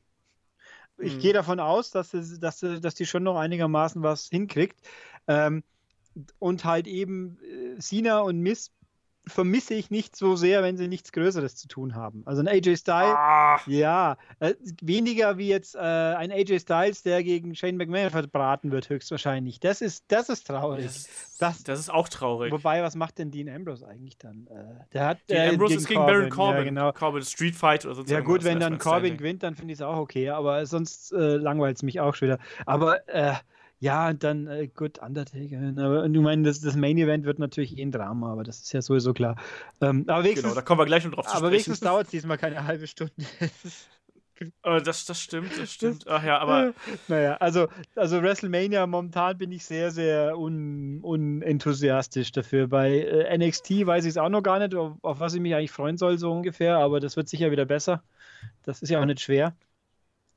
Ich 0.98 1.16
mhm. 1.16 1.20
gehe 1.20 1.32
davon 1.32 1.60
aus, 1.60 1.90
dass, 1.90 2.14
es, 2.14 2.40
dass, 2.40 2.60
dass 2.60 2.94
die 2.94 3.06
schon 3.06 3.22
noch 3.22 3.36
einigermaßen 3.36 4.02
was 4.02 4.28
hinkriegt. 4.28 4.80
Ähm, 5.26 5.62
und 6.38 6.64
halt 6.64 6.86
eben 6.86 7.38
äh, 7.42 7.80
Sina 7.80 8.20
und 8.20 8.40
Miss 8.40 8.72
vermisse 9.28 9.74
ich 9.74 9.90
nicht 9.90 10.14
so 10.14 10.36
sehr, 10.36 10.62
wenn 10.62 10.76
sie 10.76 10.86
nichts 10.86 11.10
Größeres 11.12 11.56
zu 11.56 11.66
tun 11.66 11.94
haben. 11.96 12.22
Also 12.26 12.42
ein 12.42 12.48
AJ 12.48 12.76
Styles, 12.76 13.14
ah. 13.16 13.60
ja, 13.66 14.16
äh, 14.38 14.54
weniger 14.80 15.36
wie 15.36 15.48
jetzt 15.48 15.74
äh, 15.74 15.78
ein 15.78 16.30
AJ 16.30 16.60
Styles, 16.60 17.02
der 17.02 17.24
gegen 17.24 17.54
Shane 17.54 17.76
McMahon 17.76 18.10
verbraten 18.10 18.70
wird, 18.70 18.88
höchstwahrscheinlich. 18.88 19.58
Das 19.58 19.80
ist, 19.80 20.04
das 20.08 20.28
ist 20.28 20.46
traurig. 20.46 20.84
Das, 20.86 21.08
das, 21.38 21.62
das 21.64 21.80
ist 21.80 21.90
auch 21.90 22.08
traurig. 22.08 22.52
Wobei, 22.52 22.82
was 22.82 22.94
macht 22.94 23.18
denn 23.18 23.30
Dean 23.32 23.48
Ambrose 23.48 23.86
eigentlich 23.86 24.16
dann? 24.18 24.46
Äh, 24.46 24.84
der 24.92 25.06
hat, 25.06 25.18
Dean 25.28 25.38
äh, 25.38 25.48
Ambrose 25.50 25.70
gegen 25.70 25.80
ist 25.80 25.88
gegen 25.88 26.06
Baron 26.06 26.30
Corbin. 26.30 26.58
Ja, 26.58 26.64
genau. 26.64 26.92
Corbin 26.92 27.22
Street 27.22 27.56
Fight 27.56 27.84
oder 27.84 27.96
so. 27.96 28.02
Ja 28.04 28.20
gut, 28.20 28.44
wenn 28.44 28.60
dann 28.60 28.78
Corbin 28.78 29.16
gewinnt, 29.16 29.42
dann 29.42 29.56
finde 29.56 29.72
ich 29.72 29.80
es 29.80 29.82
auch 29.82 29.98
okay, 29.98 30.30
aber 30.30 30.64
sonst 30.66 31.12
äh, 31.12 31.36
langweilt 31.36 31.76
es 31.76 31.82
mich 31.82 32.00
auch 32.00 32.14
schon 32.14 32.28
wieder. 32.28 32.38
Aber 32.64 33.08
äh, 33.08 33.34
ja, 33.78 34.08
und 34.08 34.24
dann, 34.24 34.46
äh, 34.46 34.68
gut, 34.68 34.98
Undertaker. 34.98 35.58
Aber, 35.76 36.02
und 36.02 36.14
du 36.14 36.22
meinst, 36.22 36.48
das, 36.48 36.60
das 36.60 36.76
Main 36.76 36.96
Event 36.96 37.24
wird 37.26 37.38
natürlich 37.38 37.76
eh 37.76 37.82
ein 37.82 37.92
Drama, 37.92 38.32
aber 38.32 38.42
das 38.42 38.60
ist 38.60 38.72
ja 38.72 38.80
sowieso 38.80 39.12
klar. 39.12 39.36
Ähm, 39.82 40.04
aber 40.06 40.22
genau, 40.22 40.54
da 40.54 40.62
kommen 40.62 40.80
wir 40.80 40.86
gleich 40.86 41.04
noch 41.04 41.12
drauf 41.12 41.26
zu 41.26 41.34
Aber 41.34 41.50
wenigstens 41.50 41.80
dauert 41.80 42.06
es 42.06 42.10
diesmal 42.10 42.38
keine 42.38 42.64
halbe 42.64 42.86
Stunde. 42.86 43.12
oh, 44.62 44.78
das, 44.84 45.04
das 45.04 45.20
stimmt, 45.20 45.58
das 45.58 45.70
stimmt. 45.70 46.08
Ach 46.08 46.24
ja, 46.24 46.38
aber. 46.38 46.72
naja, 47.08 47.34
also, 47.34 47.68
also 47.94 48.22
WrestleMania 48.22 48.86
momentan 48.86 49.36
bin 49.36 49.52
ich 49.52 49.66
sehr, 49.66 49.90
sehr 49.90 50.38
un, 50.38 51.00
unenthusiastisch 51.02 52.32
dafür. 52.32 52.68
Bei 52.68 53.00
äh, 53.00 53.36
NXT 53.36 53.84
weiß 53.84 54.06
ich 54.06 54.10
es 54.10 54.16
auch 54.16 54.30
noch 54.30 54.42
gar 54.42 54.58
nicht, 54.58 54.74
auf, 54.74 54.92
auf 55.02 55.20
was 55.20 55.34
ich 55.34 55.40
mich 55.40 55.54
eigentlich 55.54 55.70
freuen 55.70 55.98
soll, 55.98 56.16
so 56.16 56.32
ungefähr, 56.32 56.78
aber 56.78 56.98
das 56.98 57.16
wird 57.16 57.28
sicher 57.28 57.50
wieder 57.50 57.66
besser. 57.66 58.02
Das 58.62 58.80
ist 58.80 58.88
ja 58.88 59.00
auch 59.00 59.06
nicht 59.06 59.20
schwer. 59.20 59.54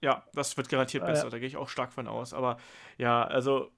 Ja, 0.02 0.24
das 0.34 0.56
wird 0.56 0.70
garantiert 0.70 1.06
besser, 1.06 1.26
ja. 1.26 1.30
da 1.30 1.40
gehe 1.40 1.48
ich 1.48 1.58
auch 1.58 1.70
stark 1.70 1.92
von 1.92 2.08
aus. 2.08 2.34
Aber 2.34 2.58
ja, 2.98 3.24
also 3.24 3.72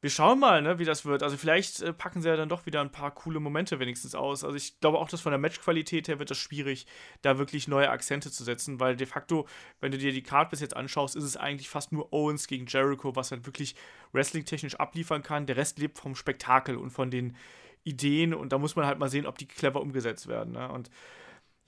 wir 0.00 0.10
schauen 0.10 0.38
mal, 0.38 0.62
ne, 0.62 0.78
wie 0.78 0.84
das 0.84 1.04
wird. 1.04 1.24
Also 1.24 1.36
vielleicht 1.36 1.80
äh, 1.82 1.92
packen 1.92 2.22
sie 2.22 2.28
ja 2.28 2.36
dann 2.36 2.48
doch 2.48 2.66
wieder 2.66 2.80
ein 2.80 2.92
paar 2.92 3.10
coole 3.10 3.40
Momente 3.40 3.80
wenigstens 3.80 4.14
aus. 4.14 4.44
Also 4.44 4.56
ich 4.56 4.78
glaube 4.78 4.98
auch, 4.98 5.08
dass 5.08 5.20
von 5.20 5.32
der 5.32 5.40
Matchqualität 5.40 6.06
her 6.06 6.20
wird 6.20 6.30
das 6.30 6.38
schwierig, 6.38 6.86
da 7.22 7.38
wirklich 7.38 7.66
neue 7.66 7.90
Akzente 7.90 8.30
zu 8.30 8.44
setzen, 8.44 8.78
weil 8.78 8.94
de 8.94 9.08
facto, 9.08 9.48
wenn 9.80 9.90
du 9.90 9.98
dir 9.98 10.12
die 10.12 10.22
Card 10.22 10.50
bis 10.50 10.60
jetzt 10.60 10.76
anschaust, 10.76 11.16
ist 11.16 11.24
es 11.24 11.36
eigentlich 11.36 11.68
fast 11.68 11.90
nur 11.90 12.12
Owens 12.12 12.46
gegen 12.46 12.66
Jericho, 12.66 13.16
was 13.16 13.30
dann 13.30 13.44
wirklich 13.44 13.74
wrestling-technisch 14.12 14.76
abliefern 14.76 15.24
kann. 15.24 15.46
Der 15.46 15.56
Rest 15.56 15.80
lebt 15.80 15.98
vom 15.98 16.14
Spektakel 16.14 16.76
und 16.76 16.90
von 16.90 17.10
den 17.10 17.36
Ideen 17.82 18.34
und 18.34 18.52
da 18.52 18.58
muss 18.58 18.76
man 18.76 18.86
halt 18.86 19.00
mal 19.00 19.08
sehen, 19.08 19.26
ob 19.26 19.38
die 19.38 19.46
clever 19.46 19.80
umgesetzt 19.80 20.28
werden. 20.28 20.52
Ne? 20.52 20.70
Und 20.70 20.90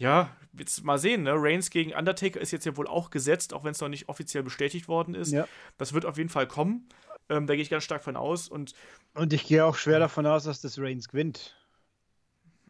ja, 0.01 0.35
jetzt 0.59 0.83
mal 0.83 0.99
sehen, 0.99 1.25
ne? 1.25 1.35
Reigns 1.37 1.69
gegen 1.69 1.93
Undertaker 1.93 2.41
ist 2.41 2.51
jetzt 2.53 2.65
ja 2.65 2.77
wohl 2.77 2.89
auch 2.89 3.11
gesetzt, 3.11 3.53
auch 3.53 3.65
wenn 3.65 3.73
es 3.73 3.81
noch 3.81 3.89
nicht 3.89 4.09
offiziell 4.09 4.43
bestätigt 4.43 4.89
worden 4.89 5.15
ist. 5.15 5.31
Ja. 5.31 5.47
Das 5.77 5.93
wird 5.93 6.07
auf 6.07 6.17
jeden 6.17 6.31
Fall 6.31 6.49
kommen. 6.49 6.89
Ähm, 7.29 7.47
da 7.47 7.55
gehe 7.55 7.63
ich 7.63 7.71
ganz 7.71 7.85
stark 7.85 8.03
von 8.03 8.17
aus. 8.17 8.49
Und, 8.49 8.73
und 9.15 9.33
ich 9.35 9.47
gehe 9.47 9.65
auch 9.65 9.77
schwer 9.77 9.99
davon 9.99 10.27
aus, 10.27 10.45
dass 10.45 10.63
das 10.63 10.79
Reigns 10.79 11.09
gewinnt. 11.09 11.55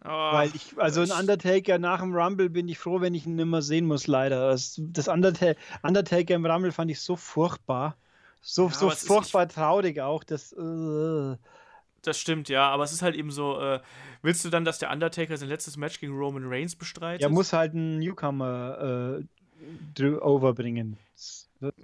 Oh, 0.05 0.09
Weil 0.09 0.51
ich, 0.55 0.77
also 0.77 1.03
ein 1.03 1.13
Undertaker 1.13 1.79
nach 1.79 2.01
dem 2.01 2.15
Rumble 2.15 2.51
bin 2.51 2.69
ich 2.69 2.79
froh, 2.79 3.01
wenn 3.01 3.15
ich 3.15 3.27
ihn 3.27 3.39
immer 3.39 3.63
sehen 3.63 3.87
muss, 3.87 4.09
leider. 4.09 4.51
Das, 4.51 4.75
das 4.79 5.07
Undertaker, 5.07 5.59
Undertaker 5.83 6.35
im 6.35 6.47
Rumble 6.47 6.73
fand 6.73 6.91
ich 6.91 7.01
so 7.01 7.15
furchtbar. 7.15 7.97
So, 8.41 8.67
ja, 8.69 8.75
so 8.75 8.91
furchtbar 8.91 9.47
traurig 9.47 10.01
auch. 10.01 10.25
Das, 10.25 10.53
uh, 10.55 11.37
das 12.03 12.19
stimmt, 12.19 12.49
ja, 12.49 12.69
aber 12.69 12.85
es 12.85 12.93
ist 12.93 13.03
halt 13.03 13.15
eben 13.17 13.31
so, 13.31 13.61
äh, 13.61 13.81
willst 14.23 14.45
du 14.45 14.51
dann, 14.51 14.65
dass 14.65 14.79
der 14.79 14.91
Undertaker 14.91 15.37
sein 15.37 15.49
letztes 15.49 15.77
Match 15.77 16.01
gegen 16.01 16.17
Roman 16.17 16.45
Reigns 16.47 16.77
bestreitet? 16.77 17.23
Er 17.23 17.31
muss 17.31 17.53
halt 17.53 17.73
einen 17.75 17.99
Newcomer 17.99 19.21
äh, 19.99 20.15
overbringen. 20.21 20.97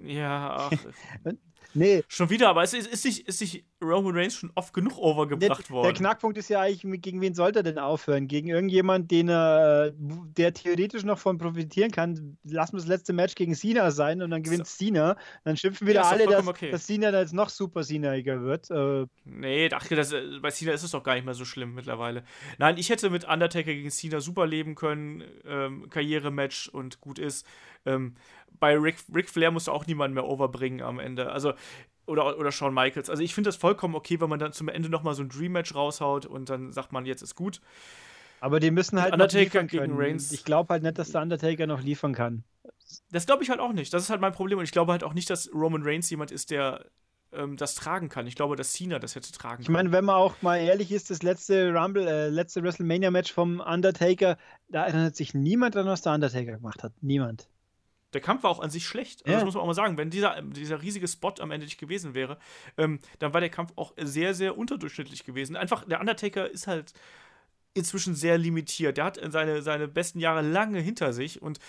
Ja, 0.01 0.69
ach. 0.69 0.71
Nee. 1.73 2.03
Schon 2.07 2.29
wieder, 2.29 2.49
aber 2.49 2.63
es 2.63 2.73
ist, 2.73 2.87
ist, 2.87 3.03
sich, 3.03 3.27
ist 3.27 3.39
sich 3.39 3.65
Roman 3.81 4.15
Reigns 4.15 4.35
schon 4.35 4.51
oft 4.55 4.73
genug 4.73 4.97
overgebracht 4.97 5.65
der, 5.65 5.69
worden. 5.69 5.83
Der 5.85 5.93
Knackpunkt 5.93 6.37
ist 6.37 6.49
ja 6.49 6.61
eigentlich, 6.61 7.01
gegen 7.01 7.21
wen 7.21 7.35
sollte 7.35 7.59
er 7.59 7.63
denn 7.63 7.77
aufhören? 7.77 8.27
Gegen 8.27 8.47
irgendjemand, 8.49 9.11
den 9.11 9.29
er, 9.29 9.91
der 9.93 10.53
theoretisch 10.53 11.03
noch 11.03 11.19
von 11.19 11.37
profitieren 11.37 11.91
kann. 11.91 12.37
Lass 12.43 12.71
uns 12.71 12.83
das 12.83 12.89
letzte 12.89 13.13
Match 13.13 13.35
gegen 13.35 13.53
Cena 13.53 13.91
sein 13.91 14.21
und 14.21 14.31
dann 14.31 14.43
gewinnt 14.43 14.65
so. 14.65 14.85
Cena. 14.85 15.17
Dann 15.43 15.57
schimpfen 15.57 15.87
wieder 15.87 16.01
ja, 16.01 16.07
alle, 16.07 16.25
dass, 16.25 16.47
okay. 16.47 16.71
dass 16.71 16.85
Cena 16.87 17.11
jetzt 17.11 17.33
noch 17.33 17.49
super 17.49 17.83
Cena-iger 17.83 18.41
wird. 18.41 18.71
Äh, 18.71 19.05
nee, 19.25 19.69
ach, 19.71 19.87
das, 19.87 20.15
bei 20.41 20.49
Cena 20.49 20.71
ist 20.71 20.83
es 20.83 20.91
doch 20.91 21.03
gar 21.03 21.15
nicht 21.15 21.25
mehr 21.25 21.35
so 21.35 21.45
schlimm 21.45 21.75
mittlerweile. 21.75 22.23
Nein, 22.57 22.77
ich 22.77 22.89
hätte 22.89 23.09
mit 23.09 23.25
Undertaker 23.25 23.73
gegen 23.73 23.91
Cena 23.91 24.19
super 24.19 24.47
leben 24.47 24.75
können. 24.75 25.23
Ähm, 25.45 25.89
Karrierematch 25.89 26.69
und 26.69 27.01
gut 27.01 27.19
ist. 27.19 27.45
Ähm, 27.85 28.15
bei 28.59 28.77
Ric, 28.77 28.97
Ric 29.13 29.29
Flair 29.29 29.51
musst 29.51 29.67
du 29.67 29.71
auch 29.71 29.85
niemanden 29.85 30.15
mehr 30.15 30.25
overbringen 30.25 30.81
am 30.81 30.99
Ende. 30.99 31.31
Also, 31.31 31.53
oder, 32.05 32.37
oder 32.39 32.51
Shawn 32.51 32.73
Michaels. 32.73 33.09
Also 33.09 33.21
ich 33.21 33.35
finde 33.35 33.49
das 33.49 33.57
vollkommen 33.57 33.95
okay, 33.95 34.19
wenn 34.19 34.29
man 34.29 34.39
dann 34.39 34.53
zum 34.53 34.69
Ende 34.69 34.89
nochmal 34.89 35.13
so 35.13 35.23
ein 35.23 35.29
Dream-Match 35.29 35.75
raushaut 35.75 36.25
und 36.25 36.49
dann 36.49 36.71
sagt 36.71 36.91
man, 36.91 37.05
jetzt 37.05 37.21
ist 37.21 37.35
gut. 37.35 37.61
Aber 38.39 38.59
die 38.59 38.71
müssen 38.71 39.01
halt 39.01 39.13
Undertaker 39.13 39.63
gegen 39.63 39.93
Reigns. 39.95 40.31
Ich 40.31 40.45
glaube 40.45 40.73
halt 40.73 40.83
nicht, 40.83 40.97
dass 40.97 41.11
der 41.11 41.21
Undertaker 41.21 41.67
noch 41.67 41.81
liefern 41.81 42.13
kann. 42.13 42.43
Das 43.11 43.25
glaube 43.25 43.43
ich 43.43 43.49
halt 43.49 43.59
auch 43.59 43.73
nicht. 43.73 43.93
Das 43.93 44.03
ist 44.03 44.09
halt 44.09 44.21
mein 44.21 44.31
Problem. 44.31 44.59
Und 44.59 44.63
ich 44.63 44.71
glaube 44.71 44.91
halt 44.91 45.03
auch 45.03 45.13
nicht, 45.13 45.29
dass 45.29 45.51
Roman 45.53 45.81
Reigns 45.83 46.09
jemand 46.09 46.31
ist, 46.31 46.51
der 46.51 46.85
ähm, 47.33 47.57
das 47.57 47.75
tragen 47.75 48.09
kann. 48.09 48.27
Ich 48.27 48.35
glaube, 48.35 48.55
dass 48.55 48.73
Cena 48.73 48.99
das 48.99 49.15
hätte 49.15 49.31
tragen 49.31 49.55
können. 49.55 49.63
Ich 49.63 49.69
meine, 49.69 49.91
wenn 49.91 50.05
man 50.05 50.15
auch 50.15 50.41
mal 50.41 50.57
ehrlich 50.57 50.91
ist, 50.91 51.09
das 51.09 51.23
letzte 51.23 51.73
Rumble, 51.73 52.07
äh, 52.07 52.29
letzte 52.29 52.63
WrestleMania-Match 52.63 53.33
vom 53.33 53.59
Undertaker, 53.59 54.37
da 54.69 54.85
erinnert 54.85 55.15
sich 55.15 55.33
niemand 55.33 55.75
an, 55.75 55.87
was 55.87 56.03
der 56.03 56.13
Undertaker 56.13 56.53
gemacht 56.53 56.83
hat. 56.83 56.93
Niemand 57.01 57.49
der 58.13 58.21
Kampf 58.21 58.43
war 58.43 58.51
auch 58.51 58.59
an 58.59 58.69
sich 58.69 58.85
schlecht. 58.85 59.25
Also 59.25 59.31
ja. 59.31 59.37
Das 59.37 59.45
muss 59.45 59.53
man 59.55 59.63
auch 59.63 59.67
mal 59.67 59.73
sagen. 59.73 59.97
Wenn 59.97 60.09
dieser, 60.09 60.41
dieser 60.41 60.81
riesige 60.81 61.07
Spot 61.07 61.33
am 61.39 61.51
Ende 61.51 61.65
nicht 61.65 61.79
gewesen 61.79 62.13
wäre, 62.13 62.37
ähm, 62.77 62.99
dann 63.19 63.33
war 63.33 63.41
der 63.41 63.49
Kampf 63.49 63.73
auch 63.75 63.93
sehr, 63.97 64.33
sehr 64.33 64.57
unterdurchschnittlich 64.57 65.25
gewesen. 65.25 65.55
Einfach, 65.55 65.85
der 65.85 65.99
Undertaker 65.99 66.49
ist 66.49 66.67
halt 66.67 66.93
inzwischen 67.73 68.15
sehr 68.15 68.37
limitiert. 68.37 68.97
Der 68.97 69.05
hat 69.05 69.19
seine, 69.31 69.61
seine 69.61 69.87
besten 69.87 70.19
Jahre 70.19 70.41
lange 70.41 70.79
hinter 70.79 71.13
sich 71.13 71.41
und 71.41 71.59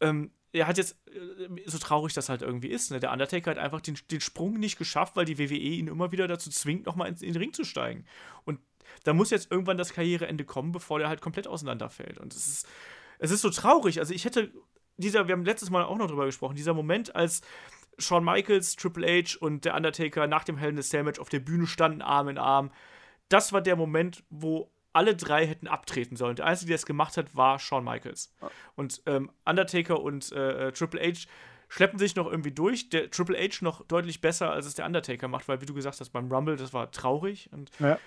ähm, 0.00 0.30
er 0.52 0.66
hat 0.66 0.78
jetzt, 0.78 0.96
äh, 1.06 1.48
so 1.66 1.78
traurig 1.78 2.14
das 2.14 2.28
halt 2.28 2.42
irgendwie 2.42 2.68
ist, 2.68 2.90
ne? 2.90 3.00
der 3.00 3.12
Undertaker 3.12 3.50
hat 3.50 3.58
einfach 3.58 3.80
den, 3.80 3.98
den 4.10 4.20
Sprung 4.20 4.58
nicht 4.58 4.78
geschafft, 4.78 5.16
weil 5.16 5.24
die 5.24 5.38
WWE 5.38 5.54
ihn 5.54 5.88
immer 5.88 6.12
wieder 6.12 6.28
dazu 6.28 6.50
zwingt, 6.50 6.86
nochmal 6.86 7.08
in, 7.08 7.14
in 7.16 7.32
den 7.32 7.36
Ring 7.36 7.52
zu 7.52 7.64
steigen. 7.64 8.04
Und 8.44 8.60
da 9.04 9.12
muss 9.12 9.30
jetzt 9.30 9.50
irgendwann 9.50 9.78
das 9.78 9.92
Karriereende 9.92 10.44
kommen, 10.44 10.72
bevor 10.72 10.98
der 10.98 11.08
halt 11.08 11.20
komplett 11.20 11.46
auseinanderfällt. 11.46 12.18
Und 12.18 12.34
es 12.34 12.46
ist, 12.46 12.66
es 13.18 13.30
ist 13.30 13.42
so 13.42 13.50
traurig. 13.50 13.98
Also 14.00 14.14
ich 14.14 14.24
hätte 14.24 14.52
dieser, 14.98 15.26
wir 15.26 15.32
haben 15.32 15.44
letztes 15.44 15.70
Mal 15.70 15.84
auch 15.84 15.96
noch 15.96 16.08
drüber 16.08 16.26
gesprochen, 16.26 16.56
dieser 16.56 16.74
Moment, 16.74 17.16
als 17.16 17.40
Shawn 17.98 18.24
Michaels, 18.24 18.76
Triple 18.76 19.06
H 19.06 19.38
und 19.40 19.64
der 19.64 19.74
Undertaker 19.74 20.26
nach 20.26 20.44
dem 20.44 20.56
Hell 20.56 20.70
in 20.70 20.78
a 20.78 20.82
Cell 20.82 21.02
Match 21.02 21.18
auf 21.18 21.28
der 21.28 21.40
Bühne 21.40 21.66
standen, 21.66 22.02
Arm 22.02 22.28
in 22.28 22.38
Arm. 22.38 22.70
Das 23.28 23.52
war 23.52 23.60
der 23.60 23.76
Moment, 23.76 24.22
wo 24.30 24.70
alle 24.92 25.14
drei 25.16 25.46
hätten 25.46 25.66
abtreten 25.66 26.16
sollen. 26.16 26.36
Der 26.36 26.46
Einzige, 26.46 26.68
der 26.68 26.76
es 26.76 26.86
gemacht 26.86 27.16
hat, 27.16 27.34
war 27.36 27.58
Shawn 27.58 27.84
Michaels. 27.84 28.34
Und 28.74 29.02
ähm, 29.06 29.30
Undertaker 29.44 30.00
und 30.00 30.32
äh, 30.32 30.68
äh 30.68 30.72
Triple 30.72 31.00
H 31.00 31.28
schleppen 31.68 31.98
sich 31.98 32.16
noch 32.16 32.26
irgendwie 32.26 32.52
durch. 32.52 32.88
Der 32.88 33.10
Triple 33.10 33.38
H 33.38 33.58
noch 33.60 33.86
deutlich 33.86 34.20
besser, 34.20 34.50
als 34.50 34.66
es 34.66 34.74
der 34.74 34.86
Undertaker 34.86 35.28
macht, 35.28 35.48
weil, 35.48 35.60
wie 35.60 35.66
du 35.66 35.74
gesagt 35.74 36.00
hast, 36.00 36.10
beim 36.10 36.32
Rumble, 36.32 36.56
das 36.56 36.72
war 36.72 36.90
traurig. 36.90 37.50
Und 37.52 37.70
ja. 37.78 37.98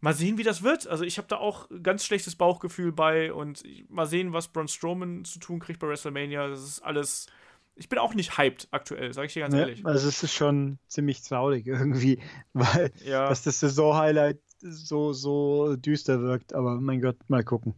Mal 0.00 0.14
sehen, 0.14 0.38
wie 0.38 0.42
das 0.42 0.62
wird. 0.62 0.86
Also 0.86 1.04
ich 1.04 1.18
habe 1.18 1.28
da 1.28 1.36
auch 1.36 1.68
ganz 1.82 2.04
schlechtes 2.04 2.36
Bauchgefühl 2.36 2.92
bei 2.92 3.32
und 3.32 3.62
mal 3.88 4.06
sehen, 4.06 4.32
was 4.32 4.48
Braun 4.48 4.68
Strowman 4.68 5.24
zu 5.24 5.38
tun 5.38 5.58
kriegt 5.58 5.80
bei 5.80 5.88
WrestleMania. 5.88 6.48
Das 6.48 6.62
ist 6.62 6.80
alles. 6.80 7.26
Ich 7.74 7.88
bin 7.88 7.98
auch 7.98 8.14
nicht 8.14 8.38
hyped 8.38 8.68
aktuell, 8.70 9.12
sage 9.12 9.26
ich 9.26 9.34
dir 9.34 9.40
ganz 9.40 9.54
ja, 9.54 9.60
ehrlich. 9.60 9.84
Also 9.84 10.08
es 10.08 10.22
ist 10.22 10.32
schon 10.32 10.78
ziemlich 10.88 11.22
traurig 11.22 11.66
irgendwie, 11.66 12.20
weil 12.52 12.90
ja. 13.04 13.28
dass 13.28 13.42
das 13.42 13.60
Saison-Highlight 13.60 14.38
so, 14.60 15.12
so 15.12 15.76
düster 15.76 16.20
wirkt. 16.22 16.54
Aber 16.54 16.80
mein 16.80 17.00
Gott, 17.00 17.16
mal 17.28 17.44
gucken. 17.44 17.74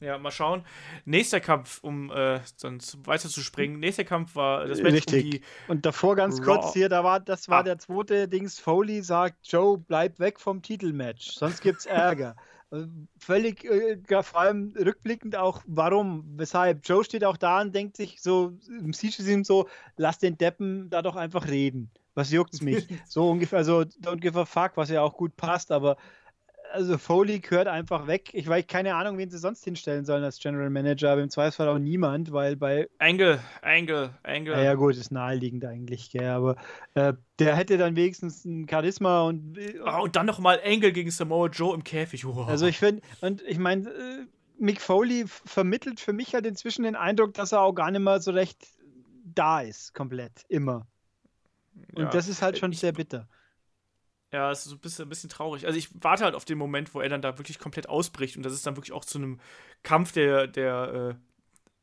Ja, 0.00 0.18
mal 0.18 0.30
schauen. 0.30 0.62
Nächster 1.04 1.40
Kampf, 1.40 1.80
um 1.82 2.10
äh, 2.10 2.40
dann 2.60 2.78
weiter 3.04 3.28
zu 3.28 3.40
springen. 3.40 3.80
Nächster 3.80 4.04
Kampf 4.04 4.36
war 4.36 4.66
das 4.66 4.80
Match 4.80 4.94
Richtig. 4.94 5.24
Um 5.24 5.30
die 5.30 5.42
Und 5.68 5.86
davor 5.86 6.16
ganz 6.16 6.38
Raw. 6.40 6.44
kurz 6.44 6.72
hier, 6.72 6.88
da 6.88 7.02
war, 7.04 7.20
das 7.20 7.48
war 7.48 7.60
ah. 7.60 7.62
der 7.62 7.78
zweite 7.78 8.28
Dings. 8.28 8.58
Foley 8.58 9.02
sagt, 9.02 9.46
Joe, 9.46 9.78
bleib 9.78 10.18
weg 10.20 10.40
vom 10.40 10.62
Titelmatch, 10.62 11.32
sonst 11.32 11.62
gibt's 11.62 11.86
Ärger. 11.86 12.36
Äh, 12.70 12.84
völlig, 13.18 13.64
äh, 13.64 13.98
vor 14.22 14.40
allem 14.40 14.72
rückblickend 14.76 15.36
auch, 15.36 15.62
warum, 15.66 16.24
weshalb. 16.36 16.86
Joe 16.86 17.04
steht 17.04 17.24
auch 17.24 17.36
da 17.36 17.60
und 17.60 17.74
denkt 17.74 17.96
sich 17.96 18.20
so, 18.20 18.58
im 18.68 18.92
Siege 18.92 19.22
ihm 19.22 19.44
so, 19.44 19.68
lass 19.96 20.18
den 20.18 20.38
Deppen 20.38 20.90
da 20.90 21.02
doch 21.02 21.16
einfach 21.16 21.48
reden. 21.48 21.90
Was 22.14 22.30
juckt's 22.30 22.60
mich? 22.60 22.86
so 23.08 23.30
ungefähr, 23.30 23.58
also 23.58 23.80
don't 24.02 24.20
give 24.20 24.38
a 24.38 24.44
fuck, 24.44 24.72
was 24.76 24.90
ja 24.90 25.02
auch 25.02 25.16
gut 25.16 25.36
passt, 25.36 25.72
aber 25.72 25.96
also 26.72 26.98
Foley 26.98 27.40
gehört 27.40 27.68
einfach 27.68 28.06
weg. 28.06 28.30
Ich 28.32 28.46
weiß 28.46 28.66
keine 28.66 28.94
Ahnung, 28.94 29.18
wen 29.18 29.30
sie 29.30 29.38
sonst 29.38 29.64
hinstellen 29.64 30.04
sollen 30.04 30.24
als 30.24 30.38
General 30.38 30.70
Manager, 30.70 31.12
aber 31.12 31.22
im 31.22 31.30
Zweifelsfall 31.30 31.68
auch 31.68 31.78
niemand, 31.78 32.32
weil 32.32 32.56
bei. 32.56 32.88
Angle, 32.98 33.40
Angle, 33.62 34.10
Angle. 34.22 34.54
Ja, 34.54 34.62
ja 34.62 34.74
gut, 34.74 34.96
ist 34.96 35.10
naheliegend 35.10 35.64
eigentlich, 35.64 36.10
gell, 36.10 36.28
aber 36.28 36.56
äh, 36.94 37.14
der 37.38 37.56
hätte 37.56 37.78
dann 37.78 37.96
wenigstens 37.96 38.44
ein 38.44 38.66
Charisma 38.68 39.22
und. 39.22 39.58
Oh, 39.84 40.02
und 40.04 40.16
dann 40.16 40.26
nochmal 40.26 40.60
Angle 40.64 40.92
gegen 40.92 41.10
Samoa 41.10 41.48
Joe 41.48 41.74
im 41.74 41.84
Käfig. 41.84 42.24
Oh. 42.26 42.42
Also 42.42 42.66
ich 42.66 42.78
finde, 42.78 43.02
und 43.20 43.42
ich 43.42 43.58
meine, 43.58 43.88
äh, 43.88 44.26
Mick 44.58 44.80
Foley 44.80 45.24
vermittelt 45.26 46.00
für 46.00 46.12
mich 46.12 46.34
halt 46.34 46.46
inzwischen 46.46 46.82
den 46.82 46.96
Eindruck, 46.96 47.34
dass 47.34 47.52
er 47.52 47.62
auch 47.62 47.74
gar 47.74 47.90
nicht 47.90 48.00
mehr 48.00 48.20
so 48.20 48.32
recht 48.32 48.66
da 49.24 49.60
ist, 49.60 49.94
komplett, 49.94 50.44
immer. 50.48 50.86
Und 51.94 52.04
ja. 52.04 52.10
das 52.10 52.28
ist 52.28 52.42
halt 52.42 52.58
schon 52.58 52.72
ich, 52.72 52.80
sehr 52.80 52.92
bitter. 52.92 53.28
Ja, 54.32 54.50
es 54.50 54.66
ist 54.66 54.72
ein 54.72 54.78
bisschen, 54.78 55.06
ein 55.06 55.08
bisschen 55.08 55.30
traurig. 55.30 55.66
Also 55.66 55.78
ich 55.78 55.88
warte 56.02 56.24
halt 56.24 56.34
auf 56.34 56.44
den 56.44 56.58
Moment, 56.58 56.94
wo 56.94 57.00
er 57.00 57.08
dann 57.08 57.22
da 57.22 57.38
wirklich 57.38 57.58
komplett 57.58 57.88
ausbricht 57.88 58.36
und 58.36 58.42
das 58.42 58.52
ist 58.52 58.66
dann 58.66 58.76
wirklich 58.76 58.92
auch 58.92 59.04
zu 59.04 59.18
einem 59.18 59.40
Kampf 59.82 60.12
der, 60.12 60.46
der, 60.46 61.16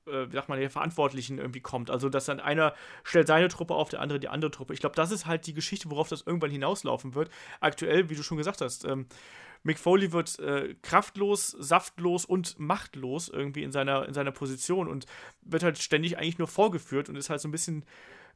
äh, 0.08 0.12
äh, 0.12 0.30
wie 0.30 0.36
sagt 0.36 0.50
man, 0.50 0.60
der 0.60 0.70
Verantwortlichen 0.70 1.40
irgendwie 1.40 1.62
kommt. 1.62 1.90
Also 1.90 2.08
dass 2.10 2.26
dann 2.26 2.40
einer 2.40 2.76
stellt 3.04 3.28
seine 3.28 3.48
Truppe 3.48 3.74
auf, 3.74 3.90
der 3.90 4.02
andere 4.02 4.20
die 4.20 4.28
andere 4.28 4.52
Truppe. 4.52 4.74
Ich 4.74 4.80
glaube, 4.80 4.96
das 4.96 5.12
ist 5.12 5.26
halt 5.26 5.48
die 5.48 5.56
Geschichte, 5.56 5.90
worauf 5.90 6.08
das 6.08 6.22
irgendwann 6.22 6.52
hinauslaufen 6.52 7.16
wird. 7.16 7.32
Aktuell, 7.62 8.10
wie 8.10 8.16
du 8.16 8.22
schon 8.22 8.38
gesagt 8.38 8.62
hast, 8.62 8.86
ähm, 8.86 9.08
Mick 9.64 9.80
Foley 9.80 10.12
wird 10.12 10.38
äh, 10.38 10.76
kraftlos, 10.84 11.48
saftlos 11.48 12.26
und 12.26 12.60
machtlos 12.60 13.30
irgendwie 13.30 13.64
in 13.64 13.72
seiner, 13.72 14.08
in 14.08 14.14
seiner 14.14 14.32
Position 14.32 14.88
und 14.88 15.08
wird 15.42 15.64
halt 15.64 15.80
ständig 15.80 16.20
eigentlich 16.20 16.38
nur 16.38 16.48
vorgeführt 16.48 17.10
und 17.10 17.16
ist 17.16 17.32
halt 17.32 17.42
so 17.42 17.48
ein 17.48 17.52
bisschen 17.52 17.84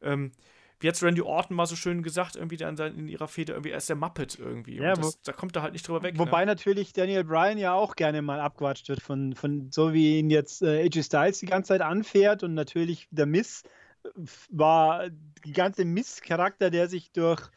ähm, 0.01 0.31
wie 0.79 0.87
hat 0.87 1.01
Randy 1.03 1.21
Orton 1.21 1.55
mal 1.55 1.65
so 1.65 1.75
schön 1.75 2.03
gesagt, 2.03 2.35
irgendwie 2.35 2.55
in, 2.55 2.77
in 2.77 3.07
ihrer 3.07 3.27
Feder, 3.27 3.53
irgendwie, 3.53 3.71
er 3.71 3.77
ist 3.77 3.89
der 3.89 3.95
Muppet 3.95 4.39
irgendwie. 4.39 4.77
Ja, 4.77 4.93
das, 4.93 5.05
wo, 5.05 5.19
da 5.23 5.33
kommt 5.33 5.55
er 5.55 5.61
halt 5.61 5.73
nicht 5.73 5.87
drüber 5.87 6.03
weg. 6.03 6.17
Wobei 6.17 6.41
ne? 6.41 6.45
natürlich 6.47 6.93
Daniel 6.93 7.23
Bryan 7.23 7.57
ja 7.57 7.73
auch 7.73 7.95
gerne 7.95 8.21
mal 8.21 8.39
abgewatscht 8.39 8.87
wird, 8.87 9.01
von, 9.01 9.35
von 9.35 9.71
so 9.71 9.93
wie 9.93 10.19
ihn 10.19 10.29
jetzt 10.29 10.61
äh, 10.61 10.85
AJ 10.85 11.03
Styles 11.03 11.39
die 11.39 11.47
ganze 11.47 11.69
Zeit 11.69 11.81
anfährt 11.81 12.43
und 12.43 12.53
natürlich 12.53 13.07
der 13.11 13.25
Miss 13.25 13.63
äh, 14.03 14.09
war 14.49 15.09
die 15.45 15.53
ganze 15.53 15.83
Miss-Charakter, 15.83 16.69
der 16.69 16.87
sich 16.87 17.11
durch 17.11 17.49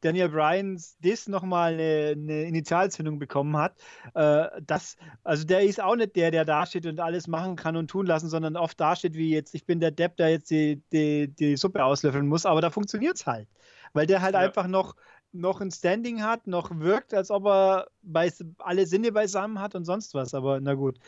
Daniel 0.00 0.28
Bryans 0.28 0.96
das 1.00 1.28
nochmal 1.28 1.74
eine, 1.74 2.14
eine 2.16 2.42
Initialzündung 2.44 3.18
bekommen 3.18 3.56
hat. 3.56 3.76
Äh, 4.14 4.46
das, 4.66 4.96
also 5.24 5.44
der 5.44 5.62
ist 5.62 5.80
auch 5.80 5.96
nicht 5.96 6.16
der, 6.16 6.30
der 6.30 6.44
dasteht 6.44 6.86
und 6.86 7.00
alles 7.00 7.26
machen 7.26 7.56
kann 7.56 7.76
und 7.76 7.88
tun 7.88 8.06
lassen, 8.06 8.28
sondern 8.28 8.56
oft 8.56 8.80
dasteht 8.80 9.14
wie 9.14 9.30
jetzt, 9.30 9.54
ich 9.54 9.64
bin 9.64 9.80
der 9.80 9.90
Depp, 9.90 10.16
der 10.16 10.30
jetzt 10.30 10.50
die, 10.50 10.82
die, 10.92 11.28
die 11.28 11.56
Suppe 11.56 11.84
auslöffeln 11.84 12.26
muss, 12.26 12.46
aber 12.46 12.60
da 12.60 12.70
funktioniert 12.70 13.16
es 13.16 13.26
halt. 13.26 13.48
Weil 13.92 14.06
der 14.06 14.22
halt 14.22 14.34
ja. 14.34 14.40
einfach 14.40 14.66
noch, 14.66 14.94
noch 15.32 15.60
ein 15.60 15.70
Standing 15.70 16.22
hat, 16.22 16.46
noch 16.46 16.70
wirkt, 16.78 17.14
als 17.14 17.30
ob 17.30 17.46
er 17.46 17.86
bei, 18.02 18.32
alle 18.58 18.86
Sinne 18.86 19.12
beisammen 19.12 19.60
hat 19.60 19.74
und 19.74 19.84
sonst 19.84 20.14
was. 20.14 20.34
Aber 20.34 20.60
na 20.60 20.74
gut. 20.74 20.98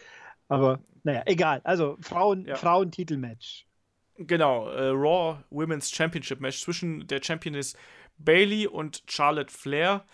Aber 0.49 0.80
naja, 1.03 1.22
egal. 1.26 1.61
Also 1.64 1.97
Frauen, 2.01 2.45
ja. 2.47 2.57
Frauentitelmatch. 2.57 3.66
Genau, 4.18 4.68
äh, 4.68 4.88
Raw 4.88 5.38
Women's 5.51 5.90
Championship 5.90 6.40
Match 6.40 6.61
zwischen 6.61 7.07
der 7.07 7.22
Championess 7.22 7.74
Bailey 8.18 8.66
und 8.66 9.02
Charlotte 9.06 9.52
Flair. 9.52 10.04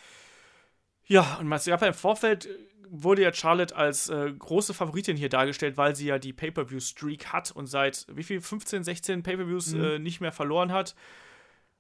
Ja, 1.06 1.38
und 1.40 1.48
man 1.48 1.60
gab 1.64 1.80
ja 1.80 1.88
im 1.88 1.94
Vorfeld 1.94 2.48
wurde 2.90 3.22
ja 3.22 3.32
Charlotte 3.32 3.76
als 3.76 4.08
äh, 4.08 4.32
große 4.32 4.74
Favoritin 4.74 5.16
hier 5.16 5.28
dargestellt, 5.28 5.76
weil 5.76 5.94
sie 5.94 6.06
ja 6.06 6.18
die 6.18 6.32
Pay-per-view-Streak 6.32 7.32
hat 7.32 7.50
und 7.50 7.66
seit 7.66 8.06
wie 8.10 8.22
viel 8.22 8.40
15, 8.40 8.84
16 8.84 9.22
Pay-per-views 9.22 9.74
mhm. 9.74 9.84
äh, 9.84 9.98
nicht 9.98 10.20
mehr 10.20 10.32
verloren 10.32 10.72
hat. 10.72 10.94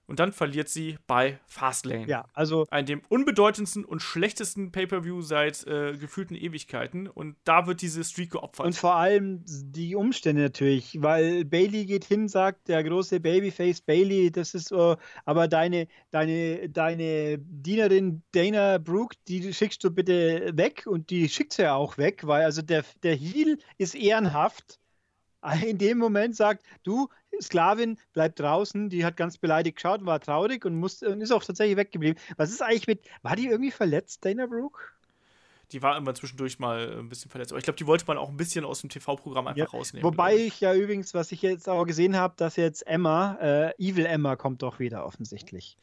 Und 0.08 0.20
dann 0.20 0.32
verliert 0.32 0.70
sie 0.70 0.96
bei 1.06 1.38
Fastlane. 1.46 2.06
Ja, 2.06 2.24
also. 2.32 2.64
Ein 2.70 2.86
dem 2.86 3.02
unbedeutendsten 3.10 3.84
und 3.84 4.00
schlechtesten 4.00 4.72
Pay-Per-View 4.72 5.20
seit 5.20 5.66
äh, 5.66 5.98
gefühlten 5.98 6.34
Ewigkeiten. 6.34 7.08
Und 7.08 7.36
da 7.44 7.66
wird 7.66 7.82
diese 7.82 8.02
Streak 8.02 8.30
geopfert. 8.30 8.64
Und 8.64 8.74
vor 8.74 8.94
allem 8.94 9.44
die 9.46 9.94
Umstände 9.94 10.40
natürlich, 10.40 10.96
weil 11.02 11.44
Bailey 11.44 11.84
geht 11.84 12.06
hin, 12.06 12.26
sagt 12.26 12.68
der 12.68 12.82
große 12.82 13.20
Babyface 13.20 13.82
Bailey, 13.82 14.32
das 14.32 14.54
ist, 14.54 14.72
uh, 14.72 14.96
aber 15.26 15.46
deine, 15.46 15.88
deine, 16.10 16.70
deine 16.70 17.38
Dienerin 17.38 18.22
Dana 18.32 18.78
Brooke, 18.78 19.14
die 19.28 19.52
schickst 19.52 19.84
du 19.84 19.90
bitte 19.90 20.52
weg 20.54 20.84
und 20.86 21.10
die 21.10 21.28
schickt 21.28 21.52
sie 21.52 21.62
ja 21.62 21.74
auch 21.74 21.98
weg, 21.98 22.26
weil 22.26 22.44
also 22.44 22.62
der, 22.62 22.82
der 23.02 23.14
Heel 23.14 23.58
ist 23.76 23.94
ehrenhaft 23.94 24.78
in 25.64 25.78
dem 25.78 25.98
Moment 25.98 26.36
sagt, 26.36 26.64
du, 26.82 27.08
Sklavin, 27.40 27.98
bleib 28.12 28.36
draußen, 28.36 28.88
die 28.88 29.04
hat 29.04 29.16
ganz 29.16 29.38
beleidigt 29.38 29.76
geschaut, 29.76 30.04
war 30.04 30.20
traurig 30.20 30.64
und, 30.64 30.76
musste, 30.76 31.08
und 31.10 31.20
ist 31.20 31.32
auch 31.32 31.44
tatsächlich 31.44 31.76
weggeblieben. 31.76 32.20
Was 32.36 32.50
ist 32.50 32.62
eigentlich 32.62 32.86
mit, 32.86 33.00
war 33.22 33.36
die 33.36 33.46
irgendwie 33.46 33.70
verletzt, 33.70 34.24
Dana 34.24 34.46
Brooke? 34.46 34.80
Die 35.72 35.82
war 35.82 35.98
immer 35.98 36.14
zwischendurch 36.14 36.58
mal 36.58 36.98
ein 36.98 37.10
bisschen 37.10 37.30
verletzt. 37.30 37.52
Aber 37.52 37.58
ich 37.58 37.64
glaube, 37.64 37.76
die 37.76 37.86
wollte 37.86 38.06
man 38.06 38.16
auch 38.16 38.30
ein 38.30 38.38
bisschen 38.38 38.64
aus 38.64 38.80
dem 38.80 38.88
TV-Programm 38.88 39.48
einfach 39.48 39.58
ja. 39.58 39.66
rausnehmen. 39.78 40.02
Wobei 40.10 40.34
ich. 40.34 40.46
ich. 40.46 40.60
ja 40.60 40.74
übrigens, 40.74 41.12
was 41.12 41.30
ich 41.30 41.42
jetzt 41.42 41.68
auch 41.68 41.84
gesehen 41.84 42.16
habe, 42.16 42.32
dass 42.38 42.56
jetzt 42.56 42.86
Emma, 42.86 43.36
äh, 43.40 43.74
Evil 43.78 44.06
Emma 44.06 44.36
kommt 44.36 44.62
doch 44.62 44.78
wieder 44.78 45.04
offensichtlich. 45.04 45.76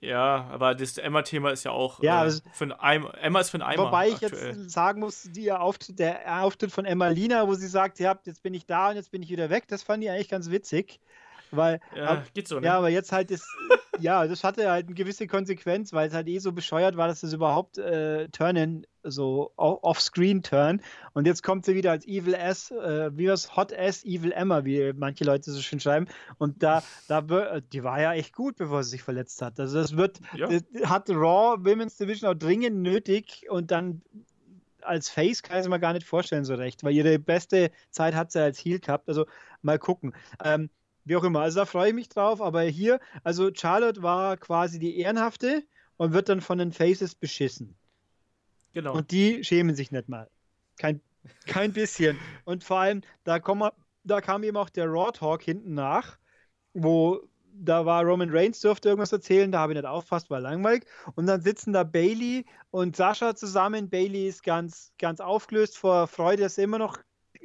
Ja, 0.00 0.48
aber 0.50 0.74
das 0.74 0.98
Emma-Thema 0.98 1.50
ist 1.50 1.64
ja 1.64 1.70
auch 1.70 2.02
ja, 2.02 2.26
äh, 2.26 2.32
für 2.52 2.64
ein 2.64 2.72
Eimer. 2.72 3.14
Emma 3.20 3.40
ist 3.40 3.50
für 3.50 3.58
ein 3.58 3.62
Eimer. 3.62 3.84
Wobei 3.84 4.08
ich 4.08 4.24
aktuell. 4.24 4.56
jetzt 4.56 4.70
sagen 4.70 5.00
muss, 5.00 5.28
der 5.32 5.60
Auftritt, 5.60 5.98
der 5.98 6.42
Auftritt 6.42 6.72
von 6.72 6.84
Emma 6.84 7.08
Lina, 7.08 7.46
wo 7.46 7.54
sie 7.54 7.68
sagt, 7.68 7.98
ja, 7.98 8.18
jetzt 8.24 8.42
bin 8.42 8.54
ich 8.54 8.66
da 8.66 8.90
und 8.90 8.96
jetzt 8.96 9.10
bin 9.10 9.22
ich 9.22 9.30
wieder 9.30 9.50
weg, 9.50 9.68
das 9.68 9.82
fand 9.82 10.02
ich 10.02 10.10
eigentlich 10.10 10.28
ganz 10.28 10.50
witzig. 10.50 11.00
Weil, 11.50 11.80
ja, 11.94 12.06
ab, 12.06 12.24
geht 12.34 12.48
so, 12.48 12.58
ne? 12.58 12.66
Ja, 12.66 12.78
aber 12.78 12.88
jetzt 12.88 13.12
halt 13.12 13.30
ist, 13.30 13.46
ja, 14.00 14.26
das 14.26 14.44
hatte 14.44 14.70
halt 14.70 14.86
eine 14.86 14.94
gewisse 14.94 15.26
Konsequenz, 15.26 15.92
weil 15.92 16.08
es 16.08 16.14
halt 16.14 16.28
eh 16.28 16.38
so 16.38 16.52
bescheuert 16.52 16.96
war, 16.96 17.08
dass 17.08 17.20
das 17.20 17.32
überhaupt 17.32 17.78
äh, 17.78 18.28
turnen, 18.28 18.86
so 19.10 19.52
off-screen-turn. 19.56 20.82
Und 21.14 21.26
jetzt 21.26 21.42
kommt 21.42 21.64
sie 21.64 21.74
wieder 21.74 21.90
als 21.90 22.06
Evil 22.06 22.34
S, 22.34 22.70
äh, 22.70 23.10
wie 23.16 23.28
was 23.28 23.56
Hot 23.56 23.72
S 23.72 24.04
Evil 24.04 24.32
Emma, 24.32 24.64
wie 24.64 24.92
manche 24.92 25.24
Leute 25.24 25.50
so 25.50 25.60
schön 25.60 25.80
schreiben. 25.80 26.06
Und 26.38 26.62
da, 26.62 26.82
da, 27.08 27.22
die 27.60 27.82
war 27.84 28.00
ja 28.00 28.12
echt 28.14 28.34
gut, 28.34 28.56
bevor 28.56 28.82
sie 28.82 28.90
sich 28.90 29.02
verletzt 29.02 29.40
hat. 29.42 29.58
Also 29.60 29.78
das 29.78 29.96
wird, 29.96 30.20
ja. 30.34 30.48
das 30.48 30.62
hat 30.88 31.08
Raw 31.10 31.64
Women's 31.64 31.96
Division 31.96 32.30
auch 32.30 32.38
dringend 32.38 32.78
nötig 32.78 33.46
und 33.48 33.70
dann 33.70 34.02
als 34.82 35.10
Face 35.10 35.42
kann 35.42 35.56
ich 35.56 35.64
es 35.64 35.68
mir 35.68 35.80
gar 35.80 35.92
nicht 35.92 36.06
vorstellen 36.06 36.44
so 36.44 36.54
recht, 36.54 36.84
weil 36.84 36.94
ihre 36.94 37.18
beste 37.18 37.70
Zeit 37.90 38.14
hat 38.14 38.32
sie 38.32 38.40
als 38.40 38.58
Heel 38.58 38.78
gehabt. 38.78 39.08
Also 39.08 39.26
mal 39.62 39.78
gucken. 39.78 40.14
Ähm, 40.42 40.70
wie 41.04 41.16
auch 41.16 41.24
immer. 41.24 41.40
Also 41.40 41.60
da 41.60 41.66
freue 41.66 41.88
ich 41.88 41.94
mich 41.94 42.08
drauf. 42.08 42.40
Aber 42.40 42.62
hier, 42.62 43.00
also 43.22 43.50
Charlotte 43.54 44.02
war 44.02 44.36
quasi 44.36 44.78
die 44.78 44.98
Ehrenhafte 44.98 45.62
und 45.96 46.12
wird 46.12 46.28
dann 46.28 46.40
von 46.40 46.58
den 46.58 46.72
Faces 46.72 47.14
beschissen. 47.14 47.74
Genau. 48.76 48.92
Und 48.92 49.10
die 49.10 49.42
schämen 49.42 49.74
sich 49.74 49.90
nicht 49.90 50.10
mal. 50.10 50.28
Kein, 50.76 51.00
kein 51.46 51.72
bisschen. 51.72 52.18
Und 52.44 52.62
vor 52.62 52.76
allem, 52.76 53.00
da, 53.24 53.40
komm, 53.40 53.66
da 54.04 54.20
kam 54.20 54.42
eben 54.42 54.58
auch 54.58 54.68
der 54.68 54.84
Raw 54.84 55.10
Talk 55.12 55.40
hinten 55.42 55.72
nach, 55.72 56.18
wo 56.74 57.26
da 57.54 57.86
war 57.86 58.04
Roman 58.04 58.28
Reigns, 58.28 58.60
durfte 58.60 58.90
irgendwas 58.90 59.12
erzählen, 59.12 59.50
da 59.50 59.60
habe 59.60 59.72
ich 59.72 59.78
nicht 59.78 59.88
aufpasst, 59.88 60.28
war 60.28 60.40
langweilig. 60.40 60.84
Und 61.14 61.24
dann 61.24 61.40
sitzen 61.40 61.72
da 61.72 61.84
Bailey 61.84 62.44
und 62.70 62.96
Sascha 62.96 63.34
zusammen. 63.34 63.88
Bailey 63.88 64.28
ist 64.28 64.42
ganz, 64.42 64.92
ganz 64.98 65.20
aufgelöst 65.20 65.78
vor 65.78 66.06
Freude, 66.06 66.42
dass 66.42 66.58
er 66.58 66.64
immer 66.64 66.78
noch 66.78 66.98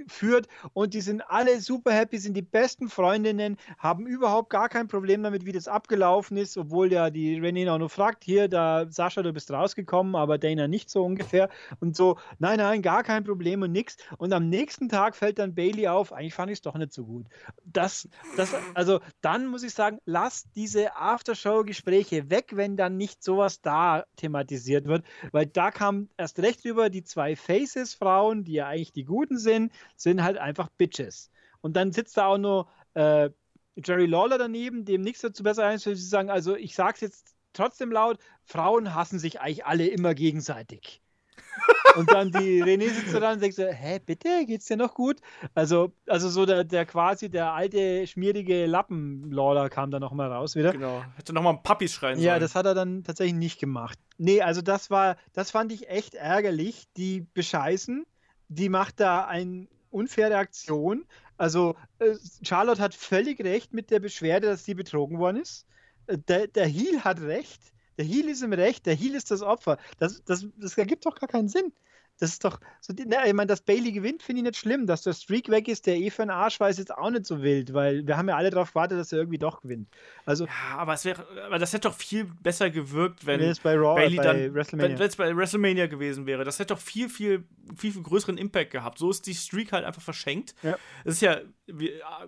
führt 0.07 0.47
und 0.73 0.93
die 0.93 1.01
sind 1.01 1.21
alle 1.29 1.61
super 1.61 1.91
happy, 1.91 2.17
sind 2.17 2.35
die 2.35 2.41
besten 2.41 2.89
Freundinnen, 2.89 3.57
haben 3.77 4.07
überhaupt 4.07 4.49
gar 4.49 4.69
kein 4.69 4.87
Problem 4.87 5.23
damit, 5.23 5.45
wie 5.45 5.51
das 5.51 5.67
abgelaufen 5.67 6.37
ist, 6.37 6.57
obwohl 6.57 6.91
ja 6.91 7.09
die 7.09 7.39
René 7.39 7.71
auch 7.71 7.77
nur 7.77 7.89
fragt, 7.89 8.23
hier, 8.23 8.47
da 8.47 8.85
Sascha, 8.89 9.21
du 9.21 9.33
bist 9.33 9.51
rausgekommen, 9.51 10.15
aber 10.15 10.37
Dana 10.37 10.67
nicht 10.67 10.89
so 10.89 11.03
ungefähr 11.03 11.49
und 11.79 11.95
so, 11.95 12.17
nein, 12.39 12.57
nein, 12.57 12.81
gar 12.81 13.03
kein 13.03 13.23
Problem 13.23 13.61
und 13.61 13.71
nix. 13.71 13.97
Und 14.17 14.33
am 14.33 14.49
nächsten 14.49 14.89
Tag 14.89 15.15
fällt 15.15 15.39
dann 15.39 15.55
Bailey 15.55 15.87
auf, 15.87 16.13
eigentlich 16.13 16.33
fand 16.33 16.51
ich 16.51 16.57
es 16.57 16.61
doch 16.61 16.75
nicht 16.75 16.93
so 16.93 17.05
gut. 17.05 17.27
Das, 17.65 18.07
das, 18.37 18.53
also 18.73 18.99
dann 19.21 19.47
muss 19.47 19.63
ich 19.63 19.73
sagen, 19.73 19.99
lass 20.05 20.49
diese 20.55 20.95
Aftershow-Gespräche 20.95 22.29
weg, 22.29 22.51
wenn 22.53 22.77
dann 22.77 22.97
nicht 22.97 23.23
sowas 23.23 23.61
da 23.61 24.05
thematisiert 24.15 24.85
wird, 24.85 25.05
weil 25.31 25.45
da 25.45 25.71
kam 25.71 26.09
erst 26.17 26.39
recht 26.39 26.65
über 26.65 26.89
die 26.89 27.03
zwei 27.03 27.35
Faces-Frauen, 27.35 28.43
die 28.43 28.53
ja 28.53 28.67
eigentlich 28.67 28.93
die 28.93 29.05
Guten 29.05 29.37
sind, 29.37 29.71
sind 29.95 30.23
halt 30.23 30.37
einfach 30.37 30.69
Bitches. 30.77 31.29
Und 31.61 31.75
dann 31.75 31.91
sitzt 31.91 32.17
da 32.17 32.27
auch 32.27 32.37
nur 32.37 32.67
äh, 32.93 33.29
Jerry 33.75 34.05
Lawler 34.05 34.37
daneben, 34.37 34.85
dem 34.85 35.01
nichts 35.01 35.21
dazu 35.21 35.43
besser 35.43 35.65
einfällt, 35.65 35.97
sie 35.97 36.05
sagen, 36.05 36.29
also 36.29 36.55
ich 36.55 36.75
sag's 36.75 37.01
jetzt 37.01 37.35
trotzdem 37.53 37.91
laut, 37.91 38.17
Frauen 38.43 38.93
hassen 38.93 39.19
sich 39.19 39.39
eigentlich 39.41 39.65
alle 39.65 39.87
immer 39.87 40.13
gegenseitig. 40.13 41.01
und 41.95 42.11
dann 42.11 42.31
die 42.31 42.63
René 42.63 42.89
sitzt 42.89 43.13
da 43.13 43.31
und 43.31 43.39
sagt 43.39 43.53
so, 43.53 43.65
hä, 43.65 43.99
bitte, 44.05 44.45
geht's 44.45 44.65
dir 44.65 44.77
noch 44.77 44.93
gut? 44.93 45.19
Also, 45.53 45.93
also 46.07 46.29
so 46.29 46.45
der, 46.45 46.63
der 46.63 46.85
quasi 46.85 47.29
der 47.29 47.53
alte, 47.53 48.07
schmierige 48.07 48.65
Lappen-Lawler 48.65 49.69
kam 49.69 49.91
da 49.91 49.99
nochmal 49.99 50.31
raus 50.31 50.55
wieder. 50.55 50.71
Genau, 50.71 51.03
hätte 51.15 51.33
nochmal 51.33 51.53
ein 51.53 51.63
Puppies 51.63 51.93
schreien 51.93 52.15
sollen. 52.15 52.25
Ja, 52.25 52.39
das 52.39 52.55
hat 52.55 52.65
er 52.65 52.73
dann 52.73 53.03
tatsächlich 53.03 53.35
nicht 53.35 53.59
gemacht. 53.59 53.99
Nee, 54.17 54.41
also 54.41 54.61
das 54.61 54.89
war, 54.89 55.17
das 55.33 55.51
fand 55.51 55.71
ich 55.71 55.89
echt 55.89 56.15
ärgerlich. 56.15 56.85
Die 56.95 57.21
bescheißen, 57.33 58.05
die 58.47 58.69
macht 58.69 58.99
da 58.99 59.25
eine 59.25 59.67
unfaire 59.91 60.37
Aktion. 60.37 61.05
Also 61.37 61.75
äh, 61.99 62.15
Charlotte 62.43 62.81
hat 62.81 62.95
völlig 62.95 63.43
recht 63.43 63.73
mit 63.73 63.91
der 63.91 63.99
Beschwerde, 63.99 64.47
dass 64.47 64.65
sie 64.65 64.73
betrogen 64.73 65.19
worden 65.19 65.37
ist. 65.37 65.65
Äh, 66.07 66.17
der, 66.17 66.47
der 66.47 66.67
Heel 66.67 67.03
hat 67.03 67.21
recht. 67.21 67.61
Der 67.97 68.05
Heel 68.05 68.29
ist 68.29 68.41
im 68.41 68.53
Recht, 68.53 68.85
der 68.85 68.95
Heel 68.95 69.15
ist 69.15 69.31
das 69.31 69.41
Opfer. 69.41 69.77
Das, 69.99 70.23
das, 70.23 70.47
das 70.57 70.77
ergibt 70.77 71.05
doch 71.05 71.15
gar 71.15 71.27
keinen 71.27 71.49
Sinn. 71.49 71.73
Das 72.21 72.33
ist 72.33 72.45
doch 72.45 72.59
so, 72.81 72.93
na, 73.07 73.25
ich 73.25 73.33
meine, 73.33 73.47
dass 73.47 73.61
Bailey 73.61 73.91
gewinnt, 73.91 74.21
finde 74.21 74.41
ich 74.41 74.45
nicht 74.45 74.57
schlimm. 74.57 74.85
Dass 74.85 75.01
der 75.01 75.13
Streak 75.13 75.49
weg 75.49 75.67
ist, 75.67 75.87
der 75.87 75.97
eh 75.97 76.11
für 76.11 76.21
einen 76.21 76.29
Arsch 76.29 76.59
war, 76.59 76.69
ist 76.69 76.77
jetzt 76.77 76.95
auch 76.95 77.09
nicht 77.09 77.25
so 77.25 77.41
wild, 77.41 77.73
weil 77.73 78.05
wir 78.05 78.15
haben 78.15 78.29
ja 78.29 78.37
alle 78.37 78.51
darauf 78.51 78.73
gewartet, 78.73 78.99
dass 78.99 79.11
er 79.11 79.17
irgendwie 79.17 79.39
doch 79.39 79.63
gewinnt. 79.63 79.89
Also, 80.27 80.45
ja, 80.45 80.77
aber, 80.77 80.93
es 80.93 81.03
wäre, 81.03 81.25
aber 81.47 81.57
das 81.57 81.73
hätte 81.73 81.87
doch 81.87 81.95
viel 81.95 82.25
besser 82.25 82.69
gewirkt, 82.69 83.25
wenn, 83.25 83.39
wenn 83.39 83.49
es 83.49 83.59
bei 83.59 83.73
Raw, 83.73 83.95
Bailey 83.95 84.17
bei 84.17 84.23
dann, 84.23 84.53
WrestleMania. 84.53 84.99
wenn 84.99 85.07
es 85.07 85.15
bei 85.15 85.35
WrestleMania 85.35 85.87
gewesen 85.87 86.27
wäre. 86.27 86.43
Das 86.43 86.59
hätte 86.59 86.75
doch 86.75 86.79
viel, 86.79 87.09
viel, 87.09 87.43
viel, 87.75 87.91
viel 87.91 88.03
größeren 88.03 88.37
Impact 88.37 88.69
gehabt. 88.69 88.99
So 88.99 89.09
ist 89.09 89.25
die 89.25 89.33
Streak 89.33 89.71
halt 89.71 89.83
einfach 89.83 90.03
verschenkt. 90.03 90.53
Ja. 90.61 90.77
Das 91.03 91.15
ist 91.15 91.21
ja, 91.21 91.37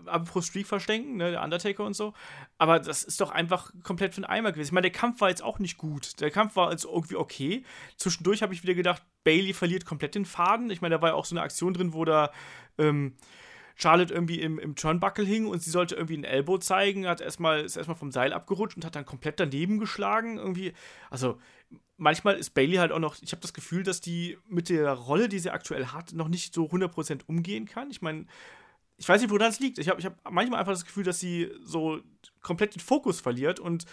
apropos 0.07 0.47
Streak 0.47 0.65
verschenken, 0.65 1.17
ne, 1.17 1.29
der 1.29 1.43
Undertaker 1.43 1.83
und 1.83 1.95
so. 1.95 2.13
Aber 2.57 2.79
das 2.79 3.03
ist 3.03 3.21
doch 3.21 3.29
einfach 3.29 3.71
komplett 3.83 4.15
für 4.15 4.21
den 4.21 4.25
Eimer 4.25 4.53
gewesen. 4.53 4.69
Ich 4.69 4.73
meine, 4.73 4.89
der 4.89 4.99
Kampf 4.99 5.21
war 5.21 5.29
jetzt 5.29 5.43
auch 5.43 5.59
nicht 5.59 5.77
gut. 5.77 6.19
Der 6.19 6.31
Kampf 6.31 6.55
war 6.55 6.71
jetzt 6.71 6.85
irgendwie 6.85 7.15
okay. 7.15 7.63
Zwischendurch 7.97 8.41
habe 8.41 8.55
ich 8.55 8.63
wieder 8.63 8.73
gedacht, 8.73 9.03
Bailey 9.23 9.53
verliert 9.53 9.85
komplett 9.85 10.15
den 10.15 10.25
Faden. 10.25 10.69
Ich 10.69 10.81
meine, 10.81 10.95
da 10.95 11.01
war 11.01 11.09
ja 11.09 11.15
auch 11.15 11.25
so 11.25 11.35
eine 11.35 11.41
Aktion 11.41 11.73
drin, 11.73 11.93
wo 11.93 12.05
da 12.05 12.31
ähm, 12.77 13.15
Charlotte 13.75 14.13
irgendwie 14.13 14.39
im, 14.39 14.59
im 14.59 14.75
Turnbuckle 14.75 15.25
hing 15.25 15.45
und 15.45 15.61
sie 15.61 15.71
sollte 15.71 15.95
irgendwie 15.95 16.17
ein 16.17 16.23
Elbow 16.23 16.57
zeigen, 16.57 17.07
hat 17.07 17.21
erstmal, 17.21 17.61
ist 17.61 17.75
erstmal 17.75 17.97
vom 17.97 18.11
Seil 18.11 18.33
abgerutscht 18.33 18.75
und 18.75 18.85
hat 18.85 18.95
dann 18.95 19.05
komplett 19.05 19.39
daneben 19.39 19.79
geschlagen. 19.79 20.37
Irgendwie. 20.37 20.73
Also, 21.09 21.39
manchmal 21.97 22.35
ist 22.35 22.51
Bailey 22.51 22.77
halt 22.77 22.91
auch 22.91 22.99
noch, 22.99 23.15
ich 23.21 23.31
habe 23.31 23.41
das 23.41 23.53
Gefühl, 23.53 23.83
dass 23.83 24.01
die 24.01 24.37
mit 24.47 24.69
der 24.69 24.91
Rolle, 24.93 25.29
die 25.29 25.39
sie 25.39 25.49
aktuell 25.49 25.87
hat, 25.87 26.13
noch 26.13 26.27
nicht 26.27 26.53
so 26.53 26.65
100% 26.65 27.21
umgehen 27.27 27.65
kann. 27.65 27.89
Ich 27.89 28.01
meine, 28.01 28.25
ich 28.97 29.09
weiß 29.09 29.21
nicht, 29.21 29.31
woran 29.31 29.47
das 29.47 29.59
liegt. 29.59 29.79
Ich 29.79 29.89
habe 29.89 29.99
ich 29.99 30.05
hab 30.05 30.17
manchmal 30.31 30.59
einfach 30.59 30.73
das 30.73 30.85
Gefühl, 30.85 31.03
dass 31.03 31.19
sie 31.19 31.51
so 31.63 31.99
komplett 32.41 32.75
den 32.75 32.79
Fokus 32.79 33.21
verliert 33.21 33.59
und 33.59 33.85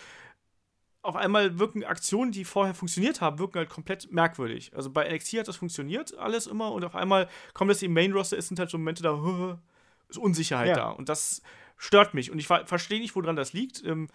auf 1.03 1.16
einmal 1.16 1.59
wirken 1.59 1.82
Aktionen, 1.84 2.30
die 2.32 2.44
vorher 2.44 2.74
funktioniert 2.74 3.20
haben, 3.20 3.38
wirken 3.38 3.59
halt 3.59 3.70
komplett 3.70 4.12
merkwürdig. 4.12 4.72
Also 4.74 4.90
bei 4.90 5.09
NXT 5.11 5.38
hat 5.38 5.48
das 5.48 5.57
funktioniert 5.57 6.16
alles 6.18 6.46
immer 6.46 6.72
und 6.72 6.84
auf 6.84 6.94
einmal 6.94 7.28
kommt 7.55 7.70
das 7.70 7.82
im 7.82 7.92
Main 7.94 8.12
Roster, 8.12 8.36
ist 8.36 8.48
sind 8.48 8.59
halt 8.59 8.70
so 8.70 8.78
Momente 8.78 9.03
da, 9.03 9.59
ist 10.09 10.18
Unsicherheit 10.18 10.68
Ja. 10.68 10.74
da 10.74 10.90
und 10.90 11.09
das 11.09 11.42
stört 11.78 12.12
mich 12.12 12.30
und 12.30 12.38
ich 12.38 12.46
ver- 12.46 12.66
verstehe 12.66 13.01
nicht, 13.01 13.14
woran 13.16 13.36
das 13.36 13.53
liegt. 13.55 13.82
Ähm, 13.84 14.09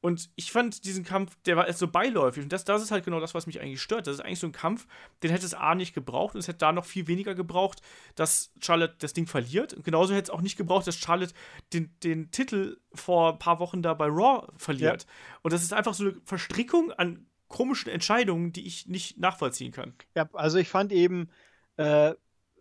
und 0.00 0.30
ich 0.36 0.52
fand 0.52 0.84
diesen 0.84 1.04
Kampf, 1.04 1.36
der 1.46 1.56
war 1.56 1.66
erst 1.66 1.78
so 1.78 1.88
beiläufig. 1.88 2.42
Und 2.42 2.52
das, 2.52 2.64
das 2.64 2.82
ist 2.82 2.90
halt 2.90 3.04
genau 3.04 3.18
das, 3.18 3.34
was 3.34 3.46
mich 3.46 3.60
eigentlich 3.60 3.82
stört. 3.82 4.06
Das 4.06 4.14
ist 4.14 4.20
eigentlich 4.20 4.38
so 4.38 4.46
ein 4.46 4.52
Kampf, 4.52 4.86
den 5.22 5.30
hätte 5.30 5.46
es 5.46 5.54
A 5.54 5.74
nicht 5.74 5.94
gebraucht 5.94 6.34
und 6.34 6.40
es 6.40 6.48
hätte 6.48 6.58
da 6.58 6.72
noch 6.72 6.84
viel 6.84 7.06
weniger 7.08 7.34
gebraucht, 7.34 7.80
dass 8.14 8.52
Charlotte 8.60 8.94
das 8.98 9.14
Ding 9.14 9.26
verliert. 9.26 9.74
Und 9.74 9.84
genauso 9.84 10.14
hätte 10.14 10.24
es 10.24 10.30
auch 10.30 10.42
nicht 10.42 10.56
gebraucht, 10.56 10.86
dass 10.86 10.96
Charlotte 10.96 11.34
den, 11.72 11.94
den 12.04 12.30
Titel 12.30 12.76
vor 12.92 13.32
ein 13.32 13.38
paar 13.38 13.58
Wochen 13.58 13.82
da 13.82 13.94
bei 13.94 14.06
Raw 14.06 14.46
verliert. 14.56 15.06
Und 15.42 15.52
das 15.52 15.62
ist 15.62 15.72
einfach 15.72 15.94
so 15.94 16.04
eine 16.04 16.14
Verstrickung 16.24 16.92
an 16.92 17.26
komischen 17.48 17.90
Entscheidungen, 17.90 18.52
die 18.52 18.66
ich 18.66 18.86
nicht 18.86 19.18
nachvollziehen 19.18 19.72
kann. 19.72 19.94
Ja, 20.14 20.28
also 20.34 20.58
ich 20.58 20.68
fand 20.68 20.92
eben, 20.92 21.30
äh, 21.76 22.14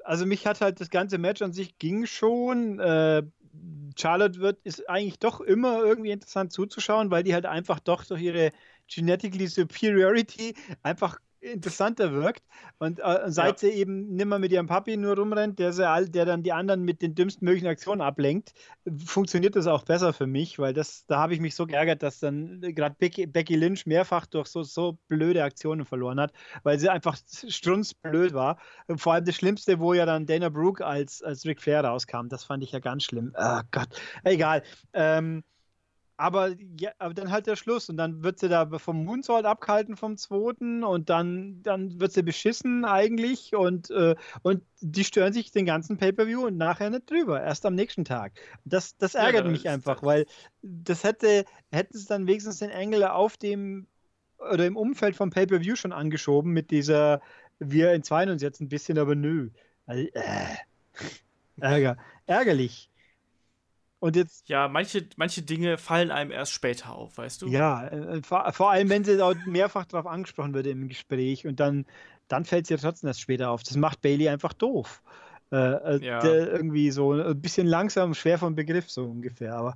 also 0.03 0.25
mich 0.25 0.47
hat 0.47 0.61
halt 0.61 0.79
das 0.79 0.89
ganze 0.89 1.17
Match 1.17 1.41
an 1.41 1.53
sich 1.53 1.77
ging 1.79 2.05
schon. 2.05 2.79
Äh, 2.79 3.23
Charlotte 3.97 4.39
wird, 4.39 4.59
ist 4.63 4.89
eigentlich 4.89 5.19
doch 5.19 5.41
immer 5.41 5.83
irgendwie 5.83 6.11
interessant 6.11 6.51
zuzuschauen, 6.51 7.11
weil 7.11 7.23
die 7.23 7.33
halt 7.33 7.45
einfach 7.45 7.79
doch 7.79 8.03
durch 8.03 8.21
ihre 8.21 8.51
Genetically 8.87 9.47
Superiority 9.47 10.55
einfach 10.83 11.19
interessanter 11.45 12.13
wirkt. 12.13 12.43
Und 12.79 12.99
äh, 12.99 13.23
seit 13.27 13.59
sie 13.59 13.69
eben 13.69 14.15
nimmer 14.15 14.39
mit 14.39 14.51
ihrem 14.51 14.67
Papi 14.67 14.97
nur 14.97 15.15
rumrennt, 15.15 15.59
der, 15.59 15.71
sie 15.73 15.87
all, 15.87 16.09
der 16.09 16.25
dann 16.25 16.43
die 16.43 16.51
anderen 16.51 16.83
mit 16.83 17.01
den 17.01 17.15
dümmsten 17.15 17.45
möglichen 17.45 17.67
Aktionen 17.67 18.01
ablenkt, 18.01 18.53
funktioniert 19.05 19.55
das 19.55 19.67
auch 19.67 19.83
besser 19.83 20.13
für 20.13 20.27
mich, 20.27 20.59
weil 20.59 20.73
das, 20.73 21.05
da 21.07 21.19
habe 21.19 21.33
ich 21.33 21.39
mich 21.39 21.55
so 21.55 21.65
geärgert, 21.65 22.03
dass 22.03 22.19
dann 22.19 22.61
gerade 22.61 22.95
Becky, 22.97 23.27
Becky 23.27 23.55
Lynch 23.55 23.85
mehrfach 23.85 24.25
durch 24.25 24.47
so, 24.47 24.63
so 24.63 24.97
blöde 25.07 25.43
Aktionen 25.43 25.85
verloren 25.85 26.19
hat, 26.19 26.33
weil 26.63 26.79
sie 26.79 26.89
einfach 26.89 27.17
strunzblöd 27.27 28.33
war. 28.33 28.57
Vor 28.97 29.13
allem 29.13 29.25
das 29.25 29.35
Schlimmste, 29.35 29.79
wo 29.79 29.93
ja 29.93 30.05
dann 30.05 30.25
Dana 30.25 30.49
Brooke 30.49 30.85
als, 30.85 31.21
als 31.21 31.45
Ric 31.45 31.61
Flair 31.61 31.83
rauskam, 31.83 32.27
das 32.27 32.43
fand 32.43 32.63
ich 32.63 32.71
ja 32.71 32.79
ganz 32.79 33.03
schlimm. 33.03 33.31
Ah 33.35 33.63
Gott, 33.71 33.89
egal. 34.23 34.63
Ähm, 34.93 35.43
aber, 36.17 36.55
ja, 36.79 36.91
aber 36.97 37.13
dann 37.13 37.31
halt 37.31 37.47
der 37.47 37.55
Schluss 37.55 37.89
und 37.89 37.97
dann 37.97 38.23
wird 38.23 38.39
sie 38.39 38.47
da 38.47 38.65
vom 38.79 39.03
Moonsault 39.03 39.45
abgehalten 39.45 39.97
vom 39.97 40.17
zweiten 40.17 40.83
und 40.83 41.09
dann, 41.09 41.61
dann 41.61 41.99
wird 41.99 42.13
sie 42.13 42.23
beschissen 42.23 42.85
eigentlich 42.85 43.55
und, 43.55 43.89
äh, 43.91 44.15
und 44.41 44.63
die 44.81 45.03
stören 45.03 45.33
sich 45.33 45.51
den 45.51 45.65
ganzen 45.65 45.97
Pay-Per-View 45.97 46.47
und 46.47 46.57
nachher 46.57 46.89
nicht 46.89 47.09
drüber, 47.09 47.41
erst 47.41 47.65
am 47.65 47.75
nächsten 47.75 48.05
Tag. 48.05 48.33
Das, 48.63 48.97
das 48.97 49.15
ärgert 49.15 49.45
da 49.45 49.49
mich 49.49 49.67
einfach, 49.67 50.03
weil 50.03 50.25
das 50.61 51.03
hätte, 51.03 51.45
hätten 51.71 51.97
sie 51.97 52.07
dann 52.07 52.27
wenigstens 52.27 52.59
den 52.59 52.69
Engel 52.69 53.03
auf 53.03 53.37
dem 53.37 53.87
oder 54.37 54.65
im 54.65 54.77
Umfeld 54.77 55.15
vom 55.15 55.29
Pay-Per-View 55.29 55.75
schon 55.75 55.91
angeschoben 55.91 56.51
mit 56.51 56.71
dieser, 56.71 57.21
wir 57.59 57.91
entzweien 57.91 58.29
uns 58.29 58.41
jetzt 58.41 58.61
ein 58.61 58.69
bisschen, 58.69 58.97
aber 58.97 59.15
nö. 59.15 59.49
Also, 59.85 60.07
äh, 60.13 60.55
Ärger, 61.59 61.97
ärgerlich. 62.25 62.89
Und 64.05 64.15
jetzt 64.15 64.47
Ja, 64.47 64.67
manche, 64.67 65.07
manche 65.17 65.41
Dinge 65.41 65.79
fallen 65.79 66.11
einem 66.11 66.29
erst 66.29 66.51
später 66.51 66.93
auf, 66.93 67.17
weißt 67.17 67.41
du? 67.41 67.49
Ja, 67.49 67.87
äh, 67.87 68.21
vor, 68.21 68.53
vor 68.53 68.69
allem, 68.69 68.89
wenn 68.89 69.03
sie 69.03 69.19
auch 69.19 69.33
mehrfach 69.47 69.85
darauf 69.85 70.05
angesprochen 70.05 70.53
wird 70.53 70.67
im 70.67 70.87
Gespräch 70.87 71.47
und 71.47 71.59
dann, 71.59 71.87
dann 72.27 72.45
fällt 72.45 72.65
es 72.65 72.69
ihr 72.71 72.77
trotzdem 72.77 73.07
erst 73.07 73.21
später 73.21 73.49
auf. 73.49 73.63
Das 73.63 73.77
macht 73.77 74.01
Bailey 74.01 74.29
einfach 74.29 74.53
doof. 74.53 75.01
Äh, 75.51 75.57
äh, 75.57 76.05
Ja. 76.05 76.21
irgendwie 76.23 76.91
so 76.91 77.13
ein 77.13 77.41
bisschen 77.41 77.65
langsam, 77.65 78.13
schwer 78.13 78.37
vom 78.37 78.53
Begriff 78.53 78.91
so 78.91 79.05
ungefähr. 79.05 79.55
Aber 79.55 79.75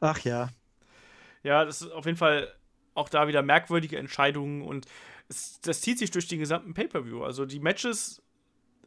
ach 0.00 0.18
ja, 0.20 0.50
Ja, 1.42 1.64
das 1.64 1.82
ist 1.82 1.90
auf 1.92 2.04
jeden 2.06 2.18
Fall 2.18 2.52
auch 2.94 3.08
da 3.08 3.28
wieder 3.28 3.42
merkwürdige 3.42 3.98
Entscheidungen 3.98 4.62
und 4.62 4.86
es, 5.28 5.60
das 5.60 5.80
zieht 5.80 5.98
sich 5.98 6.10
durch 6.10 6.28
den 6.28 6.38
gesamten 6.38 6.74
Pay-Per-View. 6.74 7.22
Also 7.24 7.46
die 7.46 7.60
Matches, 7.60 8.20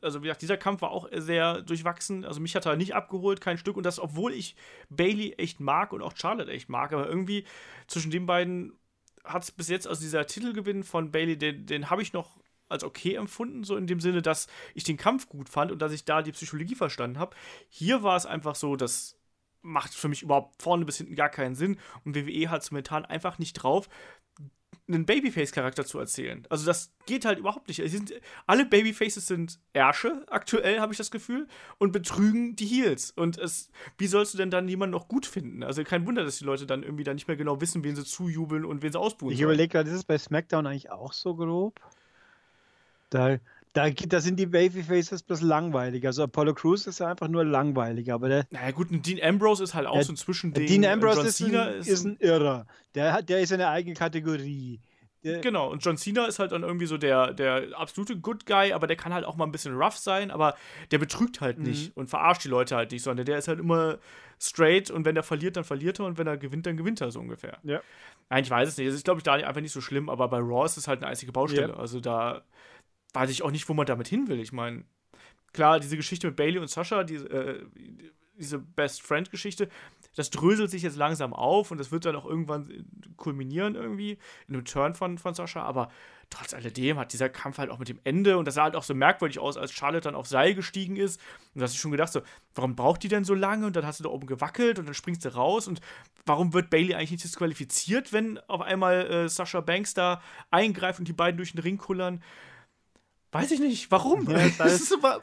also 0.04 0.22
wie 0.22 0.26
gesagt, 0.26 0.41
dieser 0.41 0.58
Kampf 0.58 0.82
war 0.82 0.91
auch 0.91 1.08
sehr 1.12 1.62
durchwachsen. 1.62 2.26
Also 2.26 2.39
mich 2.39 2.56
hat 2.56 2.66
er 2.66 2.76
nicht 2.76 2.95
abgeholt, 2.95 3.41
kein 3.41 3.58
Stück. 3.58 3.78
Und 3.78 3.86
das, 3.86 3.99
obwohl 3.99 4.34
ich 4.34 4.56
Bailey 4.89 5.34
echt 5.38 5.60
mag 5.60 5.93
und 5.93 6.01
auch 6.01 6.16
Charlotte 6.16 6.51
echt 6.51 6.70
mag, 6.70 6.93
aber 6.93 7.08
irgendwie 7.08 7.45
zwischen 7.88 8.12
den 8.12 8.26
beiden 8.26 8.78
hat 9.24 9.43
es 9.43 9.51
bis 9.51 9.70
jetzt, 9.70 9.88
also 9.88 10.01
dieser 10.01 10.26
Titelgewinn 10.26 10.84
von 10.84 11.12
Bailey, 11.12 11.38
den, 11.38 11.66
den 11.66 11.89
habe 11.89 12.01
ich 12.01 12.14
noch 12.14 12.39
als 12.68 12.84
okay 12.84 13.16
empfunden, 13.16 13.64
so 13.64 13.78
in 13.78 13.88
dem 13.88 13.99
Sinne, 13.99 14.22
dass 14.22 14.47
ich 14.74 14.84
den 14.84 14.97
Kampf 14.97 15.30
gut 15.30 15.47
fand 15.47 15.72
und 15.72 15.82
dass 15.82 15.91
ich 15.91 16.06
da 16.06 16.22
die 16.22 16.32
Psychologie 16.32 16.76
verstanden 16.76 17.20
habe. 17.20 17.36
Hier 17.70 18.04
war 18.04 18.18
es 18.18 18.26
einfach 18.26 18.56
so, 18.56 18.76
dass 18.76 19.18
macht 19.64 19.93
für 19.93 20.10
mich 20.10 20.22
überhaupt 20.22 20.62
vorne 20.62 20.86
bis 20.86 20.97
hinten 20.97 21.16
gar 21.16 21.30
keinen 21.30 21.56
Sinn. 21.56 21.80
Und 22.04 22.16
WWE 22.16 22.49
hat 22.49 22.62
es 22.62 22.72
momentan 22.72 23.06
einfach 23.06 23.39
nicht 23.39 23.54
drauf, 23.54 23.89
einen 24.88 25.06
Babyface-Charakter 25.06 25.86
zu 25.86 25.98
erzählen. 25.98 26.46
Also 26.50 26.66
das 26.66 26.92
geht 27.06 27.24
halt 27.26 27.40
überhaupt 27.40 27.68
nicht. 27.70 27.82
Sind, 27.90 28.14
alle 28.48 28.66
Babyfaces 28.66 29.28
sind 29.28 29.60
Ärsche, 29.72 30.26
aktuell 30.30 30.80
habe 30.80 30.94
ich 30.94 30.98
das 30.98 31.10
Gefühl, 31.10 31.48
und 31.78 31.94
betrügen 31.94 32.56
die 32.56 32.66
Heels. 32.66 33.12
Und 33.12 33.38
es, 33.38 33.70
wie 33.98 34.08
sollst 34.08 34.34
du 34.34 34.38
denn 34.38 34.52
dann 34.52 34.68
jemanden 34.68 34.92
noch 34.92 35.08
gut 35.08 35.26
finden? 35.26 35.64
Also 35.64 35.84
kein 35.84 36.06
Wunder, 36.06 36.24
dass 36.26 36.38
die 36.38 36.46
Leute 36.46 36.66
dann 36.66 36.84
irgendwie 36.84 37.06
dann 37.06 37.16
nicht 37.16 37.28
mehr 37.28 37.38
genau 37.38 37.62
wissen, 37.62 37.84
wen 37.84 37.96
sie 37.96 38.04
zujubeln 38.04 38.66
und 38.66 38.82
wen 38.82 38.92
sie 38.92 39.00
ausbuhen 39.00 39.34
ich 39.34 39.42
überlege 39.42 39.70
gerade, 39.70 39.90
ist 39.90 39.96
es 39.96 40.04
bei 40.04 40.18
SmackDown 40.18 40.68
eigentlich 40.68 40.92
auch 40.92 41.14
so 41.14 41.36
grob? 41.36 41.80
Da, 43.10 43.38
Da, 43.74 43.90
da 43.90 44.22
sind 44.22 44.40
die 44.40 44.46
Babyfaces 44.46 45.24
bloß 45.24 45.42
langweilig. 45.42 46.06
Also 46.06 46.24
Apollo 46.24 46.54
Crews 46.54 46.86
ist 46.86 47.02
einfach 47.02 47.28
nur 47.28 47.44
langweilig, 47.44 48.14
aber 48.14 48.30
der. 48.30 48.48
Naja, 48.52 48.72
gut, 48.72 48.92
ein 48.92 49.02
Dean 49.02 49.20
Ambrose 49.22 49.64
ist 49.64 49.74
halt 49.74 49.88
auch 49.88 49.96
der, 49.96 50.04
so 50.04 50.14
ein 50.14 50.16
Zwischending. 50.16 50.68
Dean 50.68 50.86
Ambrose 50.86 51.28
ist 51.28 51.42
ein, 51.42 51.54
ist 51.80 52.06
ein 52.06 52.18
Irrer. 52.20 52.68
Der, 52.94 53.24
der 53.24 53.42
ist 53.42 53.52
eine 53.52 53.70
eigene 53.70 53.96
Kategorie. 53.96 54.80
Der, 55.24 55.40
genau, 55.40 55.72
und 55.72 55.84
John 55.84 55.98
Cena 55.98 56.26
ist 56.26 56.40
halt 56.40 56.52
dann 56.52 56.64
irgendwie 56.64 56.86
so 56.86 56.98
der, 56.98 57.34
der 57.34 57.70
absolute 57.78 58.18
Good 58.18 58.46
Guy, 58.46 58.74
aber 58.74 58.88
der 58.88 58.98
kann 58.98 59.14
halt 59.14 59.26
auch 59.26 59.38
mal 59.38 59.46
ein 59.46 59.52
bisschen 59.54 59.76
rough 59.76 59.98
sein, 59.98 60.32
aber 60.32 60.56
der 60.92 60.98
betrügt 60.98 61.40
halt 61.40 61.60
mhm. 61.60 61.66
nicht 61.66 61.96
und 61.96 62.10
verarscht 62.10 62.44
die 62.44 62.50
Leute 62.50 62.76
halt 62.76 62.92
nicht, 62.92 63.04
sondern 63.04 63.26
der 63.26 63.38
ist 63.38 63.48
halt 63.48 63.60
immer 63.60 64.00
straight 64.38 64.92
und 64.92 65.06
wenn 65.06 65.16
er 65.16 65.24
verliert, 65.24 65.56
dann 65.56 65.64
verliert 65.64 66.00
er 66.00 66.06
und 66.06 66.18
wenn 66.18 66.28
er 66.28 66.38
gewinnt, 66.38 66.66
dann 66.66 66.76
gewinnt 66.76 67.00
er 67.00 67.10
so 67.10 67.22
ungefähr. 67.22 67.58
Ja. 67.64 67.82
Nein, 68.30 68.44
ich 68.44 68.50
weiß 68.50 68.68
es 68.68 68.78
nicht. 68.78 68.88
Das 68.88 68.96
ist, 68.96 69.06
glaube 69.06 69.20
ich, 69.20 69.24
da 69.24 69.34
einfach 69.34 69.62
nicht 69.62 69.72
so 69.72 69.80
schlimm, 69.80 70.10
aber 70.10 70.28
bei 70.28 70.40
Raw 70.40 70.66
ist 70.66 70.76
es 70.76 70.88
halt 70.90 71.02
eine 71.02 71.08
einzige 71.08 71.32
Baustelle. 71.32 71.74
Ja. 71.74 71.80
Also 71.80 72.02
da 72.02 72.44
weiß 73.14 73.30
ich 73.30 73.43
auch 73.43 73.51
nicht, 73.51 73.68
wo 73.70 73.74
man 73.74 73.86
damit 73.86 74.07
hin 74.07 74.28
will. 74.28 74.39
Ich 74.39 74.51
meine, 74.51 74.84
klar, 75.53 75.80
diese 75.80 75.97
Geschichte 75.97 76.28
mit 76.28 76.36
Bailey 76.36 76.59
und 76.59 76.70
Sascha, 76.70 77.03
die, 77.03 77.16
äh, 77.16 77.66
diese 78.38 78.59
Best 78.59 79.01
Friend-Geschichte, 79.03 79.70
das 80.16 80.30
dröselt 80.30 80.70
sich 80.70 80.84
jetzt 80.84 80.97
langsam 80.97 81.34
auf 81.34 81.72
und 81.72 81.78
das 81.78 81.91
wird 81.91 82.05
dann 82.05 82.16
auch 82.16 82.26
irgendwann 82.26 82.86
kulminieren 83.16 83.76
irgendwie 83.76 84.18
in 84.47 84.55
einem 84.55 84.66
Turn 84.66 84.95
von, 84.95 85.18
von 85.18 85.34
Sascha, 85.34 85.64
aber 85.64 85.89
trotz 86.30 86.53
alledem 86.53 86.97
hat 86.97 87.14
dieser 87.14 87.30
Kampf 87.30 87.57
halt 87.57 87.70
auch 87.70 87.80
mit 87.80 87.89
dem 87.89 87.99
Ende 88.03 88.38
und 88.38 88.45
das 88.45 88.55
sah 88.55 88.64
halt 88.64 88.76
auch 88.76 88.84
so 88.84 88.93
merkwürdig 88.93 89.39
aus, 89.39 89.57
als 89.57 89.72
Charlotte 89.72 90.05
dann 90.05 90.16
auf 90.16 90.28
Seil 90.28 90.55
gestiegen 90.55 90.95
ist 90.95 91.20
und 91.53 91.59
da 91.61 91.66
hast 91.66 91.76
du 91.76 91.80
schon 91.80 91.91
gedacht 91.91 92.11
so, 92.11 92.22
warum 92.55 92.76
braucht 92.76 93.03
die 93.03 93.07
denn 93.07 93.24
so 93.24 93.34
lange 93.34 93.66
und 93.66 93.76
dann 93.76 93.86
hast 93.86 93.99
du 93.99 94.03
da 94.03 94.09
oben 94.09 94.28
gewackelt 94.28 94.80
und 94.80 94.86
dann 94.86 94.95
springst 94.95 95.26
du 95.26 95.34
raus 95.34 95.68
und 95.68 95.82
warum 96.26 96.53
wird 96.53 96.70
Bailey 96.70 96.95
eigentlich 96.95 97.11
nicht 97.11 97.24
disqualifiziert, 97.24 98.14
wenn 98.14 98.39
auf 98.47 98.61
einmal 98.61 99.05
äh, 99.05 99.30
Sascha 99.30 99.61
Banks 99.61 99.93
da 99.93 100.22
eingreift 100.51 100.99
und 100.99 101.07
die 101.07 101.14
beiden 101.14 101.38
durch 101.38 101.51
den 101.51 101.61
Ring 101.61 101.78
kullern? 101.78 102.24
Weiß 103.34 103.52
ich 103.52 103.60
nicht, 103.60 103.90
warum? 103.92 104.30
Ja, 104.30 104.48
das 104.58 104.74
ist 104.82 104.92
immer, 104.94 105.22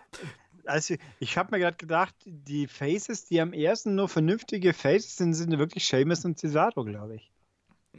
also 0.66 0.96
ich 1.20 1.38
habe 1.38 1.52
mir 1.52 1.60
gerade 1.60 1.76
gedacht, 1.76 2.14
die 2.26 2.66
Faces, 2.66 3.24
die 3.24 3.40
am 3.40 3.52
ersten 3.52 3.94
nur 3.94 4.08
vernünftige 4.08 4.72
Faces 4.72 5.16
sind, 5.16 5.34
sind 5.34 5.56
wirklich 5.58 5.86
Seamus 5.86 6.24
und 6.24 6.38
Cesaro, 6.38 6.84
glaube 6.84 7.16
ich. 7.16 7.30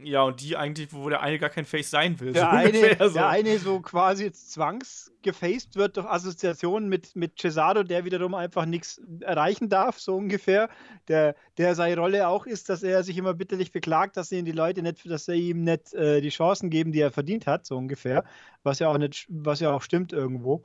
Ja, 0.00 0.22
und 0.22 0.40
die 0.40 0.56
eigentlich, 0.56 0.92
wo 0.92 1.08
der 1.10 1.20
eine 1.20 1.38
gar 1.38 1.50
kein 1.50 1.66
Face 1.66 1.90
sein 1.90 2.18
will. 2.18 2.32
Der, 2.32 2.42
so 2.42 2.48
eine, 2.56 3.08
so. 3.08 3.14
der 3.14 3.28
eine 3.28 3.58
so 3.58 3.80
quasi 3.80 4.24
jetzt 4.24 4.52
zwangsgefaced 4.52 5.76
wird 5.76 5.98
durch 5.98 6.06
Assoziationen 6.06 6.88
mit, 6.88 7.14
mit 7.14 7.38
Cesaro, 7.38 7.82
der 7.82 8.04
wiederum 8.04 8.34
einfach 8.34 8.64
nichts 8.64 9.02
erreichen 9.20 9.68
darf, 9.68 10.00
so 10.00 10.16
ungefähr. 10.16 10.70
Der, 11.08 11.36
der 11.58 11.74
seine 11.74 12.00
Rolle 12.00 12.26
auch 12.26 12.46
ist, 12.46 12.70
dass 12.70 12.82
er 12.82 13.02
sich 13.04 13.18
immer 13.18 13.34
bitterlich 13.34 13.70
beklagt, 13.70 14.16
dass 14.16 14.32
ihn 14.32 14.46
die 14.46 14.52
Leute 14.52 14.82
nicht, 14.82 15.08
dass 15.08 15.26
sie 15.26 15.50
ihm 15.50 15.62
nicht 15.62 15.92
äh, 15.92 16.22
die 16.22 16.30
Chancen 16.30 16.70
geben, 16.70 16.92
die 16.92 17.00
er 17.00 17.10
verdient 17.10 17.46
hat, 17.46 17.66
so 17.66 17.76
ungefähr. 17.76 18.24
Was 18.62 18.78
ja 18.78 18.88
auch 18.88 18.98
nicht, 18.98 19.26
was 19.28 19.60
ja 19.60 19.72
auch 19.72 19.82
stimmt 19.82 20.12
irgendwo. 20.12 20.64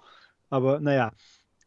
Aber 0.49 0.79
naja. 0.79 1.11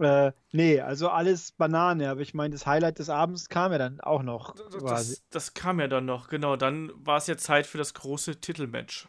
Äh, 0.01 0.32
nee, 0.53 0.80
also 0.80 1.11
alles 1.11 1.53
Banane, 1.53 2.09
aber 2.09 2.20
ich 2.22 2.32
meine, 2.32 2.53
das 2.53 2.66
Highlight 2.66 2.98
des 2.98 3.11
Abends 3.11 3.48
kam 3.51 3.72
ja 3.72 3.78
dann 3.78 4.01
auch 4.01 4.22
noch. 4.22 4.55
Das, 4.55 5.22
das, 5.28 5.55
kam 5.55 5.78
ja 5.78 5.88
dann 5.88 6.07
noch, 6.07 6.28
genau. 6.28 6.57
Dann 6.57 6.90
war 7.05 7.18
es 7.18 7.26
ja 7.26 7.36
Zeit 7.36 7.66
für 7.66 7.78
das 7.78 7.92
große 7.92 8.40
Titelmatch. 8.40 9.09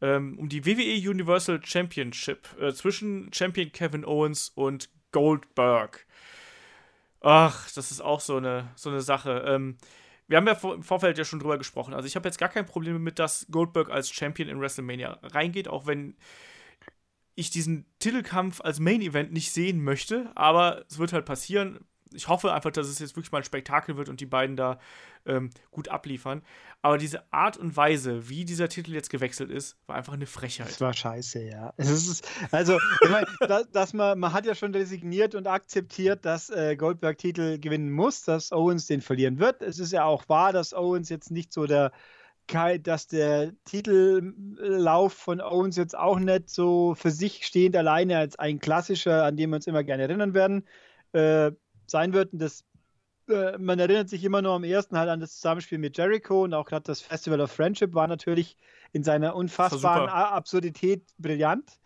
Ähm, 0.00 0.38
um 0.38 0.48
die 0.48 0.64
WWE 0.64 1.10
Universal 1.10 1.60
Championship 1.62 2.48
äh, 2.58 2.72
zwischen 2.72 3.30
Champion 3.34 3.70
Kevin 3.72 4.06
Owens 4.06 4.50
und 4.54 4.88
Goldberg. 5.12 6.06
Ach, 7.20 7.70
das 7.72 7.90
ist 7.90 8.00
auch 8.00 8.20
so 8.20 8.38
eine, 8.38 8.68
so 8.76 8.88
eine 8.88 9.02
Sache. 9.02 9.44
Ähm, 9.46 9.76
wir 10.28 10.38
haben 10.38 10.46
ja 10.46 10.56
im 10.72 10.82
Vorfeld 10.82 11.18
ja 11.18 11.24
schon 11.24 11.40
drüber 11.40 11.58
gesprochen. 11.58 11.92
Also 11.92 12.06
ich 12.06 12.16
habe 12.16 12.26
jetzt 12.26 12.38
gar 12.38 12.48
kein 12.48 12.64
Problem 12.64 12.94
damit, 12.94 13.18
dass 13.18 13.46
Goldberg 13.50 13.90
als 13.90 14.10
Champion 14.10 14.48
in 14.48 14.60
WrestleMania 14.60 15.18
reingeht, 15.24 15.68
auch 15.68 15.86
wenn 15.86 16.16
ich 17.34 17.50
diesen 17.50 17.86
Titelkampf 17.98 18.60
als 18.60 18.80
Main 18.80 19.00
Event 19.00 19.32
nicht 19.32 19.52
sehen 19.52 19.82
möchte, 19.82 20.30
aber 20.34 20.84
es 20.88 20.98
wird 20.98 21.12
halt 21.12 21.24
passieren. 21.24 21.80
Ich 22.12 22.28
hoffe 22.28 22.52
einfach, 22.52 22.72
dass 22.72 22.88
es 22.88 22.98
jetzt 22.98 23.16
wirklich 23.16 23.30
mal 23.30 23.38
ein 23.38 23.44
Spektakel 23.44 23.96
wird 23.96 24.08
und 24.08 24.20
die 24.20 24.26
beiden 24.26 24.56
da 24.56 24.80
ähm, 25.26 25.50
gut 25.70 25.88
abliefern. 25.88 26.42
Aber 26.82 26.98
diese 26.98 27.30
Art 27.32 27.56
und 27.56 27.76
Weise, 27.76 28.28
wie 28.28 28.44
dieser 28.44 28.68
Titel 28.68 28.92
jetzt 28.92 29.10
gewechselt 29.10 29.50
ist, 29.50 29.76
war 29.86 29.96
einfach 29.96 30.14
eine 30.14 30.26
Frechheit. 30.26 30.68
Das 30.68 30.80
war 30.80 30.92
scheiße, 30.92 31.42
ja. 31.44 31.72
Ist, 31.76 32.26
also, 32.50 32.78
ich 33.02 33.10
meine, 33.10 33.26
da, 33.40 33.62
dass 33.64 33.92
man, 33.92 34.18
man 34.18 34.32
hat 34.32 34.46
ja 34.46 34.54
schon 34.54 34.74
resigniert 34.74 35.34
und 35.34 35.46
akzeptiert, 35.46 36.24
dass 36.24 36.50
äh, 36.50 36.76
Goldberg 36.76 37.18
Titel 37.18 37.58
gewinnen 37.58 37.92
muss, 37.92 38.24
dass 38.24 38.50
Owens 38.50 38.86
den 38.86 39.02
verlieren 39.02 39.38
wird. 39.38 39.62
Es 39.62 39.78
ist 39.78 39.92
ja 39.92 40.04
auch 40.04 40.28
wahr, 40.28 40.52
dass 40.52 40.74
Owens 40.74 41.10
jetzt 41.10 41.30
nicht 41.30 41.52
so 41.52 41.66
der 41.66 41.92
dass 42.82 43.06
der 43.06 43.52
Titellauf 43.64 45.12
von 45.12 45.40
Owens 45.40 45.76
jetzt 45.76 45.96
auch 45.96 46.18
nicht 46.18 46.50
so 46.50 46.94
für 46.94 47.10
sich 47.10 47.46
stehend 47.46 47.76
alleine 47.76 48.18
als 48.18 48.38
ein 48.38 48.58
klassischer, 48.58 49.24
an 49.24 49.36
dem 49.36 49.50
wir 49.50 49.56
uns 49.56 49.66
immer 49.66 49.84
gerne 49.84 50.04
erinnern 50.04 50.34
werden, 50.34 50.66
äh, 51.12 51.52
sein 51.86 52.12
wird. 52.12 52.32
Und 52.32 52.40
das, 52.40 52.64
äh, 53.28 53.58
man 53.58 53.78
erinnert 53.78 54.08
sich 54.08 54.24
immer 54.24 54.42
nur 54.42 54.52
am 54.52 54.64
ersten 54.64 54.98
halt 54.98 55.08
an 55.08 55.20
das 55.20 55.34
Zusammenspiel 55.34 55.78
mit 55.78 55.96
Jericho 55.96 56.44
und 56.44 56.54
auch 56.54 56.66
gerade 56.66 56.84
das 56.84 57.00
Festival 57.00 57.40
of 57.40 57.52
Friendship 57.52 57.94
war 57.94 58.06
natürlich 58.06 58.56
in 58.92 59.04
seiner 59.04 59.36
unfassbaren 59.36 60.08
Absurdität 60.08 61.02
brillant. 61.18 61.78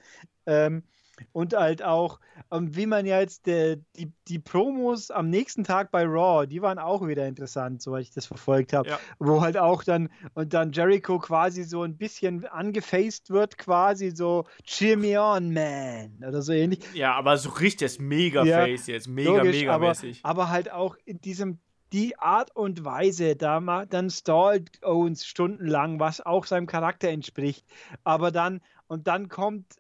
Ähm, 0.47 0.85
und 1.33 1.55
halt 1.55 1.83
auch, 1.83 2.21
ähm, 2.51 2.75
wie 2.75 2.87
man 2.87 3.07
ja 3.07 3.21
jetzt 3.21 3.47
der, 3.47 3.77
die, 3.97 4.13
die 4.29 4.39
Promos 4.39 5.11
am 5.11 5.31
nächsten 5.31 5.65
Tag 5.65 5.91
bei 5.91 6.05
Raw, 6.05 6.47
die 6.47 6.63
waren 6.63 6.79
auch 6.79 7.07
wieder 7.07 7.27
interessant, 7.27 7.83
soweit 7.83 8.03
ich 8.03 8.11
das 8.11 8.27
verfolgt 8.27 8.73
habe. 8.73 8.89
Ja. 8.89 9.01
Wo 9.19 9.41
halt 9.41 9.57
auch 9.57 9.85
dann, 9.85 10.09
und 10.35 10.55
dann 10.55 10.73
Jericho 10.73 11.19
quasi 11.19 11.65
so 11.65 11.83
ein 11.83 11.97
bisschen 11.97 12.47
angefaced 12.47 13.31
wird, 13.31 13.59
quasi 13.59 14.11
so 14.11 14.45
Cheer 14.65 14.97
me 14.97 15.21
on, 15.21 15.53
man. 15.53 16.17
Oder 16.27 16.43
so 16.43 16.53
ähnlich. 16.53 16.81
Ja, 16.95 17.15
aber 17.15 17.37
so 17.37 17.51
richtig 17.51 17.85
das 17.85 17.99
Mega-Face 17.99 18.87
ja, 18.87 18.95
jetzt, 18.95 19.09
mega, 19.09 19.31
logisch, 19.31 19.61
mega 19.61 19.79
mäßig. 19.79 20.21
Aber, 20.23 20.43
aber 20.43 20.51
halt 20.51 20.73
auch 20.73 20.97
in 21.05 21.21
diesem 21.21 21.59
die 21.93 22.19
Art 22.19 22.55
und 22.57 22.85
Weise, 22.85 23.37
da 23.37 23.61
dann 23.89 24.11
stallt 24.11 24.83
Owens 24.83 25.25
stundenlang, 25.25 26.01
was 26.01 26.21
auch 26.21 26.45
seinem 26.45 26.67
Charakter 26.67 27.09
entspricht. 27.09 27.65
Aber 28.03 28.33
dann, 28.33 28.61
und 28.89 29.07
dann 29.07 29.29
kommt 29.29 29.77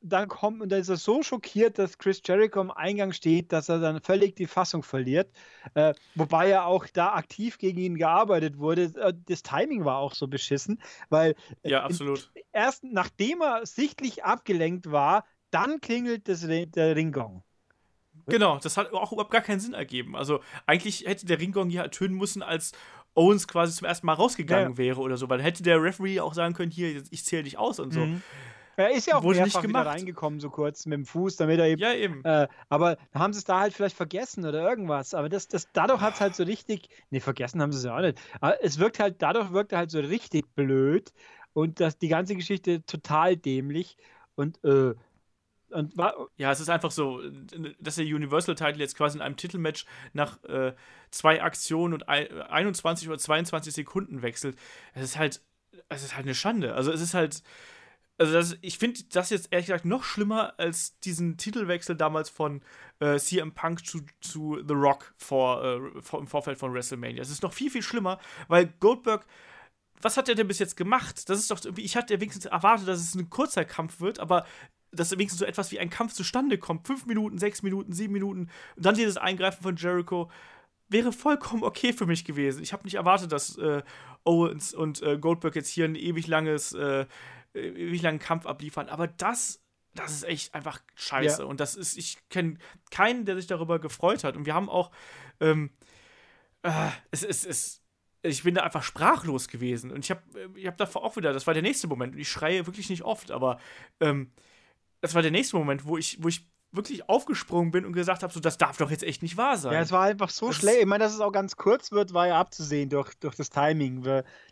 dann 0.00 0.28
kommt 0.28 0.60
und 0.62 0.70
dann 0.70 0.80
ist 0.80 0.88
er 0.88 0.96
so 0.96 1.22
schockiert, 1.22 1.78
dass 1.78 1.98
Chris 1.98 2.20
Jericho 2.24 2.60
am 2.60 2.70
Eingang 2.70 3.12
steht, 3.12 3.52
dass 3.52 3.68
er 3.68 3.80
dann 3.80 4.00
völlig 4.00 4.36
die 4.36 4.46
Fassung 4.46 4.82
verliert. 4.82 5.30
Äh, 5.74 5.94
wobei 6.14 6.48
ja 6.48 6.64
auch 6.64 6.86
da 6.92 7.14
aktiv 7.14 7.58
gegen 7.58 7.78
ihn 7.78 7.96
gearbeitet 7.96 8.58
wurde. 8.58 8.92
Äh, 8.96 9.14
das 9.26 9.42
Timing 9.42 9.84
war 9.84 9.98
auch 9.98 10.14
so 10.14 10.28
beschissen, 10.28 10.80
weil 11.08 11.34
äh, 11.62 11.70
ja, 11.70 11.84
absolut. 11.84 12.30
erst 12.52 12.84
nachdem 12.84 13.40
er 13.40 13.66
sichtlich 13.66 14.24
abgelenkt 14.24 14.90
war, 14.90 15.24
dann 15.50 15.80
klingelt 15.80 16.28
das, 16.28 16.46
der 16.46 16.96
Ringgong. 16.96 17.42
Genau, 18.26 18.58
das 18.58 18.76
hat 18.76 18.92
auch 18.92 19.12
überhaupt 19.12 19.30
gar 19.30 19.40
keinen 19.40 19.60
Sinn 19.60 19.72
ergeben. 19.72 20.14
Also 20.14 20.40
eigentlich 20.66 21.06
hätte 21.06 21.26
der 21.26 21.40
Ringgong 21.40 21.70
ja 21.70 21.88
tönen 21.88 22.16
müssen, 22.16 22.42
als 22.42 22.72
Owens 23.14 23.48
quasi 23.48 23.74
zum 23.74 23.86
ersten 23.86 24.06
Mal 24.06 24.14
rausgegangen 24.14 24.72
ja. 24.72 24.78
wäre 24.78 25.00
oder 25.00 25.16
so, 25.16 25.28
weil 25.28 25.42
hätte 25.42 25.62
der 25.62 25.82
Referee 25.82 26.20
auch 26.20 26.34
sagen 26.34 26.54
können, 26.54 26.70
hier, 26.70 27.02
ich 27.10 27.24
zähle 27.24 27.44
dich 27.44 27.58
aus 27.58 27.80
und 27.80 27.92
so. 27.92 28.00
Mhm. 28.00 28.22
Er 28.78 28.92
ist 28.92 29.08
ja 29.08 29.16
auch 29.16 29.24
Wurde 29.24 29.40
mehrfach 29.40 29.62
nicht 29.62 29.70
wieder 29.70 29.86
reingekommen, 29.86 30.38
so 30.38 30.50
kurz 30.50 30.86
mit 30.86 30.96
dem 30.96 31.04
Fuß, 31.04 31.34
damit 31.34 31.58
er 31.58 31.66
eben. 31.66 31.82
Ja, 31.82 31.92
eben. 31.94 32.24
Äh, 32.24 32.46
aber 32.68 32.96
haben 33.12 33.32
sie 33.32 33.40
es 33.40 33.44
da 33.44 33.58
halt 33.58 33.74
vielleicht 33.74 33.96
vergessen 33.96 34.46
oder 34.46 34.62
irgendwas. 34.62 35.14
Aber 35.14 35.28
das, 35.28 35.48
das, 35.48 35.66
dadurch 35.72 36.00
hat 36.00 36.14
es 36.14 36.20
halt 36.20 36.36
so 36.36 36.44
richtig. 36.44 36.88
Nee, 37.10 37.18
vergessen 37.18 37.60
haben 37.60 37.72
sie 37.72 37.78
es 37.78 37.84
ja 37.84 37.96
auch 37.96 38.00
nicht. 38.00 38.20
Aber 38.40 38.62
es 38.62 38.78
wirkt 38.78 39.00
halt, 39.00 39.20
dadurch 39.20 39.52
wirkt 39.52 39.72
er 39.72 39.78
halt 39.78 39.90
so 39.90 39.98
richtig 39.98 40.54
blöd 40.54 41.12
und 41.54 41.80
das, 41.80 41.98
die 41.98 42.06
ganze 42.06 42.36
Geschichte 42.36 42.84
total 42.86 43.36
dämlich. 43.36 43.96
Und, 44.36 44.62
äh, 44.62 44.94
und 45.70 45.94
ja, 46.36 46.52
es 46.52 46.60
ist 46.60 46.70
einfach 46.70 46.92
so, 46.92 47.20
dass 47.80 47.96
der 47.96 48.06
Universal-Title 48.06 48.78
jetzt 48.78 48.96
quasi 48.96 49.18
in 49.18 49.22
einem 49.22 49.36
Titelmatch 49.36 49.86
nach 50.12 50.40
äh, 50.44 50.72
zwei 51.10 51.42
Aktionen 51.42 51.94
und 51.94 52.08
21 52.08 53.08
oder 53.08 53.18
22 53.18 53.74
Sekunden 53.74 54.22
wechselt. 54.22 54.56
Es 54.94 55.02
ist 55.02 55.18
halt, 55.18 55.42
es 55.88 56.04
ist 56.04 56.14
halt 56.14 56.26
eine 56.26 56.36
Schande. 56.36 56.74
Also 56.74 56.92
es 56.92 57.00
ist 57.00 57.14
halt, 57.14 57.42
also 58.18 58.32
das, 58.32 58.56
ich 58.60 58.78
finde 58.78 59.00
das 59.12 59.30
jetzt 59.30 59.48
ehrlich 59.52 59.66
gesagt 59.66 59.84
noch 59.84 60.02
schlimmer 60.02 60.54
als 60.58 60.98
diesen 61.00 61.36
Titelwechsel 61.36 61.94
damals 61.94 62.28
von 62.28 62.62
äh, 62.98 63.16
CM 63.16 63.52
Punk 63.52 63.86
zu, 63.86 64.00
zu 64.20 64.58
The 64.66 64.74
Rock 64.74 65.14
vor, 65.16 65.64
äh, 65.64 66.02
vor, 66.02 66.18
im 66.18 66.26
Vorfeld 66.26 66.58
von 66.58 66.74
WrestleMania. 66.74 67.22
Es 67.22 67.30
ist 67.30 67.44
noch 67.44 67.52
viel, 67.52 67.70
viel 67.70 67.82
schlimmer, 67.82 68.18
weil 68.48 68.66
Goldberg, 68.80 69.24
was 70.02 70.16
hat 70.16 70.28
er 70.28 70.34
denn 70.34 70.48
bis 70.48 70.58
jetzt 70.58 70.76
gemacht? 70.76 71.28
Das 71.28 71.38
ist 71.38 71.50
doch 71.50 71.64
irgendwie, 71.64 71.82
ich 71.82 71.96
hatte 71.96 72.20
wenigstens 72.20 72.46
erwartet, 72.46 72.88
dass 72.88 73.00
es 73.00 73.14
ein 73.14 73.30
kurzer 73.30 73.64
Kampf 73.64 74.00
wird, 74.00 74.18
aber 74.18 74.44
dass 74.90 75.12
wenigstens 75.12 75.38
so 75.38 75.44
etwas 75.44 75.70
wie 75.70 75.78
ein 75.78 75.90
Kampf 75.90 76.12
zustande 76.12 76.58
kommt. 76.58 76.86
Fünf 76.86 77.06
Minuten, 77.06 77.38
sechs 77.38 77.62
Minuten, 77.62 77.92
sieben 77.92 78.14
Minuten 78.14 78.48
und 78.76 78.86
dann 78.86 78.96
dieses 78.96 79.16
Eingreifen 79.16 79.62
von 79.62 79.76
Jericho 79.76 80.28
wäre 80.88 81.12
vollkommen 81.12 81.62
okay 81.62 81.92
für 81.92 82.06
mich 82.06 82.24
gewesen. 82.24 82.62
Ich 82.62 82.72
habe 82.72 82.84
nicht 82.84 82.94
erwartet, 82.94 83.30
dass 83.30 83.56
äh, 83.58 83.82
Owens 84.24 84.74
und 84.74 85.02
äh, 85.02 85.18
Goldberg 85.18 85.54
jetzt 85.54 85.68
hier 85.68 85.84
ein 85.84 85.94
ewig 85.94 86.26
langes 86.26 86.72
äh, 86.72 87.06
ewig 87.54 88.02
langen 88.02 88.18
Kampf 88.18 88.46
abliefern. 88.46 88.88
Aber 88.88 89.06
das, 89.06 89.62
das 89.94 90.12
ist 90.12 90.24
echt 90.24 90.54
einfach 90.54 90.80
scheiße. 90.94 91.42
Ja. 91.42 91.48
Und 91.48 91.60
das 91.60 91.74
ist, 91.74 91.96
ich 91.96 92.18
kenne 92.28 92.58
keinen, 92.90 93.24
der 93.24 93.36
sich 93.36 93.46
darüber 93.46 93.78
gefreut 93.78 94.24
hat. 94.24 94.36
Und 94.36 94.46
wir 94.46 94.54
haben 94.54 94.68
auch, 94.68 94.90
ähm, 95.40 95.70
äh, 96.62 96.90
es 97.10 97.22
ist, 97.22 97.46
es, 97.46 97.82
ich 98.22 98.42
bin 98.42 98.54
da 98.54 98.62
einfach 98.62 98.82
sprachlos 98.82 99.48
gewesen. 99.48 99.90
Und 99.90 100.04
ich 100.04 100.10
habe 100.10 100.22
ich 100.54 100.66
hab 100.66 100.76
davor 100.76 101.04
auch 101.04 101.16
wieder, 101.16 101.32
das 101.32 101.46
war 101.46 101.54
der 101.54 101.62
nächste 101.62 101.88
Moment. 101.88 102.14
Und 102.14 102.20
ich 102.20 102.28
schreie 102.28 102.66
wirklich 102.66 102.90
nicht 102.90 103.02
oft, 103.02 103.30
aber 103.30 103.58
ähm, 104.00 104.32
das 105.00 105.14
war 105.14 105.22
der 105.22 105.30
nächste 105.30 105.56
Moment, 105.56 105.84
wo 105.84 105.96
ich, 105.96 106.22
wo 106.22 106.28
ich 106.28 106.46
wirklich 106.70 107.08
aufgesprungen 107.08 107.70
bin 107.70 107.86
und 107.86 107.94
gesagt 107.94 108.22
habe, 108.22 108.32
so, 108.32 108.40
das 108.40 108.58
darf 108.58 108.76
doch 108.76 108.90
jetzt 108.90 109.02
echt 109.02 109.22
nicht 109.22 109.36
wahr 109.36 109.56
sein. 109.56 109.72
Ja, 109.72 109.80
es 109.80 109.90
war 109.90 110.02
einfach 110.02 110.28
so 110.28 110.52
schlecht. 110.52 110.80
Ich 110.80 110.86
meine, 110.86 111.04
dass 111.04 111.14
es 111.14 111.20
auch 111.20 111.32
ganz 111.32 111.56
kurz 111.56 111.92
wird, 111.92 112.12
war 112.12 112.28
ja 112.28 112.38
abzusehen 112.38 112.90
durch, 112.90 113.14
durch 113.20 113.36
das 113.36 113.48
Timing. 113.48 114.02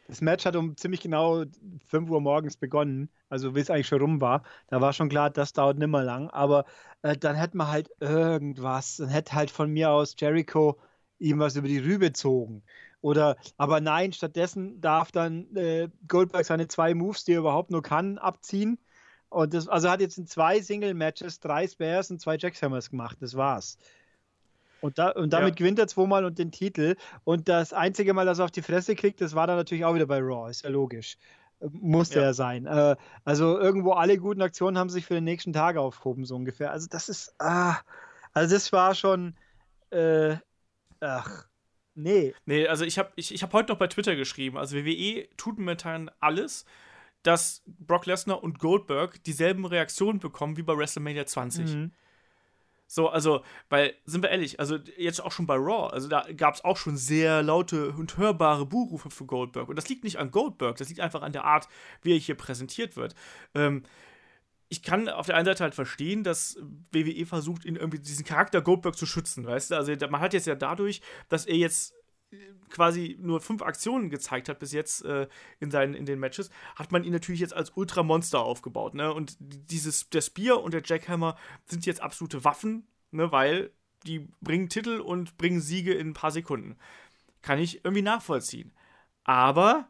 Das 0.09 0.21
Match 0.23 0.47
hat 0.47 0.57
um 0.57 0.77
ziemlich 0.77 1.01
genau 1.01 1.45
5 1.87 2.11
Uhr 2.11 2.21
morgens 2.21 2.57
begonnen, 2.57 3.11
also 3.29 3.55
wie 3.55 3.61
es 3.61 3.71
eigentlich 3.71 3.89
schon 3.89 4.01
rum 4.01 4.21
war. 4.21 4.43
Da 4.69 4.81
war 4.81 4.95
schon 4.95 5.11
klar, 5.11 5.29
das 5.31 5.53
dauert 5.53 5.79
nimmer 5.79 6.03
lang. 6.03 6.31
Aber 6.31 6.65
äh, 7.03 7.17
dann 7.17 7.37
hätte 7.37 7.57
man 7.57 7.69
halt 7.69 7.91
irgendwas, 8.01 8.97
dann 8.97 9.09
hätte 9.09 9.35
halt 9.35 9.51
von 9.51 9.71
mir 9.71 9.91
aus 9.91 10.15
Jericho 10.19 10.79
ihm 11.19 11.39
was 11.39 11.57
über 11.57 11.69
die 11.69 11.79
Rübe 11.79 12.07
gezogen. 12.07 12.63
Oder, 13.03 13.37
aber 13.59 13.81
nein, 13.81 14.13
stattdessen 14.13 14.81
darf 14.81 15.13
dann 15.13 15.55
äh, 15.55 15.89
Goldberg 16.09 16.47
seine 16.47 16.67
zwei 16.67 16.95
Moves, 16.95 17.25
die 17.25 17.35
er 17.35 17.41
überhaupt 17.41 17.71
nur 17.71 17.83
kann, 17.83 18.17
abziehen 18.19 18.79
und 19.29 19.55
das, 19.55 19.69
also 19.69 19.91
hat 19.91 20.01
jetzt 20.01 20.19
in 20.19 20.27
zwei 20.27 20.61
Single-Matches 20.61 21.41
drei 21.41 21.67
Spares 21.67 22.11
und 22.11 22.21
zwei 22.21 22.37
Jackhammers 22.37 22.91
gemacht. 22.91 23.19
Das 23.21 23.37
war's. 23.37 23.79
Und, 24.81 24.99
da, 24.99 25.11
und 25.11 25.33
damit 25.33 25.51
ja. 25.51 25.55
gewinnt 25.55 25.79
er 25.79 25.89
zweimal 25.89 26.25
und 26.25 26.39
den 26.39 26.53
Titel. 26.53 26.97
Und 27.25 27.49
das 27.49 27.73
einzige 27.73 28.15
Mal, 28.15 28.27
dass 28.27 28.39
er 28.39 28.45
auf 28.45 28.51
die 28.51 28.63
Fresse 28.63 28.95
kriegt, 28.95 29.21
das 29.21 29.35
war 29.35 29.47
dann 29.47 29.57
natürlich 29.57 29.85
auch 29.85 29.95
wieder 29.95 30.07
bei 30.07 30.21
Raw. 30.21 30.51
Ist 30.51 30.63
ja 30.63 30.71
logisch. 30.71 31.17
Musste 31.61 32.21
ja. 32.21 32.27
er 32.27 32.35
sein. 32.35 32.67
Äh, 32.67 32.97
also 33.25 33.59
irgendwo 33.59 33.93
alle 33.93 34.19
guten 34.19 34.43
Aktionen 34.43 34.77
haben 34.77 34.91
sich 34.91 35.07
für 35.07 35.15
den 35.15 35.25
nächsten 35.25 35.53
Tag 35.53 35.77
aufgehoben, 35.77 36.25
so 36.25 36.37
ungefähr. 36.37 36.71
Also 36.71 36.87
das 36.89 37.09
ist. 37.09 37.35
Ah, 37.39 37.77
also 38.33 38.55
das 38.55 38.73
war 38.73 38.95
schon. 38.95 39.35
Äh, 39.91 40.37
ach. 41.01 41.47
Nee. 41.95 42.35
Nee, 42.45 42.69
also 42.69 42.85
ich 42.85 42.99
habe 42.99 43.11
ich, 43.17 43.33
ich 43.33 43.43
hab 43.43 43.55
heute 43.55 43.73
noch 43.73 43.79
bei 43.79 43.87
Twitter 43.87 44.17
geschrieben. 44.17 44.59
Also 44.59 44.77
WWE 44.77 45.27
tut 45.39 45.59
momentan 45.59 46.11
alles, 46.21 46.67
dass 47.27 47.63
Brock 47.67 48.07
Lesnar 48.07 48.43
und 48.43 48.61
Goldberg 48.61 49.23
dieselben 49.25 49.65
Reaktionen 49.65 50.21
bekommen 50.21 50.57
wie 50.57 50.63
bei 50.63 50.77
WrestleMania 50.77 51.27
20. 51.27 51.75
Mhm. 51.75 51.93
So, 52.87 53.09
also, 53.09 53.43
weil, 53.69 53.95
sind 54.05 54.23
wir 54.23 54.31
ehrlich, 54.31 54.61
also 54.61 54.77
jetzt 54.97 55.21
auch 55.21 55.33
schon 55.33 55.49
bei 55.49 55.57
Raw, 55.57 55.93
also 55.93 56.09
da 56.09 56.25
gab 56.37 56.55
es 56.55 56.65
auch 56.65 56.77
schon 56.77 56.97
sehr 56.97 57.43
laute 57.43 57.91
und 57.91 58.17
hörbare 58.17 58.65
Buhrufe 58.65 59.11
für 59.11 59.25
Goldberg. 59.25 59.69
Und 59.69 59.75
das 59.75 59.89
liegt 59.89 60.05
nicht 60.05 60.19
an 60.19 60.31
Goldberg, 60.31 60.77
das 60.77 60.89
liegt 60.89 61.01
einfach 61.01 61.23
an 61.23 61.33
der 61.33 61.45
Art, 61.45 61.69
wie 62.03 62.13
er 62.13 62.19
hier 62.19 62.37
präsentiert 62.37 62.97
wird. 62.97 63.17
Ähm, 63.57 63.83
ich 64.69 64.85
kann 64.85 65.09
auf 65.09 65.27
der 65.27 65.35
einen 65.35 65.47
Seite 65.47 65.65
halt 65.65 65.75
verstehen, 65.75 66.23
dass 66.23 66.59
WWE 66.93 67.27
versucht, 67.27 67.65
ihn 67.65 67.75
irgendwie 67.75 67.99
diesen 67.99 68.25
Charakter 68.25 68.63
Goldberg 68.63 68.97
zu 68.97 69.07
schützen, 69.07 69.47
weißt 69.47 69.73
du? 69.73 69.75
Also 69.77 69.93
man 70.09 70.21
hat 70.21 70.33
jetzt 70.33 70.47
ja 70.47 70.55
dadurch, 70.55 71.03
dass 71.29 71.45
er 71.45 71.57
jetzt 71.57 71.96
quasi 72.71 73.17
nur 73.21 73.41
fünf 73.41 73.63
Aktionen 73.63 74.11
gezeigt 74.11 74.49
hat 74.49 74.59
bis 74.59 74.73
jetzt 74.73 75.05
äh, 75.05 75.29
in, 75.61 75.71
seinen, 75.71 75.95
in 75.95 76.07
den 76.07 76.19
Matches, 76.19 76.51
hat 76.75 76.93
man 76.93 77.05
ihn 77.05 77.13
natürlich 77.13 77.41
jetzt 77.41 77.55
als 77.55 77.71
Ultramonster 77.71 78.41
aufgebaut. 78.41 78.95
Ne? 78.95 79.13
Und 79.13 79.37
dieses, 79.41 80.11
der 80.11 80.21
Spear 80.21 80.63
und 80.63 80.75
der 80.75 80.83
Jackhammer 80.85 81.37
sind 81.67 81.87
jetzt 81.87 82.03
absolute 82.03 82.45
Waffen, 82.45 82.87
ne? 83.11 83.31
weil 83.33 83.71
die 84.05 84.29
bringen 84.41 84.69
Titel 84.69 85.01
und 85.01 85.37
bringen 85.39 85.61
Siege 85.61 85.95
in 85.95 86.09
ein 86.11 86.15
paar 86.15 86.31
Sekunden. 86.31 86.77
Kann 87.43 87.59
ich 87.59 87.85
irgendwie 87.85 88.03
nachvollziehen. 88.03 88.73
Aber 89.25 89.89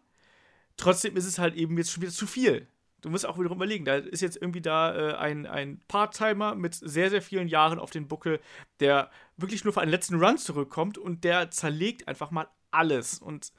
trotzdem 0.77 1.17
ist 1.17 1.27
es 1.27 1.39
halt 1.39 1.55
eben 1.55 1.77
jetzt 1.77 1.91
schon 1.91 2.03
wieder 2.03 2.13
zu 2.13 2.27
viel 2.27 2.69
du 3.03 3.11
musst 3.11 3.27
auch 3.27 3.39
wieder 3.39 3.51
überlegen, 3.51 3.85
da 3.85 3.97
ist 3.97 4.21
jetzt 4.21 4.37
irgendwie 4.37 4.61
da 4.61 4.95
äh, 4.95 5.15
ein, 5.15 5.47
ein 5.47 5.81
Part-Timer 5.89 6.55
mit 6.55 6.75
sehr, 6.75 7.11
sehr 7.11 7.23
vielen 7.23 7.49
Jahren 7.49 7.79
auf 7.79 7.91
den 7.91 8.09
Buckel, 8.09 8.41
der 8.81 9.11
wirklich 9.37 9.65
nur 9.65 9.73
für 9.73 9.81
einen 9.81 9.91
letzten 9.91 10.17
Run 10.23 10.39
zurückkommt 10.39 10.99
und 10.99 11.25
der 11.25 11.51
zerlegt 11.51 12.09
einfach 12.09 12.31
mal 12.31 12.49
alles 12.71 13.19
und 13.19 13.53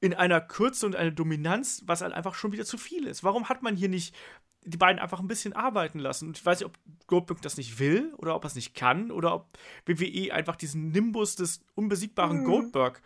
in 0.00 0.14
einer 0.14 0.40
Kürze 0.40 0.86
und 0.86 0.94
einer 0.94 1.10
Dominanz, 1.10 1.82
was 1.86 2.02
halt 2.02 2.12
einfach 2.12 2.34
schon 2.34 2.52
wieder 2.52 2.64
zu 2.64 2.78
viel 2.78 3.06
ist. 3.06 3.24
Warum 3.24 3.48
hat 3.48 3.62
man 3.62 3.76
hier 3.76 3.88
nicht 3.88 4.14
die 4.62 4.76
beiden 4.76 5.00
einfach 5.00 5.20
ein 5.20 5.28
bisschen 5.28 5.54
arbeiten 5.54 5.98
lassen? 5.98 6.28
Und 6.28 6.38
ich 6.38 6.44
weiß 6.44 6.60
nicht, 6.60 6.66
ob 6.66 6.78
Goldberg 7.06 7.40
das 7.40 7.56
nicht 7.56 7.78
will 7.78 8.12
oder 8.18 8.34
ob 8.34 8.44
er 8.44 8.48
es 8.48 8.54
nicht 8.54 8.74
kann 8.74 9.10
oder 9.10 9.34
ob 9.34 9.58
WWE 9.86 10.32
einfach 10.32 10.56
diesen 10.56 10.90
Nimbus 10.90 11.36
des 11.36 11.60
unbesiegbaren 11.74 12.40
mhm. 12.40 12.44
Goldberg 12.44 13.02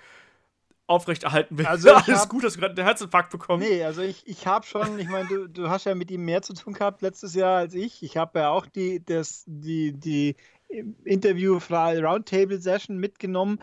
aufrechterhalten 0.90 1.56
will. 1.56 1.66
Also 1.66 1.90
Alles 1.94 2.22
hab, 2.22 2.28
gut, 2.28 2.44
dass 2.44 2.54
du 2.54 2.60
gerade 2.60 2.76
einen 2.76 2.86
Herzinfarkt 2.86 3.30
bekommen 3.30 3.62
Nee, 3.62 3.84
also 3.84 4.02
ich, 4.02 4.26
ich 4.26 4.46
habe 4.46 4.66
schon, 4.66 4.98
ich 4.98 5.08
meine, 5.08 5.28
du, 5.28 5.48
du 5.48 5.70
hast 5.70 5.84
ja 5.84 5.94
mit 5.94 6.10
ihm 6.10 6.24
mehr 6.24 6.42
zu 6.42 6.52
tun 6.52 6.74
gehabt 6.74 7.00
letztes 7.00 7.34
Jahr 7.34 7.58
als 7.58 7.74
ich. 7.74 8.02
Ich 8.02 8.16
habe 8.16 8.40
ja 8.40 8.50
auch 8.50 8.66
die, 8.66 9.02
das, 9.04 9.44
die, 9.46 9.92
die 9.92 10.36
Interview 11.04 11.58
Roundtable 11.70 12.60
Session 12.60 12.98
mitgenommen. 12.98 13.60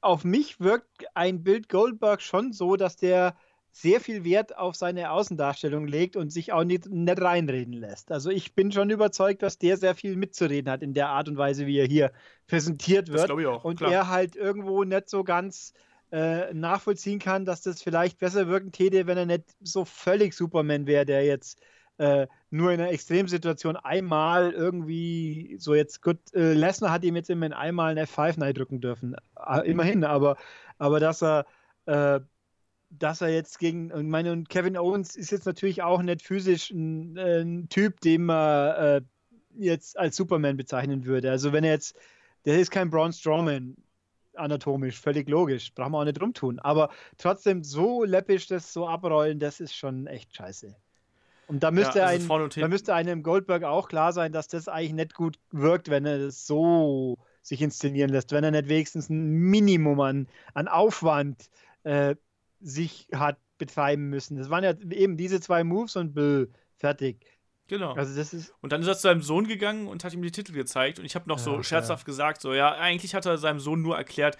Auf 0.00 0.24
mich 0.24 0.60
wirkt 0.60 1.06
ein 1.14 1.42
Bild 1.42 1.68
Goldberg 1.68 2.20
schon 2.20 2.52
so, 2.52 2.76
dass 2.76 2.96
der 2.96 3.36
sehr 3.70 4.00
viel 4.00 4.22
Wert 4.24 4.56
auf 4.56 4.76
seine 4.76 5.10
Außendarstellung 5.10 5.88
legt 5.88 6.14
und 6.14 6.30
sich 6.30 6.52
auch 6.52 6.62
nicht, 6.62 6.88
nicht 6.88 7.20
reinreden 7.20 7.74
lässt. 7.74 8.12
Also 8.12 8.30
ich 8.30 8.54
bin 8.54 8.70
schon 8.70 8.88
überzeugt, 8.90 9.42
dass 9.42 9.58
der 9.58 9.76
sehr 9.76 9.96
viel 9.96 10.14
mitzureden 10.14 10.70
hat 10.70 10.82
in 10.82 10.94
der 10.94 11.08
Art 11.08 11.28
und 11.28 11.36
Weise, 11.36 11.66
wie 11.66 11.78
er 11.78 11.86
hier 11.86 12.12
präsentiert 12.46 13.08
wird. 13.08 13.18
Das 13.18 13.26
glaube 13.26 13.42
ich 13.42 13.48
auch. 13.48 13.64
Und 13.64 13.78
klar. 13.78 13.90
er 13.90 14.08
halt 14.08 14.36
irgendwo 14.36 14.84
nicht 14.84 15.10
so 15.10 15.24
ganz 15.24 15.72
äh, 16.12 16.52
nachvollziehen 16.54 17.18
kann, 17.18 17.44
dass 17.44 17.62
das 17.62 17.82
vielleicht 17.82 18.18
besser 18.18 18.48
wirken 18.48 18.72
täte, 18.72 19.06
wenn 19.06 19.18
er 19.18 19.26
nicht 19.26 19.44
so 19.60 19.84
völlig 19.84 20.34
Superman 20.34 20.86
wäre, 20.86 21.04
der 21.06 21.24
jetzt 21.24 21.60
äh, 21.98 22.26
nur 22.50 22.72
in 22.72 22.80
einer 22.80 22.90
Extremsituation 22.90 23.76
einmal 23.76 24.52
irgendwie, 24.52 25.56
so 25.58 25.74
jetzt 25.74 26.02
gut, 26.02 26.18
äh, 26.34 26.52
Lesnar 26.52 26.90
hat 26.90 27.04
ihm 27.04 27.16
jetzt 27.16 27.30
immerhin 27.30 27.52
einmal 27.52 27.96
ein 27.96 28.04
F5 28.04 28.52
drücken 28.52 28.80
dürfen, 28.80 29.16
äh, 29.46 29.68
immerhin, 29.68 30.04
aber, 30.04 30.36
aber 30.78 31.00
dass 31.00 31.22
er 31.22 31.46
äh, 31.86 32.20
dass 32.98 33.20
er 33.20 33.28
jetzt 33.28 33.58
gegen, 33.58 33.92
und 33.92 34.08
meine, 34.08 34.32
und 34.32 34.48
Kevin 34.48 34.76
Owens 34.76 35.16
ist 35.16 35.30
jetzt 35.30 35.46
natürlich 35.46 35.82
auch 35.82 36.02
nicht 36.02 36.22
physisch 36.22 36.70
ein, 36.70 37.18
ein 37.18 37.68
Typ, 37.68 38.00
den 38.00 38.24
man 38.26 38.74
äh, 38.76 39.00
jetzt 39.56 39.98
als 39.98 40.16
Superman 40.16 40.56
bezeichnen 40.56 41.04
würde. 41.04 41.30
Also 41.30 41.52
wenn 41.52 41.64
er 41.64 41.72
jetzt, 41.72 41.96
der 42.44 42.58
ist 42.58 42.70
kein 42.70 42.90
Braun 42.90 43.12
Strowman, 43.12 43.76
anatomisch, 44.36 45.00
völlig 45.00 45.28
logisch. 45.28 45.74
Brauchen 45.74 45.92
wir 45.92 45.98
auch 45.98 46.04
nicht 46.04 46.20
rumtun. 46.20 46.58
Aber 46.58 46.90
trotzdem 47.18 47.62
so 47.62 48.04
läppisch 48.04 48.46
das 48.46 48.72
so 48.72 48.86
abrollen, 48.88 49.38
das 49.38 49.60
ist 49.60 49.74
schon 49.74 50.06
echt 50.06 50.34
scheiße. 50.34 50.74
Und 51.46 51.62
da 51.62 51.70
müsste, 51.70 51.98
ja, 51.98 52.06
also 52.06 52.32
ein, 52.34 52.50
da 52.50 52.68
müsste 52.68 52.94
einem 52.94 53.22
Goldberg 53.22 53.64
auch 53.64 53.88
klar 53.88 54.12
sein, 54.12 54.32
dass 54.32 54.48
das 54.48 54.68
eigentlich 54.68 54.94
nicht 54.94 55.14
gut 55.14 55.38
wirkt, 55.50 55.90
wenn 55.90 56.06
er 56.06 56.18
das 56.18 56.46
so 56.46 57.18
sich 57.42 57.60
inszenieren 57.60 58.10
lässt, 58.10 58.32
wenn 58.32 58.44
er 58.44 58.50
nicht 58.50 58.68
wenigstens 58.68 59.10
ein 59.10 59.28
Minimum 59.28 60.00
an, 60.00 60.28
an 60.54 60.68
Aufwand 60.68 61.50
äh, 61.82 62.16
sich 62.60 63.08
hat 63.14 63.36
betreiben 63.58 64.08
müssen. 64.08 64.38
Das 64.38 64.48
waren 64.48 64.64
ja 64.64 64.72
eben 64.90 65.16
diese 65.16 65.40
zwei 65.40 65.62
Moves 65.64 65.96
und 65.96 66.14
bö, 66.14 66.46
fertig. 66.78 67.24
Genau. 67.68 67.94
Also 67.94 68.14
das 68.14 68.34
ist 68.34 68.52
und 68.60 68.72
dann 68.72 68.82
ist 68.82 68.88
er 68.88 68.94
zu 68.94 69.02
seinem 69.02 69.22
Sohn 69.22 69.46
gegangen 69.46 69.88
und 69.88 70.04
hat 70.04 70.12
ihm 70.12 70.22
die 70.22 70.30
Titel 70.30 70.52
gezeigt. 70.52 70.98
Und 70.98 71.06
ich 71.06 71.14
habe 71.14 71.28
noch 71.28 71.38
ja, 71.38 71.44
so 71.44 71.62
scherzhaft 71.62 72.02
ja. 72.02 72.06
gesagt, 72.06 72.40
so, 72.40 72.52
ja, 72.52 72.74
eigentlich 72.74 73.14
hat 73.14 73.24
er 73.26 73.38
seinem 73.38 73.60
Sohn 73.60 73.80
nur 73.80 73.96
erklärt, 73.96 74.36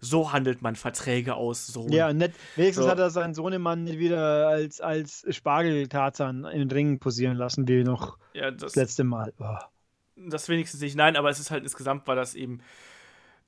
so 0.00 0.32
handelt 0.32 0.62
man 0.62 0.76
Verträge 0.76 1.34
aus. 1.34 1.66
So. 1.66 1.88
Ja, 1.88 2.08
und 2.08 2.18
nicht, 2.18 2.34
wenigstens 2.56 2.84
so. 2.84 2.90
hat 2.90 2.98
er 2.98 3.10
seinen 3.10 3.34
Sohnemann 3.34 3.84
nicht 3.84 3.98
wieder 3.98 4.48
als, 4.48 4.80
als 4.80 5.26
Spargeltarzan 5.28 6.44
im 6.44 6.68
Ring 6.68 7.00
posieren 7.00 7.36
lassen, 7.36 7.66
wie 7.66 7.82
noch 7.82 8.16
ja, 8.32 8.50
das, 8.50 8.60
das, 8.60 8.76
letzte 8.76 9.04
Mal. 9.04 9.32
Oh. 9.38 9.56
Das 10.16 10.48
wenigstens 10.48 10.80
nicht. 10.80 10.96
Nein, 10.96 11.16
aber 11.16 11.30
es 11.30 11.40
ist 11.40 11.50
halt 11.50 11.64
insgesamt 11.64 12.06
war 12.06 12.16
das 12.16 12.34
eben. 12.34 12.60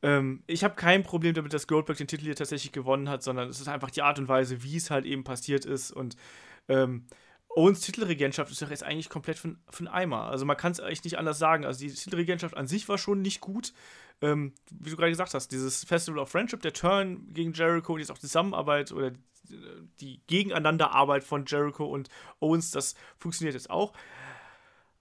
Ähm, 0.03 0.43
ich 0.47 0.65
habe 0.65 0.75
kein 0.75 1.03
Problem 1.03 1.35
damit, 1.35 1.53
dass 1.53 1.67
Goldberg 1.67 1.99
den 1.99 2.07
Titel 2.07 2.25
hier 2.25 2.37
tatsächlich 2.37 2.73
gewonnen 2.73 3.09
hat, 3.09 3.23
sondern 3.23 3.49
es 3.49 3.61
ist 3.61 3.69
einfach 3.69 3.91
die 3.91 4.03
Art 4.03 4.19
und 4.19 4.29
Weise, 4.29 4.63
wie 4.63 4.77
es 4.77 4.91
halt 4.91 5.05
eben 5.05 5.25
passiert 5.25 5.67
ist. 5.67 5.93
Und 5.93 6.17
ähm, 6.69 7.07
Owens 7.57 7.81
Titelregentschaft 7.81 8.51
ist 8.53 8.63
doch 8.63 8.71
jetzt 8.71 8.85
eigentlich 8.85 9.09
komplett 9.09 9.39
für, 9.39 9.57
einen 9.79 9.89
Eimer. 9.89 10.25
Also 10.25 10.45
man 10.45 10.57
kann 10.57 10.73
es 10.73 10.81
eigentlich 10.81 11.05
nicht 11.05 11.19
anders 11.19 11.39
sagen. 11.39 11.65
Also 11.65 11.81
die 11.81 11.93
Titelregentschaft 11.93 12.57
an 12.57 12.69
sich 12.69 12.89
war 12.89 12.97
schon 12.97 13.23
nicht 13.23 13.41
gut. 13.41 13.73
Ähm, 14.23 14.53
wie 14.71 14.91
du 14.91 14.97
gerade 14.97 15.11
gesagt 15.11 15.35
hast, 15.35 15.51
dieses 15.51 15.85
Festival 15.85 16.21
of 16.21 16.31
Friendship, 16.31 16.63
der 16.63 16.73
Turn 16.73 17.33
gegen 17.33 17.53
Jericho, 17.53 17.99
jetzt 17.99 18.11
auch 18.11 18.19
die 18.19 18.23
Zusammenarbeit 18.23 18.93
oder 18.93 19.13
die 20.01 20.21
Gegeneinanderarbeit 20.27 21.25
von 21.25 21.45
Jericho 21.47 21.85
und 21.87 22.09
Owens, 22.39 22.71
das 22.71 22.95
funktioniert 23.19 23.55
jetzt 23.55 23.71
auch. 23.71 23.93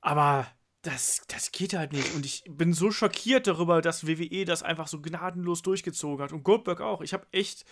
Aber 0.02 0.48
das, 0.82 1.22
das 1.28 1.52
geht 1.52 1.74
halt 1.74 1.92
nicht. 1.94 2.16
Und 2.16 2.26
ich 2.26 2.44
bin 2.48 2.74
so 2.74 2.92
schockiert 2.92 3.48
darüber, 3.48 3.82
dass 3.82 4.08
WWE 4.08 4.46
das 4.46 4.64
einfach 4.64 4.88
so 4.88 5.02
gnadenlos 5.02 5.62
durchgezogen 5.62 6.24
hat. 6.24 6.32
Und 6.32 6.44
Goldberg 6.44 6.82
auch. 6.82 7.02
Ich 7.02 7.14
habe 7.14 7.28
echt 7.32 7.66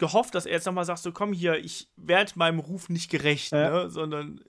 gehofft, 0.00 0.34
dass 0.34 0.46
er 0.46 0.52
jetzt 0.52 0.66
nochmal 0.66 0.84
sagt, 0.84 1.00
so 1.00 1.12
komm 1.12 1.32
hier, 1.32 1.54
ich 1.56 1.88
werde 1.96 2.32
meinem 2.34 2.58
Ruf 2.58 2.88
nicht 2.88 3.10
gerecht, 3.10 3.52
ja. 3.52 3.84
ne? 3.84 3.90
sondern 3.90 4.40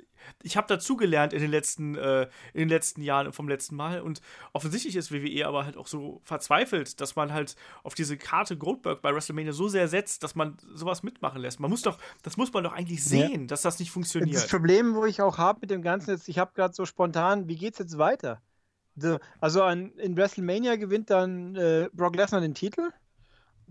ich 0.43 0.55
habe 0.57 0.67
dazugelernt 0.67 1.33
in 1.33 1.41
den 1.41 1.51
letzten 1.51 1.95
äh, 1.95 2.23
in 2.53 2.61
den 2.61 2.69
letzten 2.69 3.01
Jahren 3.01 3.33
vom 3.33 3.49
letzten 3.49 3.75
Mal 3.75 4.01
und 4.01 4.21
offensichtlich 4.53 4.95
ist 4.95 5.11
WWE 5.11 5.45
aber 5.47 5.65
halt 5.65 5.77
auch 5.77 5.87
so 5.87 6.21
verzweifelt, 6.23 7.01
dass 7.01 7.15
man 7.15 7.33
halt 7.33 7.55
auf 7.83 7.95
diese 7.95 8.17
Karte 8.17 8.57
Goldberg 8.57 9.01
bei 9.01 9.13
WrestleMania 9.13 9.51
so 9.51 9.67
sehr 9.67 9.87
setzt, 9.87 10.23
dass 10.23 10.35
man 10.35 10.57
sowas 10.73 11.03
mitmachen 11.03 11.41
lässt. 11.41 11.59
Man 11.59 11.69
muss 11.69 11.81
doch, 11.81 11.97
das 12.23 12.37
muss 12.37 12.53
man 12.53 12.63
doch 12.63 12.73
eigentlich 12.73 13.03
sehen, 13.03 13.41
ja. 13.41 13.47
dass 13.47 13.61
das 13.61 13.79
nicht 13.79 13.91
funktioniert. 13.91 14.35
Das 14.35 14.47
Problem, 14.47 14.95
wo 14.95 15.05
ich 15.05 15.21
auch 15.21 15.37
habe 15.37 15.59
mit 15.61 15.71
dem 15.71 15.81
Ganzen 15.81 16.11
ist, 16.11 16.29
ich 16.29 16.39
habe 16.39 16.51
gerade 16.53 16.73
so 16.73 16.85
spontan, 16.85 17.47
wie 17.47 17.55
geht's 17.55 17.79
jetzt 17.79 17.97
weiter? 17.97 18.41
Also 19.39 19.63
an, 19.63 19.91
in 19.93 20.15
WrestleMania 20.15 20.75
gewinnt 20.75 21.09
dann 21.09 21.55
äh, 21.55 21.89
Brock 21.93 22.15
Lesnar 22.15 22.41
den 22.41 22.53
Titel 22.53 22.91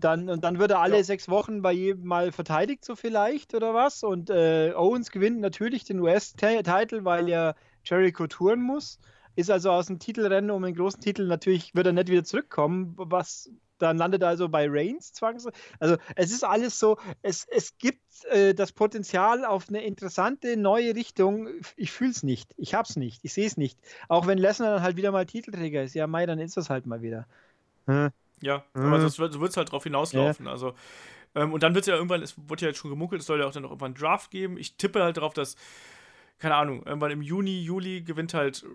dann, 0.03 0.29
und 0.29 0.43
dann 0.43 0.59
wird 0.59 0.71
er 0.71 0.79
alle 0.79 0.97
ja. 0.97 1.03
sechs 1.03 1.29
Wochen 1.29 1.61
bei 1.61 1.71
jedem 1.71 2.05
Mal 2.05 2.31
verteidigt, 2.31 2.85
so 2.85 2.95
vielleicht, 2.95 3.53
oder 3.53 3.73
was? 3.73 4.03
Und 4.03 4.29
äh, 4.29 4.73
Owens 4.75 5.11
gewinnt 5.11 5.39
natürlich 5.39 5.83
den 5.83 5.99
US-Titel, 5.99 7.03
weil 7.03 7.29
ja 7.29 7.55
Jericho 7.83 8.27
touren 8.27 8.61
muss, 8.61 8.99
ist 9.35 9.49
also 9.49 9.71
aus 9.71 9.87
dem 9.87 9.99
Titelrennen 9.99 10.51
um 10.51 10.63
den 10.63 10.75
großen 10.75 11.01
Titel 11.01 11.25
natürlich, 11.27 11.73
wird 11.73 11.87
er 11.87 11.93
nicht 11.93 12.09
wieder 12.09 12.23
zurückkommen, 12.23 12.93
was 12.97 13.49
dann 13.81 13.97
landet 13.97 14.21
er 14.21 14.29
also 14.29 14.47
bei 14.47 14.67
Reigns 14.69 15.13
zwangsläufig. 15.13 15.59
Also 15.79 15.97
es 16.15 16.31
ist 16.31 16.43
alles 16.43 16.77
so, 16.79 16.97
es, 17.21 17.47
es 17.49 17.77
gibt 17.77 18.25
äh, 18.25 18.53
das 18.53 18.71
Potenzial 18.71 19.43
auf 19.43 19.69
eine 19.69 19.83
interessante 19.83 20.55
neue 20.57 20.95
Richtung. 20.95 21.49
Ich 21.75 21.91
fühle 21.91 22.11
es 22.11 22.23
nicht, 22.23 22.53
ich 22.57 22.73
habe 22.75 22.87
es 22.87 22.95
nicht, 22.95 23.19
ich 23.23 23.33
sehe 23.33 23.47
es 23.47 23.57
nicht. 23.57 23.79
Auch 24.07 24.27
wenn 24.27 24.37
Lesnar 24.37 24.75
dann 24.75 24.83
halt 24.83 24.97
wieder 24.97 25.11
mal 25.11 25.25
Titelträger 25.25 25.83
ist, 25.83 25.95
ja 25.95 26.07
Mai, 26.07 26.25
dann 26.25 26.39
ist 26.39 26.57
das 26.57 26.69
halt 26.69 26.85
mal 26.85 27.01
wieder. 27.01 27.25
Hm. 27.87 28.11
Ja, 28.41 28.63
hm. 28.73 28.85
aber 28.85 29.09
so 29.09 29.19
wird 29.19 29.51
es 29.51 29.57
halt 29.57 29.71
drauf 29.71 29.83
hinauslaufen. 29.83 30.45
Ja. 30.45 30.51
Also 30.51 30.73
ähm, 31.35 31.53
und 31.53 31.63
dann 31.63 31.73
wird 31.73 31.83
es 31.83 31.87
ja 31.87 31.95
irgendwann, 31.95 32.21
es 32.21 32.35
wurde 32.49 32.63
ja 32.63 32.67
jetzt 32.69 32.77
schon 32.77 32.89
gemunkelt, 32.89 33.21
es 33.21 33.27
soll 33.27 33.39
ja 33.39 33.47
auch 33.47 33.51
dann 33.51 33.63
noch 33.63 33.69
irgendwann 33.69 33.93
einen 33.93 34.01
Draft 34.01 34.31
geben. 34.31 34.57
Ich 34.57 34.75
tippe 34.75 35.03
halt 35.03 35.17
darauf, 35.17 35.33
dass, 35.33 35.55
keine 36.39 36.55
Ahnung, 36.55 36.83
irgendwann 36.85 37.11
im 37.11 37.21
Juni, 37.21 37.61
Juli 37.61 38.01
gewinnt 38.01 38.33
halt 38.33 38.65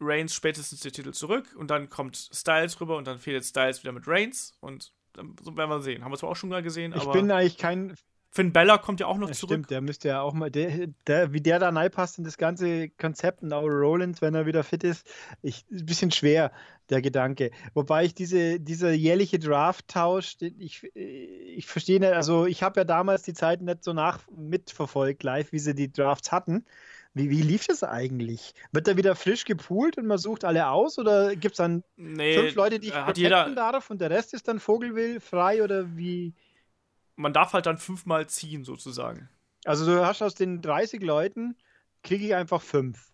Reigns 0.00 0.34
spätestens 0.34 0.80
den 0.80 0.92
Titel 0.92 1.12
zurück 1.12 1.54
und 1.56 1.70
dann 1.70 1.88
kommt 1.88 2.16
Styles 2.32 2.80
rüber 2.80 2.96
und 2.96 3.06
dann 3.06 3.18
fehlt 3.18 3.44
Styles 3.44 3.82
wieder 3.82 3.92
mit 3.92 4.06
Reigns 4.06 4.54
und 4.60 4.92
dann 5.12 5.36
werden 5.56 5.70
wir 5.70 5.80
sehen. 5.80 6.04
Haben 6.04 6.12
wir 6.12 6.18
zwar 6.18 6.30
auch 6.30 6.36
schon 6.36 6.50
mal 6.50 6.62
gesehen, 6.62 6.92
aber. 6.92 7.04
Ich 7.04 7.12
bin 7.12 7.30
eigentlich 7.30 7.58
kein. 7.58 7.94
Finn 8.34 8.50
Bella 8.50 8.78
kommt 8.78 8.98
ja 8.98 9.06
auch 9.06 9.18
noch 9.18 9.28
ja, 9.28 9.34
zurück. 9.34 9.50
Stimmt, 9.50 9.70
der 9.70 9.82
müsste 9.82 10.08
ja 10.08 10.22
auch 10.22 10.32
mal, 10.32 10.50
der, 10.50 10.88
der, 11.06 11.34
wie 11.34 11.42
der 11.42 11.58
da 11.58 11.70
passt 11.90 12.16
in 12.16 12.24
das 12.24 12.38
ganze 12.38 12.88
Konzept 12.88 13.42
und 13.42 13.52
auch 13.52 13.66
Rollins, 13.66 14.22
wenn 14.22 14.34
er 14.34 14.46
wieder 14.46 14.64
fit 14.64 14.84
ist, 14.84 15.06
ich, 15.42 15.66
ein 15.70 15.84
bisschen 15.84 16.10
schwer, 16.10 16.50
der 16.88 17.02
Gedanke. 17.02 17.50
Wobei 17.74 18.06
ich 18.06 18.14
diese, 18.14 18.58
dieser 18.58 18.92
jährliche 18.92 19.38
Draft-Tausch, 19.38 20.36
ich, 20.40 20.82
ich 20.94 21.66
verstehe 21.66 22.00
nicht, 22.00 22.14
also 22.14 22.46
ich 22.46 22.62
habe 22.62 22.80
ja 22.80 22.84
damals 22.84 23.22
die 23.22 23.34
Zeit 23.34 23.60
nicht 23.60 23.84
so 23.84 23.92
nach 23.92 24.20
mitverfolgt 24.34 25.22
live, 25.22 25.52
wie 25.52 25.58
sie 25.58 25.74
die 25.74 25.92
Drafts 25.92 26.32
hatten. 26.32 26.64
Wie, 27.12 27.28
wie 27.28 27.42
lief 27.42 27.66
das 27.66 27.84
eigentlich? 27.84 28.54
Wird 28.72 28.88
da 28.88 28.96
wieder 28.96 29.14
frisch 29.14 29.44
gepoolt 29.44 29.98
und 29.98 30.06
man 30.06 30.16
sucht 30.16 30.46
alle 30.46 30.68
aus 30.68 30.98
oder 30.98 31.36
gibt 31.36 31.52
es 31.52 31.58
dann 31.58 31.84
nee, 31.96 32.34
fünf 32.34 32.54
Leute, 32.54 32.80
die 32.80 32.88
ich 32.88 32.94
hat 32.94 33.18
jeder 33.18 33.50
darf 33.50 33.90
und 33.90 34.00
der 34.00 34.08
Rest 34.08 34.32
ist 34.32 34.48
dann 34.48 34.58
Vogelwill 34.58 35.20
frei 35.20 35.62
oder 35.62 35.94
wie? 35.94 36.32
Man 37.16 37.32
darf 37.32 37.52
halt 37.52 37.66
dann 37.66 37.78
fünfmal 37.78 38.26
ziehen 38.28 38.64
sozusagen. 38.64 39.28
Also 39.64 39.86
du 39.86 40.04
hast 40.04 40.22
aus 40.22 40.34
den 40.34 40.60
30 40.60 41.02
Leuten, 41.02 41.56
kriege 42.02 42.24
ich 42.24 42.34
einfach 42.34 42.62
fünf. 42.62 43.12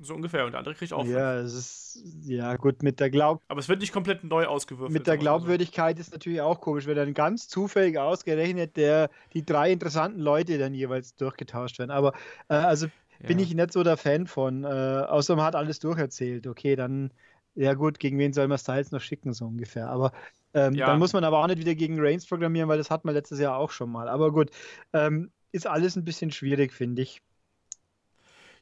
So 0.00 0.14
ungefähr. 0.14 0.44
Und 0.44 0.52
der 0.52 0.58
andere 0.58 0.74
kriegt 0.74 0.92
auch. 0.92 1.06
Ja, 1.06 1.38
es 1.38 1.54
ist, 1.54 2.02
ja, 2.24 2.56
gut, 2.56 2.82
mit 2.82 2.98
der 2.98 3.10
Glaub. 3.10 3.40
Aber 3.48 3.60
es 3.60 3.68
wird 3.68 3.80
nicht 3.80 3.92
komplett 3.92 4.24
neu 4.24 4.46
ausgewürfelt. 4.46 4.92
Mit 4.92 5.06
der 5.06 5.16
Glaubwürdigkeit 5.16 5.96
so. 5.96 6.00
ist 6.00 6.12
natürlich 6.12 6.40
auch 6.40 6.60
komisch, 6.60 6.86
wenn 6.86 6.96
dann 6.96 7.14
ganz 7.14 7.48
zufällig 7.48 7.98
ausgerechnet 7.98 8.76
der, 8.76 9.10
die 9.34 9.44
drei 9.44 9.70
interessanten 9.70 10.20
Leute 10.20 10.58
dann 10.58 10.74
jeweils 10.74 11.14
durchgetauscht 11.14 11.78
werden. 11.78 11.92
Aber 11.92 12.12
äh, 12.48 12.54
also 12.54 12.86
ja. 12.86 13.28
bin 13.28 13.38
ich 13.38 13.54
nicht 13.54 13.72
so 13.72 13.84
der 13.84 13.96
Fan 13.96 14.26
von. 14.26 14.64
Äh, 14.64 14.66
außer 14.66 15.36
man 15.36 15.44
hat 15.44 15.54
alles 15.54 15.78
durcherzählt. 15.78 16.46
Okay, 16.46 16.74
dann, 16.74 17.12
ja 17.54 17.74
gut, 17.74 18.00
gegen 18.00 18.18
wen 18.18 18.32
soll 18.32 18.48
man 18.48 18.58
Styles 18.58 18.90
noch 18.90 19.00
schicken, 19.00 19.32
so 19.32 19.46
ungefähr. 19.46 19.90
Aber 19.90 20.12
ähm, 20.54 20.74
ja. 20.74 20.86
dann 20.86 20.98
muss 20.98 21.12
man 21.12 21.24
aber 21.24 21.38
auch 21.38 21.46
nicht 21.46 21.58
wieder 21.58 21.74
gegen 21.74 22.00
Reigns 22.00 22.26
programmieren, 22.26 22.68
weil 22.68 22.78
das 22.78 22.90
hat 22.90 23.04
man 23.04 23.14
letztes 23.14 23.38
Jahr 23.38 23.56
auch 23.56 23.70
schon 23.70 23.90
mal. 23.90 24.08
Aber 24.08 24.32
gut, 24.32 24.50
ähm, 24.92 25.30
ist 25.52 25.66
alles 25.66 25.96
ein 25.96 26.04
bisschen 26.04 26.32
schwierig, 26.32 26.72
finde 26.72 27.02
ich 27.02 27.22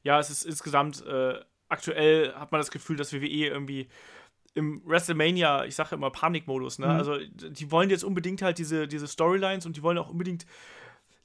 ja, 0.02 0.18
es 0.18 0.30
ist 0.30 0.44
insgesamt, 0.44 1.04
äh, 1.06 1.40
aktuell 1.68 2.34
hat 2.34 2.52
man 2.52 2.60
das 2.60 2.70
Gefühl, 2.70 2.96
dass 2.96 3.12
WWE 3.12 3.26
irgendwie 3.26 3.88
im 4.54 4.82
WrestleMania, 4.84 5.64
ich 5.64 5.74
sage 5.74 5.94
immer 5.94 6.10
Panikmodus, 6.10 6.78
ne? 6.78 6.86
Mhm. 6.86 6.92
Also 6.92 7.18
die 7.32 7.70
wollen 7.70 7.88
jetzt 7.88 8.04
unbedingt 8.04 8.42
halt 8.42 8.58
diese, 8.58 8.86
diese 8.86 9.08
Storylines 9.08 9.64
und 9.64 9.76
die 9.76 9.82
wollen 9.82 9.96
auch 9.96 10.10
unbedingt 10.10 10.44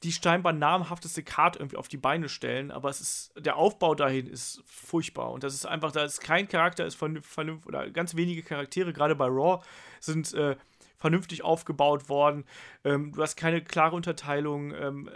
die 0.03 0.11
scheinbar 0.11 0.53
namhafteste 0.53 1.23
Card 1.23 1.55
irgendwie 1.55 1.77
auf 1.77 1.87
die 1.87 1.97
Beine 1.97 2.29
stellen, 2.29 2.71
aber 2.71 2.89
es 2.89 3.01
ist, 3.01 3.31
der 3.37 3.55
Aufbau 3.55 3.95
dahin 3.95 4.27
ist 4.27 4.61
furchtbar 4.65 5.31
und 5.31 5.43
das 5.43 5.53
ist 5.53 5.65
einfach, 5.65 5.91
da 5.91 6.03
ist 6.03 6.21
kein 6.21 6.47
Charakter, 6.47 6.85
ist 6.85 6.95
vernünftig, 6.95 7.65
oder 7.65 7.89
ganz 7.89 8.15
wenige 8.15 8.43
Charaktere, 8.43 8.93
gerade 8.93 9.15
bei 9.15 9.25
Raw, 9.25 9.63
sind 9.99 10.33
äh, 10.33 10.55
vernünftig 10.97 11.43
aufgebaut 11.43 12.09
worden. 12.09 12.45
Ähm, 12.83 13.11
du 13.13 13.21
hast 13.21 13.35
keine 13.35 13.63
klare 13.63 13.95
Unterteilung. 13.95 14.73
Ähm, 14.73 15.09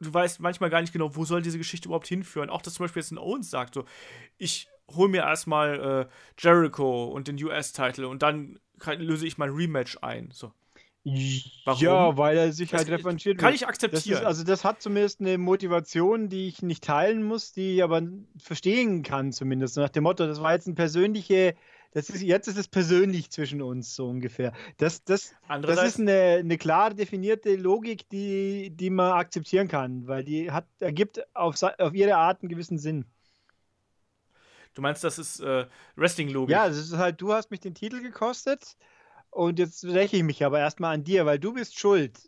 du 0.00 0.12
weißt 0.12 0.40
manchmal 0.40 0.70
gar 0.70 0.80
nicht 0.80 0.92
genau, 0.92 1.14
wo 1.16 1.24
soll 1.24 1.42
diese 1.42 1.58
Geschichte 1.58 1.88
überhaupt 1.88 2.08
hinführen. 2.08 2.50
Auch 2.50 2.62
dass 2.62 2.74
zum 2.74 2.84
Beispiel 2.84 3.02
jetzt 3.02 3.12
ein 3.12 3.18
Owens 3.18 3.50
sagt, 3.50 3.74
so, 3.74 3.84
ich 4.38 4.68
hole 4.90 5.08
mir 5.08 5.22
erstmal 5.22 6.08
äh, 6.08 6.12
Jericho 6.38 7.04
und 7.06 7.28
den 7.28 7.42
US-Title 7.42 8.08
und 8.08 8.22
dann 8.22 8.58
löse 8.98 9.26
ich 9.26 9.38
mein 9.38 9.50
Rematch 9.50 9.98
ein. 10.02 10.30
So. 10.32 10.52
Warum? 11.04 11.82
Ja, 11.82 12.16
weil 12.16 12.36
er 12.36 12.52
sich 12.52 12.72
halt 12.72 12.88
revanchiert 12.88 13.38
Kann 13.38 13.54
ich 13.54 13.66
akzeptieren. 13.66 14.12
Das 14.12 14.20
ist, 14.20 14.24
also 14.24 14.44
das 14.44 14.64
hat 14.64 14.80
zumindest 14.82 15.20
eine 15.20 15.36
Motivation, 15.36 16.28
die 16.28 16.46
ich 16.46 16.62
nicht 16.62 16.84
teilen 16.84 17.24
muss, 17.24 17.52
die 17.52 17.76
ich 17.76 17.82
aber 17.82 18.02
verstehen 18.38 19.02
kann 19.02 19.32
zumindest. 19.32 19.76
Nach 19.76 19.88
dem 19.88 20.04
Motto, 20.04 20.26
das 20.26 20.40
war 20.40 20.52
jetzt 20.52 20.66
eine 20.66 20.76
persönliche 20.76 21.54
das 21.94 22.08
ist, 22.08 22.22
jetzt 22.22 22.48
ist 22.48 22.56
es 22.56 22.68
persönlich 22.68 23.30
zwischen 23.30 23.60
uns, 23.60 23.94
so 23.94 24.08
ungefähr. 24.08 24.54
Das, 24.78 25.04
das, 25.04 25.34
das 25.60 25.82
ist 25.82 26.00
eine, 26.00 26.38
eine 26.40 26.56
klar 26.56 26.94
definierte 26.94 27.54
Logik, 27.56 28.08
die, 28.08 28.70
die 28.70 28.88
man 28.88 29.12
akzeptieren 29.12 29.68
kann, 29.68 30.06
weil 30.06 30.24
die 30.24 30.50
hat, 30.50 30.66
ergibt 30.80 31.22
auf, 31.34 31.62
auf 31.62 31.92
ihre 31.92 32.16
Art 32.16 32.40
einen 32.40 32.48
gewissen 32.48 32.78
Sinn. 32.78 33.04
Du 34.72 34.80
meinst, 34.80 35.04
das 35.04 35.18
ist 35.18 35.40
äh, 35.40 35.66
Wrestling-Logik? 35.96 36.50
Ja, 36.50 36.66
das 36.66 36.78
ist 36.78 36.96
halt, 36.96 37.20
du 37.20 37.34
hast 37.34 37.50
mich 37.50 37.60
den 37.60 37.74
Titel 37.74 38.00
gekostet 38.00 38.78
und 39.32 39.58
jetzt 39.58 39.84
räche 39.84 40.18
ich 40.18 40.22
mich 40.22 40.44
aber 40.44 40.60
erstmal 40.60 40.94
an 40.94 41.04
dir, 41.04 41.24
weil 41.24 41.38
du 41.38 41.54
bist 41.54 41.78
schuld. 41.78 42.20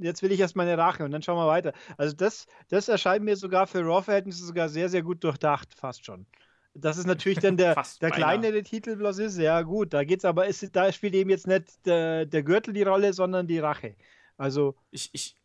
Jetzt 0.00 0.22
will 0.22 0.32
ich 0.32 0.40
erstmal 0.40 0.66
eine 0.66 0.76
Rache 0.76 1.04
und 1.04 1.12
dann 1.12 1.22
schauen 1.22 1.38
wir 1.38 1.46
weiter. 1.46 1.72
Also 1.96 2.14
das, 2.14 2.46
das 2.68 2.88
erscheint 2.88 3.24
mir 3.24 3.36
sogar 3.36 3.66
für 3.66 3.82
Raw-Verhältnisse 3.82 4.44
sogar 4.44 4.68
sehr, 4.68 4.88
sehr 4.88 5.02
gut 5.02 5.22
durchdacht, 5.24 5.72
fast 5.74 6.04
schon. 6.04 6.26
Das 6.74 6.98
ist 6.98 7.06
natürlich 7.06 7.38
dann 7.38 7.56
der, 7.56 7.80
der 8.00 8.10
kleinere 8.10 8.62
Titel 8.62 8.96
bloß 8.96 9.20
ist. 9.20 9.38
Ja, 9.38 9.62
gut, 9.62 9.94
da 9.94 10.02
geht's 10.02 10.24
aber, 10.24 10.46
ist, 10.46 10.74
da 10.74 10.92
spielt 10.92 11.14
eben 11.14 11.30
jetzt 11.30 11.46
nicht 11.46 11.86
der, 11.86 12.26
der 12.26 12.42
Gürtel 12.42 12.74
die 12.74 12.82
Rolle, 12.82 13.12
sondern 13.12 13.46
die 13.46 13.60
Rache. 13.60 13.94
Also. 14.36 14.74
Ich, 14.90 15.10
ich 15.12 15.36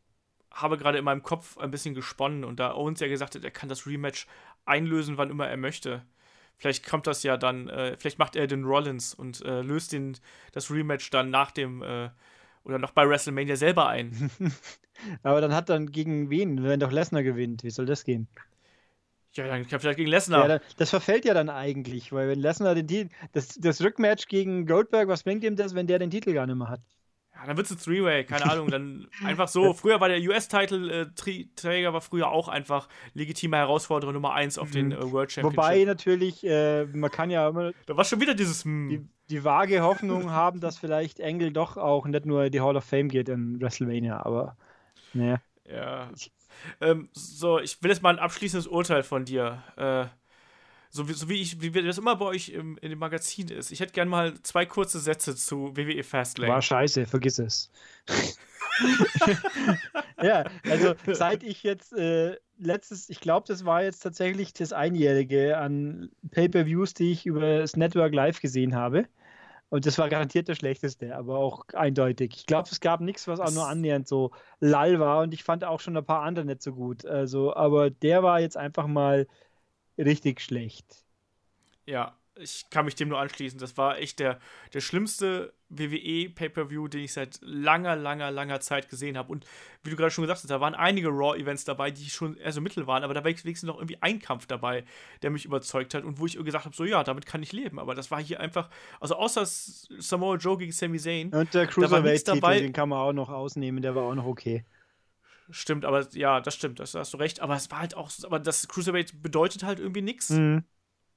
habe 0.52 0.78
gerade 0.78 0.98
in 0.98 1.06
meinem 1.06 1.22
Kopf 1.24 1.58
ein 1.60 1.70
bisschen 1.70 1.94
gesponnen 1.94 2.44
und 2.44 2.60
da 2.60 2.74
Owens 2.74 3.00
ja 3.00 3.08
gesagt 3.08 3.36
hat, 3.36 3.44
er 3.44 3.52
kann 3.52 3.70
das 3.70 3.86
Rematch 3.86 4.26
einlösen, 4.66 5.18
wann 5.18 5.30
immer 5.30 5.48
er 5.48 5.58
möchte. 5.58 6.04
Vielleicht 6.58 6.86
kommt 6.86 7.08
das 7.08 7.24
ja 7.24 7.38
dann, 7.38 7.68
äh, 7.70 7.98
vielleicht 7.98 8.20
macht 8.20 8.36
er 8.36 8.48
den 8.48 8.64
Rollins 8.64 9.14
und 9.14 9.44
äh, 9.44 9.62
löst 9.62 9.92
den, 9.92 10.18
das 10.54 10.72
Rematch 10.72 11.10
dann 11.10 11.30
nach 11.30 11.52
dem 11.52 11.82
äh, 11.82 12.10
oder 12.64 12.80
noch 12.80 12.92
bei 12.92 13.08
WrestleMania 13.08 13.56
selber 13.56 13.88
ein. 13.88 14.32
Aber 15.24 15.42
dann 15.42 15.54
hat 15.54 15.70
dann 15.70 15.92
gegen 15.92 16.30
wen, 16.30 16.64
wenn 16.64 16.80
doch 16.80 16.92
Lesnar 16.92 17.24
gewinnt? 17.24 17.64
Wie 17.64 17.70
soll 17.70 17.86
das 17.86 18.04
gehen? 18.04 18.28
Ja, 19.34 19.48
dann 19.48 19.68
kann 19.68 19.80
vielleicht 19.82 19.98
gegen 19.98 20.10
Lesnar. 20.10 20.50
Ja, 20.50 20.60
das 20.78 20.90
verfällt 20.90 21.26
ja 21.26 21.34
dann 21.34 21.50
eigentlich, 21.50 22.14
weil 22.14 22.30
wenn 22.30 22.40
Lesnar 22.40 22.74
den 22.74 22.88
Titel, 22.88 23.10
das, 23.34 23.50
das 23.50 23.82
Rückmatch 23.82 24.28
gegen 24.28 24.66
Goldberg, 24.66 25.10
was 25.10 25.24
bringt 25.24 25.44
ihm 25.44 25.58
das, 25.58 25.76
wenn 25.76 25.88
der 25.88 26.00
den 26.00 26.10
Titel 26.10 26.34
gar 26.34 26.48
nicht 26.48 26.56
mehr 26.56 26.70
hat? 26.70 26.82
Ja, 27.36 27.46
dann 27.48 27.58
wird 27.58 27.68
es 27.68 27.74
ein 27.74 27.80
Three-Way, 27.80 28.26
keine 28.26 28.50
Ahnung. 28.50 28.70
Dann 28.70 29.08
einfach 29.24 29.48
so. 29.48 29.74
Früher 29.74 30.00
war 30.00 30.08
der 30.08 30.20
US-Title-Träger 30.20 31.94
war 31.94 32.02
früher 32.02 32.30
auch 32.30 32.48
einfach 32.48 32.88
legitimer 33.14 33.58
Herausforderer 33.58 34.14
Nummer 34.14 34.34
1 34.34 34.58
auf 34.58 34.72
den 34.72 34.88
mhm. 34.88 34.92
äh, 34.94 35.12
World 35.12 35.32
Championship. 35.32 35.58
Wobei 35.58 35.84
natürlich, 35.84 36.46
äh, 36.46 36.86
man 36.86 37.12
kann 37.12 37.30
ja 37.30 37.50
immer. 37.50 37.72
Da 37.86 37.98
war 37.98 38.06
schon 38.06 38.22
wieder 38.22 38.34
dieses. 38.34 38.64
Die, 38.64 39.06
die 39.30 39.44
vage 39.44 39.82
Hoffnung 39.82 40.32
haben, 40.32 40.60
dass 40.60 40.78
vielleicht 40.78 41.20
Engel 41.20 41.52
doch 41.52 41.78
auch 41.78 42.06
nicht 42.06 42.26
nur 42.26 42.50
die 42.50 42.62
Hall 42.62 42.78
of 42.78 42.86
Fame 42.86 43.10
geht 43.10 43.30
in 43.30 43.60
WrestleMania, 43.60 44.26
aber. 44.26 44.56
Naja. 45.14 45.42
Ja. 45.70 46.10
Ähm, 46.80 47.10
so, 47.14 47.60
ich 47.60 47.82
will 47.84 47.92
jetzt 47.92 48.02
mal 48.02 48.12
ein 48.12 48.20
abschließendes 48.20 48.68
Urteil 48.68 49.04
von 49.04 49.26
dir. 49.26 49.64
Äh, 49.76 50.06
so, 50.96 51.10
wie, 51.10 51.14
so 51.14 51.28
wie, 51.30 51.42
ich, 51.42 51.62
wie 51.62 51.72
das 51.72 51.98
immer 51.98 52.16
bei 52.16 52.26
euch 52.26 52.50
im, 52.50 52.78
in 52.78 52.90
dem 52.90 53.00
Magazin 53.00 53.50
ist. 53.50 53.72
Ich 53.72 53.82
hätte 53.82 53.92
gerne 53.92 54.10
mal 54.10 54.34
zwei 54.44 54.66
kurze 54.66 55.00
Sätze 55.00 55.36
zu 55.36 55.76
WWE 55.76 56.04
Fastlane. 56.04 56.54
War 56.54 56.62
scheiße, 56.62 57.06
vergiss 57.06 57.38
es. 57.38 57.70
ja, 60.22 60.46
also 60.64 60.96
seit 61.08 61.44
ich 61.44 61.64
jetzt 61.64 61.94
äh, 61.94 62.38
letztes, 62.58 63.10
ich 63.10 63.20
glaube, 63.20 63.46
das 63.48 63.66
war 63.66 63.84
jetzt 63.84 64.00
tatsächlich 64.00 64.54
das 64.54 64.72
Einjährige 64.72 65.58
an 65.58 66.10
Pay-per-Views, 66.32 66.94
die 66.94 67.12
ich 67.12 67.26
über 67.26 67.60
das 67.60 67.76
Network 67.76 68.14
Live 68.14 68.40
gesehen 68.40 68.74
habe. 68.74 69.06
Und 69.70 69.86
das 69.86 69.98
war 69.98 70.08
garantiert 70.08 70.48
der 70.48 70.56
schlechteste, 70.56 71.16
aber 71.16 71.38
auch 71.38 71.66
eindeutig. 71.74 72.34
Ich 72.38 72.46
glaube, 72.46 72.70
es 72.72 72.80
gab 72.80 73.02
nichts, 73.02 73.28
was 73.28 73.42
auch 73.42 73.52
nur 73.52 73.68
annähernd 73.68 74.08
so 74.08 74.32
lall 74.60 75.00
war. 75.00 75.24
Und 75.24 75.34
ich 75.34 75.44
fand 75.44 75.66
auch 75.66 75.82
schon 75.82 75.98
ein 75.98 76.06
paar 76.06 76.22
andere 76.22 76.46
nicht 76.46 76.62
so 76.62 76.72
gut. 76.74 77.06
Also, 77.06 77.54
aber 77.54 77.90
der 77.90 78.24
war 78.24 78.40
jetzt 78.40 78.56
einfach 78.56 78.88
mal 78.88 79.28
richtig 79.98 80.42
schlecht. 80.42 81.04
Ja, 81.86 82.18
ich 82.38 82.66
kann 82.70 82.86
mich 82.86 82.96
dem 82.96 83.10
nur 83.10 83.20
anschließen. 83.20 83.60
Das 83.60 83.78
war 83.78 83.98
echt 83.98 84.20
der, 84.20 84.40
der 84.74 84.82
schlimmste 84.82 85.54
WWE 85.70 86.30
Pay-Per-View, 86.30 86.88
den 86.90 87.02
ich 87.04 87.14
seit 87.14 87.40
langer, 87.42 87.96
langer, 87.96 88.30
langer 88.30 88.60
Zeit 88.60 88.90
gesehen 88.90 89.18
habe. 89.18 89.32
Und 89.32 89.46
wie 89.84 89.90
du 89.90 89.96
gerade 89.96 90.12
schon 90.12 90.24
gesagt 90.24 90.42
hast, 90.42 90.50
da 90.50 90.60
waren 90.60 90.76
einige 90.76 91.10
Raw-Events 91.10 91.64
dabei, 91.64 91.92
die 91.92 92.10
schon 92.10 92.36
eher 92.38 92.52
so 92.52 92.62
mittel 92.62 92.88
waren, 92.88 93.04
aber 93.04 93.14
da 93.14 93.24
war 93.24 93.26
wenigstens 93.26 93.64
noch 93.64 93.78
irgendwie 93.78 93.98
ein 94.02 94.20
Kampf 94.20 94.48
dabei, 94.48 94.84
der 95.22 95.30
mich 95.30 95.46
überzeugt 95.46 95.94
hat 95.94 96.04
und 96.04 96.20
wo 96.20 96.26
ich 96.26 96.38
gesagt 96.38 96.66
habe, 96.66 96.76
so 96.76 96.84
ja, 96.84 97.04
damit 97.04 97.26
kann 97.26 97.42
ich 97.42 97.54
leben. 97.54 97.80
Aber 97.80 97.96
das 97.96 98.12
war 98.12 98.22
hier 98.22 98.40
einfach, 98.40 98.70
also 99.00 99.16
außer 99.16 99.46
Samoa 99.46 100.36
Joe 100.36 100.58
gegen 100.58 100.72
Sami 100.72 101.00
Zayn. 101.00 101.34
Und 101.34 101.54
der 101.54 101.68
Cruiserweight-Titel, 101.68 102.60
den 102.60 102.74
kann 102.74 102.90
man 102.90 103.00
auch 103.00 103.14
noch 103.14 103.30
ausnehmen, 103.30 103.82
der 103.82 103.96
war 103.96 104.04
auch 104.04 104.16
noch 104.16 104.26
okay. 104.26 104.66
Stimmt, 105.50 105.86
aber 105.86 106.08
ja, 106.14 106.42
das 106.42 106.56
stimmt, 106.56 106.80
das 106.80 106.96
hast 106.96 107.14
du 107.14 107.18
recht. 107.18 107.40
Aber 107.40 107.56
es 107.56 107.70
war 107.72 107.80
halt 107.80 107.96
auch, 107.96 108.12
aber 108.24 108.40
das 108.40 108.68
Cruiserweight 108.68 109.22
bedeutet 109.22 109.64
halt 109.64 109.80
irgendwie 109.80 110.02
nichts. 110.02 110.32
Mhm. 110.32 110.64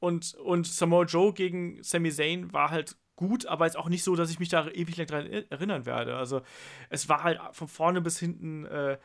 Und, 0.00 0.34
und 0.34 0.66
Samoa 0.66 1.04
Joe 1.04 1.32
gegen 1.32 1.82
Sami 1.82 2.10
Zayn 2.10 2.52
war 2.52 2.70
halt 2.70 2.96
gut, 3.16 3.46
aber 3.46 3.66
jetzt 3.66 3.76
auch 3.76 3.88
nicht 3.88 4.04
so, 4.04 4.14
dass 4.14 4.30
ich 4.30 4.38
mich 4.38 4.48
da 4.48 4.68
ewig 4.68 4.96
lang 4.96 5.06
dran 5.08 5.26
erinnern 5.26 5.86
werde. 5.86 6.16
Also 6.16 6.42
es 6.88 7.08
war 7.08 7.24
halt 7.24 7.40
von 7.52 7.66
vorne 7.66 8.00
bis 8.00 8.18
hinten, 8.18 8.64
äh, 8.66 8.98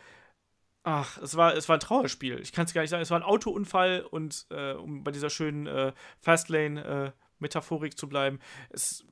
ach, 0.83 1.17
es 1.17 1.35
war, 1.35 1.55
es 1.55 1.67
war 1.67 1.77
ein 1.77 1.79
Trauerspiel. 1.79 2.39
Ich 2.39 2.51
kann 2.51 2.65
es 2.65 2.73
gar 2.73 2.81
nicht 2.81 2.91
sagen. 2.91 3.01
Es 3.01 3.09
war 3.09 3.19
ein 3.19 3.23
Autounfall 3.23 4.05
und 4.09 4.45
äh, 4.51 4.73
um 4.73 5.03
bei 5.03 5.11
dieser 5.11 5.31
schönen 5.31 5.65
äh, 5.65 5.93
Fastlane-Metaphorik 6.19 7.97
zu 7.97 8.07
bleiben, 8.07 8.39
es, 8.69 9.03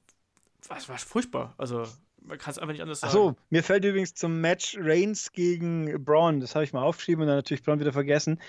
es 0.62 0.88
war 0.88 0.98
furchtbar. 1.00 1.56
Also 1.58 1.88
man 2.22 2.38
kann 2.38 2.52
es 2.52 2.60
einfach 2.60 2.72
nicht 2.72 2.82
anders 2.82 3.00
sagen. 3.00 3.10
Achso, 3.10 3.36
mir 3.50 3.64
fällt 3.64 3.86
übrigens 3.86 4.14
zum 4.14 4.42
Match 4.42 4.78
Reigns 4.80 5.32
gegen 5.32 6.04
Braun, 6.04 6.40
das 6.40 6.56
habe 6.56 6.64
ich 6.64 6.74
mal 6.74 6.84
aufgeschrieben 6.84 7.22
und 7.22 7.28
dann 7.28 7.38
natürlich 7.38 7.64
Braun 7.64 7.80
wieder 7.80 7.94
vergessen. 7.94 8.40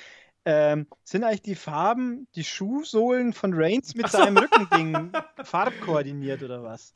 Ähm, 0.45 0.87
sind 1.05 1.23
eigentlich 1.25 1.43
die 1.43 1.55
Farben, 1.55 2.27
die 2.35 2.45
Schuhsohlen 2.45 3.33
von 3.33 3.53
Reigns 3.55 3.95
mit 3.95 4.09
seinem 4.09 4.37
Rückending 4.37 5.13
farbkoordiniert 5.45 6.43
oder 6.43 6.63
was? 6.65 6.95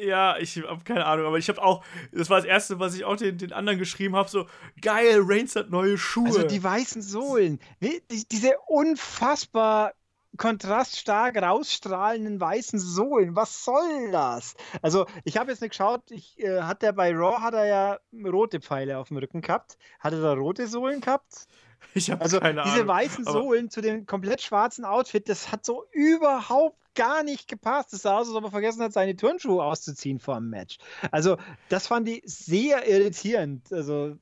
Ja, 0.00 0.36
ich 0.38 0.56
habe 0.56 0.82
keine 0.84 1.04
Ahnung, 1.06 1.26
aber 1.26 1.38
ich 1.38 1.48
habe 1.48 1.62
auch, 1.62 1.84
das 2.12 2.30
war 2.30 2.38
das 2.38 2.46
Erste, 2.46 2.80
was 2.80 2.94
ich 2.94 3.04
auch 3.04 3.16
den, 3.16 3.38
den 3.38 3.52
anderen 3.52 3.78
geschrieben 3.78 4.16
habe, 4.16 4.28
so, 4.28 4.46
geil, 4.80 5.20
Reigns 5.22 5.54
hat 5.54 5.70
neue 5.70 5.98
Schuhe. 5.98 6.26
Also 6.28 6.42
die 6.44 6.62
weißen 6.62 7.02
Sohlen, 7.02 7.60
die, 7.80 8.02
diese 8.30 8.54
unfassbar 8.66 9.92
kontraststark 10.36 11.36
rausstrahlenden 11.40 12.40
weißen 12.40 12.78
Sohlen. 12.78 13.34
Was 13.34 13.64
soll 13.64 14.10
das? 14.12 14.54
Also, 14.82 15.06
ich 15.24 15.36
habe 15.36 15.50
jetzt 15.50 15.60
nicht 15.60 15.70
geschaut, 15.70 16.10
ich, 16.10 16.38
äh, 16.38 16.62
hat 16.62 16.82
der 16.82 16.92
bei 16.92 17.12
Raw 17.12 17.40
hat 17.40 17.54
er 17.54 17.66
ja 17.66 17.98
rote 18.24 18.60
Pfeile 18.60 18.98
auf 18.98 19.08
dem 19.08 19.16
Rücken 19.16 19.40
gehabt. 19.40 19.78
Hat 19.98 20.12
er 20.12 20.20
da 20.20 20.32
rote 20.34 20.66
Sohlen 20.66 21.00
gehabt? 21.00 21.46
Ich 21.94 22.10
habe 22.10 22.20
also 22.20 22.40
keine 22.40 22.60
diese 22.62 22.74
Ahnung. 22.74 22.88
weißen 22.88 23.24
Sohlen 23.24 23.70
zu 23.70 23.80
dem 23.80 24.04
komplett 24.04 24.42
schwarzen 24.42 24.84
Outfit, 24.84 25.28
das 25.28 25.52
hat 25.52 25.64
so 25.64 25.84
überhaupt 25.92 26.76
gar 26.96 27.22
nicht 27.22 27.46
gepasst. 27.46 27.92
Es 27.92 28.02
sah 28.02 28.18
aus, 28.18 28.26
als 28.26 28.36
ob 28.36 28.44
er 28.44 28.50
vergessen 28.50 28.82
hat, 28.82 28.92
seine 28.92 29.14
Turnschuhe 29.14 29.62
auszuziehen 29.62 30.18
vor 30.18 30.34
dem 30.34 30.50
Match. 30.50 30.78
Also, 31.12 31.36
das 31.68 31.86
fand 31.86 32.08
ich 32.08 32.22
sehr 32.26 32.88
irritierend. 32.88 33.72
Also, 33.72 34.16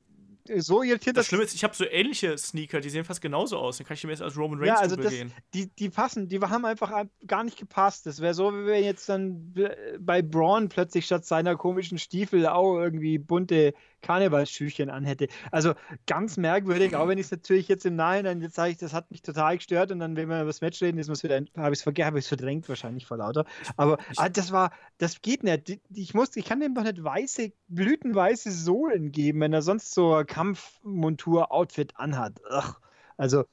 so 0.57 0.83
irritiert 0.83 1.17
das. 1.17 1.25
Das 1.25 1.27
Schlimme 1.27 1.43
ist, 1.43 1.53
ich 1.53 1.63
habe 1.63 1.75
so 1.75 1.85
ähnliche 1.85 2.37
Sneaker, 2.37 2.79
die 2.79 2.89
sehen 2.89 3.03
fast 3.05 3.21
genauso 3.21 3.57
aus. 3.57 3.77
Dann 3.77 3.87
kann 3.87 3.95
ich 3.95 4.03
mir 4.03 4.11
jetzt 4.11 4.21
als 4.21 4.37
Roman 4.37 4.59
Reigns 4.59 4.67
ja, 4.67 4.75
also 4.77 4.95
das. 4.95 5.13
Die, 5.53 5.67
die 5.67 5.89
passen, 5.89 6.27
die 6.27 6.39
haben 6.39 6.65
einfach 6.65 7.05
gar 7.25 7.43
nicht 7.43 7.57
gepasst. 7.57 8.05
Das 8.05 8.21
wäre 8.21 8.33
so, 8.33 8.53
wie 8.53 8.65
wenn 8.65 8.83
jetzt 8.83 9.09
dann 9.09 9.53
bei 9.99 10.21
Braun 10.21 10.69
plötzlich 10.69 11.05
statt 11.05 11.25
seiner 11.25 11.55
komischen 11.55 11.97
Stiefel 11.97 12.47
auch 12.47 12.77
irgendwie 12.77 13.17
bunte 13.17 13.73
Karnevalsschüchchen 14.01 14.89
anhätte. 14.89 15.27
Also 15.51 15.73
ganz 16.05 16.37
merkwürdig, 16.37 16.95
auch 16.95 17.07
wenn 17.07 17.17
ich 17.17 17.25
es 17.25 17.31
natürlich 17.31 17.67
jetzt 17.67 17.85
im 17.85 17.95
Nachhinein 17.95 18.41
jetzt 18.41 18.55
sage 18.55 18.71
ich, 18.71 18.77
das 18.77 18.93
hat 18.93 19.11
mich 19.11 19.21
total 19.21 19.57
gestört 19.57 19.91
und 19.91 19.99
dann, 19.99 20.15
wenn 20.15 20.29
wir 20.29 20.37
über 20.37 20.45
das 20.45 20.61
Match 20.61 20.81
reden, 20.81 20.97
ist 20.97 21.09
es 21.09 21.23
wieder, 21.23 21.35
habe 21.57 21.73
ich 21.73 21.79
es 21.79 21.83
vergessen, 21.83 22.07
habe 22.07 22.19
ich 22.19 22.25
es 22.25 22.29
verdrängt 22.29 22.69
wahrscheinlich 22.69 23.05
vor 23.05 23.17
lauter. 23.17 23.45
Aber 23.75 23.97
ah, 24.15 24.29
das 24.29 24.51
war, 24.51 24.71
das 24.97 25.21
geht 25.21 25.43
nicht. 25.43 25.79
Ich 25.93 26.13
muss, 26.13 26.35
ich 26.35 26.45
kann 26.45 26.59
dem 26.59 26.75
doch 26.75 26.83
nicht 26.83 27.03
weiße, 27.03 27.51
blütenweiße 27.67 28.51
Sohlen 28.51 29.11
geben, 29.11 29.41
wenn 29.41 29.53
er 29.53 29.61
sonst 29.61 29.93
so 29.93 30.15
ein 30.15 30.25
Kampfmontur-Outfit 30.25 31.93
anhat. 31.97 32.39
Ugh. 32.49 32.75
Also 33.17 33.45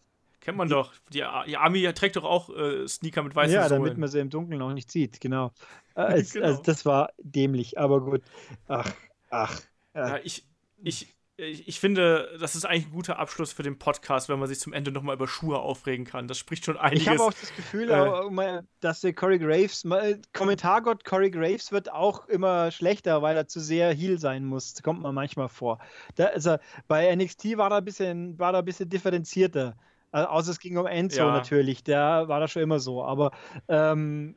Kennt 0.45 0.59
man 0.59 0.69
doch. 0.69 0.93
Die, 1.11 1.25
die 1.47 1.57
Army 1.57 1.91
trägt 1.95 2.17
doch 2.17 2.25
auch 2.25 2.51
äh, 2.51 2.87
Sneaker 2.87 3.23
mit 3.23 3.35
weißen 3.35 3.55
Ja, 3.55 3.67
Sohlen. 3.67 3.83
damit 3.83 3.99
man 3.99 4.11
sie 4.11 4.21
im 4.21 4.29
Dunkeln 4.29 4.61
auch 4.61 4.75
nicht 4.75 4.91
sieht, 4.91 5.21
genau. 5.21 5.53
Äh, 5.97 6.21
es, 6.21 6.33
genau. 6.33 6.47
Also 6.47 6.63
das 6.63 6.85
war 6.85 7.11
dämlich, 7.19 7.79
aber 7.79 8.01
gut. 8.01 8.21
Ach, 8.67 8.93
ach. 9.31 9.61
Ja, 9.95 10.19
ich, 10.23 10.45
ich, 10.83 11.15
ich 11.37 11.81
finde, 11.81 12.37
das 12.39 12.55
ist 12.55 12.65
eigentlich 12.65 12.87
ein 12.87 12.93
guter 12.93 13.19
Abschluss 13.19 13.53
für 13.53 13.65
den 13.65 13.77
Podcast, 13.77 14.29
wenn 14.29 14.39
man 14.39 14.49
sich 14.49 14.61
zum 14.61 14.73
Ende 14.73 14.93
nochmal 14.93 15.17
über 15.17 15.27
Schuhe 15.27 15.59
aufregen 15.59 16.05
kann. 16.05 16.29
Das 16.29 16.39
spricht 16.39 16.65
schon 16.65 16.77
einiges. 16.77 17.03
Ich 17.03 17.09
habe 17.09 17.23
auch 17.25 17.33
das 17.33 17.55
Gefühl, 17.57 17.91
äh, 17.91 18.63
dass 18.81 19.01
der 19.01 19.15
Corey 19.15 19.39
Graves, 19.39 19.85
Kommentargott 20.33 21.05
Corey 21.05 21.31
Graves 21.31 21.73
wird 21.73 21.91
auch 21.91 22.29
immer 22.29 22.71
schlechter, 22.71 23.21
weil 23.21 23.37
er 23.37 23.49
zu 23.49 23.61
sehr 23.61 23.93
Heal 23.93 24.19
sein 24.19 24.45
muss. 24.45 24.75
Das 24.75 24.83
kommt 24.85 25.03
man 25.03 25.15
manchmal 25.15 25.49
vor. 25.49 25.79
Da, 26.15 26.27
also, 26.27 26.57
bei 26.87 27.15
NXT 27.15 27.57
war 27.57 27.73
er 27.73 27.79
ein 27.79 27.85
bisschen, 27.85 28.39
war 28.39 28.53
er 28.53 28.61
ein 28.61 28.65
bisschen 28.65 28.89
differenzierter. 28.89 29.77
Also, 30.13 30.29
außer 30.29 30.51
es 30.53 30.61
ging 30.61 30.77
um 30.77 30.87
Enzo 30.87 31.23
ja. 31.23 31.33
natürlich, 31.33 31.83
der 31.83 32.29
war 32.29 32.39
da 32.39 32.47
schon 32.47 32.63
immer 32.63 32.79
so. 32.79 33.03
Aber 33.03 33.33
ähm, 33.67 34.37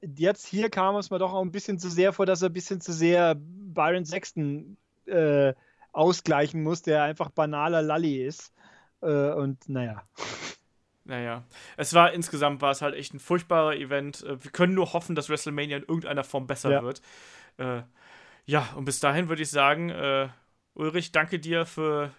jetzt 0.00 0.46
hier 0.46 0.70
kam 0.70 0.96
es 0.96 1.10
mir 1.10 1.18
doch 1.18 1.34
auch 1.34 1.42
ein 1.42 1.52
bisschen 1.52 1.78
zu 1.78 1.90
sehr 1.90 2.14
vor, 2.14 2.24
dass 2.24 2.40
er 2.40 2.48
ein 2.48 2.54
bisschen 2.54 2.80
zu 2.80 2.94
sehr 2.94 3.36
Byron 3.38 4.06
Sexton 4.06 4.78
äh, 5.06 5.54
ausgleichen 5.92 6.62
muss, 6.62 6.82
der 6.82 7.02
einfach 7.02 7.30
banaler 7.30 7.82
Lalli 7.82 8.24
ist. 8.24 8.52
Äh, 9.02 9.32
und 9.32 9.68
naja. 9.68 10.02
Naja, 11.04 11.44
es 11.76 11.94
war 11.94 12.12
insgesamt 12.12 12.62
war 12.62 12.70
es 12.70 12.82
halt 12.82 12.94
echt 12.94 13.14
ein 13.14 13.18
furchtbarer 13.20 13.74
Event. 13.74 14.22
Äh, 14.22 14.42
wir 14.42 14.50
können 14.50 14.74
nur 14.74 14.92
hoffen, 14.92 15.14
dass 15.14 15.28
WrestleMania 15.28 15.78
in 15.78 15.82
irgendeiner 15.82 16.24
Form 16.24 16.46
besser 16.46 16.70
ja. 16.70 16.82
wird. 16.82 17.02
Äh, 17.58 17.82
ja, 18.44 18.68
und 18.76 18.84
bis 18.84 19.00
dahin 19.00 19.28
würde 19.28 19.42
ich 19.42 19.50
sagen, 19.50 19.90
äh, 19.90 20.28
Ulrich, 20.74 21.12
danke 21.12 21.38
dir 21.38 21.66
für 21.66 22.12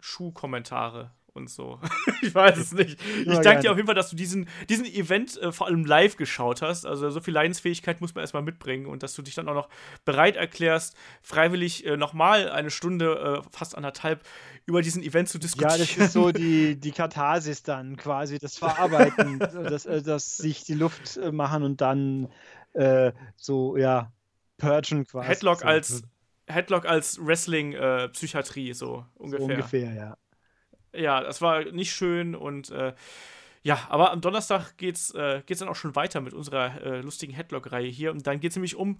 Schuhkommentare 0.00 1.10
und 1.34 1.50
so. 1.50 1.80
ich 2.22 2.34
weiß 2.34 2.56
es 2.56 2.72
nicht. 2.72 2.98
Ich 3.26 3.38
danke 3.40 3.62
dir 3.62 3.72
auf 3.72 3.76
jeden 3.76 3.86
Fall, 3.86 3.94
dass 3.94 4.10
du 4.10 4.16
diesen, 4.16 4.48
diesen 4.68 4.86
Event 4.86 5.36
äh, 5.40 5.52
vor 5.52 5.66
allem 5.66 5.84
live 5.84 6.16
geschaut 6.16 6.62
hast. 6.62 6.86
Also 6.86 7.10
so 7.10 7.20
viel 7.20 7.34
Leidensfähigkeit 7.34 8.00
muss 8.00 8.14
man 8.14 8.22
erstmal 8.22 8.42
mitbringen 8.42 8.86
und 8.86 9.02
dass 9.02 9.14
du 9.14 9.22
dich 9.22 9.34
dann 9.34 9.48
auch 9.48 9.54
noch 9.54 9.68
bereit 10.04 10.36
erklärst, 10.36 10.96
freiwillig 11.22 11.84
äh, 11.86 11.96
nochmal 11.96 12.50
eine 12.50 12.70
Stunde, 12.70 13.42
äh, 13.44 13.48
fast 13.50 13.76
anderthalb, 13.76 14.22
über 14.66 14.80
diesen 14.80 15.02
Event 15.02 15.28
zu 15.28 15.38
diskutieren. 15.38 15.72
Ja, 15.72 15.78
das 15.78 15.96
ist 15.96 16.12
so 16.12 16.30
die, 16.32 16.78
die 16.78 16.92
Katharsis 16.92 17.62
dann 17.62 17.96
quasi, 17.96 18.38
das 18.38 18.56
Verarbeiten, 18.56 19.38
das, 19.38 19.86
äh, 19.86 20.02
das 20.02 20.36
sich 20.36 20.64
die 20.64 20.74
Luft 20.74 21.16
äh, 21.16 21.32
machen 21.32 21.64
und 21.64 21.80
dann 21.80 22.28
äh, 22.72 23.12
so, 23.36 23.76
ja, 23.76 24.12
purgen 24.56 25.04
quasi. 25.06 25.28
Headlock 25.28 25.64
als 25.64 26.02
Headlock 26.46 26.84
als 26.84 27.18
Wrestling-Psychiatrie, 27.24 28.74
so 28.74 29.06
ungefähr. 29.14 29.46
So 29.46 29.52
ungefähr, 29.52 29.94
ja 29.94 30.16
ja, 30.96 31.20
das 31.20 31.40
war 31.42 31.64
nicht 31.64 31.92
schön 31.92 32.34
und 32.34 32.70
äh, 32.70 32.94
ja, 33.64 33.86
aber 33.88 34.12
am 34.12 34.20
Donnerstag 34.20 34.76
geht's, 34.76 35.10
äh, 35.14 35.42
geht's 35.46 35.60
dann 35.60 35.70
auch 35.70 35.76
schon 35.76 35.96
weiter 35.96 36.20
mit 36.20 36.34
unserer 36.34 36.82
äh, 36.82 37.00
lustigen 37.00 37.32
Headlock-Reihe 37.32 37.88
hier. 37.88 38.12
Und 38.12 38.26
dann 38.26 38.38
geht 38.38 38.50
es 38.50 38.56
nämlich 38.56 38.76
um 38.76 38.98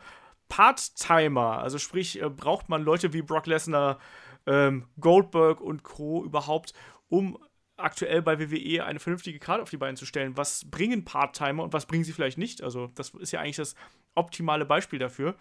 Part-Timer. 0.48 1.58
Also 1.58 1.76
sprich, 1.76 2.20
äh, 2.20 2.30
braucht 2.30 2.70
man 2.70 2.82
Leute 2.82 3.12
wie 3.12 3.20
Brock 3.20 3.46
Lesnar, 3.46 3.98
ähm, 4.46 4.86
Goldberg 4.98 5.60
und 5.60 5.82
Co. 5.82 6.24
überhaupt, 6.24 6.72
um 7.08 7.38
aktuell 7.76 8.22
bei 8.22 8.38
WWE 8.38 8.84
eine 8.84 9.00
vernünftige 9.00 9.38
Karte 9.38 9.62
auf 9.62 9.68
die 9.68 9.76
Beine 9.76 9.98
zu 9.98 10.06
stellen. 10.06 10.36
Was 10.38 10.64
bringen 10.70 11.04
Part-Timer 11.04 11.62
und 11.62 11.74
was 11.74 11.84
bringen 11.84 12.04
sie 12.04 12.12
vielleicht 12.12 12.38
nicht? 12.38 12.62
Also, 12.62 12.86
das 12.94 13.10
ist 13.10 13.32
ja 13.32 13.40
eigentlich 13.40 13.56
das 13.56 13.74
optimale 14.14 14.64
Beispiel 14.64 14.98
dafür, 14.98 15.34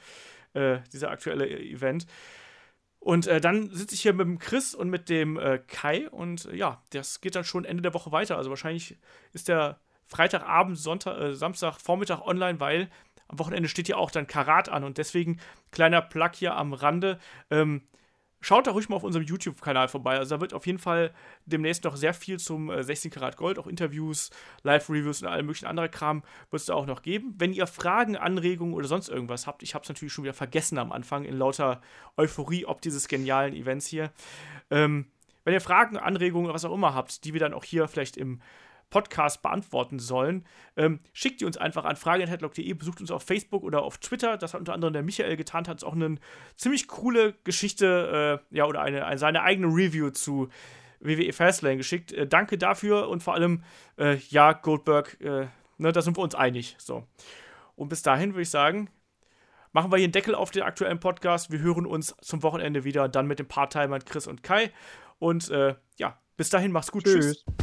äh, 0.53 0.79
dieser 0.91 1.11
aktuelle 1.11 1.47
Event. 1.47 2.07
Und 3.03 3.27
äh, 3.27 3.41
dann 3.41 3.69
sitze 3.69 3.95
ich 3.95 4.01
hier 4.01 4.13
mit 4.13 4.25
dem 4.25 4.39
Chris 4.39 4.73
und 4.73 4.89
mit 4.89 5.09
dem 5.09 5.37
äh, 5.37 5.59
Kai 5.67 6.09
und 6.09 6.45
äh, 6.45 6.55
ja, 6.55 6.81
das 6.91 7.19
geht 7.19 7.35
dann 7.35 7.43
schon 7.43 7.65
Ende 7.65 7.83
der 7.83 7.93
Woche 7.93 8.13
weiter. 8.13 8.37
Also 8.37 8.49
wahrscheinlich 8.49 8.97
ist 9.33 9.49
der 9.49 9.77
Freitagabend, 10.07 10.77
Sonntag, 10.77 11.19
äh, 11.19 11.33
Samstag, 11.33 11.81
Vormittag 11.81 12.21
online, 12.21 12.61
weil 12.61 12.89
am 13.27 13.39
Wochenende 13.39 13.67
steht 13.67 13.89
ja 13.89 13.97
auch 13.97 14.09
dann 14.09 14.25
Karat 14.25 14.69
an 14.69 14.85
und 14.85 14.97
deswegen 14.97 15.41
kleiner 15.71 16.01
Plug 16.01 16.29
hier 16.33 16.55
am 16.55 16.71
Rande. 16.71 17.19
Ähm, 17.51 17.81
Schaut 18.43 18.67
da 18.67 18.71
ruhig 18.71 18.89
mal 18.89 18.97
auf 18.97 19.05
unserem 19.05 19.25
YouTube-Kanal 19.25 19.87
vorbei. 19.87 20.17
Also 20.17 20.35
da 20.35 20.41
wird 20.41 20.53
auf 20.53 20.67
jeden 20.67 20.77
Fall 20.77 21.13
demnächst 21.45 21.85
noch 21.85 21.95
sehr 21.95 22.13
viel 22.13 22.39
zum 22.39 22.69
äh, 22.69 22.83
16 22.83 23.09
Karat 23.09 23.37
Gold, 23.37 23.57
auch 23.57 23.67
Interviews, 23.67 24.31
Live-Reviews 24.63 25.21
und 25.21 25.29
allem 25.29 25.45
möglichen 25.45 25.65
anderen 25.65 25.89
Kram 25.89 26.23
wird 26.51 26.59
es 26.59 26.65
da 26.65 26.73
auch 26.73 26.85
noch 26.85 27.03
geben. 27.03 27.35
Wenn 27.37 27.53
ihr 27.53 27.67
Fragen, 27.67 28.17
Anregungen 28.17 28.73
oder 28.73 28.89
sonst 28.89 29.07
irgendwas 29.07 29.47
habt, 29.47 29.63
ich 29.63 29.75
habe 29.75 29.83
es 29.83 29.89
natürlich 29.89 30.11
schon 30.11 30.25
wieder 30.25 30.33
vergessen 30.33 30.77
am 30.77 30.91
Anfang 30.91 31.23
in 31.23 31.37
lauter 31.37 31.79
Euphorie 32.17 32.65
ob 32.65 32.81
dieses 32.81 33.07
genialen 33.07 33.53
Events 33.53 33.87
hier. 33.87 34.11
Ähm, 34.69 35.05
wenn 35.45 35.53
ihr 35.53 35.61
Fragen, 35.61 35.95
Anregungen 35.95 36.45
oder 36.45 36.53
was 36.53 36.65
auch 36.65 36.73
immer 36.73 36.93
habt, 36.93 37.23
die 37.23 37.31
wir 37.31 37.39
dann 37.39 37.53
auch 37.53 37.63
hier 37.63 37.87
vielleicht 37.87 38.17
im 38.17 38.41
Podcast 38.93 39.41
beantworten 39.41 39.97
sollen, 39.97 40.45
ähm, 40.77 40.99
schickt 41.13 41.41
die 41.41 41.45
uns 41.45 41.57
einfach 41.57 41.83
an 41.83 41.95
fragen.headlock.de, 41.95 42.71
besucht 42.73 43.01
uns 43.01 43.09
auf 43.09 43.23
Facebook 43.23 43.63
oder 43.63 43.81
auf 43.81 43.97
Twitter. 43.97 44.37
Das 44.37 44.53
hat 44.53 44.59
unter 44.59 44.73
anderem 44.73 44.93
der 44.93 45.01
Michael 45.01 45.35
getan, 45.35 45.67
hat 45.67 45.83
auch 45.83 45.93
eine 45.93 46.17
ziemlich 46.57 46.87
coole 46.87 47.33
Geschichte, 47.43 48.39
äh, 48.51 48.55
ja, 48.55 48.65
oder 48.65 48.83
eine, 48.83 49.03
eine, 49.07 49.17
seine 49.17 49.41
eigene 49.41 49.65
Review 49.65 50.11
zu 50.11 50.49
WWE 50.99 51.33
Fastlane 51.33 51.77
geschickt. 51.77 52.13
Äh, 52.13 52.27
danke 52.27 52.59
dafür 52.59 53.09
und 53.09 53.23
vor 53.23 53.33
allem, 53.33 53.63
äh, 53.97 54.17
ja, 54.29 54.53
Goldberg, 54.53 55.19
äh, 55.21 55.47
ne, 55.79 55.91
da 55.91 56.03
sind 56.03 56.15
wir 56.15 56.21
uns 56.21 56.35
einig. 56.35 56.75
So. 56.77 57.07
Und 57.75 57.89
bis 57.89 58.03
dahin 58.03 58.33
würde 58.33 58.43
ich 58.43 58.51
sagen, 58.51 58.91
machen 59.71 59.91
wir 59.91 59.97
hier 59.97 60.05
einen 60.05 60.13
Deckel 60.13 60.35
auf 60.35 60.51
den 60.51 60.61
aktuellen 60.61 60.99
Podcast. 60.99 61.51
Wir 61.51 61.61
hören 61.61 61.87
uns 61.87 62.15
zum 62.21 62.43
Wochenende 62.43 62.83
wieder, 62.83 63.09
dann 63.09 63.25
mit 63.25 63.39
den 63.39 63.47
Part-Timern 63.47 64.05
Chris 64.05 64.27
und 64.27 64.43
Kai. 64.43 64.71
Und 65.17 65.49
äh, 65.49 65.73
ja, 65.97 66.19
bis 66.37 66.51
dahin, 66.51 66.71
mach's 66.71 66.91
gut. 66.91 67.05
Tschüss. 67.05 67.43
Tschüss. 67.43 67.62